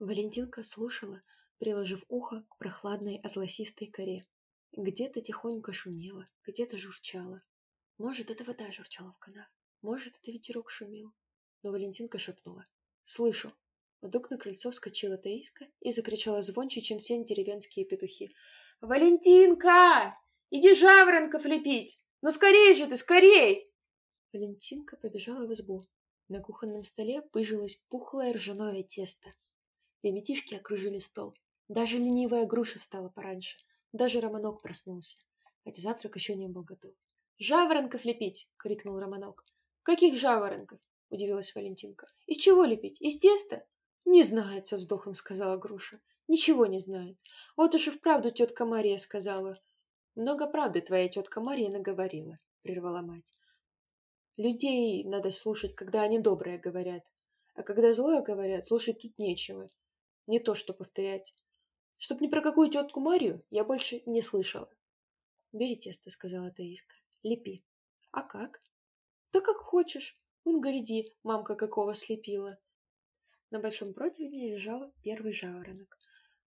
Валентинка 0.00 0.64
слушала, 0.64 1.22
приложив 1.58 2.04
ухо 2.08 2.44
к 2.50 2.58
прохладной 2.58 3.18
атласистой 3.18 3.86
коре. 3.86 4.26
Где-то 4.72 5.20
тихонько 5.20 5.72
шумело, 5.72 6.28
где-то 6.44 6.76
журчало. 6.78 7.44
Может, 7.96 8.28
это 8.28 8.42
вода 8.42 8.72
журчала 8.72 9.12
в 9.12 9.18
канав, 9.18 9.46
может, 9.82 10.16
это 10.16 10.32
ветерок 10.32 10.68
шумел. 10.68 11.14
Но 11.62 11.70
Валентинка 11.72 12.18
шепнула. 12.18 12.66
«Слышу!» 13.04 13.52
Вдруг 14.00 14.30
на 14.30 14.38
крыльцо 14.38 14.70
вскочила 14.70 15.18
Таиска 15.18 15.66
и 15.80 15.92
закричала 15.92 16.40
звонче, 16.40 16.80
чем 16.80 16.98
все 16.98 17.22
деревенские 17.22 17.84
петухи. 17.84 18.34
«Валентинка! 18.80 20.16
Иди 20.50 20.74
жаворонков 20.74 21.44
лепить! 21.44 22.02
Ну 22.22 22.30
скорей 22.30 22.74
же 22.74 22.86
ты, 22.86 22.96
скорей!» 22.96 23.70
Валентинка 24.32 24.96
побежала 24.96 25.46
в 25.46 25.52
избу. 25.52 25.84
На 26.28 26.40
кухонном 26.40 26.84
столе 26.84 27.22
пыжилось 27.22 27.84
пухлое 27.88 28.32
ржаное 28.32 28.82
тесто. 28.82 29.34
Ребятишки 30.02 30.54
окружили 30.54 30.98
стол. 30.98 31.34
Даже 31.68 31.98
ленивая 31.98 32.46
груша 32.46 32.78
встала 32.78 33.10
пораньше. 33.10 33.58
Даже 33.92 34.20
Романок 34.20 34.62
проснулся, 34.62 35.18
хотя 35.64 35.82
завтрак 35.82 36.16
еще 36.16 36.34
не 36.36 36.48
был 36.48 36.62
готов. 36.62 36.94
«Жаворонков 37.38 38.04
лепить!»— 38.04 38.48
крикнул 38.56 38.98
Романок. 38.98 39.44
«Каких 39.82 40.16
жаворонков?»— 40.16 40.80
удивилась 41.10 41.54
Валентинка. 41.54 42.06
«Из 42.26 42.36
чего 42.36 42.64
лепить? 42.64 43.00
Из 43.00 43.18
теста?» 43.18 43.66
«Не 44.06 44.22
знает»,— 44.22 44.66
со 44.68 44.76
вздохом 44.76 45.14
сказала 45.14 45.56
Груша. 45.56 46.00
«Ничего 46.28 46.66
не 46.66 46.78
знает. 46.78 47.18
Вот 47.56 47.74
уж 47.74 47.88
и 47.88 47.90
вправду 47.90 48.30
тетка 48.30 48.64
Мария 48.64 48.96
сказала». 48.96 49.60
«Много 50.14 50.46
правды 50.46 50.80
твоя 50.80 51.08
тетка 51.08 51.40
Мария 51.40 51.70
наговорила»,— 51.70 52.38
прервала 52.62 53.02
мать. 53.02 53.32
«Людей 54.36 55.04
надо 55.04 55.30
слушать, 55.30 55.74
когда 55.74 56.02
они 56.02 56.18
добрые 56.18 56.58
говорят. 56.58 57.02
А 57.54 57.62
когда 57.62 57.92
злое 57.92 58.22
говорят, 58.22 58.64
слушать 58.64 59.02
тут 59.02 59.18
нечего. 59.18 59.68
Не 60.26 60.40
то, 60.40 60.54
что 60.54 60.72
повторять. 60.72 61.34
Чтоб 61.98 62.20
ни 62.20 62.28
про 62.28 62.40
какую 62.40 62.70
тетку 62.70 63.00
Марию 63.00 63.44
я 63.50 63.64
больше 63.64 64.02
не 64.06 64.22
слышала. 64.22 64.70
«Бери 65.52 65.76
тесто»,— 65.76 66.10
сказала 66.10 66.50
Таиска. 66.50 66.94
«Лепи». 67.22 67.64
«А 68.12 68.22
как?» 68.22 68.58
«Да 69.32 69.40
как 69.40 69.58
хочешь. 69.58 70.18
Вон, 70.44 70.60
гляди, 70.60 71.12
мамка 71.22 71.54
какого 71.54 71.94
слепила». 71.94 72.58
На 73.50 73.58
большом 73.58 73.94
противне 73.94 74.52
лежал 74.52 74.92
первый 75.02 75.32
жаворонок. 75.32 75.96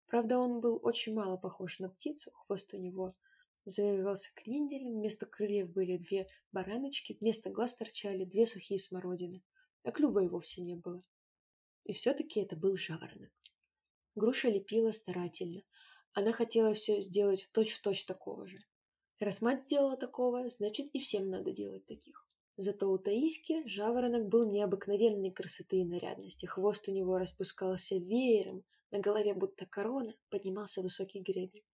Правда, 0.07 0.39
он 0.39 0.61
был 0.61 0.79
очень 0.83 1.15
мало 1.15 1.37
похож 1.37 1.79
на 1.79 1.89
птицу, 1.89 2.31
хвост 2.33 2.75
у 2.75 2.77
него 2.77 3.15
завивался 3.65 4.35
кренделем, 4.35 4.99
вместо 4.99 5.27
крыльев 5.27 5.71
были 5.71 5.97
две 5.97 6.27
бараночки, 6.53 7.17
вместо 7.21 7.51
глаз 7.51 7.77
торчали 7.77 8.25
две 8.25 8.47
сухие 8.47 8.79
смородины, 8.79 9.43
а 9.83 9.93
клюва 9.93 10.25
и 10.25 10.29
вовсе 10.29 10.62
не 10.62 10.75
было. 10.75 11.03
И 11.85 11.93
все-таки 11.93 12.41
это 12.41 12.57
был 12.57 12.77
жаворонок. 12.77 13.31
Груша 14.15 14.49
лепила 14.49 14.91
старательно. 14.91 15.62
Она 16.12 16.33
хотела 16.33 16.75
все 16.75 17.01
сделать 17.01 17.49
точь-в-точь 17.53 18.03
точь 18.03 18.05
такого 18.05 18.47
же. 18.47 18.59
Раз 19.21 19.43
мать 19.43 19.61
сделала 19.61 19.97
такого, 19.97 20.49
значит 20.49 20.89
и 20.93 20.99
всем 20.99 21.31
надо 21.31 21.53
делать 21.53 21.87
таких. 21.87 22.27
Зато 22.62 22.91
у 22.93 22.99
Таиски 22.99 23.66
жаворонок 23.66 24.28
был 24.28 24.45
необыкновенной 24.51 25.31
красоты 25.31 25.78
и 25.78 25.85
нарядности. 25.87 26.45
Хвост 26.45 26.89
у 26.89 26.93
него 26.93 27.16
распускался 27.16 27.97
веером, 27.97 28.65
на 28.91 28.99
голове 28.99 29.32
будто 29.32 29.65
корона 29.65 30.15
поднимался 30.28 30.82
высокий 30.82 31.20
гребень. 31.20 31.65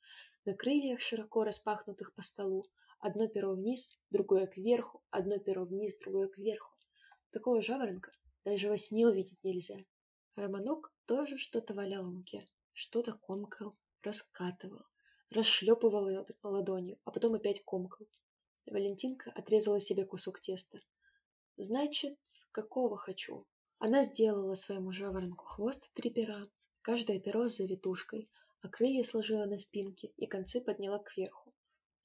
На 0.44 0.54
крыльях, 0.54 1.00
широко 1.00 1.42
распахнутых 1.42 2.14
по 2.14 2.22
столу, 2.22 2.66
одно 3.00 3.26
перо 3.26 3.56
вниз, 3.56 3.98
другое 4.10 4.46
кверху, 4.46 5.02
одно 5.10 5.40
перо 5.40 5.64
вниз, 5.64 5.98
другое 5.98 6.28
кверху. 6.28 6.72
Такого 7.32 7.60
жаворонка 7.60 8.12
даже 8.44 8.68
во 8.68 8.78
сне 8.78 9.08
увидеть 9.08 9.42
нельзя. 9.42 9.78
Романок 10.36 10.94
тоже 11.06 11.36
что-то 11.36 11.74
валял 11.74 12.04
в 12.04 12.14
муке, 12.14 12.46
что-то 12.72 13.14
комкал, 13.14 13.76
раскатывал, 14.02 14.84
расшлепывал 15.30 16.28
ладонью, 16.44 17.00
а 17.04 17.10
потом 17.10 17.34
опять 17.34 17.64
комкал. 17.64 18.06
Валентинка 18.66 19.30
отрезала 19.30 19.80
себе 19.80 20.04
кусок 20.04 20.40
теста. 20.40 20.80
Значит, 21.56 22.18
какого 22.52 22.96
хочу? 22.96 23.46
Она 23.78 24.02
сделала 24.02 24.54
своему 24.54 24.90
жаворонку 24.90 25.44
хвост 25.44 25.92
три 25.94 26.10
пера, 26.10 26.48
каждое 26.82 27.20
перо 27.20 27.46
с 27.46 27.56
завитушкой, 27.56 28.28
а 28.62 28.68
крылья 28.68 29.04
сложила 29.04 29.44
на 29.44 29.58
спинке 29.58 30.08
и 30.16 30.26
концы 30.26 30.60
подняла 30.60 30.98
кверху. 30.98 31.54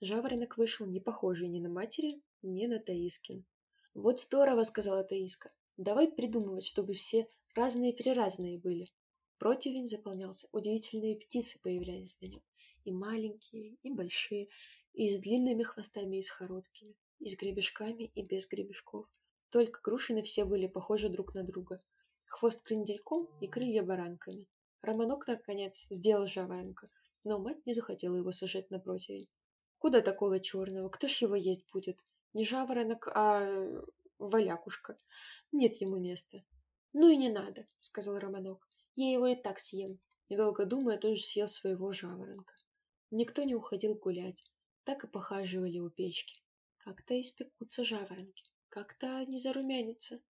Жаворонок 0.02 0.58
вышел 0.58 0.86
не 0.86 1.00
похожий 1.00 1.48
ни 1.48 1.60
на 1.60 1.70
матери, 1.70 2.22
ни 2.42 2.66
на 2.66 2.80
Таискин. 2.80 3.46
«Вот 3.94 4.20
здорово!»— 4.20 4.64
сказала 4.64 5.04
Таиска. 5.04 5.52
«Давай 5.78 6.12
придумывать, 6.12 6.66
чтобы 6.66 6.94
все 6.94 7.28
разные-переразные 7.56 8.58
были». 8.58 8.92
Противень 9.38 9.88
заполнялся, 9.88 10.48
удивительные 10.52 11.18
птицы 11.18 11.60
появлялись 11.62 12.20
на 12.22 12.28
нем. 12.28 12.42
И 12.84 12.92
маленькие, 12.92 13.78
и 13.84 13.92
большие, 13.92 14.50
и 14.94 15.10
с 15.10 15.20
длинными 15.20 15.64
хвостами, 15.64 16.18
и 16.18 16.22
с 16.22 16.32
короткими, 16.32 16.96
и 17.20 17.28
с 17.28 17.38
гребешками, 17.38 18.12
и 18.16 18.24
без 18.24 18.48
гребешков. 18.48 19.08
Только 19.50 19.82
грушины 19.82 20.24
все 20.24 20.46
были 20.46 20.68
похожи 20.68 21.10
друг 21.10 21.34
на 21.34 21.44
друга. 21.44 21.82
Хвост 22.28 22.62
крендельком 22.64 23.28
и 23.42 23.48
крылья 23.48 23.84
баранками. 23.84 24.48
Романок, 24.82 25.28
наконец, 25.28 25.88
сделал 25.90 26.26
жаворонка, 26.26 26.88
но 27.24 27.38
мать 27.38 27.66
не 27.66 27.74
захотела 27.74 28.16
его 28.16 28.32
сажать 28.32 28.72
на 28.72 28.80
противень. 28.80 29.28
Куда 29.78 30.02
такого 30.02 30.40
черного? 30.40 30.90
Кто 30.90 31.08
ж 31.08 31.24
его 31.24 31.36
есть 31.36 31.66
будет? 31.72 32.00
Не 32.34 32.46
жаворонок, 32.46 33.08
а 33.08 33.82
валякушка. 34.18 34.96
Нет 35.52 35.76
ему 35.82 35.98
места. 35.98 36.44
Ну 36.94 37.10
и 37.10 37.18
не 37.18 37.30
надо, 37.30 37.68
сказал 37.80 38.20
Романок. 38.20 38.68
Я 38.96 39.12
его 39.12 39.28
и 39.28 39.36
так 39.36 39.60
съем. 39.60 40.00
Недолго 40.30 40.66
думая, 40.66 40.98
тоже 40.98 41.22
съел 41.22 41.48
своего 41.48 41.92
жаворонка. 41.92 42.54
Никто 43.12 43.44
не 43.44 43.56
уходил 43.56 43.96
гулять. 43.96 44.44
Так 44.84 45.04
и 45.04 45.08
похаживали 45.08 45.80
у 45.80 45.90
печки. 45.90 46.42
Как-то 46.78 47.20
испекутся 47.20 47.84
жаворонки, 47.84 48.52
как-то 48.70 49.24
не 49.26 49.38
зарумянится. 49.38 50.22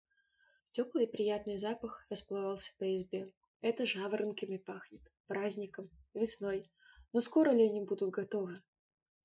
Теплый 0.73 1.05
и 1.05 1.11
приятный 1.11 1.59
запах 1.59 2.07
расплывался 2.11 2.73
по 2.79 2.97
избе. 2.97 3.33
Это 3.61 3.87
жаворонками 3.87 4.57
пахнет, 4.57 5.03
праздником, 5.27 5.91
весной. 6.15 6.71
Но 7.13 7.21
скоро 7.21 7.51
ли 7.51 7.69
они 7.69 7.83
будут 7.83 8.11
готовы? 8.11 8.63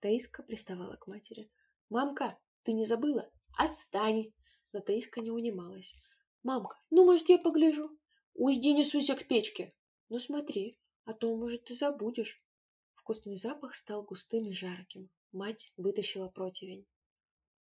Таиска 0.06 0.44
приставала 0.44 0.98
к 0.98 1.08
матери. 1.08 1.50
«Мамка, 1.90 2.38
ты 2.64 2.74
не 2.74 2.86
забыла? 2.86 3.32
Отстань!» 3.58 4.34
Но 4.72 4.80
Таиска 4.80 5.20
не 5.20 5.32
унималась. 5.32 5.96
«Мамка, 6.44 6.80
ну, 6.92 7.06
может, 7.06 7.28
я 7.30 7.40
погляжу?» 7.40 7.90
«Уйди, 8.36 8.74
не 8.74 8.84
суйся 8.84 9.16
к 9.16 9.28
печке!» 9.28 9.74
«Ну, 10.10 10.20
смотри, 10.20 10.78
а 11.06 11.14
то, 11.14 11.36
может, 11.36 11.64
ты 11.66 11.74
забудешь». 11.74 12.45
Вкусный 13.06 13.38
запах 13.38 13.76
стал 13.76 14.02
густым 14.02 14.48
и 14.48 14.52
жарким. 14.52 15.12
Мать 15.32 15.72
вытащила 15.78 16.28
противень. 16.28 16.88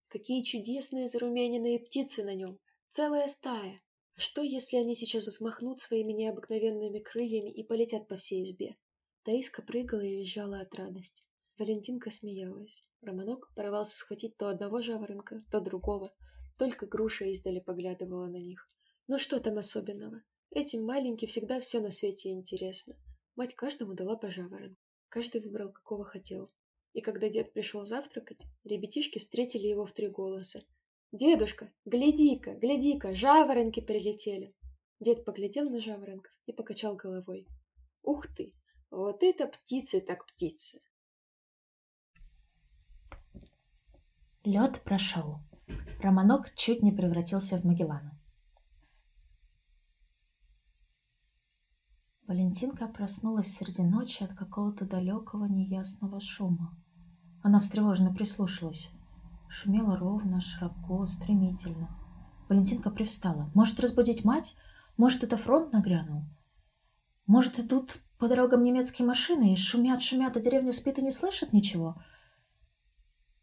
Какие 0.09 0.43
чудесные 0.43 1.07
зарумяненные 1.07 1.81
птицы 1.81 2.25
на 2.25 2.35
нем! 2.35 2.59
Целая 2.89 3.29
стая! 3.29 3.83
А 4.17 4.21
что, 4.21 4.41
если 4.41 4.79
они 4.79 4.95
сейчас 4.95 5.27
взмахнут 5.27 5.81
своими 5.81 6.15
необыкновенными 6.15 6.99
крыльями 6.99 7.51
и 7.51 7.63
полетят 7.63 8.09
по 8.09 8.17
всей 8.17 8.43
избе? 8.43 8.79
Таиска 9.23 9.61
прыгала 9.61 10.01
и 10.01 10.17
визжала 10.17 10.61
от 10.61 10.75
радости. 10.77 11.25
Валентинка 11.59 12.11
смеялась. 12.11 12.83
Романок 13.03 13.53
порывался 13.55 13.99
схватить 13.99 14.39
то 14.39 14.49
одного 14.49 14.81
жаворонка, 14.81 15.45
то 15.51 15.61
другого. 15.61 16.15
Только 16.57 16.87
груша 16.87 17.27
издали 17.27 17.61
поглядывала 17.61 18.29
на 18.29 18.41
них. 18.41 18.67
Ну 19.09 19.19
что 19.19 19.39
там 19.41 19.59
особенного? 19.59 20.23
Этим 20.53 20.87
маленьким 20.87 21.29
всегда 21.29 21.61
все 21.61 21.81
на 21.81 21.91
свете 21.91 22.31
интересно. 22.31 22.97
Мать 23.37 23.55
каждому 23.55 23.93
дала 23.93 24.17
по 24.17 24.31
жаворонку. 24.31 24.81
Каждый 25.15 25.43
выбрал, 25.43 25.71
какого 25.71 26.05
хотел. 26.05 26.51
И 26.93 27.01
когда 27.01 27.29
дед 27.29 27.53
пришел 27.53 27.85
завтракать, 27.85 28.45
ребятишки 28.65 29.21
встретили 29.21 29.69
его 29.69 29.87
в 29.87 29.93
три 29.93 30.09
голоса. 30.09 30.65
«Дедушка, 31.13 31.73
гляди-ка, 31.85 32.57
гляди-ка, 32.57 33.15
жаворонки 33.15 33.79
прилетели!» 33.79 34.57
Дед 34.99 35.25
поглядел 35.25 35.71
на 35.71 35.81
жаворонков 35.81 36.33
и 36.47 36.53
покачал 36.53 36.97
головой. 36.97 37.47
«Ух 38.03 38.27
ты! 38.27 38.55
Вот 38.91 39.23
это 39.23 39.47
птицы 39.47 40.01
так 40.01 40.27
птицы!» 40.27 40.81
Лед 44.43 44.83
прошел. 44.83 45.37
Романок 46.01 46.53
чуть 46.57 46.83
не 46.83 46.91
превратился 46.91 47.59
в 47.59 47.65
Магеллана. 47.65 48.21
Валентинка 52.35 52.89
проснулась 52.89 53.55
среди 53.55 53.85
ночи 53.85 54.25
от 54.25 54.35
какого-то 54.35 54.85
далекого 54.85 55.45
неясного 55.45 56.19
шума. 56.19 56.77
Она 57.45 57.61
встревоженно 57.61 58.13
прислушалась. 58.13 58.91
Шумело 59.49 59.97
ровно, 59.97 60.41
широко, 60.41 61.07
стремительно. 61.07 61.97
Валентинка 62.49 62.91
привстала. 62.91 63.53
Может, 63.55 63.79
разбудить 63.79 64.25
мать? 64.25 64.57
Может, 64.97 65.23
это 65.23 65.37
фронт 65.37 65.73
нагрянул? 65.73 66.25
Может, 67.29 67.61
идут 67.61 68.01
по 68.19 68.27
дорогам 68.27 68.65
немецкие 68.65 69.07
машины 69.07 69.53
и 69.53 69.57
шумят, 69.57 70.03
шумят, 70.03 70.37
а 70.37 70.41
деревня 70.41 70.73
спит 70.73 70.99
и 70.99 71.03
не 71.03 71.13
слышит 71.13 71.53
ничего? 71.53 72.03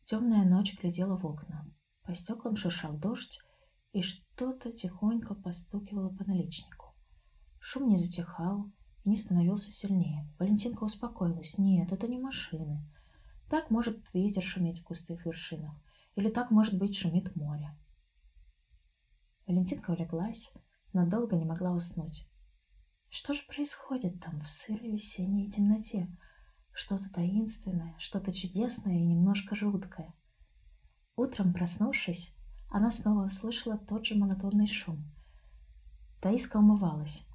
Темная 0.03 0.43
ночь 0.43 0.77
глядела 0.77 1.15
в 1.15 1.25
окна. 1.25 1.65
По 2.03 2.13
стеклам 2.13 2.57
шуршал 2.57 2.97
дождь, 2.97 3.39
и 3.93 4.01
что-то 4.01 4.73
тихонько 4.73 5.33
постукивало 5.33 6.09
по 6.09 6.25
наличнику. 6.25 6.93
Шум 7.61 7.87
не 7.87 7.95
затихал, 7.95 8.69
не 9.05 9.17
становился 9.17 9.71
сильнее. 9.71 10.27
Валентинка 10.39 10.83
успокоилась. 10.83 11.57
Нет, 11.57 11.91
это 11.91 12.07
не 12.07 12.19
машины. 12.19 12.83
Так 13.49 13.69
может 13.69 13.99
ветер 14.13 14.43
шуметь 14.43 14.79
в 14.79 14.83
густых 14.83 15.25
вершинах. 15.25 15.73
Или 16.15 16.29
так, 16.29 16.51
может 16.51 16.77
быть, 16.77 16.95
шумит 16.95 17.35
море. 17.35 17.75
Валентинка 19.47 19.91
улеглась, 19.91 20.51
но 20.93 21.07
долго 21.07 21.35
не 21.35 21.45
могла 21.45 21.71
уснуть. 21.71 22.27
Что 23.09 23.33
же 23.33 23.41
происходит 23.47 24.21
там 24.21 24.39
в 24.41 24.47
сырой 24.47 24.91
весенней 24.91 25.49
темноте? 25.49 26.07
Что-то 26.71 27.09
таинственное, 27.11 27.95
что-то 27.97 28.31
чудесное 28.31 28.95
и 28.95 29.03
немножко 29.03 29.55
жуткое. 29.55 30.13
Утром, 31.17 31.53
проснувшись, 31.53 32.33
она 32.69 32.89
снова 32.91 33.25
услышала 33.25 33.77
тот 33.77 34.05
же 34.05 34.15
монотонный 34.15 34.67
шум. 34.67 35.03
Таиска 36.21 36.57
умывалась. 36.57 37.27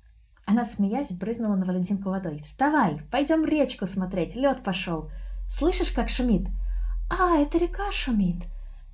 Она, 0.47 0.65
смеясь, 0.65 1.13
брызнула 1.13 1.57
на 1.57 1.67
Валентинку 1.67 2.09
водой. 2.09 2.41
«Вставай! 2.41 2.97
Пойдем 3.11 3.45
речку 3.45 3.87
смотреть! 3.87 4.35
Лед 4.35 4.63
пошел! 4.63 5.11
Слышишь, 5.49 5.91
как 5.91 6.09
шумит?» 6.09 6.49
«А, 7.11 7.37
это 7.37 7.59
река 7.59 7.93
шумит! 7.93 8.45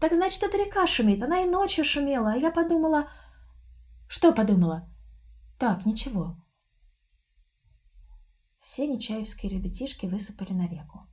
Так 0.02 0.14
значит, 0.14 0.42
это 0.42 0.58
река 0.58 0.84
шумит. 0.88 1.22
Она 1.22 1.42
и 1.42 1.48
ночью 1.48 1.84
шумела. 1.84 2.32
А 2.32 2.36
я 2.36 2.50
подумала... 2.50 3.08
Что 4.08 4.32
подумала? 4.32 4.90
Так, 5.60 5.86
ничего. 5.86 6.36
Все 8.58 8.88
нечаевские 8.88 9.52
ребятишки 9.52 10.06
высыпали 10.06 10.52
на 10.54 10.66
реку. 10.66 11.06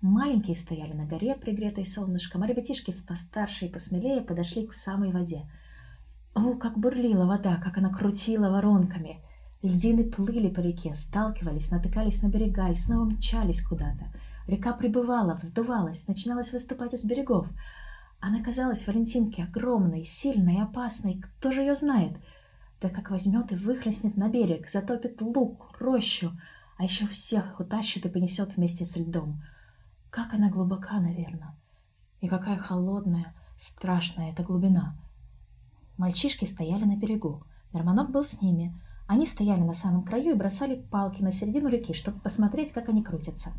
Маленькие 0.00 0.54
стояли 0.54 0.92
на 0.92 1.06
горе, 1.06 1.34
пригретой 1.34 1.84
солнышком, 1.84 2.44
а 2.44 2.46
ребятишки 2.46 2.94
постарше 3.04 3.66
и 3.66 3.68
посмелее 3.68 4.20
подошли 4.20 4.64
к 4.64 4.74
самой 4.74 5.10
воде. 5.10 5.50
О, 6.32 6.54
как 6.54 6.78
бурлила 6.78 7.26
вода, 7.26 7.56
как 7.56 7.78
она 7.78 7.92
крутила 7.92 8.48
воронками! 8.48 9.24
Льдины 9.62 10.04
плыли 10.04 10.48
по 10.48 10.60
реке, 10.60 10.94
сталкивались, 10.94 11.70
натыкались 11.70 12.22
на 12.22 12.28
берега 12.28 12.70
и 12.70 12.74
снова 12.74 13.04
мчались 13.04 13.62
куда-то. 13.62 14.10
Река 14.46 14.72
прибывала, 14.72 15.34
вздувалась, 15.34 16.08
начиналась 16.08 16.52
выступать 16.52 16.94
из 16.94 17.04
берегов. 17.04 17.46
Она 18.20 18.42
казалась 18.42 18.86
Валентинке 18.86 19.44
огромной, 19.44 20.02
сильной 20.02 20.62
опасной. 20.62 21.20
Кто 21.20 21.52
же 21.52 21.60
ее 21.60 21.74
знает? 21.74 22.16
Да 22.80 22.88
как 22.88 23.10
возьмет 23.10 23.52
и 23.52 23.56
выхлестнет 23.56 24.16
на 24.16 24.28
берег, 24.28 24.70
затопит 24.70 25.20
лук, 25.20 25.76
рощу, 25.78 26.32
а 26.78 26.84
еще 26.84 27.06
всех 27.06 27.60
утащит 27.60 28.06
и 28.06 28.08
понесет 28.08 28.56
вместе 28.56 28.86
с 28.86 28.96
льдом. 28.96 29.42
Как 30.08 30.32
она 30.32 30.48
глубока, 30.48 30.98
наверное. 30.98 31.54
И 32.22 32.28
какая 32.28 32.56
холодная, 32.56 33.34
страшная 33.58 34.32
эта 34.32 34.42
глубина. 34.42 34.96
Мальчишки 35.98 36.46
стояли 36.46 36.84
на 36.84 36.96
берегу. 36.96 37.44
Норманок 37.74 38.10
был 38.10 38.24
с 38.24 38.40
ними. 38.40 38.74
Они 39.10 39.26
стояли 39.26 39.62
на 39.62 39.74
самом 39.74 40.04
краю 40.04 40.30
и 40.30 40.38
бросали 40.38 40.76
палки 40.88 41.20
на 41.20 41.32
середину 41.32 41.68
реки, 41.68 41.94
чтобы 41.94 42.20
посмотреть, 42.20 42.70
как 42.70 42.88
они 42.88 43.02
крутятся. 43.02 43.50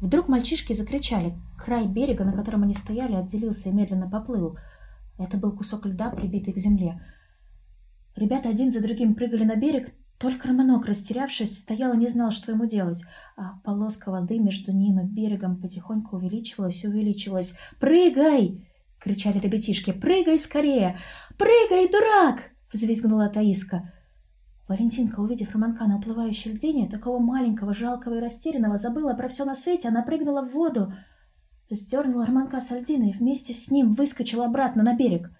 Вдруг 0.00 0.26
мальчишки 0.26 0.72
закричали. 0.72 1.38
Край 1.56 1.86
берега, 1.86 2.24
на 2.24 2.32
котором 2.32 2.64
они 2.64 2.74
стояли, 2.74 3.14
отделился 3.14 3.68
и 3.68 3.72
медленно 3.72 4.10
поплыл. 4.10 4.58
Это 5.20 5.36
был 5.36 5.52
кусок 5.52 5.86
льда, 5.86 6.10
прибитый 6.10 6.52
к 6.52 6.58
земле. 6.58 7.00
Ребята 8.16 8.48
один 8.48 8.72
за 8.72 8.82
другим 8.82 9.14
прыгали 9.14 9.44
на 9.44 9.54
берег, 9.54 9.92
только 10.18 10.48
Романок, 10.48 10.84
растерявшись, 10.86 11.60
стоял 11.60 11.92
и 11.92 11.98
не 11.98 12.08
знал, 12.08 12.32
что 12.32 12.50
ему 12.50 12.66
делать, 12.66 13.04
а 13.36 13.60
полоска 13.62 14.10
воды 14.10 14.40
между 14.40 14.72
ним 14.72 14.98
и 14.98 15.04
берегом 15.04 15.60
потихоньку 15.60 16.16
увеличивалась 16.16 16.82
и 16.82 16.88
увеличивалась. 16.88 17.56
«Прыгай!»— 17.78 18.66
кричали 18.98 19.38
ребятишки. 19.38 19.92
«Прыгай 19.92 20.40
скорее! 20.40 20.98
Прыгай, 21.38 21.88
дурак!»— 21.88 22.50
взвизгнула 22.72 23.28
Таиска. 23.28 23.92
Валентинка, 24.68 25.20
увидев 25.20 25.52
Романка 25.52 25.86
на 25.86 25.98
уплывающей 25.98 26.52
льдине, 26.52 26.88
такого 26.88 27.18
маленького, 27.18 27.74
жалкого 27.74 28.14
и 28.14 28.20
растерянного, 28.20 28.76
забыла 28.76 29.14
про 29.14 29.28
все 29.28 29.44
на 29.44 29.54
свете, 29.54 29.88
она 29.88 30.02
прыгнула 30.02 30.42
в 30.42 30.52
воду, 30.52 30.92
сдернула 31.70 32.26
Романка 32.26 32.60
с 32.60 32.70
льдины 32.70 33.10
и 33.10 33.12
вместе 33.12 33.52
с 33.52 33.70
ним 33.70 33.92
выскочила 33.92 34.46
обратно 34.46 34.82
на 34.82 34.94
берег. 34.94 35.30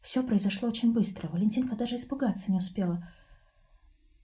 Все 0.00 0.22
произошло 0.22 0.68
очень 0.68 0.92
быстро. 0.92 1.28
Валентинка 1.28 1.76
даже 1.76 1.96
испугаться 1.96 2.50
не 2.50 2.58
успела. 2.58 3.08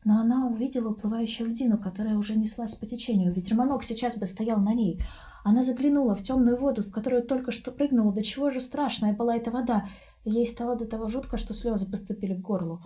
Но 0.05 0.19
она 0.19 0.49
увидела 0.49 0.91
уплывающую 0.91 1.49
льдину, 1.49 1.79
которая 1.79 2.17
уже 2.17 2.37
неслась 2.37 2.75
по 2.75 2.87
течению, 2.87 3.35
ведь 3.35 3.51
Романок 3.51 3.83
сейчас 3.83 4.19
бы 4.19 4.27
стоял 4.27 4.59
на 4.59 4.73
ней. 4.73 5.03
Она 5.45 5.63
заглянула 5.63 6.15
в 6.15 6.23
темную 6.23 6.57
воду, 6.57 6.83
в 6.83 6.91
которую 6.91 7.23
только 7.23 7.51
что 7.51 7.71
прыгнула. 7.71 8.13
До 8.13 8.23
чего 8.23 8.51
же 8.51 8.61
страшная 8.61 9.15
была 9.15 9.37
эта 9.37 9.51
вода. 9.51 9.87
ей 10.25 10.47
стало 10.47 10.77
до 10.77 10.87
того 10.87 11.09
жутко, 11.09 11.37
что 11.37 11.55
слезы 11.55 11.91
поступили 11.91 12.35
к 12.35 12.41
горлу. 12.41 12.83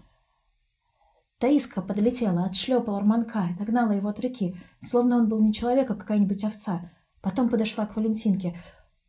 Таиска 1.45 1.83
подлетела, 1.83 2.47
отшлепала 2.47 3.01
Романка 3.01 3.51
и 3.51 3.59
догнала 3.59 3.93
его 3.93 4.09
от 4.09 4.19
реки, 4.19 4.57
словно 4.83 5.19
он 5.19 5.29
был 5.29 5.43
не 5.45 5.53
человек, 5.53 5.91
а 5.91 5.95
какая-нибудь 5.95 6.43
овца. 6.43 6.91
Потом 7.21 7.51
подошла 7.51 7.85
к 7.85 7.97
Валентинке. 7.97 8.57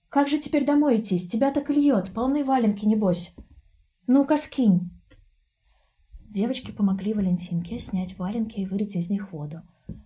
«Как 0.10 0.28
же 0.28 0.38
теперь 0.38 0.66
домой 0.66 0.98
идти? 0.98 1.18
С 1.18 1.30
тебя 1.30 1.52
так 1.52 1.70
льет, 1.70 2.12
полны 2.14 2.44
валенки, 2.44 2.84
небось». 2.84 3.38
«Ну-ка, 4.06 4.36
скинь!» 4.36 4.92
Девочки 6.28 6.72
помогли 6.72 7.14
Валентинке 7.14 7.80
снять 7.80 8.18
валенки 8.18 8.60
и 8.60 8.66
вылить 8.66 8.98
из 8.98 9.10
них 9.10 9.32
воду. 9.32 9.62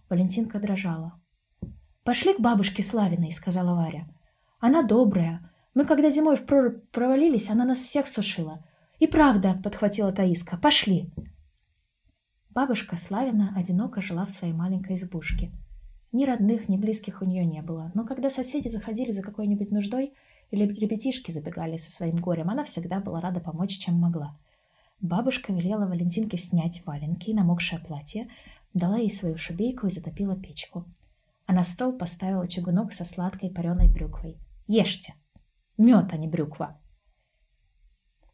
Валентинка 0.07 0.59
дрожала. 0.59 1.19
«Пошли 2.03 2.35
к 2.35 2.39
бабушке 2.39 2.83
Славиной»,— 2.83 3.31
сказала 3.31 3.73
Варя. 3.73 4.07
«Она 4.59 4.83
добрая. 4.83 5.51
Мы, 5.73 5.83
когда 5.83 6.11
зимой 6.11 6.35
в 6.35 6.45
прорубь 6.45 6.91
провалились, 6.91 7.49
она 7.49 7.65
нас 7.65 7.81
всех 7.81 8.07
сушила». 8.07 8.63
«И 8.99 9.07
правда»,— 9.07 9.59
подхватила 9.63 10.11
Таиска,— 10.11 10.57
«пошли». 10.61 11.11
Бабушка 12.59 12.97
Славина 12.97 13.53
одиноко 13.55 14.01
жила 14.01 14.25
в 14.25 14.31
своей 14.31 14.53
маленькой 14.53 14.97
избушке. 14.97 15.49
Ни 16.11 16.25
родных, 16.25 16.67
ни 16.67 16.75
близких 16.75 17.21
у 17.21 17.25
нее 17.25 17.45
не 17.45 17.61
было, 17.61 17.89
но 17.95 18.03
когда 18.03 18.29
соседи 18.29 18.67
заходили 18.67 19.13
за 19.13 19.21
какой-нибудь 19.21 19.71
нуждой, 19.71 20.13
или 20.51 20.65
ребятишки 20.65 21.31
забегали 21.31 21.77
со 21.77 21.89
своим 21.89 22.17
горем, 22.17 22.49
она 22.49 22.65
всегда 22.65 22.99
была 22.99 23.21
рада 23.21 23.39
помочь, 23.39 23.77
чем 23.77 23.95
могла. 23.95 24.37
Бабушка 24.99 25.53
велела 25.53 25.87
Валентинке 25.87 26.35
снять 26.35 26.85
валенки 26.85 27.29
и 27.29 27.33
намокшее 27.33 27.79
платье, 27.79 28.27
дала 28.73 28.97
ей 28.97 29.09
свою 29.09 29.37
шубейку 29.37 29.87
и 29.87 29.89
затопила 29.89 30.35
печку. 30.35 30.83
А 31.45 31.53
на 31.53 31.63
стол 31.63 31.93
поставила 31.93 32.45
чугунок 32.45 32.91
со 32.91 33.05
сладкой 33.05 33.51
пареной 33.51 33.87
брюквой. 33.87 34.37
«Ешьте! 34.67 35.13
Мед, 35.77 36.11
а 36.11 36.17
не 36.17 36.27
брюква!» 36.27 36.77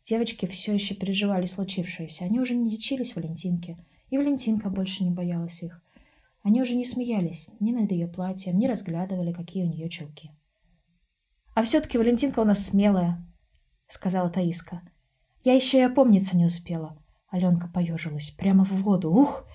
Девочки 0.03 0.47
все 0.47 0.73
еще 0.73 0.95
переживали 0.95 1.45
случившееся. 1.45 2.25
Они 2.25 2.39
уже 2.39 2.55
не 2.55 2.71
дичились 2.71 3.15
Валентинке, 3.15 3.77
и 4.09 4.17
Валентинка 4.17 4.69
больше 4.69 5.03
не 5.03 5.11
боялась 5.11 5.63
их. 5.63 5.81
Они 6.43 6.61
уже 6.61 6.75
не 6.75 6.85
смеялись 6.85 7.49
ни 7.59 7.71
над 7.71 7.91
ее 7.91 8.07
платьем, 8.07 8.59
ни 8.59 8.67
разглядывали, 8.67 9.33
какие 9.33 9.63
у 9.63 9.67
нее 9.67 9.89
чулки. 9.89 10.31
А 11.55 11.63
все-таки 11.63 11.97
Валентинка 11.97 12.39
у 12.39 12.45
нас 12.45 12.65
смелая, 12.65 13.25
сказала 13.87 14.29
Таиска. 14.29 14.81
Я 15.43 15.53
еще 15.53 15.79
и 15.79 15.81
опомниться 15.81 16.35
не 16.35 16.45
успела. 16.45 16.97
Аленка 17.29 17.67
поежилась. 17.67 18.31
Прямо 18.31 18.63
в 18.63 18.71
воду. 18.71 19.11
Ух! 19.11 19.45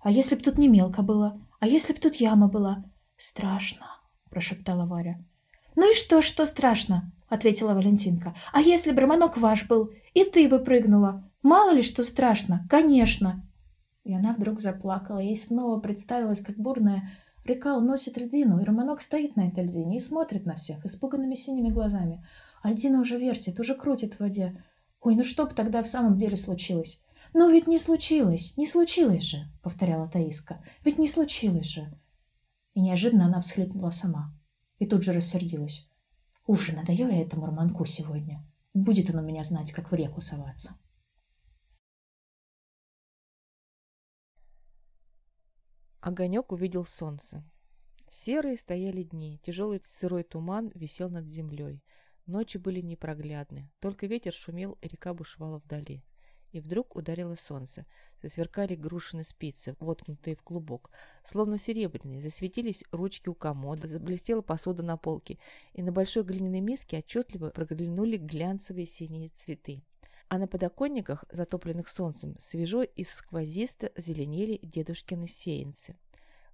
А 0.00 0.10
если 0.10 0.34
б 0.34 0.42
тут 0.42 0.58
не 0.58 0.68
мелко 0.68 1.02
было? 1.02 1.40
А 1.60 1.66
если 1.66 1.92
б 1.92 2.00
тут 2.00 2.16
яма 2.16 2.48
была? 2.48 2.84
Страшно, 3.16 3.86
прошептала 4.30 4.86
Варя. 4.86 5.18
Ну 5.74 5.90
и 5.90 5.94
что, 5.94 6.22
что 6.22 6.44
страшно? 6.46 7.12
ответила 7.28 7.74
Валентинка. 7.74 8.34
А 8.52 8.60
если 8.60 8.92
бы 8.92 9.00
Романок 9.00 9.36
ваш 9.36 9.66
был, 9.66 9.90
и 10.14 10.24
ты 10.24 10.48
бы 10.48 10.58
прыгнула? 10.58 11.28
Мало 11.42 11.72
ли 11.72 11.82
что 11.82 12.02
страшно, 12.02 12.66
конечно. 12.70 13.45
И 14.06 14.14
она 14.14 14.34
вдруг 14.34 14.60
заплакала. 14.60 15.18
Ей 15.18 15.36
снова 15.36 15.80
представилась, 15.80 16.40
как 16.40 16.56
бурная 16.56 17.10
Река 17.44 17.76
уносит 17.76 18.16
льдину, 18.16 18.60
и 18.60 18.64
Романок 18.64 19.00
стоит 19.00 19.34
на 19.34 19.48
этой 19.48 19.64
льдине 19.64 19.96
и 19.96 20.00
смотрит 20.00 20.46
на 20.46 20.54
всех 20.54 20.86
испуганными 20.86 21.34
синими 21.34 21.70
глазами. 21.70 22.24
А 22.62 22.70
льдина 22.70 23.00
уже 23.00 23.18
вертит, 23.18 23.58
уже 23.58 23.74
крутит 23.74 24.14
в 24.14 24.20
воде. 24.20 24.62
Ой, 25.00 25.16
ну 25.16 25.24
что 25.24 25.44
бы 25.44 25.54
тогда 25.54 25.82
в 25.82 25.88
самом 25.88 26.16
деле 26.16 26.36
случилось? 26.36 27.02
«Ну 27.34 27.50
ведь 27.50 27.66
не 27.66 27.78
случилось, 27.78 28.56
не 28.56 28.66
случилось 28.66 29.24
же»,— 29.24 29.48
повторяла 29.62 30.08
Таиска. 30.08 30.64
«Ведь 30.84 30.98
не 30.98 31.08
случилось 31.08 31.66
же». 31.66 31.92
И 32.74 32.80
неожиданно 32.80 33.26
она 33.26 33.40
всхлипнула 33.40 33.90
сама. 33.90 34.32
И 34.78 34.86
тут 34.86 35.02
же 35.02 35.12
рассердилась. 35.12 35.88
«Уж 36.46 36.70
надаю 36.70 37.08
я 37.08 37.20
этому 37.20 37.44
Романку 37.44 37.84
сегодня. 37.84 38.46
Будет 38.72 39.10
он 39.10 39.16
у 39.16 39.22
меня 39.22 39.42
знать, 39.42 39.72
как 39.72 39.90
в 39.90 39.94
реку 39.94 40.20
соваться». 40.20 40.78
Огонек 46.06 46.52
увидел 46.52 46.84
солнце. 46.84 47.42
Серые 48.08 48.56
стояли 48.56 49.02
дни, 49.02 49.40
тяжелый 49.42 49.82
сырой 49.84 50.22
туман 50.22 50.70
висел 50.72 51.10
над 51.10 51.26
землей. 51.26 51.82
Ночи 52.26 52.58
были 52.58 52.80
непроглядны, 52.80 53.72
только 53.80 54.06
ветер 54.06 54.32
шумел, 54.32 54.78
и 54.82 54.86
река 54.86 55.14
бушевала 55.14 55.58
вдали. 55.58 56.04
И 56.52 56.60
вдруг 56.60 56.94
ударило 56.94 57.34
солнце. 57.34 57.86
Засверкали 58.22 58.76
грушины 58.76 59.24
спицы, 59.24 59.74
воткнутые 59.80 60.36
в 60.36 60.44
клубок, 60.44 60.92
словно 61.24 61.58
серебряные, 61.58 62.22
засветились 62.22 62.84
ручки 62.92 63.28
у 63.28 63.34
комода, 63.34 63.88
заблестела 63.88 64.42
посуда 64.42 64.84
на 64.84 64.96
полке, 64.96 65.40
и 65.72 65.82
на 65.82 65.90
большой 65.90 66.22
глиняной 66.22 66.60
миске 66.60 66.98
отчетливо 66.98 67.50
проглянули 67.50 68.16
глянцевые 68.16 68.86
синие 68.86 69.30
цветы 69.30 69.82
а 70.28 70.38
на 70.38 70.46
подоконниках, 70.46 71.24
затопленных 71.30 71.88
солнцем, 71.88 72.36
свежо 72.38 72.82
и 72.82 73.04
сквозисто 73.04 73.92
зеленели 73.96 74.58
дедушкины 74.62 75.28
сеянцы. 75.28 75.96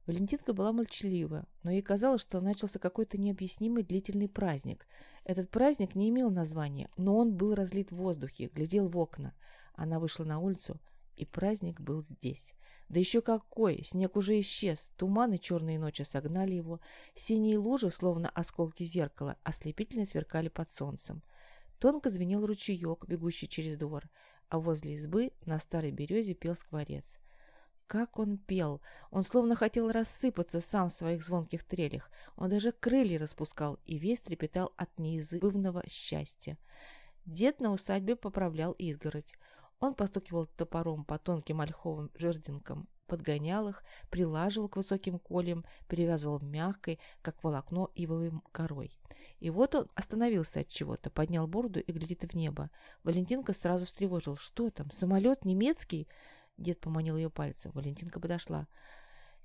Валентинка 0.06 0.52
была 0.52 0.72
молчалива, 0.72 1.46
но 1.62 1.70
ей 1.70 1.80
казалось, 1.80 2.22
что 2.22 2.40
начался 2.40 2.78
какой-то 2.78 3.18
необъяснимый 3.18 3.84
длительный 3.84 4.28
праздник. 4.28 4.86
Этот 5.24 5.48
праздник 5.48 5.94
не 5.94 6.08
имел 6.08 6.30
названия, 6.30 6.90
но 6.96 7.16
он 7.16 7.34
был 7.34 7.54
разлит 7.54 7.92
в 7.92 7.96
воздухе, 7.96 8.50
глядел 8.52 8.88
в 8.88 8.98
окна. 8.98 9.32
Она 9.74 10.00
вышла 10.00 10.24
на 10.24 10.40
улицу, 10.40 10.80
и 11.16 11.24
праздник 11.24 11.80
был 11.80 12.02
здесь. 12.02 12.54
Да 12.88 12.98
еще 12.98 13.22
какой! 13.22 13.82
Снег 13.84 14.16
уже 14.16 14.38
исчез, 14.40 14.90
туманы 14.96 15.38
черные 15.38 15.78
ночи 15.78 16.02
согнали 16.02 16.54
его, 16.54 16.80
синие 17.14 17.56
лужи, 17.56 17.90
словно 17.90 18.28
осколки 18.28 18.82
зеркала, 18.82 19.36
ослепительно 19.44 20.04
сверкали 20.04 20.48
под 20.48 20.72
солнцем. 20.72 21.22
Тонко 21.82 22.10
звенел 22.10 22.46
ручеек, 22.46 23.06
бегущий 23.08 23.48
через 23.48 23.76
двор, 23.76 24.04
а 24.48 24.60
возле 24.60 24.94
избы 24.94 25.32
на 25.46 25.58
старой 25.58 25.90
березе 25.90 26.32
пел 26.32 26.54
скворец. 26.54 27.18
как 27.88 28.20
он 28.20 28.38
пел! 28.38 28.80
Он 29.10 29.24
словно 29.24 29.56
хотел 29.56 29.90
рассыпаться 29.90 30.60
сам 30.60 30.88
в 30.88 30.92
своих 30.92 31.24
звонких 31.24 31.64
трелях. 31.64 32.08
Он 32.36 32.50
даже 32.50 32.70
крылья 32.70 33.18
распускал 33.18 33.80
и 33.84 33.98
весь 33.98 34.20
трепетал 34.20 34.72
от 34.76 34.96
неизбывного 34.96 35.82
счастья. 35.88 36.56
Дед 37.26 37.60
на 37.60 37.72
усадьбе 37.72 38.14
поправлял 38.14 38.70
изгородь. 38.74 39.34
Он 39.80 39.96
постукивал 39.96 40.46
топором 40.46 41.04
по 41.04 41.18
тонким 41.18 41.60
ольховым 41.60 42.12
жердинкам, 42.14 42.86
подгонял 43.12 43.68
их, 43.68 43.84
прилаживал 44.08 44.70
к 44.70 44.76
высоким 44.76 45.18
колям, 45.18 45.66
перевязывал 45.86 46.40
мягкой, 46.40 46.98
как 47.20 47.44
волокно, 47.44 47.90
ивовой 47.94 48.32
корой. 48.52 48.98
И 49.38 49.50
вот 49.50 49.74
он 49.74 49.90
остановился 49.94 50.60
от 50.60 50.68
чего-то, 50.68 51.10
поднял 51.10 51.46
бороду 51.46 51.78
и 51.78 51.92
глядит 51.92 52.22
в 52.22 52.34
небо. 52.34 52.70
Валентинка 53.04 53.52
сразу 53.52 53.84
встревожил. 53.84 54.38
«Что 54.38 54.70
там? 54.70 54.90
Самолет 54.90 55.44
немецкий?» 55.44 56.08
Дед 56.56 56.80
поманил 56.80 57.18
ее 57.18 57.28
пальцем. 57.28 57.72
Валентинка 57.74 58.18
подошла. 58.18 58.66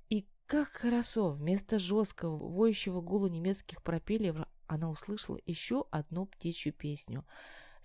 И 0.08 0.26
как 0.46 0.68
хорошо! 0.68 1.32
Вместо 1.32 1.78
жесткого, 1.78 2.38
воющего 2.38 3.02
гула 3.02 3.26
немецких 3.26 3.82
пропеллеров 3.82 4.48
она 4.66 4.88
услышала 4.88 5.38
еще 5.44 5.84
одну 5.90 6.24
птичью 6.24 6.72
песню. 6.72 7.26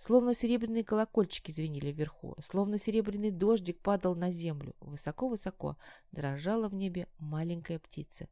Словно 0.06 0.34
серебряные 0.34 0.84
колокольчики 0.84 1.50
звенели 1.50 1.90
вверху, 1.90 2.36
словно 2.42 2.76
серебряный 2.76 3.30
дождик 3.30 3.80
падал 3.80 4.14
на 4.14 4.30
землю. 4.30 4.74
Высоко-высоко 4.80 5.78
дрожала 6.12 6.68
в 6.68 6.74
небе 6.74 7.08
маленькая 7.16 7.78
птица. 7.78 8.28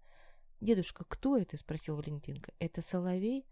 «Дедушка, 0.61 1.07
кто 1.09 1.39
это?»— 1.39 1.57
спросил 1.59 1.97
Валентинка. 1.97 2.53
«Это 2.59 2.83
соловей?» 2.83 3.47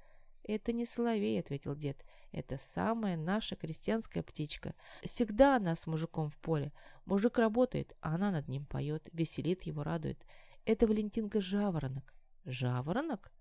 «Это 0.44 0.74
не 0.74 0.84
соловей»,— 0.84 1.40
ответил 1.40 1.74
дед. 1.74 2.04
«Это 2.30 2.58
самая 2.58 3.16
наша 3.16 3.56
крестьянская 3.56 4.22
птичка. 4.22 4.74
Всегда 5.02 5.56
она 5.56 5.74
с 5.74 5.86
мужиком 5.86 6.28
в 6.28 6.36
поле. 6.36 6.74
Мужик 7.06 7.38
работает, 7.38 7.96
а 8.02 8.16
она 8.16 8.30
над 8.30 8.48
ним 8.48 8.66
поет, 8.66 9.08
веселит 9.14 9.62
его, 9.62 9.82
радует. 9.82 10.22
Это 10.66 10.86
Валентинка 10.86 11.40
жаворонок». 11.40 12.12
«Жаворонок?» 12.44 13.32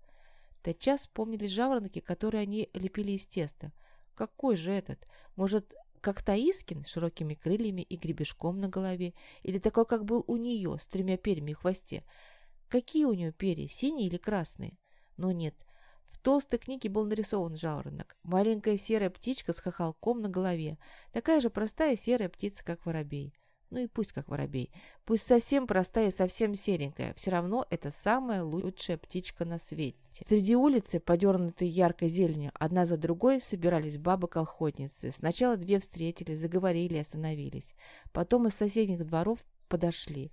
Тотчас 0.62 1.02
вспомнились 1.02 1.50
жаворонки, 1.50 2.00
которые 2.00 2.40
они 2.40 2.70
лепили 2.72 3.12
из 3.12 3.26
теста. 3.26 3.74
«Какой 4.20 4.54
же 4.54 4.70
этот? 4.70 5.08
Может, 5.34 5.72
как 6.02 6.22
Таискин 6.22 6.84
с 6.84 6.88
широкими 6.88 7.32
крыльями 7.32 7.80
и 7.80 7.96
гребешком 7.96 8.58
на 8.58 8.68
голове? 8.68 9.14
Или 9.42 9.58
такой, 9.58 9.86
как 9.86 10.04
был 10.04 10.24
у 10.26 10.36
нее, 10.36 10.76
с 10.78 10.84
тремя 10.84 11.16
перьями 11.16 11.54
в 11.54 11.60
хвосте? 11.60 12.04
Какие 12.68 13.06
у 13.06 13.14
нее 13.14 13.32
перья, 13.32 13.66
синие 13.66 14.08
или 14.08 14.18
красные? 14.18 14.76
Но 15.16 15.32
нет, 15.32 15.54
в 16.04 16.18
толстой 16.18 16.58
книге 16.58 16.90
был 16.90 17.06
нарисован 17.06 17.56
жаворонок. 17.56 18.18
Маленькая 18.22 18.76
серая 18.76 19.08
птичка 19.08 19.54
с 19.54 19.58
хохолком 19.58 20.20
на 20.20 20.28
голове. 20.28 20.76
Такая 21.14 21.40
же 21.40 21.48
простая 21.48 21.96
серая 21.96 22.28
птица, 22.28 22.62
как 22.62 22.84
воробей. 22.84 23.32
Ну 23.70 23.78
и 23.78 23.86
пусть 23.86 24.12
как 24.12 24.28
воробей. 24.28 24.72
Пусть 25.04 25.26
совсем 25.26 25.66
простая 25.66 26.08
и 26.08 26.12
совсем 26.12 26.54
серенькая. 26.54 27.14
Все 27.14 27.30
равно 27.30 27.66
это 27.70 27.90
самая 27.90 28.42
лучшая 28.42 28.98
птичка 28.98 29.44
на 29.44 29.58
свете. 29.58 29.98
Среди 30.26 30.56
улицы, 30.56 30.98
подернутой 30.98 31.68
яркой 31.68 32.08
зеленью, 32.08 32.50
одна 32.54 32.84
за 32.84 32.96
другой 32.96 33.40
собирались 33.40 33.96
бабы-колхозницы. 33.96 35.12
Сначала 35.12 35.56
две 35.56 35.78
встретились, 35.78 36.38
заговорили 36.38 36.94
и 36.94 37.00
остановились. 37.00 37.74
Потом 38.12 38.48
из 38.48 38.54
соседних 38.54 39.06
дворов 39.06 39.38
подошли. 39.68 40.32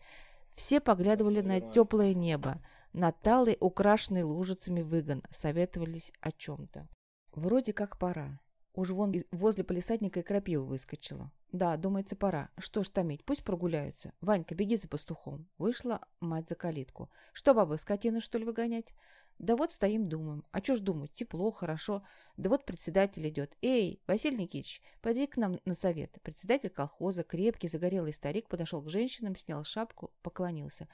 Все 0.55 0.80
поглядывали 0.80 1.41
на 1.41 1.61
теплое 1.61 2.15
небо 2.15 2.59
на 2.97 3.11
талый, 3.11 3.57
украшенный 3.59 4.23
лужицами 4.23 4.81
выгон, 4.81 5.23
советовались 5.30 6.11
о 6.19 6.31
чем-то. 6.31 6.88
Вроде 7.31 7.72
как 7.72 7.99
пора. 7.99 8.39
Уж 8.73 8.89
вон 8.89 9.14
возле 9.31 9.64
полисадника 9.64 10.22
и 10.22 10.23
крапива 10.23 10.64
выскочила. 10.64 11.31
Да, 11.52 11.78
думается, 11.78 12.15
пора. 12.15 12.49
Что 12.57 12.84
ж 12.84 12.90
томить, 12.90 13.24
пусть 13.24 13.44
прогуляются. 13.44 14.11
Ванька, 14.19 14.53
беги 14.53 14.76
за 14.76 14.88
пастухом. 14.88 15.48
Вышла 15.57 16.02
мать 16.19 16.49
за 16.49 16.56
калитку. 16.56 17.10
Что, 17.32 17.53
баба, 17.53 17.78
скотину, 17.78 18.19
что 18.19 18.38
ли, 18.38 18.45
выгонять? 18.45 18.94
Да 19.40 19.56
вот 19.56 19.72
стоим, 19.72 20.10
думаем. 20.10 20.44
А 20.52 20.61
чё 20.61 20.76
ж 20.76 20.82
думать? 20.82 21.14
Тепло, 21.14 21.52
хорошо. 21.52 22.03
Да 22.38 22.49
вот 22.49 22.65
председатель 22.65 23.28
идет. 23.30 23.56
Эй, 23.61 24.02
Василий 24.07 24.38
Никитич, 24.38 24.82
пойди 25.02 25.28
к 25.28 25.38
нам 25.38 25.60
на 25.64 25.74
совет. 25.74 26.18
Председатель 26.24 26.69
колхоза, 26.69 27.24
крепкий, 27.24 27.68
загорелый 27.68 28.14
старик, 28.14 28.49
подошел 28.49 28.82
к 28.82 28.90
женщинам, 28.90 29.36
снял 29.36 29.64
шапку, 29.64 30.11
поклонился. 30.24 30.88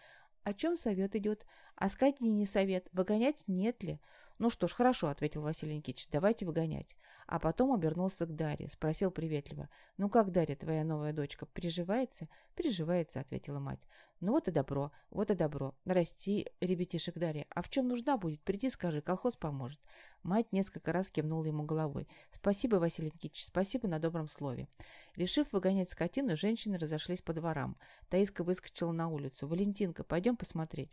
О 0.44 0.54
чем 0.54 0.76
совет 0.76 1.16
идет? 1.16 1.46
А 1.76 1.88
скотине 1.88 2.32
не 2.32 2.46
совет. 2.46 2.90
Выгонять 2.92 3.46
нет 3.48 3.82
ли? 3.82 4.00
Ну 4.44 4.50
что 4.50 4.68
ж, 4.68 4.74
хорошо, 4.74 5.08
ответил 5.08 5.42
Василий 5.42 5.78
Никитич, 5.78 6.10
давайте 6.12 6.46
выгонять. 6.46 6.98
А 7.28 7.40
потом 7.40 7.72
обернулся 7.72 8.26
к 8.26 8.36
Дарье, 8.36 8.68
спросил 8.68 9.10
приветливо. 9.10 9.70
Ну 9.96 10.10
как, 10.10 10.34
Дарья, 10.34 10.58
твоя 10.58 10.84
новая 10.84 11.14
дочка, 11.14 11.46
переживается? 11.46 12.28
Переживается, 12.54 13.22
ответила 13.22 13.60
мать. 13.60 13.80
Ну 14.20 14.34
вот 14.34 14.50
и 14.50 14.52
добро, 14.52 14.92
вот 15.12 15.32
и 15.32 15.34
добро. 15.34 15.74
Расти, 15.86 16.50
ребятишек 16.60 17.18
Дарья. 17.18 17.46
А 17.52 17.62
в 17.62 17.70
чем 17.70 17.88
нужна 17.88 18.18
будет? 18.18 18.42
Приди, 18.42 18.70
скажи, 18.70 19.00
колхоз 19.00 19.38
поможет. 19.38 19.80
Мать 20.24 20.52
несколько 20.52 20.92
раз 20.92 21.10
кивнула 21.10 21.46
ему 21.46 21.64
головой. 21.64 22.10
Спасибо, 22.34 22.76
Василий 22.76 23.14
Никитич, 23.16 23.46
спасибо 23.46 23.88
на 23.88 24.00
добром 24.00 24.28
слове. 24.28 24.68
Решив 25.16 25.54
выгонять 25.54 25.90
скотину, 25.90 26.36
женщины 26.36 26.78
разошлись 26.78 27.22
по 27.22 27.32
дворам. 27.32 27.78
Таиска 28.10 28.44
выскочила 28.44 28.92
на 28.92 29.08
улицу. 29.08 29.48
Валентинка, 29.48 30.04
пойдем 30.04 30.36
посмотреть. 30.36 30.92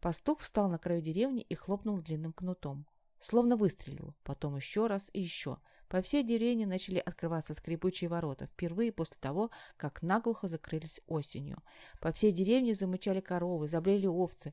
Пастух 0.00 0.40
встал 0.40 0.68
на 0.68 0.78
краю 0.78 1.00
деревни 1.00 1.42
и 1.42 1.54
хлопнул 1.54 1.98
длинным 1.98 2.32
кнутом. 2.32 2.86
Словно 3.20 3.56
выстрелил, 3.56 4.14
потом 4.22 4.56
еще 4.56 4.86
раз 4.86 5.08
и 5.14 5.20
еще. 5.20 5.58
По 5.88 6.02
всей 6.02 6.22
деревне 6.22 6.66
начали 6.66 6.98
открываться 6.98 7.54
скрипучие 7.54 8.08
ворота, 8.08 8.46
впервые 8.46 8.92
после 8.92 9.16
того, 9.18 9.50
как 9.76 10.02
наглухо 10.02 10.48
закрылись 10.48 11.00
осенью. 11.06 11.62
По 12.00 12.12
всей 12.12 12.32
деревне 12.32 12.74
замычали 12.74 13.20
коровы, 13.20 13.68
заблели 13.68 14.06
овцы. 14.06 14.52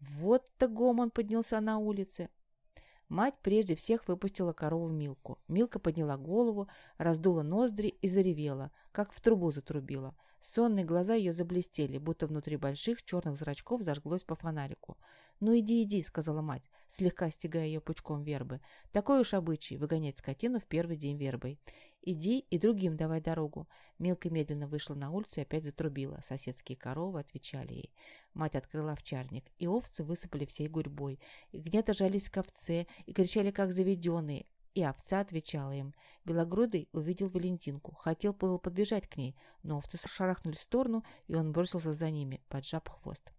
Вот-то 0.00 0.68
гомон 0.68 1.10
поднялся 1.10 1.60
на 1.60 1.78
улице. 1.78 2.28
Мать 3.08 3.34
прежде 3.42 3.74
всех 3.74 4.08
выпустила 4.08 4.52
корову 4.52 4.88
Милку. 4.88 5.38
Милка 5.48 5.78
подняла 5.78 6.16
голову, 6.16 6.68
раздула 6.98 7.42
ноздри 7.42 7.88
и 7.88 8.08
заревела, 8.08 8.70
как 8.92 9.12
в 9.12 9.20
трубу 9.20 9.50
затрубила. 9.50 10.14
Сонные 10.46 10.84
глаза 10.84 11.14
ее 11.14 11.32
заблестели, 11.32 11.96
будто 11.96 12.26
внутри 12.26 12.58
больших 12.58 13.02
черных 13.02 13.34
зрачков 13.34 13.80
зажглось 13.80 14.24
по 14.24 14.36
фонарику. 14.36 14.98
«Ну 15.40 15.58
иди, 15.58 15.82
иди»,— 15.82 16.02
сказала 16.04 16.42
мать, 16.42 16.62
слегка 16.86 17.30
стягая 17.30 17.64
ее 17.64 17.80
пучком 17.80 18.22
вербы. 18.22 18.60
«Такой 18.92 19.22
уж 19.22 19.32
обычай— 19.32 19.76
выгонять 19.78 20.18
скотину 20.18 20.60
в 20.60 20.66
первый 20.66 20.98
день 20.98 21.16
вербой. 21.16 21.58
Иди 22.02 22.40
и 22.40 22.58
другим 22.58 22.94
давай 22.94 23.22
дорогу». 23.22 23.70
Милка 23.98 24.28
медленно 24.28 24.68
вышла 24.68 24.94
на 24.94 25.10
улицу 25.10 25.40
и 25.40 25.44
опять 25.44 25.64
затрубила. 25.64 26.20
Соседские 26.22 26.76
коровы 26.76 27.20
отвечали 27.20 27.72
ей. 27.72 27.94
Мать 28.34 28.54
открыла 28.54 28.92
овчарник, 28.92 29.46
и 29.56 29.66
овцы 29.66 30.04
высыпали 30.04 30.44
всей 30.44 30.68
гурьбой. 30.68 31.20
И 31.52 31.58
гнето 31.58 31.94
жались 31.94 32.28
к 32.28 32.36
овце, 32.36 32.86
и 33.06 33.14
кричали, 33.14 33.50
как 33.50 33.72
заведенные. 33.72 34.44
И 34.74 34.82
овца 34.82 35.20
отвечала 35.20 35.72
им. 35.72 35.94
Белогрудый 36.24 36.88
увидел 36.92 37.28
Валентинку. 37.28 37.94
Хотел 37.94 38.32
было 38.32 38.58
подбежать 38.58 39.08
к 39.08 39.16
ней, 39.16 39.36
но 39.62 39.78
овцы 39.78 39.98
шарахнули 40.08 40.56
в 40.56 40.60
сторону, 40.60 41.04
и 41.28 41.34
он 41.34 41.52
бросился 41.52 41.92
за 41.92 42.10
ними, 42.10 42.40
поджав 42.48 42.82
хвост. 42.88 43.30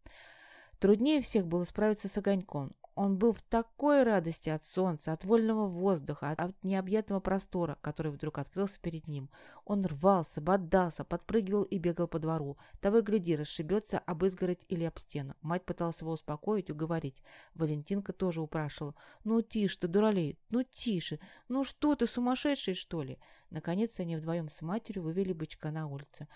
Труднее 0.79 1.21
всех 1.21 1.45
было 1.47 1.65
справиться 1.65 2.07
с 2.07 2.17
огоньком. 2.17 2.73
Он 2.95 3.17
был 3.17 3.33
в 3.33 3.41
такой 3.41 4.03
радости 4.03 4.49
от 4.49 4.65
солнца, 4.65 5.11
от 5.11 5.25
вольного 5.25 5.67
воздуха, 5.67 6.31
от 6.31 6.63
необъятного 6.63 7.19
простора, 7.19 7.77
который 7.81 8.09
вдруг 8.09 8.37
открылся 8.37 8.79
перед 8.79 9.07
ним. 9.07 9.29
Он 9.65 9.85
рвался, 9.85 10.39
бодался, 10.39 11.03
подпрыгивал 11.03 11.63
и 11.63 11.77
бегал 11.77 12.07
по 12.07 12.19
двору. 12.19 12.57
Того 12.79 12.99
и 12.99 13.01
гляди, 13.01 13.35
расшибется 13.35 13.99
об 13.99 14.23
изгородь 14.23 14.65
или 14.69 14.85
об 14.85 14.97
стену. 14.97 15.35
Мать 15.41 15.65
пыталась 15.65 15.99
его 15.99 16.13
успокоить, 16.13 16.71
уговорить. 16.71 17.21
Валентинка 17.53 18.13
тоже 18.13 18.41
упрашивала. 18.41 18.95
«Ну 19.25 19.41
тише 19.41 19.77
ты, 19.77 19.87
дуралей, 19.89 20.39
ну 20.49 20.63
тише! 20.63 21.19
Ну 21.49 21.65
что 21.65 21.95
ты, 21.95 22.07
сумасшедший, 22.07 22.75
что 22.75 23.03
ли?» 23.03 23.19
Наконец 23.49 23.99
они 23.99 24.15
вдвоем 24.15 24.49
с 24.49 24.61
матерью 24.61 25.03
вывели 25.03 25.33
бычка 25.33 25.69
на 25.69 25.87
улицу. 25.87 26.27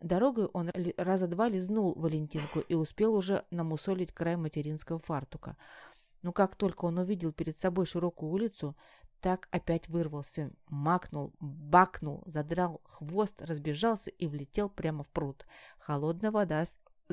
Дорогой 0.00 0.46
он 0.46 0.70
раза 0.96 1.26
два 1.26 1.48
лизнул 1.50 1.92
Валентинку 1.94 2.60
и 2.60 2.74
успел 2.74 3.14
уже 3.14 3.44
намусолить 3.50 4.12
край 4.12 4.36
материнского 4.36 4.98
фартука. 4.98 5.58
Но 6.22 6.32
как 6.32 6.56
только 6.56 6.84
он 6.84 6.98
увидел 6.98 7.32
перед 7.32 7.58
собой 7.58 7.86
широкую 7.86 8.30
улицу, 8.30 8.76
так 9.20 9.48
опять 9.50 9.88
вырвался, 9.88 10.50
макнул, 10.68 11.32
бакнул, 11.40 12.22
задрал 12.26 12.80
хвост, 12.84 13.40
разбежался 13.42 14.10
и 14.10 14.26
влетел 14.26 14.68
прямо 14.68 15.04
в 15.04 15.08
пруд. 15.10 15.46
Холодная 15.78 16.30
вода 16.30 16.64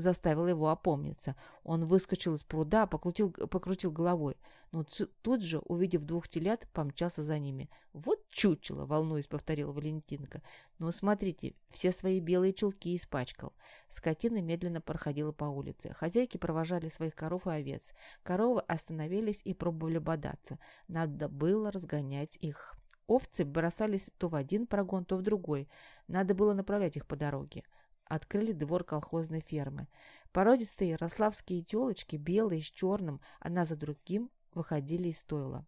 заставила 0.02 0.48
его 0.48 0.70
опомниться. 0.70 1.36
Он 1.64 1.86
выскочил 1.86 2.36
из 2.36 2.44
пруда, 2.44 2.88
покрутил, 2.88 3.32
покрутил 3.32 3.92
головой, 3.92 4.36
но 4.72 4.86
тут 5.22 5.42
же, 5.42 5.60
увидев 5.60 6.04
двух 6.04 6.28
телят, 6.28 6.68
помчался 6.74 7.22
за 7.22 7.40
ними. 7.40 7.70
«Вот 7.94 8.28
чучело!»— 8.30 8.86
волнуясь, 8.88 9.28
повторила 9.28 9.72
Валентинка. 9.72 10.42
«Ну, 10.78 10.92
смотрите, 10.92 11.56
все 11.70 11.92
свои 11.92 12.20
белые 12.20 12.54
чулки 12.54 12.96
испачкал». 12.96 13.54
Скотина 13.90 14.42
медленно 14.42 14.82
проходила 14.82 15.32
по 15.32 15.46
улице. 15.46 15.94
Хозяйки 15.94 16.38
провожали 16.38 16.90
своих 16.90 17.16
коров 17.16 17.48
и 17.48 17.52
овец. 17.52 17.94
Коровы 18.24 18.62
остановились 18.62 19.42
и 19.44 19.54
пробовали 19.54 19.98
бодаться. 19.98 20.60
Надо 20.88 21.30
было 21.30 21.72
разгонять 21.72 22.38
их. 22.38 22.78
Овцы 23.08 23.46
бросались 23.46 24.12
то 24.18 24.28
в 24.28 24.36
один 24.36 24.68
прогон, 24.68 25.06
то 25.06 25.16
в 25.16 25.22
другой. 25.22 25.70
Надо 26.08 26.36
было 26.36 26.54
направлять 26.54 26.98
их 26.98 27.08
по 27.08 27.16
дороге. 27.16 27.64
Открыли 28.10 28.52
двор 28.52 28.84
колхозной 28.84 29.42
фермы. 29.42 29.88
Породистые 30.32 30.92
ярославские 30.92 31.64
телочки, 31.64 32.16
белые 32.16 32.62
с 32.62 32.66
черным, 32.66 33.22
одна 33.40 33.66
за 33.66 33.76
другим, 33.76 34.30
выходили 34.54 35.10
из 35.10 35.20
стойла. 35.20 35.66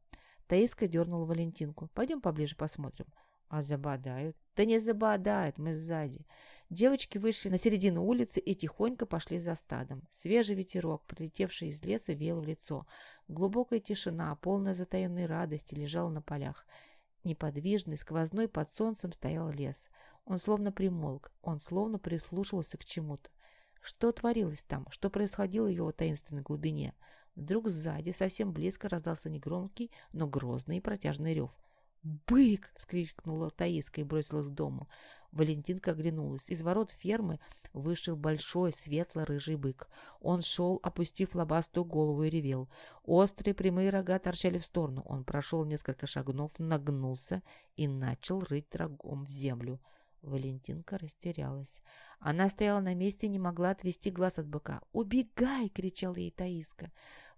Таиска 0.48 0.88
дернула 0.88 1.26
Валентинку. 1.26 1.90
«Пойдем 1.94 2.22
поближе 2.22 2.56
посмотрим». 2.56 3.06
«А 3.50 3.62
забодают?» 3.62 4.36
«Да 4.56 4.66
не 4.66 4.80
забодают, 4.80 5.58
мы 5.58 5.74
сзади». 5.74 6.26
Девочки 6.70 7.18
вышли 7.18 7.50
на 7.50 7.58
середину 7.58 8.04
улицы 8.04 8.40
и 8.40 8.54
тихонько 8.54 9.06
пошли 9.06 9.40
за 9.40 9.56
стадом. 9.56 10.04
Свежий 10.12 10.56
ветерок, 10.56 11.04
прилетевший 11.06 11.70
из 11.70 11.84
леса, 11.84 12.14
веял 12.14 12.42
в 12.42 12.46
лицо. 12.46 12.86
Глубокая 13.28 13.80
тишина, 13.80 14.36
полная 14.36 14.76
затаенной 14.76 15.26
радости, 15.26 15.74
лежала 15.74 16.10
на 16.10 16.22
полях. 16.22 16.66
Неподвижный, 17.24 17.98
сквозной 17.98 18.48
под 18.48 18.72
солнцем 18.72 19.14
стоял 19.14 19.50
лес. 19.50 19.90
Он 20.30 20.38
словно 20.38 20.72
примолк, 20.72 21.32
он 21.42 21.60
словно 21.60 21.98
прислушивался 21.98 22.78
к 22.78 22.86
чему-то. 22.86 23.32
Что 23.82 24.12
творилось 24.12 24.62
там? 24.62 24.86
Что 24.92 25.10
происходило 25.10 25.66
в 25.66 25.72
его 25.72 25.92
таинственной 25.92 26.44
глубине? 26.44 26.94
Вдруг 27.34 27.68
сзади, 27.68 28.12
совсем 28.12 28.54
близко, 28.54 28.88
раздался 28.88 29.32
негромкий, 29.32 29.92
но 30.14 30.28
грозный 30.28 30.78
и 30.78 30.82
протяжный 30.82 31.34
рев. 31.34 31.50
«Бык!»— 32.04 32.72
вскрикнула 32.78 33.50
Таиска 33.50 34.02
и 34.02 34.04
бросилась 34.04 34.48
к 34.48 34.52
дому. 34.52 34.88
Валентинка 35.32 35.92
оглянулась. 35.92 36.48
Из 36.48 36.62
ворот 36.62 36.92
фермы 36.92 37.40
вышел 37.74 38.16
большой 38.16 38.72
светло-рыжий 38.72 39.56
бык. 39.56 39.90
Он 40.22 40.44
шел, 40.44 40.80
опустив 40.84 41.34
лобастую 41.34 41.86
голову 41.86 42.24
и 42.24 42.30
ревел. 42.30 42.70
Острые 43.04 43.56
прямые 43.56 43.90
рога 43.90 44.20
торчали 44.20 44.60
в 44.60 44.64
сторону. 44.64 45.02
Он 45.08 45.24
прошел 45.24 45.66
несколько 45.66 46.06
шагнов, 46.06 46.52
нагнулся 46.60 47.42
и 47.76 47.88
начал 47.88 48.42
рыть 48.42 48.76
рогом 48.76 49.26
в 49.26 49.30
землю. 49.30 49.80
Валентинка 50.22 50.98
растерялась. 50.98 51.82
Она 52.20 52.50
стояла 52.50 52.80
на 52.80 52.94
месте 52.94 53.28
и 53.28 53.30
не 53.30 53.40
могла 53.40 53.72
отвести 53.72 54.12
глаз 54.12 54.40
от 54.40 54.48
быка. 54.48 54.82
«Убегай!»— 54.92 55.70
кричала 55.74 56.16
ей 56.16 56.32
Таиска. 56.32 56.92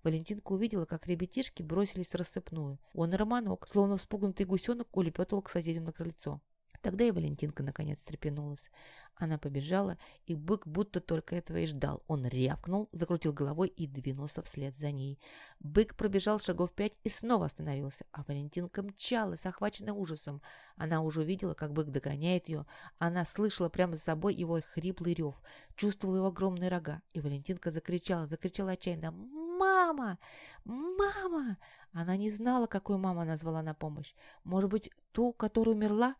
Валентинка 0.04 0.52
увидела, 0.52 0.86
как 0.86 1.08
ребятишки 1.08 1.62
бросились 1.62 2.10
в 2.10 2.16
рассыпную. 2.16 2.80
Он 2.94 3.14
Романок, 3.14 3.68
словно 3.68 3.98
вспугнутый 3.98 4.46
гусенок, 4.46 4.96
улепетывал 4.98 5.44
к 5.44 5.50
соседям 5.50 5.84
на 5.84 5.94
крыльцо. 5.94 6.42
Тогда 6.82 7.04
и 7.04 7.12
Валентинка 7.12 7.64
наконец 7.64 8.00
встрепенулась. 8.00 8.72
Она 9.16 9.38
побежала, 9.38 10.00
и 10.26 10.34
бык 10.34 10.66
будто 10.66 11.00
только 11.00 11.36
этого 11.36 11.58
и 11.58 11.68
ждал. 11.68 12.02
Он 12.08 12.26
рявкнул, 12.26 12.90
закрутил 12.92 13.34
головой 13.34 13.68
и 13.68 13.86
двинулся 13.86 14.42
вслед 14.42 14.80
за 14.80 14.92
ней. 14.92 15.20
Бык 15.60 15.96
пробежал 15.96 16.40
шагов 16.40 16.72
пять 16.72 16.94
и 17.04 17.10
снова 17.10 17.46
остановился, 17.46 18.06
а 18.12 18.24
Валентинка 18.28 18.82
мчалась, 18.82 19.46
охваченная 19.46 19.94
ужасом. 19.94 20.42
Она 20.76 21.02
уже 21.04 21.22
увидела, 21.22 21.54
как 21.54 21.72
бык 21.72 21.90
догоняет 21.90 22.50
ее. 22.50 22.66
Она 22.98 23.24
слышала 23.26 23.70
прямо 23.70 23.94
за 23.94 24.02
собой 24.02 24.34
его 24.34 24.60
хриплый 24.74 25.14
рев, 25.14 25.36
чувствовала 25.76 26.18
его 26.18 26.28
огромные 26.28 26.70
рога. 26.70 27.04
И 27.14 27.22
Валентинка 27.22 27.70
закричала, 27.70 28.26
закричала 28.26 28.72
отчаянно 28.72 29.12
«Мама! 29.12 30.18
Мама!» 30.66 31.58
Она 31.94 32.18
не 32.18 32.32
знала, 32.32 32.66
какую 32.66 32.98
маму 32.98 33.24
назвала 33.24 33.62
на 33.62 33.76
помощь. 33.76 34.16
Может 34.44 34.72
быть, 34.72 34.90
ту, 35.12 35.34
которая 35.34 35.76
умерла? 35.76 36.16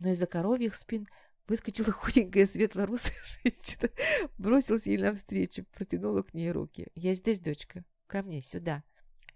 Но 0.00 0.10
из-за 0.10 0.26
коровьих 0.26 0.74
спин 0.74 1.08
выскочила 1.46 1.92
худенькая 1.92 2.46
светло-русая 2.46 3.16
женщина, 3.44 3.90
бросилась 4.38 4.86
ей 4.86 4.98
навстречу, 4.98 5.64
протянула 5.72 6.22
к 6.22 6.34
ней 6.34 6.50
руки. 6.50 6.88
«Я 6.94 7.14
здесь, 7.14 7.40
дочка. 7.40 7.84
Ко 8.06 8.22
мне, 8.22 8.42
сюда». 8.42 8.84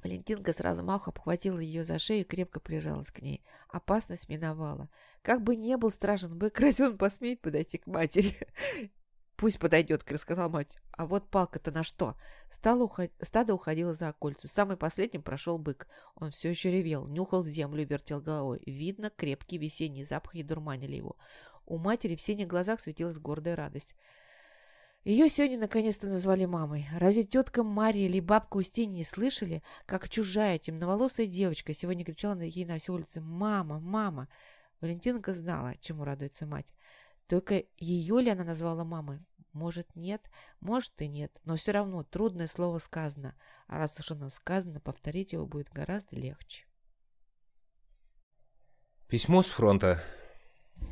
Валентинка 0.02 0.52
с 0.52 0.59
размаху 0.59 1.10
обхватила 1.10 1.60
ее 1.60 1.84
за 1.84 1.98
шею 1.98 2.22
и 2.22 2.24
крепко 2.24 2.59
прижалась 2.59 3.12
к 3.12 3.22
ней. 3.22 3.44
Опасность 3.68 4.28
миновала. 4.28 4.89
Как 5.22 5.43
бы 5.43 5.55
не 5.55 5.76
был 5.76 5.93
страшен 5.93 6.36
бык, 6.36 6.59
разве 6.59 6.89
он 6.89 6.98
посмеет 6.98 7.40
подойти 7.40 7.78
к 7.78 7.86
матери? 7.86 8.34
«Пусть 9.43 9.59
подойдет»,— 9.59 10.05
сказала 10.19 10.48
мать. 10.48 10.78
«А 10.93 11.05
вот 11.05 11.28
палка-то 11.28 11.73
на 11.73 11.82
что?» 11.82 12.14
Стало 12.48 12.85
уход... 12.85 13.10
Стадо 13.20 13.55
уходило 13.55 13.93
за 13.93 14.10
окольцу. 14.10 14.47
Самый 14.47 14.77
последним 14.77 15.20
прошел 15.20 15.59
бык. 15.59 15.89
Он 16.14 16.31
все 16.31 16.51
еще 16.51 16.70
ревел, 16.70 17.09
нюхал 17.09 17.44
землю 17.44 17.85
вертел 17.85 18.20
головой. 18.20 18.62
Видно, 18.66 19.10
крепкие 19.10 19.60
весенние 19.60 20.05
запахи 20.05 20.44
дурманили 20.44 20.94
его. 20.94 21.16
У 21.66 21.77
матери 21.77 22.14
в 22.14 22.20
синих 22.20 22.47
глазах 22.47 22.78
светилась 22.78 23.19
гордая 23.19 23.56
радость. 23.56 23.97
Ее 25.02 25.28
сегодня 25.28 25.59
наконец-то 25.59 26.06
назвали 26.06 26.44
мамой. 26.44 26.86
Разве 26.97 27.24
тетка 27.24 27.64
Мария 27.64 28.06
или 28.06 28.20
бабка 28.20 28.59
Устинья 28.59 28.98
не 28.98 29.05
слышали, 29.05 29.64
как 29.86 30.09
чужая 30.09 30.59
темноволосая 30.59 31.27
девочка 31.27 31.74
сегодня 31.74 32.05
кричала 32.05 32.35
на 32.35 32.43
ей 32.43 32.64
на 32.64 32.78
всю 32.78 32.94
улицу 32.94 33.20
«Мама! 33.20 33.81
Мама!» 33.81 34.28
Валентинка 34.81 35.35
знала, 35.35 35.74
чему 35.81 36.05
радуется 36.05 36.47
мать. 36.47 36.73
Только 37.32 37.64
ее 37.78 38.20
ли 38.20 38.28
она 38.28 38.44
назвала 38.44 38.85
мамой? 38.85 39.20
Может, 39.52 39.94
нет, 39.94 40.22
может 40.60 41.00
и 41.02 41.08
нет, 41.08 41.30
но 41.44 41.56
все 41.56 41.72
равно 41.72 42.02
трудное 42.04 42.46
слово 42.46 42.78
сказано, 42.78 43.34
а 43.66 43.78
раз 43.78 43.98
уж 44.00 44.10
оно 44.10 44.30
сказано, 44.30 44.80
повторить 44.80 45.34
его 45.34 45.46
будет 45.46 45.68
гораздо 45.70 46.16
легче. 46.16 46.64
Письмо 49.08 49.42
с 49.42 49.48
фронта. 49.48 50.02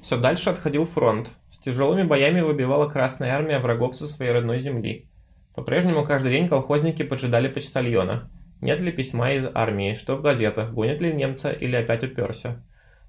Все 0.02 0.18
дальше 0.18 0.50
отходил 0.50 0.84
фронт. 0.84 1.30
С 1.50 1.58
тяжелыми 1.58 2.02
боями 2.02 2.42
выбивала 2.42 2.88
Красная 2.88 3.32
Армия 3.32 3.58
врагов 3.60 3.96
со 3.96 4.06
своей 4.06 4.32
родной 4.32 4.58
земли. 4.60 5.10
По-прежнему 5.54 6.04
каждый 6.04 6.32
день 6.32 6.48
колхозники 6.48 7.02
поджидали 7.02 7.48
почтальона. 7.48 8.30
Нет 8.60 8.78
ли 8.80 8.92
письма 8.92 9.32
из 9.32 9.46
армии, 9.54 9.94
что 9.94 10.16
в 10.16 10.22
газетах, 10.22 10.72
гонят 10.72 11.00
ли 11.00 11.14
немца 11.14 11.50
или 11.50 11.76
опять 11.76 12.04
уперся. 12.04 12.62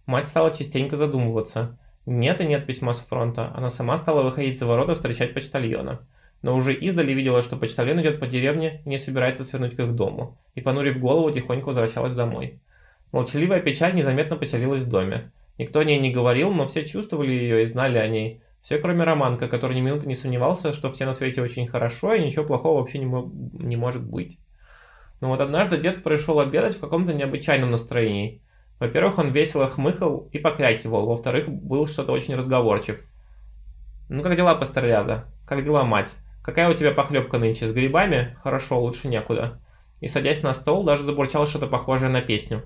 Мать 0.06 0.30
стала 0.30 0.53
частенько 0.53 0.95
задумываться. 0.95 1.78
Нет 2.06 2.41
и 2.41 2.45
нет 2.45 2.65
письма 2.65 2.94
с 2.94 2.99
фронта. 3.02 3.52
Она 3.56 3.69
сама 3.69 3.98
стала 3.98 4.23
выходить 4.23 4.60
за 4.60 4.65
ворота 4.65 4.95
встречать 4.95 5.34
почтальона. 5.34 6.07
Но 6.41 6.56
уже 6.56 6.73
издали 6.73 7.14
видела, 7.14 7.41
что 7.44 7.56
почтальон 7.56 8.02
идет 8.02 8.19
по 8.19 8.28
деревне 8.28 8.82
и 8.86 8.90
не 8.90 8.98
собирается 8.98 9.44
свернуть 9.44 9.76
к 9.76 9.80
их 9.80 9.94
дому. 9.94 10.38
И, 10.56 10.61
понурив 10.61 10.99
голову, 10.99 11.32
тихонько 11.32 11.68
возвращалась 11.68 12.15
домой. 12.15 12.60
Молчаливая 13.11 13.60
печаль 13.60 13.94
незаметно 13.94 14.36
поселилась 14.38 14.84
в 14.84 14.90
доме. 14.90 15.32
Никто 15.57 15.80
о 15.80 15.84
ней 15.84 15.99
не 15.99 16.11
говорил, 16.11 16.52
но 16.52 16.68
все 16.68 16.88
чувствовали 16.88 17.32
ее 17.32 17.64
и 17.64 17.68
знали 17.68 17.98
о 17.98 18.07
ней. 18.07 18.41
Все, 18.61 18.78
кроме 18.80 19.03
Романка, 19.03 19.48
который 19.48 19.76
ни 19.76 19.82
минуты 19.82 20.07
не 20.07 20.15
сомневался, 20.15 20.72
что 20.73 20.91
все 20.91 21.06
на 21.06 21.14
свете 21.14 21.41
очень 21.41 21.68
хорошо 21.68 22.14
и 22.14 22.23
ничего 22.23 22.45
плохого 22.45 22.80
вообще 22.80 22.99
не, 22.99 23.06
мо- 23.06 23.32
не 23.53 23.76
может 23.76 24.03
быть. 24.03 24.40
Но 25.19 25.30
вот 25.30 25.41
однажды 25.41 25.78
дед 25.78 26.03
пришел 26.03 26.40
обедать 26.40 26.76
в 26.76 26.80
каком-то 26.80 27.14
необычайном 27.14 27.72
настроении. 27.72 28.41
Во-первых, 28.82 29.20
он 29.20 29.30
весело 29.30 29.68
хмыкал 29.68 30.28
и 30.32 30.40
покрякивал. 30.40 31.06
Во-вторых, 31.06 31.48
был 31.48 31.86
что-то 31.86 32.14
очень 32.14 32.34
разговорчив. 32.34 32.99
«Ну 34.10 34.24
как 34.24 34.36
дела, 34.36 34.56
пасторляда? 34.56 35.26
Как 35.45 35.64
дела, 35.64 35.84
мать? 35.84 36.12
Какая 36.44 36.68
у 36.68 36.74
тебя 36.74 36.91
похлебка 36.91 37.38
нынче? 37.38 37.68
С 37.68 37.74
грибами? 37.74 38.36
Хорошо, 38.41 38.82
лучше 38.82 39.08
некуда». 39.08 39.60
И, 39.99 40.08
садясь 40.08 40.41
на 40.41 40.56
стол, 40.56 40.84
даже 40.84 41.03
забурчал 41.03 41.45
что-то 41.45 41.68
похожее 41.68 42.10
на 42.10 42.22
песню. 42.22 42.64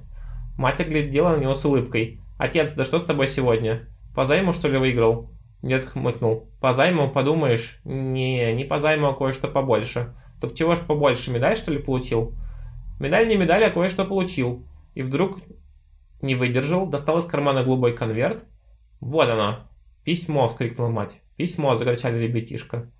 Мать 0.57 0.79
оглядела 0.79 1.35
на 1.35 1.41
него 1.41 1.53
с 1.53 1.65
улыбкой. 1.65 2.21
«Отец, 2.37 2.71
да 2.71 2.85
что 2.85 2.99
с 2.99 3.03
тобой 3.03 3.27
сегодня? 3.27 3.89
По 4.15 4.23
займу, 4.23 4.53
что 4.53 4.69
ли, 4.69 4.77
выиграл?» 4.77 5.31
Дед 5.63 5.83
хмыкнул. 5.83 6.49
«По 6.61 6.71
займу, 6.71 7.09
подумаешь?» 7.09 7.81
«Не, 7.83 8.53
не 8.53 8.63
по 8.63 8.79
займу, 8.79 9.07
а 9.07 9.13
кое-что 9.13 9.49
побольше». 9.49 10.15
«Так 10.39 10.53
чего 10.53 10.75
ж 10.75 10.79
побольше, 10.79 11.29
медаль, 11.31 11.57
что 11.57 11.73
ли, 11.73 11.77
получил?» 11.77 12.33
«Медаль 13.01 13.27
не 13.27 13.35
медаль, 13.35 13.65
а 13.65 13.69
кое-что 13.69 14.05
получил». 14.05 14.65
И 14.93 15.01
вдруг 15.01 15.39
не 16.25 16.35
выдержал, 16.35 16.87
достал 16.87 17.19
из 17.19 17.25
кармана 17.25 17.63
голубой 17.63 17.93
конверт. 17.93 18.43
«Вот 18.99 19.29
оно!» 19.29 19.59
«Письмо!»— 20.03 20.47
вскрикнула 20.49 20.89
мать. 20.89 21.21
«Письмо!»— 21.37 21.75
закричали 21.77 22.17
ребятишка. 22.21 22.91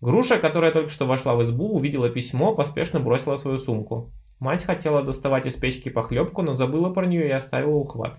Груша, 0.00 0.38
которая 0.38 0.72
только 0.72 0.90
что 0.90 1.06
вошла 1.06 1.34
в 1.34 1.42
избу, 1.42 1.74
увидела 1.74 2.08
письмо, 2.08 2.54
поспешно 2.54 3.00
бросила 3.00 3.36
свою 3.36 3.58
сумку. 3.58 4.12
Мать 4.38 4.64
хотела 4.64 5.02
доставать 5.02 5.46
из 5.46 5.54
печки 5.54 5.90
похлебку, 5.90 6.42
но 6.42 6.54
забыла 6.54 6.90
про 6.90 7.06
нее 7.06 7.28
и 7.28 7.32
оставила 7.32 7.74
ухват. 7.74 8.18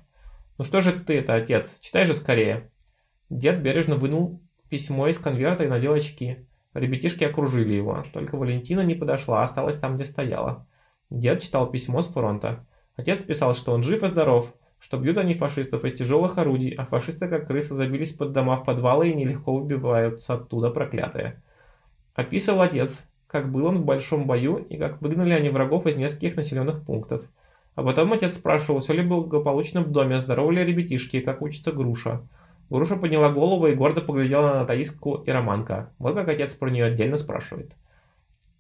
«Ну 0.58 0.64
что 0.64 0.82
же 0.82 0.92
ты 0.92 1.18
это, 1.18 1.34
отец? 1.34 1.76
Читай 1.82 2.06
же 2.06 2.14
скорее!» 2.14 2.70
Дед 3.30 3.62
бережно 3.62 3.96
вынул 3.96 4.42
письмо 4.70 5.08
из 5.08 5.18
конверта 5.18 5.64
и 5.64 5.68
надел 5.68 5.94
очки. 5.94 6.46
Ребятишки 6.74 7.24
окружили 7.24 7.74
его. 7.74 8.06
Только 8.14 8.38
Валентина 8.38 8.82
не 8.82 8.94
подошла, 8.94 9.42
а 9.42 9.44
осталась 9.44 9.80
там, 9.80 9.96
где 9.96 10.06
стояла. 10.06 10.68
Дед 11.10 11.42
читал 11.42 11.70
письмо 11.70 12.02
с 12.02 12.08
фронта. 12.08 12.66
Отец 12.96 13.24
писал, 13.24 13.56
что 13.56 13.74
он 13.74 13.84
жив 13.84 14.04
и 14.04 14.08
здоров, 14.08 14.54
что 14.80 14.98
бьют 14.98 15.18
они 15.18 15.34
фашистов 15.34 15.86
из 15.86 15.94
тяжелых 15.94 16.38
орудий, 16.38 16.72
а 16.72 16.86
фашисты 16.86 17.28
как 17.28 17.48
крысы 17.48 17.76
забились 17.76 18.14
под 18.14 18.34
дома 18.34 18.58
в 18.58 18.66
подвалы 18.66 19.10
и 19.10 19.14
нелегко 19.14 19.56
выбиваются 19.56 20.34
оттуда 20.34 20.70
проклятые. 20.70 21.42
Описывал 22.16 22.62
отец, 22.62 23.02
как 23.28 23.50
был 23.52 23.66
он 23.66 23.78
в 23.78 23.86
большом 23.86 24.26
бою 24.26 24.58
и 24.58 24.78
как 24.78 25.02
выгнали 25.02 25.34
они 25.34 25.50
врагов 25.50 25.88
из 25.88 25.96
нескольких 25.96 26.36
населенных 26.36 26.84
пунктов. 26.84 27.24
А 27.76 27.84
потом 27.84 28.12
отец 28.12 28.36
спрашивал, 28.36 28.82
все 28.82 28.94
ли 28.94 29.02
благополучно 29.02 29.82
в 29.82 29.92
доме, 29.92 30.20
здоровы 30.20 30.56
ли 30.56 30.66
ребятишки, 30.66 31.22
как 31.22 31.42
учится 31.42 31.72
Груша. 31.72 32.22
Груша 32.70 32.98
подняла 32.98 33.32
голову 33.32 33.68
и 33.68 33.76
гордо 33.76 34.02
поглядела 34.02 34.54
на 34.56 34.66
Таиску 34.66 35.24
и 35.26 35.32
Романка. 35.32 35.92
Вот 36.00 36.16
как 36.16 36.28
отец 36.28 36.56
про 36.56 36.70
нее 36.70 36.86
отдельно 36.86 37.18
спрашивает. 37.18 37.72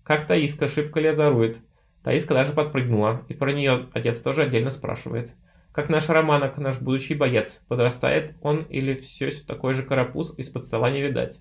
«Как 0.03 0.25
Таиска, 0.25 0.67
шибко 0.67 0.99
ли 0.99 1.09
озорует?» 1.09 1.57
Таиска 2.03 2.33
даже 2.33 2.53
подпрыгнула, 2.53 3.23
и 3.27 3.33
про 3.33 3.51
нее 3.51 3.87
отец 3.93 4.17
тоже 4.17 4.43
отдельно 4.43 4.71
спрашивает. 4.71 5.31
Как 5.71 5.87
наш 5.87 6.09
Романок, 6.09 6.57
наш 6.57 6.79
будущий 6.79 7.15
боец, 7.15 7.61
подрастает 7.67 8.35
он 8.41 8.63
или 8.63 8.95
все 8.95 9.31
такой 9.31 9.73
же 9.73 9.83
карапуз 9.83 10.37
из-под 10.37 10.65
стола 10.65 10.89
не 10.89 11.01
видать? 11.01 11.39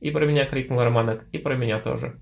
И 0.00 0.10
про 0.10 0.26
меня 0.26 0.44
крикнул 0.44 0.80
Романок, 0.80 1.26
и 1.32 1.38
про 1.38 1.56
меня 1.56 1.80
тоже. 1.80 2.20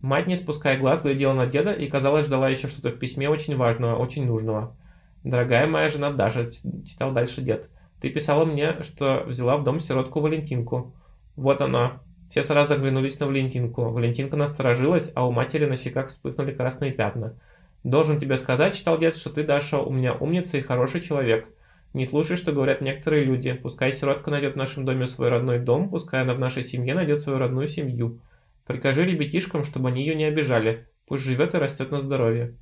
Мать, 0.00 0.26
не 0.26 0.36
спуская 0.36 0.78
глаз, 0.78 1.02
глядела 1.02 1.32
на 1.32 1.46
деда 1.46 1.72
и, 1.72 1.88
казалось, 1.88 2.26
ждала 2.26 2.48
еще 2.48 2.68
что-то 2.68 2.90
в 2.90 2.98
письме 2.98 3.28
очень 3.28 3.56
важного, 3.56 3.96
очень 3.96 4.26
нужного. 4.26 4.76
«Дорогая 5.24 5.66
моя 5.66 5.88
жена 5.88 6.12
Даша»,— 6.12 6.50
читал 6.86 7.12
дальше 7.12 7.42
дед,— 7.42 7.68
«ты 8.00 8.10
писала 8.10 8.44
мне, 8.44 8.82
что 8.82 9.24
взяла 9.26 9.56
в 9.56 9.64
дом 9.64 9.80
сиротку 9.80 10.20
Валентинку. 10.20 10.94
Вот 11.34 11.60
оно». 11.60 12.00
Все 12.30 12.42
сразу 12.42 12.74
оглянулись 12.74 13.20
на 13.20 13.26
Валентинку. 13.26 13.90
Валентинка 13.90 14.36
насторожилась, 14.36 15.12
а 15.14 15.26
у 15.26 15.32
матери 15.32 15.66
на 15.66 15.76
щеках 15.76 16.08
вспыхнули 16.08 16.52
красные 16.52 16.92
пятна. 16.92 17.38
«Должен 17.84 18.18
тебе 18.18 18.36
сказать,— 18.36 18.74
читал 18.76 18.98
дед,— 18.98 19.16
что 19.16 19.30
ты, 19.30 19.44
Даша, 19.44 19.78
у 19.78 19.92
меня 19.92 20.14
умница 20.14 20.58
и 20.58 20.62
хороший 20.62 21.00
человек. 21.00 21.48
Не 21.94 22.04
слушай, 22.04 22.36
что 22.36 22.52
говорят 22.52 22.80
некоторые 22.80 23.24
люди. 23.24 23.52
Пускай 23.52 23.92
сиротка 23.92 24.30
найдет 24.30 24.54
в 24.54 24.56
нашем 24.56 24.84
доме 24.84 25.06
свой 25.06 25.28
родной 25.28 25.60
дом, 25.60 25.88
пускай 25.88 26.22
она 26.22 26.34
в 26.34 26.38
нашей 26.38 26.64
семье 26.64 26.94
найдет 26.94 27.20
свою 27.20 27.38
родную 27.38 27.68
семью. 27.68 28.20
Прикажи 28.66 29.04
ребятишкам, 29.04 29.62
чтобы 29.62 29.88
они 29.88 30.02
ее 30.02 30.14
не 30.14 30.24
обижали. 30.24 30.88
Пусть 31.06 31.22
живет 31.22 31.54
и 31.54 31.58
растет 31.58 31.92
на 31.92 32.02
здоровье. 32.02 32.56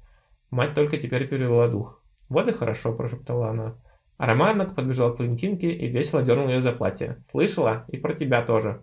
Мать 0.51 0.75
только 0.75 0.99
теперь 0.99 1.27
перевела 1.27 1.69
дух. 1.69 2.03
Вот 2.29 2.47
и 2.47 2.53
хорошо, 2.53 2.93
прошептала 2.93 3.49
она. 3.49 3.75
А 4.19 4.27
Романок 4.27 4.75
подбежал 4.75 5.15
к 5.15 5.19
Валентинке 5.19 5.71
и 5.71 5.89
весело 5.89 6.23
дернул 6.23 6.49
ее 6.49 6.61
за 6.61 6.73
платье. 6.73 7.25
«Слышала? 7.31 7.85
И 7.89 7.97
про 7.97 8.15
тебя 8.15 8.43
тоже». 8.43 8.83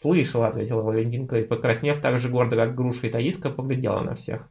«Слышала»,— 0.00 0.46
ответила 0.48 0.82
Валентинка, 0.82 1.38
и, 1.38 1.44
покраснев 1.44 2.00
так 2.00 2.18
же 2.18 2.28
гордо, 2.28 2.54
как 2.54 2.76
Груша 2.76 3.08
и 3.08 3.10
Таиска, 3.10 3.50
поглядела 3.50 4.00
на 4.00 4.14
всех. 4.14 4.48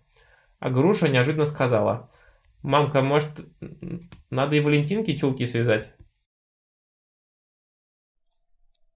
А 0.60 0.70
Груша 0.70 1.08
неожиданно 1.08 1.46
сказала. 1.46 2.12
«Мамка, 2.64 3.02
может, 3.02 3.30
надо 4.30 4.56
и 4.58 4.60
Валентинке 4.60 5.16
чулки 5.18 5.46
связать?» 5.46 5.94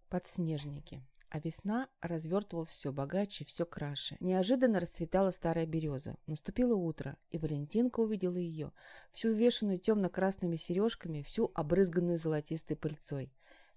Подснежники 0.10 1.02
а 1.32 1.40
весна 1.40 1.88
развертывала 2.02 2.66
все 2.66 2.92
богаче, 2.92 3.46
все 3.46 3.66
краше. 3.66 4.18
Неожиданно 4.20 4.82
расцветала 4.82 5.32
старая 5.32 5.66
береза. 5.66 6.18
Наступило 6.28 6.76
утро, 6.76 7.18
и 7.30 7.38
Валентинка 7.38 8.02
увидела 8.02 8.36
ее, 8.36 8.74
всю 9.12 9.30
увешанную 9.30 9.80
темно-красными 9.80 10.58
сережками, 10.58 11.22
всю 11.22 11.50
обрызганную 11.56 12.18
золотистой 12.18 12.76
пыльцой. 12.76 13.32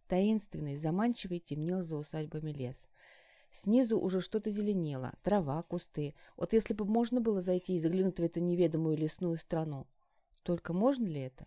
Таинственный, 0.08 0.76
заманчивый 0.76 1.38
темнел 1.38 1.82
за 1.82 1.96
усадьбами 1.96 2.50
лес. 2.50 2.88
Снизу 3.50 3.98
уже 3.98 4.20
что-то 4.20 4.50
зеленело, 4.50 5.12
трава, 5.22 5.62
кусты. 5.62 6.14
Вот 6.36 6.52
если 6.52 6.74
бы 6.74 6.84
можно 6.84 7.20
было 7.20 7.40
зайти 7.40 7.76
и 7.76 7.78
заглянуть 7.78 8.18
в 8.18 8.22
эту 8.22 8.40
неведомую 8.40 8.96
лесную 8.96 9.36
страну. 9.36 9.86
Только 10.42 10.72
можно 10.72 11.06
ли 11.06 11.20
это? 11.20 11.46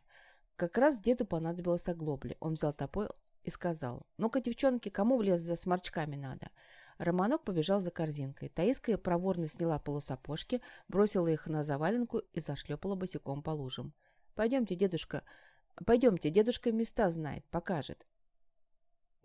Как 0.55 0.77
раз 0.77 0.97
деду 0.97 1.25
понадобилось 1.25 1.87
оглобли. 1.87 2.37
Он 2.39 2.55
взял 2.55 2.73
топор 2.73 3.13
и 3.43 3.49
сказал, 3.49 4.07
«Ну-ка, 4.17 4.41
девчонки, 4.41 4.89
кому 4.89 5.17
в 5.17 5.21
лес 5.21 5.41
за 5.41 5.55
сморчками 5.55 6.15
надо?» 6.15 6.49
Романок 6.97 7.43
побежал 7.43 7.79
за 7.79 7.91
корзинкой. 7.91 8.49
Таиска 8.49 8.97
проворно 8.97 9.47
сняла 9.47 9.77
полусапожки, 9.77 10.61
бросила 10.87 11.27
их 11.27 11.45
на 11.45 11.63
заваленку 11.63 12.19
и 12.33 12.39
зашлепала 12.39 12.95
босиком 12.95 13.43
по 13.43 13.51
лужам. 13.51 13.93
«Пойдемте, 14.33 14.75
дедушка, 14.75 15.23
пойдемте, 15.85 16.29
дедушка 16.29 16.71
места 16.71 17.09
знает, 17.11 17.45
покажет». 17.51 18.07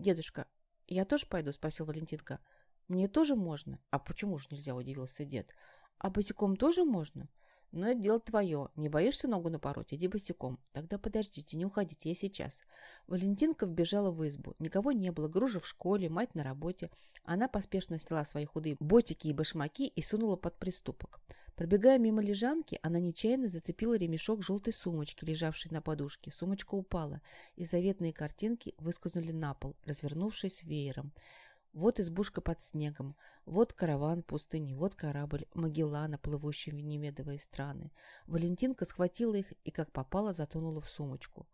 «Дедушка, 0.03 0.49
я 0.89 1.05
тоже 1.05 1.27
пойду?»– 1.27 1.53
спросил 1.53 1.87
Валентинка. 1.87 2.41
«Мне 2.89 3.07
тоже 3.07 3.37
можно?» 3.37 3.79
«А 3.91 4.01
почему 4.01 4.37
же 4.37 4.49
нельзя?»– 4.51 4.75
удивился 4.77 5.25
дед. 5.25 5.55
«А 5.99 6.11
босиком 6.11 6.57
тоже 6.57 6.85
можно?» 6.85 7.29
Но 7.73 7.89
это 7.89 8.01
дело 8.01 8.21
твое. 8.21 8.69
Не 8.77 8.91
боишься 8.91 9.29
ногу 9.29 9.49
напороть? 9.49 9.95
Иди 9.95 10.07
босиком. 10.07 10.59
Тогда 10.73 10.99
подождите, 10.99 11.57
не 11.57 11.65
уходите, 11.65 12.11
я 12.11 12.15
сейчас. 12.15 12.61
Валентинка 13.07 13.67
вбежала 13.67 14.11
в 14.11 14.27
избу. 14.29 14.55
Никого 14.59 14.93
не 14.93 15.11
было. 15.11 15.29
Гружа 15.29 15.59
в 15.59 15.67
школе, 15.67 16.11
мать 16.11 16.35
на 16.35 16.45
работе. 16.45 16.91
Она 17.25 17.49
поспешно 17.49 17.99
сняла 17.99 18.25
свои 18.25 18.45
худые 18.45 18.77
ботики 18.79 19.29
и 19.29 19.33
башмаки 19.33 19.87
и 19.87 20.03
сунула 20.03 20.37
под 20.37 20.59
приступок. 20.59 21.21
Пробегая 21.55 21.99
мимо 21.99 22.23
лежанки, 22.23 22.79
она 22.83 22.99
нечаянно 22.99 23.49
зацепила 23.49 23.97
ремешок 23.97 24.43
желтой 24.43 24.73
сумочки, 24.73 25.25
лежавшей 25.25 25.71
на 25.71 25.83
подушке. 25.83 26.31
Сумочка 26.31 26.75
упала, 26.75 27.21
и 27.57 27.65
заветные 27.65 28.13
картинки 28.13 28.75
выскользнули 28.79 29.33
на 29.33 29.55
пол, 29.55 29.77
развернувшись 29.85 30.63
веером. 30.63 31.13
Вот 31.73 31.99
избушка 31.99 32.43
под 32.43 32.61
снегом, 32.61 33.17
вот 33.47 33.73
караван 33.73 34.23
пустыни, 34.23 34.75
вот 34.75 34.95
корабль 34.95 35.47
Магеллана, 35.55 36.19
плывущий 36.19 36.71
в 36.71 36.75
немедовые 36.75 37.39
страны. 37.39 37.93
Валентинка 38.27 38.85
схватила 38.85 39.37
их 39.37 39.55
и, 39.65 39.71
как 39.71 39.91
попало, 39.91 40.35
затонула 40.35 40.83
в 40.83 40.89
сумочку. 40.89 41.47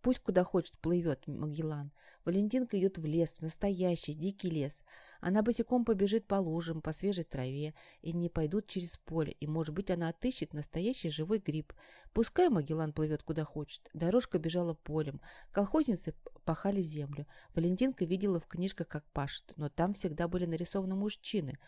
Пусть 0.00 0.20
куда 0.20 0.44
хочет 0.44 0.78
плывет 0.78 1.26
Магеллан. 1.26 1.90
Валентинка 2.24 2.78
идет 2.78 2.98
в 2.98 3.04
лес, 3.04 3.32
в 3.32 3.42
настоящий 3.42 4.14
дикий 4.14 4.48
лес. 4.48 4.84
Она 5.20 5.42
босиком 5.42 5.84
побежит 5.84 6.28
по 6.28 6.36
лужам, 6.36 6.80
по 6.80 6.92
свежей 6.92 7.24
траве, 7.24 7.74
и 8.00 8.12
не 8.12 8.28
пойдут 8.28 8.68
через 8.68 8.96
поле, 8.96 9.32
и, 9.40 9.46
может 9.48 9.74
быть, 9.74 9.90
она 9.90 10.08
отыщет 10.10 10.52
настоящий 10.52 11.10
живой 11.10 11.38
гриб. 11.38 11.72
Пускай 12.12 12.48
Магеллан 12.48 12.92
плывет 12.92 13.24
куда 13.24 13.44
хочет. 13.44 13.90
Дорожка 13.92 14.38
бежала 14.38 14.74
полем. 14.74 15.20
Колхозницы 15.50 16.14
пахали 16.48 16.80
землю. 16.80 17.26
Валентинка 17.54 18.06
видела 18.06 18.40
в 18.40 18.46
книжках, 18.46 18.88
как 18.88 19.04
пашут, 19.12 19.52
но 19.56 19.68
там 19.68 19.92
всегда 19.92 20.28
были 20.28 20.46
нарисованы 20.46 20.94
мужчины. 20.94 21.58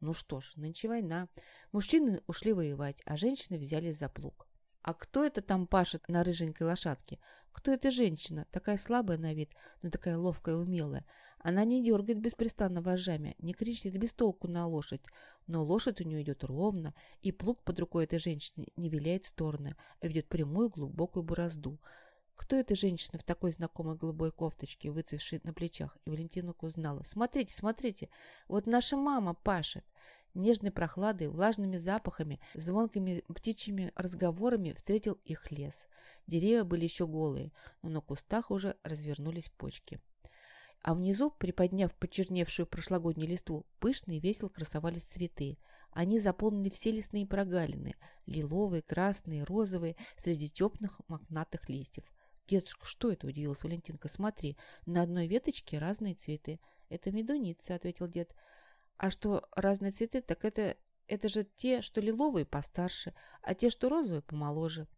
Ну 0.00 0.14
что 0.14 0.40
ж, 0.40 0.52
нынче 0.56 0.88
война. 0.88 1.28
Мужчины 1.72 2.22
ушли 2.26 2.54
воевать, 2.54 3.02
а 3.04 3.18
женщины 3.18 3.58
взялись 3.58 3.98
за 3.98 4.08
плуг. 4.08 4.48
А 4.80 4.94
кто 4.94 5.26
это 5.26 5.42
там 5.42 5.66
пашет 5.66 6.08
на 6.08 6.24
рыженькой 6.24 6.68
лошадке? 6.68 7.18
Кто 7.52 7.70
эта 7.70 7.90
женщина? 7.90 8.46
Такая 8.50 8.78
слабая 8.78 9.18
на 9.18 9.34
вид, 9.34 9.50
но 9.82 9.90
такая 9.90 10.16
ловкая 10.16 10.54
и 10.54 10.58
умелая. 10.58 11.04
Она 11.40 11.66
не 11.66 11.84
дергает 11.84 12.18
беспрестанно 12.18 12.80
вожжами, 12.80 13.36
не 13.40 13.52
кричит 13.52 13.94
без 13.98 14.14
толку 14.14 14.48
на 14.48 14.66
лошадь, 14.66 15.04
но 15.48 15.62
лошадь 15.62 16.00
у 16.00 16.04
нее 16.04 16.22
идет 16.22 16.44
ровно, 16.44 16.94
и 17.20 17.30
плуг 17.30 17.62
под 17.62 17.78
рукой 17.78 18.04
этой 18.04 18.18
женщины 18.18 18.68
не 18.76 18.88
виляет 18.88 19.26
в 19.26 19.28
стороны, 19.28 19.76
а 20.00 20.06
ведет 20.06 20.28
прямую 20.28 20.70
глубокую 20.70 21.24
борозду. 21.24 21.78
Кто 22.40 22.56
эта 22.56 22.74
женщина 22.74 23.18
в 23.18 23.22
такой 23.22 23.52
знакомой 23.52 23.96
голубой 23.96 24.32
кофточке, 24.32 24.90
выцвевшей 24.90 25.42
на 25.44 25.52
плечах? 25.52 25.98
И 26.06 26.10
Валентина 26.10 26.54
узнала. 26.62 27.02
«Смотрите, 27.04 27.52
смотрите, 27.54 28.08
вот 28.48 28.66
наша 28.66 28.96
мама 28.96 29.34
пашет!» 29.34 29.84
Нежной 30.32 30.70
прохладой, 30.70 31.28
влажными 31.28 31.76
запахами, 31.76 32.40
звонкими 32.54 33.22
птичьими 33.28 33.92
разговорами 33.94 34.72
встретил 34.72 35.18
их 35.26 35.52
лес. 35.52 35.86
Деревья 36.26 36.64
были 36.64 36.84
еще 36.84 37.06
голые, 37.06 37.52
но 37.82 37.90
на 37.90 38.00
кустах 38.00 38.50
уже 38.50 38.74
развернулись 38.84 39.50
почки. 39.50 40.00
А 40.80 40.94
внизу, 40.94 41.30
приподняв 41.30 41.94
почерневшую 41.94 42.66
прошлогоднюю 42.66 43.28
листву, 43.28 43.66
пышно 43.80 44.12
и 44.12 44.18
весело 44.18 44.48
красовались 44.48 45.04
цветы. 45.04 45.58
Они 45.90 46.18
заполнили 46.18 46.70
все 46.70 46.90
лесные 46.90 47.26
прогалины– 47.26 47.96
лиловые, 48.26 48.80
красные, 48.80 49.44
розовые, 49.44 49.96
среди 50.16 50.48
теплых 50.48 51.02
мохнатых 51.06 51.68
листьев. 51.68 52.04
«Дедушка, 52.50 52.84
что 52.84 53.12
это?»– 53.12 53.26
удивилась 53.28 53.62
Валентинка. 53.62 54.08
«Смотри, 54.08 54.56
на 54.84 55.02
одной 55.02 55.28
веточке 55.28 55.78
разные 55.78 56.14
цветы». 56.14 56.58
«Это 56.88 57.12
медуницы»,– 57.12 57.70
ответил 57.72 58.08
дед. 58.08 58.34
А 58.96 59.08
что 59.08 59.48
разные 59.52 59.92
цветы, 59.92 60.20
так 60.20 60.44
это, 60.44 60.76
это 61.06 61.28
же 61.28 61.44
те, 61.44 61.80
что 61.80 62.00
лиловые 62.00 62.44
постарше, 62.44 63.14
а 63.40 63.54
те, 63.54 63.70
что 63.70 63.88
розовые 63.88 64.20
помоложе. 64.20 64.88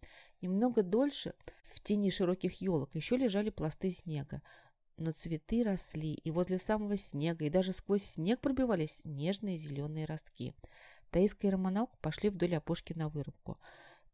Немного 0.40 0.82
дольше 0.82 1.34
в 1.62 1.78
тени 1.80 2.10
широких 2.10 2.62
елок 2.62 2.94
еще 2.94 3.18
лежали 3.18 3.50
пласты 3.50 3.90
снега. 3.90 4.40
Но 4.96 5.12
цветы 5.12 5.62
росли, 5.62 6.14
и 6.14 6.30
возле 6.30 6.58
самого 6.58 6.96
снега, 6.96 7.44
и 7.44 7.50
даже 7.50 7.74
сквозь 7.74 8.02
снег 8.02 8.40
пробивались 8.40 9.02
нежные 9.04 9.58
зеленые 9.58 10.06
ростки. 10.06 10.54
Таиска 11.10 11.46
и 11.46 11.50
Романок 11.50 11.96
пошли 11.98 12.30
вдоль 12.30 12.56
опушки 12.56 12.94
на 12.94 13.10
вырубку. 13.10 13.58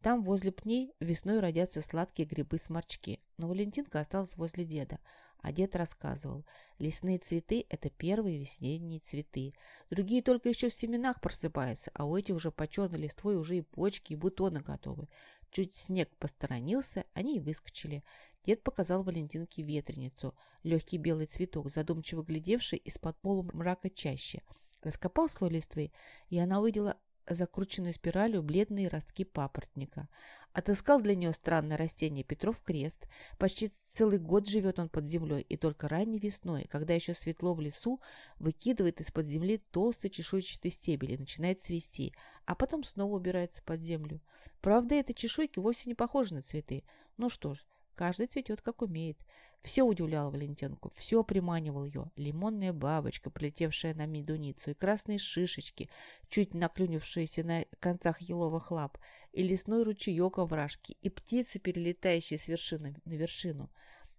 Там 0.03 0.23
возле 0.23 0.53
пней 0.53 0.95
весной 1.01 1.41
родятся 1.41 1.83
сладкие 1.83 2.29
грибы-сморчки, 2.29 3.21
но 3.37 3.49
Валентинка 3.49 4.01
осталась 4.01 4.37
возле 4.37 4.65
деда– 4.65 4.99
а 5.41 5.53
дед 5.53 5.77
рассказывал, 5.77 6.45
лесные 6.79 7.19
цветы– 7.19 7.65
это 7.69 7.91
первые 7.91 8.39
весенние 8.39 9.01
цветы. 9.01 9.55
Другие 9.89 10.23
только 10.23 10.49
еще 10.49 10.69
в 10.69 10.75
семенах 10.75 11.21
просыпаются, 11.21 11.91
а 11.95 12.07
у 12.07 12.17
этих 12.17 12.35
уже 12.35 12.51
по 12.51 12.67
черной 12.67 12.99
листвой 12.99 13.37
уже 13.37 13.59
и 13.59 13.63
почки, 13.63 14.15
и 14.15 14.17
бутоны 14.17 14.61
готовы. 14.61 15.09
Чуть 15.51 15.77
снег 15.77 16.11
посторонился, 16.17 17.05
они 17.15 17.37
и 17.37 17.41
выскочили. 17.41 18.03
Дед 18.45 18.63
показал 18.63 19.03
Валентинке 19.03 19.63
ветреницу, 19.63 20.35
легкий 20.65 20.99
белый 20.99 21.27
цветок, 21.27 21.71
задумчиво 21.71 22.23
глядевший 22.23 22.79
из-под 22.79 23.17
полумрака 23.21 23.91
чаще. 23.91 24.43
Раскопал 24.83 25.29
слой 25.29 25.51
листвы, 25.51 25.93
и 26.29 26.39
она 26.39 26.61
увидела 26.61 26.97
закрученную 27.35 27.95
спиралью 27.95 28.43
бледные 28.43 28.89
ростки 28.89 29.25
папоротника. 29.25 30.09
Отыскал 30.53 31.01
для 31.01 31.15
нее 31.15 31.33
странное 31.33 31.77
растение 31.77 32.25
Петров 32.25 32.61
крест. 32.63 33.07
Почти 33.39 33.71
целый 33.93 34.19
год 34.19 34.49
живет 34.49 34.79
он 34.79 34.89
под 34.89 35.07
землей, 35.07 35.43
и 35.43 35.57
только 35.57 35.89
ранней 35.89 36.19
весной, 36.19 36.67
когда 36.71 36.95
еще 36.95 37.15
светло 37.15 37.55
в 37.55 37.61
лесу, 37.61 38.01
выкидывает 38.39 39.01
из-под 39.01 39.27
земли 39.27 39.63
толстый 39.71 40.09
чешуйчатый 40.09 40.71
стебель 40.71 41.13
и 41.13 41.19
начинает 41.19 41.63
цвести, 41.63 42.15
а 42.45 42.55
потом 42.55 42.83
снова 42.83 43.17
убирается 43.17 43.63
под 43.63 43.83
землю. 43.83 44.21
Правда, 44.61 44.97
эти 44.97 45.13
чешуйки 45.13 45.59
вовсе 45.59 45.85
не 45.87 45.95
похожи 45.95 46.35
на 46.35 46.43
цветы. 46.43 46.83
Ну 47.17 47.29
что 47.29 47.55
ж, 47.55 47.65
Каждый 47.99 48.29
цветет, 48.29 48.63
как 48.63 48.83
умеет. 48.83 49.19
Все 49.61 49.83
удивляло 49.83 50.31
Валентинку, 50.31 50.89
все 50.95 51.25
приманивал 51.25 51.85
ее. 51.85 52.13
Лимонная 52.15 52.73
бабочка, 52.73 53.29
прилетевшая 53.29 53.93
на 53.93 54.07
медуницу, 54.07 54.71
и 54.71 54.75
красные 54.75 55.19
шишечки, 55.19 55.91
чуть 56.29 56.55
наклюнившиеся 56.55 57.43
на 57.43 57.65
концах 57.81 58.21
еловых 58.21 58.71
лап, 58.71 58.99
и 59.33 59.43
лесной 59.43 59.83
ручеек 59.83 60.37
во 60.37 60.47
вражке, 60.47 60.95
и 61.03 61.11
птицы, 61.11 61.59
перелетающие 61.59 62.39
с 62.39 62.47
вершины 62.47 62.95
на 63.05 63.15
вершину. 63.15 63.69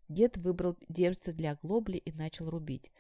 Дед 0.09 0.35
выбрал 0.35 0.75
деревце 0.89 1.31
для 1.31 1.57
глобли 1.63 1.99
и 1.99 2.11
начал 2.11 2.49
рубить. 2.49 2.91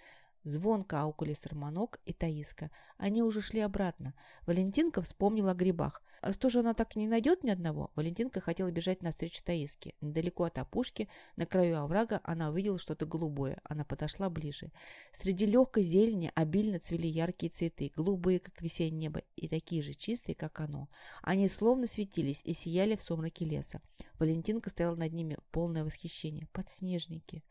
Звонко 0.43 1.01
аукали 1.01 1.33
Сарманок 1.33 1.99
и 2.05 2.13
Таиска. 2.13 2.71
Они 2.97 3.23
уже 3.23 3.41
шли 3.41 3.59
обратно. 3.59 4.13
Валентинка 4.45 5.01
вспомнила 5.01 5.51
о 5.51 5.55
грибах. 5.55 6.01
А 6.21 6.33
что 6.33 6.49
же 6.49 6.59
она 6.59 6.73
так 6.73 6.95
не 6.95 7.07
найдет 7.07 7.43
ни 7.43 7.49
одного? 7.49 7.91
Валентинка 7.95 8.41
хотела 8.41 8.71
бежать 8.71 9.01
навстречу 9.01 9.43
Таиске. 9.43 9.93
Недалеко 10.01 10.43
от 10.43 10.57
опушки, 10.57 11.07
на 11.37 11.45
краю 11.45 11.79
оврага, 11.79 12.19
она 12.23 12.49
увидела 12.49 12.77
что-то 12.77 13.05
голубое. 13.05 13.59
Она 13.63 13.85
подошла 13.85 14.29
ближе. 14.29 14.71
Среди 15.13 15.45
легкой 15.45 15.83
зелени 15.83 16.31
обильно 16.35 16.79
цвели 16.79 17.07
яркие 17.07 17.51
цветы, 17.51 17.91
голубые, 17.95 18.39
как 18.39 18.61
весеннее 18.61 18.99
небо, 18.99 19.21
и 19.35 19.47
такие 19.47 19.81
же 19.81 19.93
чистые, 19.93 20.35
как 20.35 20.59
оно. 20.59 20.89
Они 21.21 21.47
словно 21.47 21.87
светились 21.87 22.41
и 22.43 22.53
сияли 22.53 22.95
в 22.95 23.01
сумраке 23.01 23.45
леса. 23.45 23.81
Валентинка 24.19 24.69
стояла 24.69 24.95
над 24.95 25.13
ними, 25.13 25.37
полное 25.51 25.85
восхищение. 25.85 26.47
Подснежники. 26.51 27.43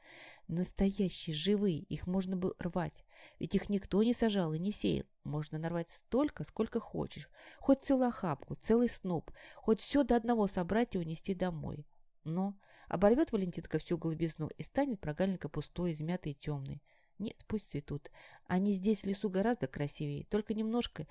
Настоящие, 0.48 1.36
живые, 1.36 1.80
их 1.80 2.06
можно 2.06 2.34
было 2.34 2.54
рвать. 2.58 3.04
Ведь 3.38 3.54
их 3.54 3.68
никто 3.68 4.02
не 4.02 4.14
сажал 4.14 4.54
и 4.54 4.58
не 4.58 4.72
сеял. 4.72 5.04
Можно 5.22 5.58
нарвать 5.58 5.90
столько, 5.90 6.42
сколько 6.42 6.80
хочешь. 6.80 7.28
Хоть 7.58 7.84
целую 7.84 8.08
охапку, 8.08 8.54
целый 8.54 8.88
сноп, 8.88 9.30
хоть 9.56 9.82
все 9.82 10.04
до 10.04 10.16
одного 10.16 10.46
собрать 10.46 10.94
и 10.94 10.98
унести 10.98 11.34
домой. 11.34 11.86
Но 12.24 12.58
оборвет 12.88 13.30
Валентинка 13.30 13.78
всю 13.78 13.98
голубизну 13.98 14.48
и 14.56 14.62
станет 14.62 15.00
прогалинка 15.00 15.50
пустой, 15.50 15.92
измятой 15.92 16.32
и 16.32 16.34
темной. 16.34 16.82
Нет, 17.18 17.36
пусть 17.48 17.70
цветут. 17.70 18.10
Они 18.46 18.72
здесь 18.72 19.02
в 19.02 19.06
лесу 19.06 19.28
гораздо 19.28 19.66
красивее. 19.66 20.24
Только 20.30 20.54
немножко, 20.54 21.06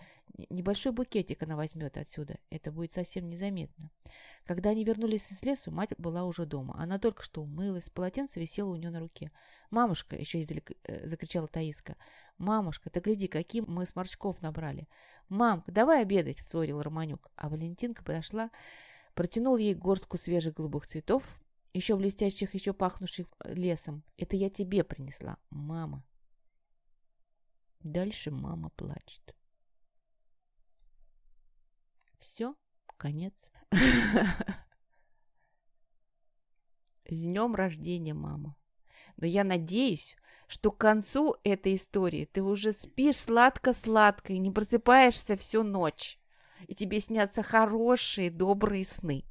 небольшой 0.49 0.93
букетик 0.93 1.43
она 1.43 1.55
возьмет 1.55 1.97
отсюда. 1.97 2.37
Это 2.49 2.71
будет 2.71 2.93
совсем 2.93 3.29
незаметно. 3.29 3.91
Когда 4.45 4.69
они 4.69 4.85
вернулись 4.85 5.29
из 5.31 5.43
лесу, 5.43 5.69
мать 5.69 5.89
была 5.97 6.23
уже 6.23 6.45
дома. 6.45 6.75
Она 6.77 6.97
только 6.97 7.21
что 7.23 7.41
умылась, 7.41 7.89
полотенце 7.89 8.39
висело 8.39 8.71
у 8.71 8.75
нее 8.77 8.89
на 8.89 8.99
руке. 8.99 9.31
«Мамушка!»— 9.69 10.15
еще 10.19 10.39
издалека 10.39 10.73
э, 10.83 11.05
закричала 11.07 11.49
Таиска. 11.49 11.97
«Мамушка, 12.37 12.89
ты 12.89 13.01
гляди, 13.01 13.27
каким 13.27 13.65
мы 13.67 13.85
сморчков 13.85 14.41
набрали!» 14.41 14.87
«Мамка, 15.27 15.73
давай 15.73 16.03
обедать!»— 16.03 16.39
вторил 16.39 16.81
Романюк. 16.81 17.29
А 17.35 17.49
Валентинка 17.49 18.01
подошла, 18.01 18.49
протянула 19.13 19.57
ей 19.57 19.73
горстку 19.73 20.17
свежих 20.17 20.53
голубых 20.53 20.87
цветов, 20.87 21.23
еще 21.77 21.95
блестящих, 21.95 22.53
еще 22.53 22.73
пахнущих 22.73 23.27
лесом. 23.45 24.03
Это 24.17 24.35
я 24.35 24.49
тебе 24.49 24.83
принесла, 24.83 25.37
мама. 25.49 26.03
Дальше 27.79 28.31
мама 28.31 28.69
плачет. 28.71 29.35
Все, 32.19 32.55
конец. 32.97 33.51
С 37.09 37.21
днем 37.21 37.55
рождения, 37.55 38.13
мама. 38.13 38.57
Но 39.15 39.25
я 39.25 39.45
надеюсь, 39.45 40.17
что 40.47 40.71
к 40.71 40.77
концу 40.77 41.37
этой 41.43 41.75
истории 41.75 42.25
ты 42.25 42.41
уже 42.41 42.73
спишь 42.73 43.17
сладко-сладко 43.17 44.33
и 44.33 44.39
не 44.39 44.51
просыпаешься 44.51 45.37
всю 45.37 45.63
ночь, 45.63 46.19
и 46.67 46.75
тебе 46.75 46.99
снятся 46.99 47.43
хорошие, 47.43 48.31
добрые 48.31 48.83
сны. 48.85 49.23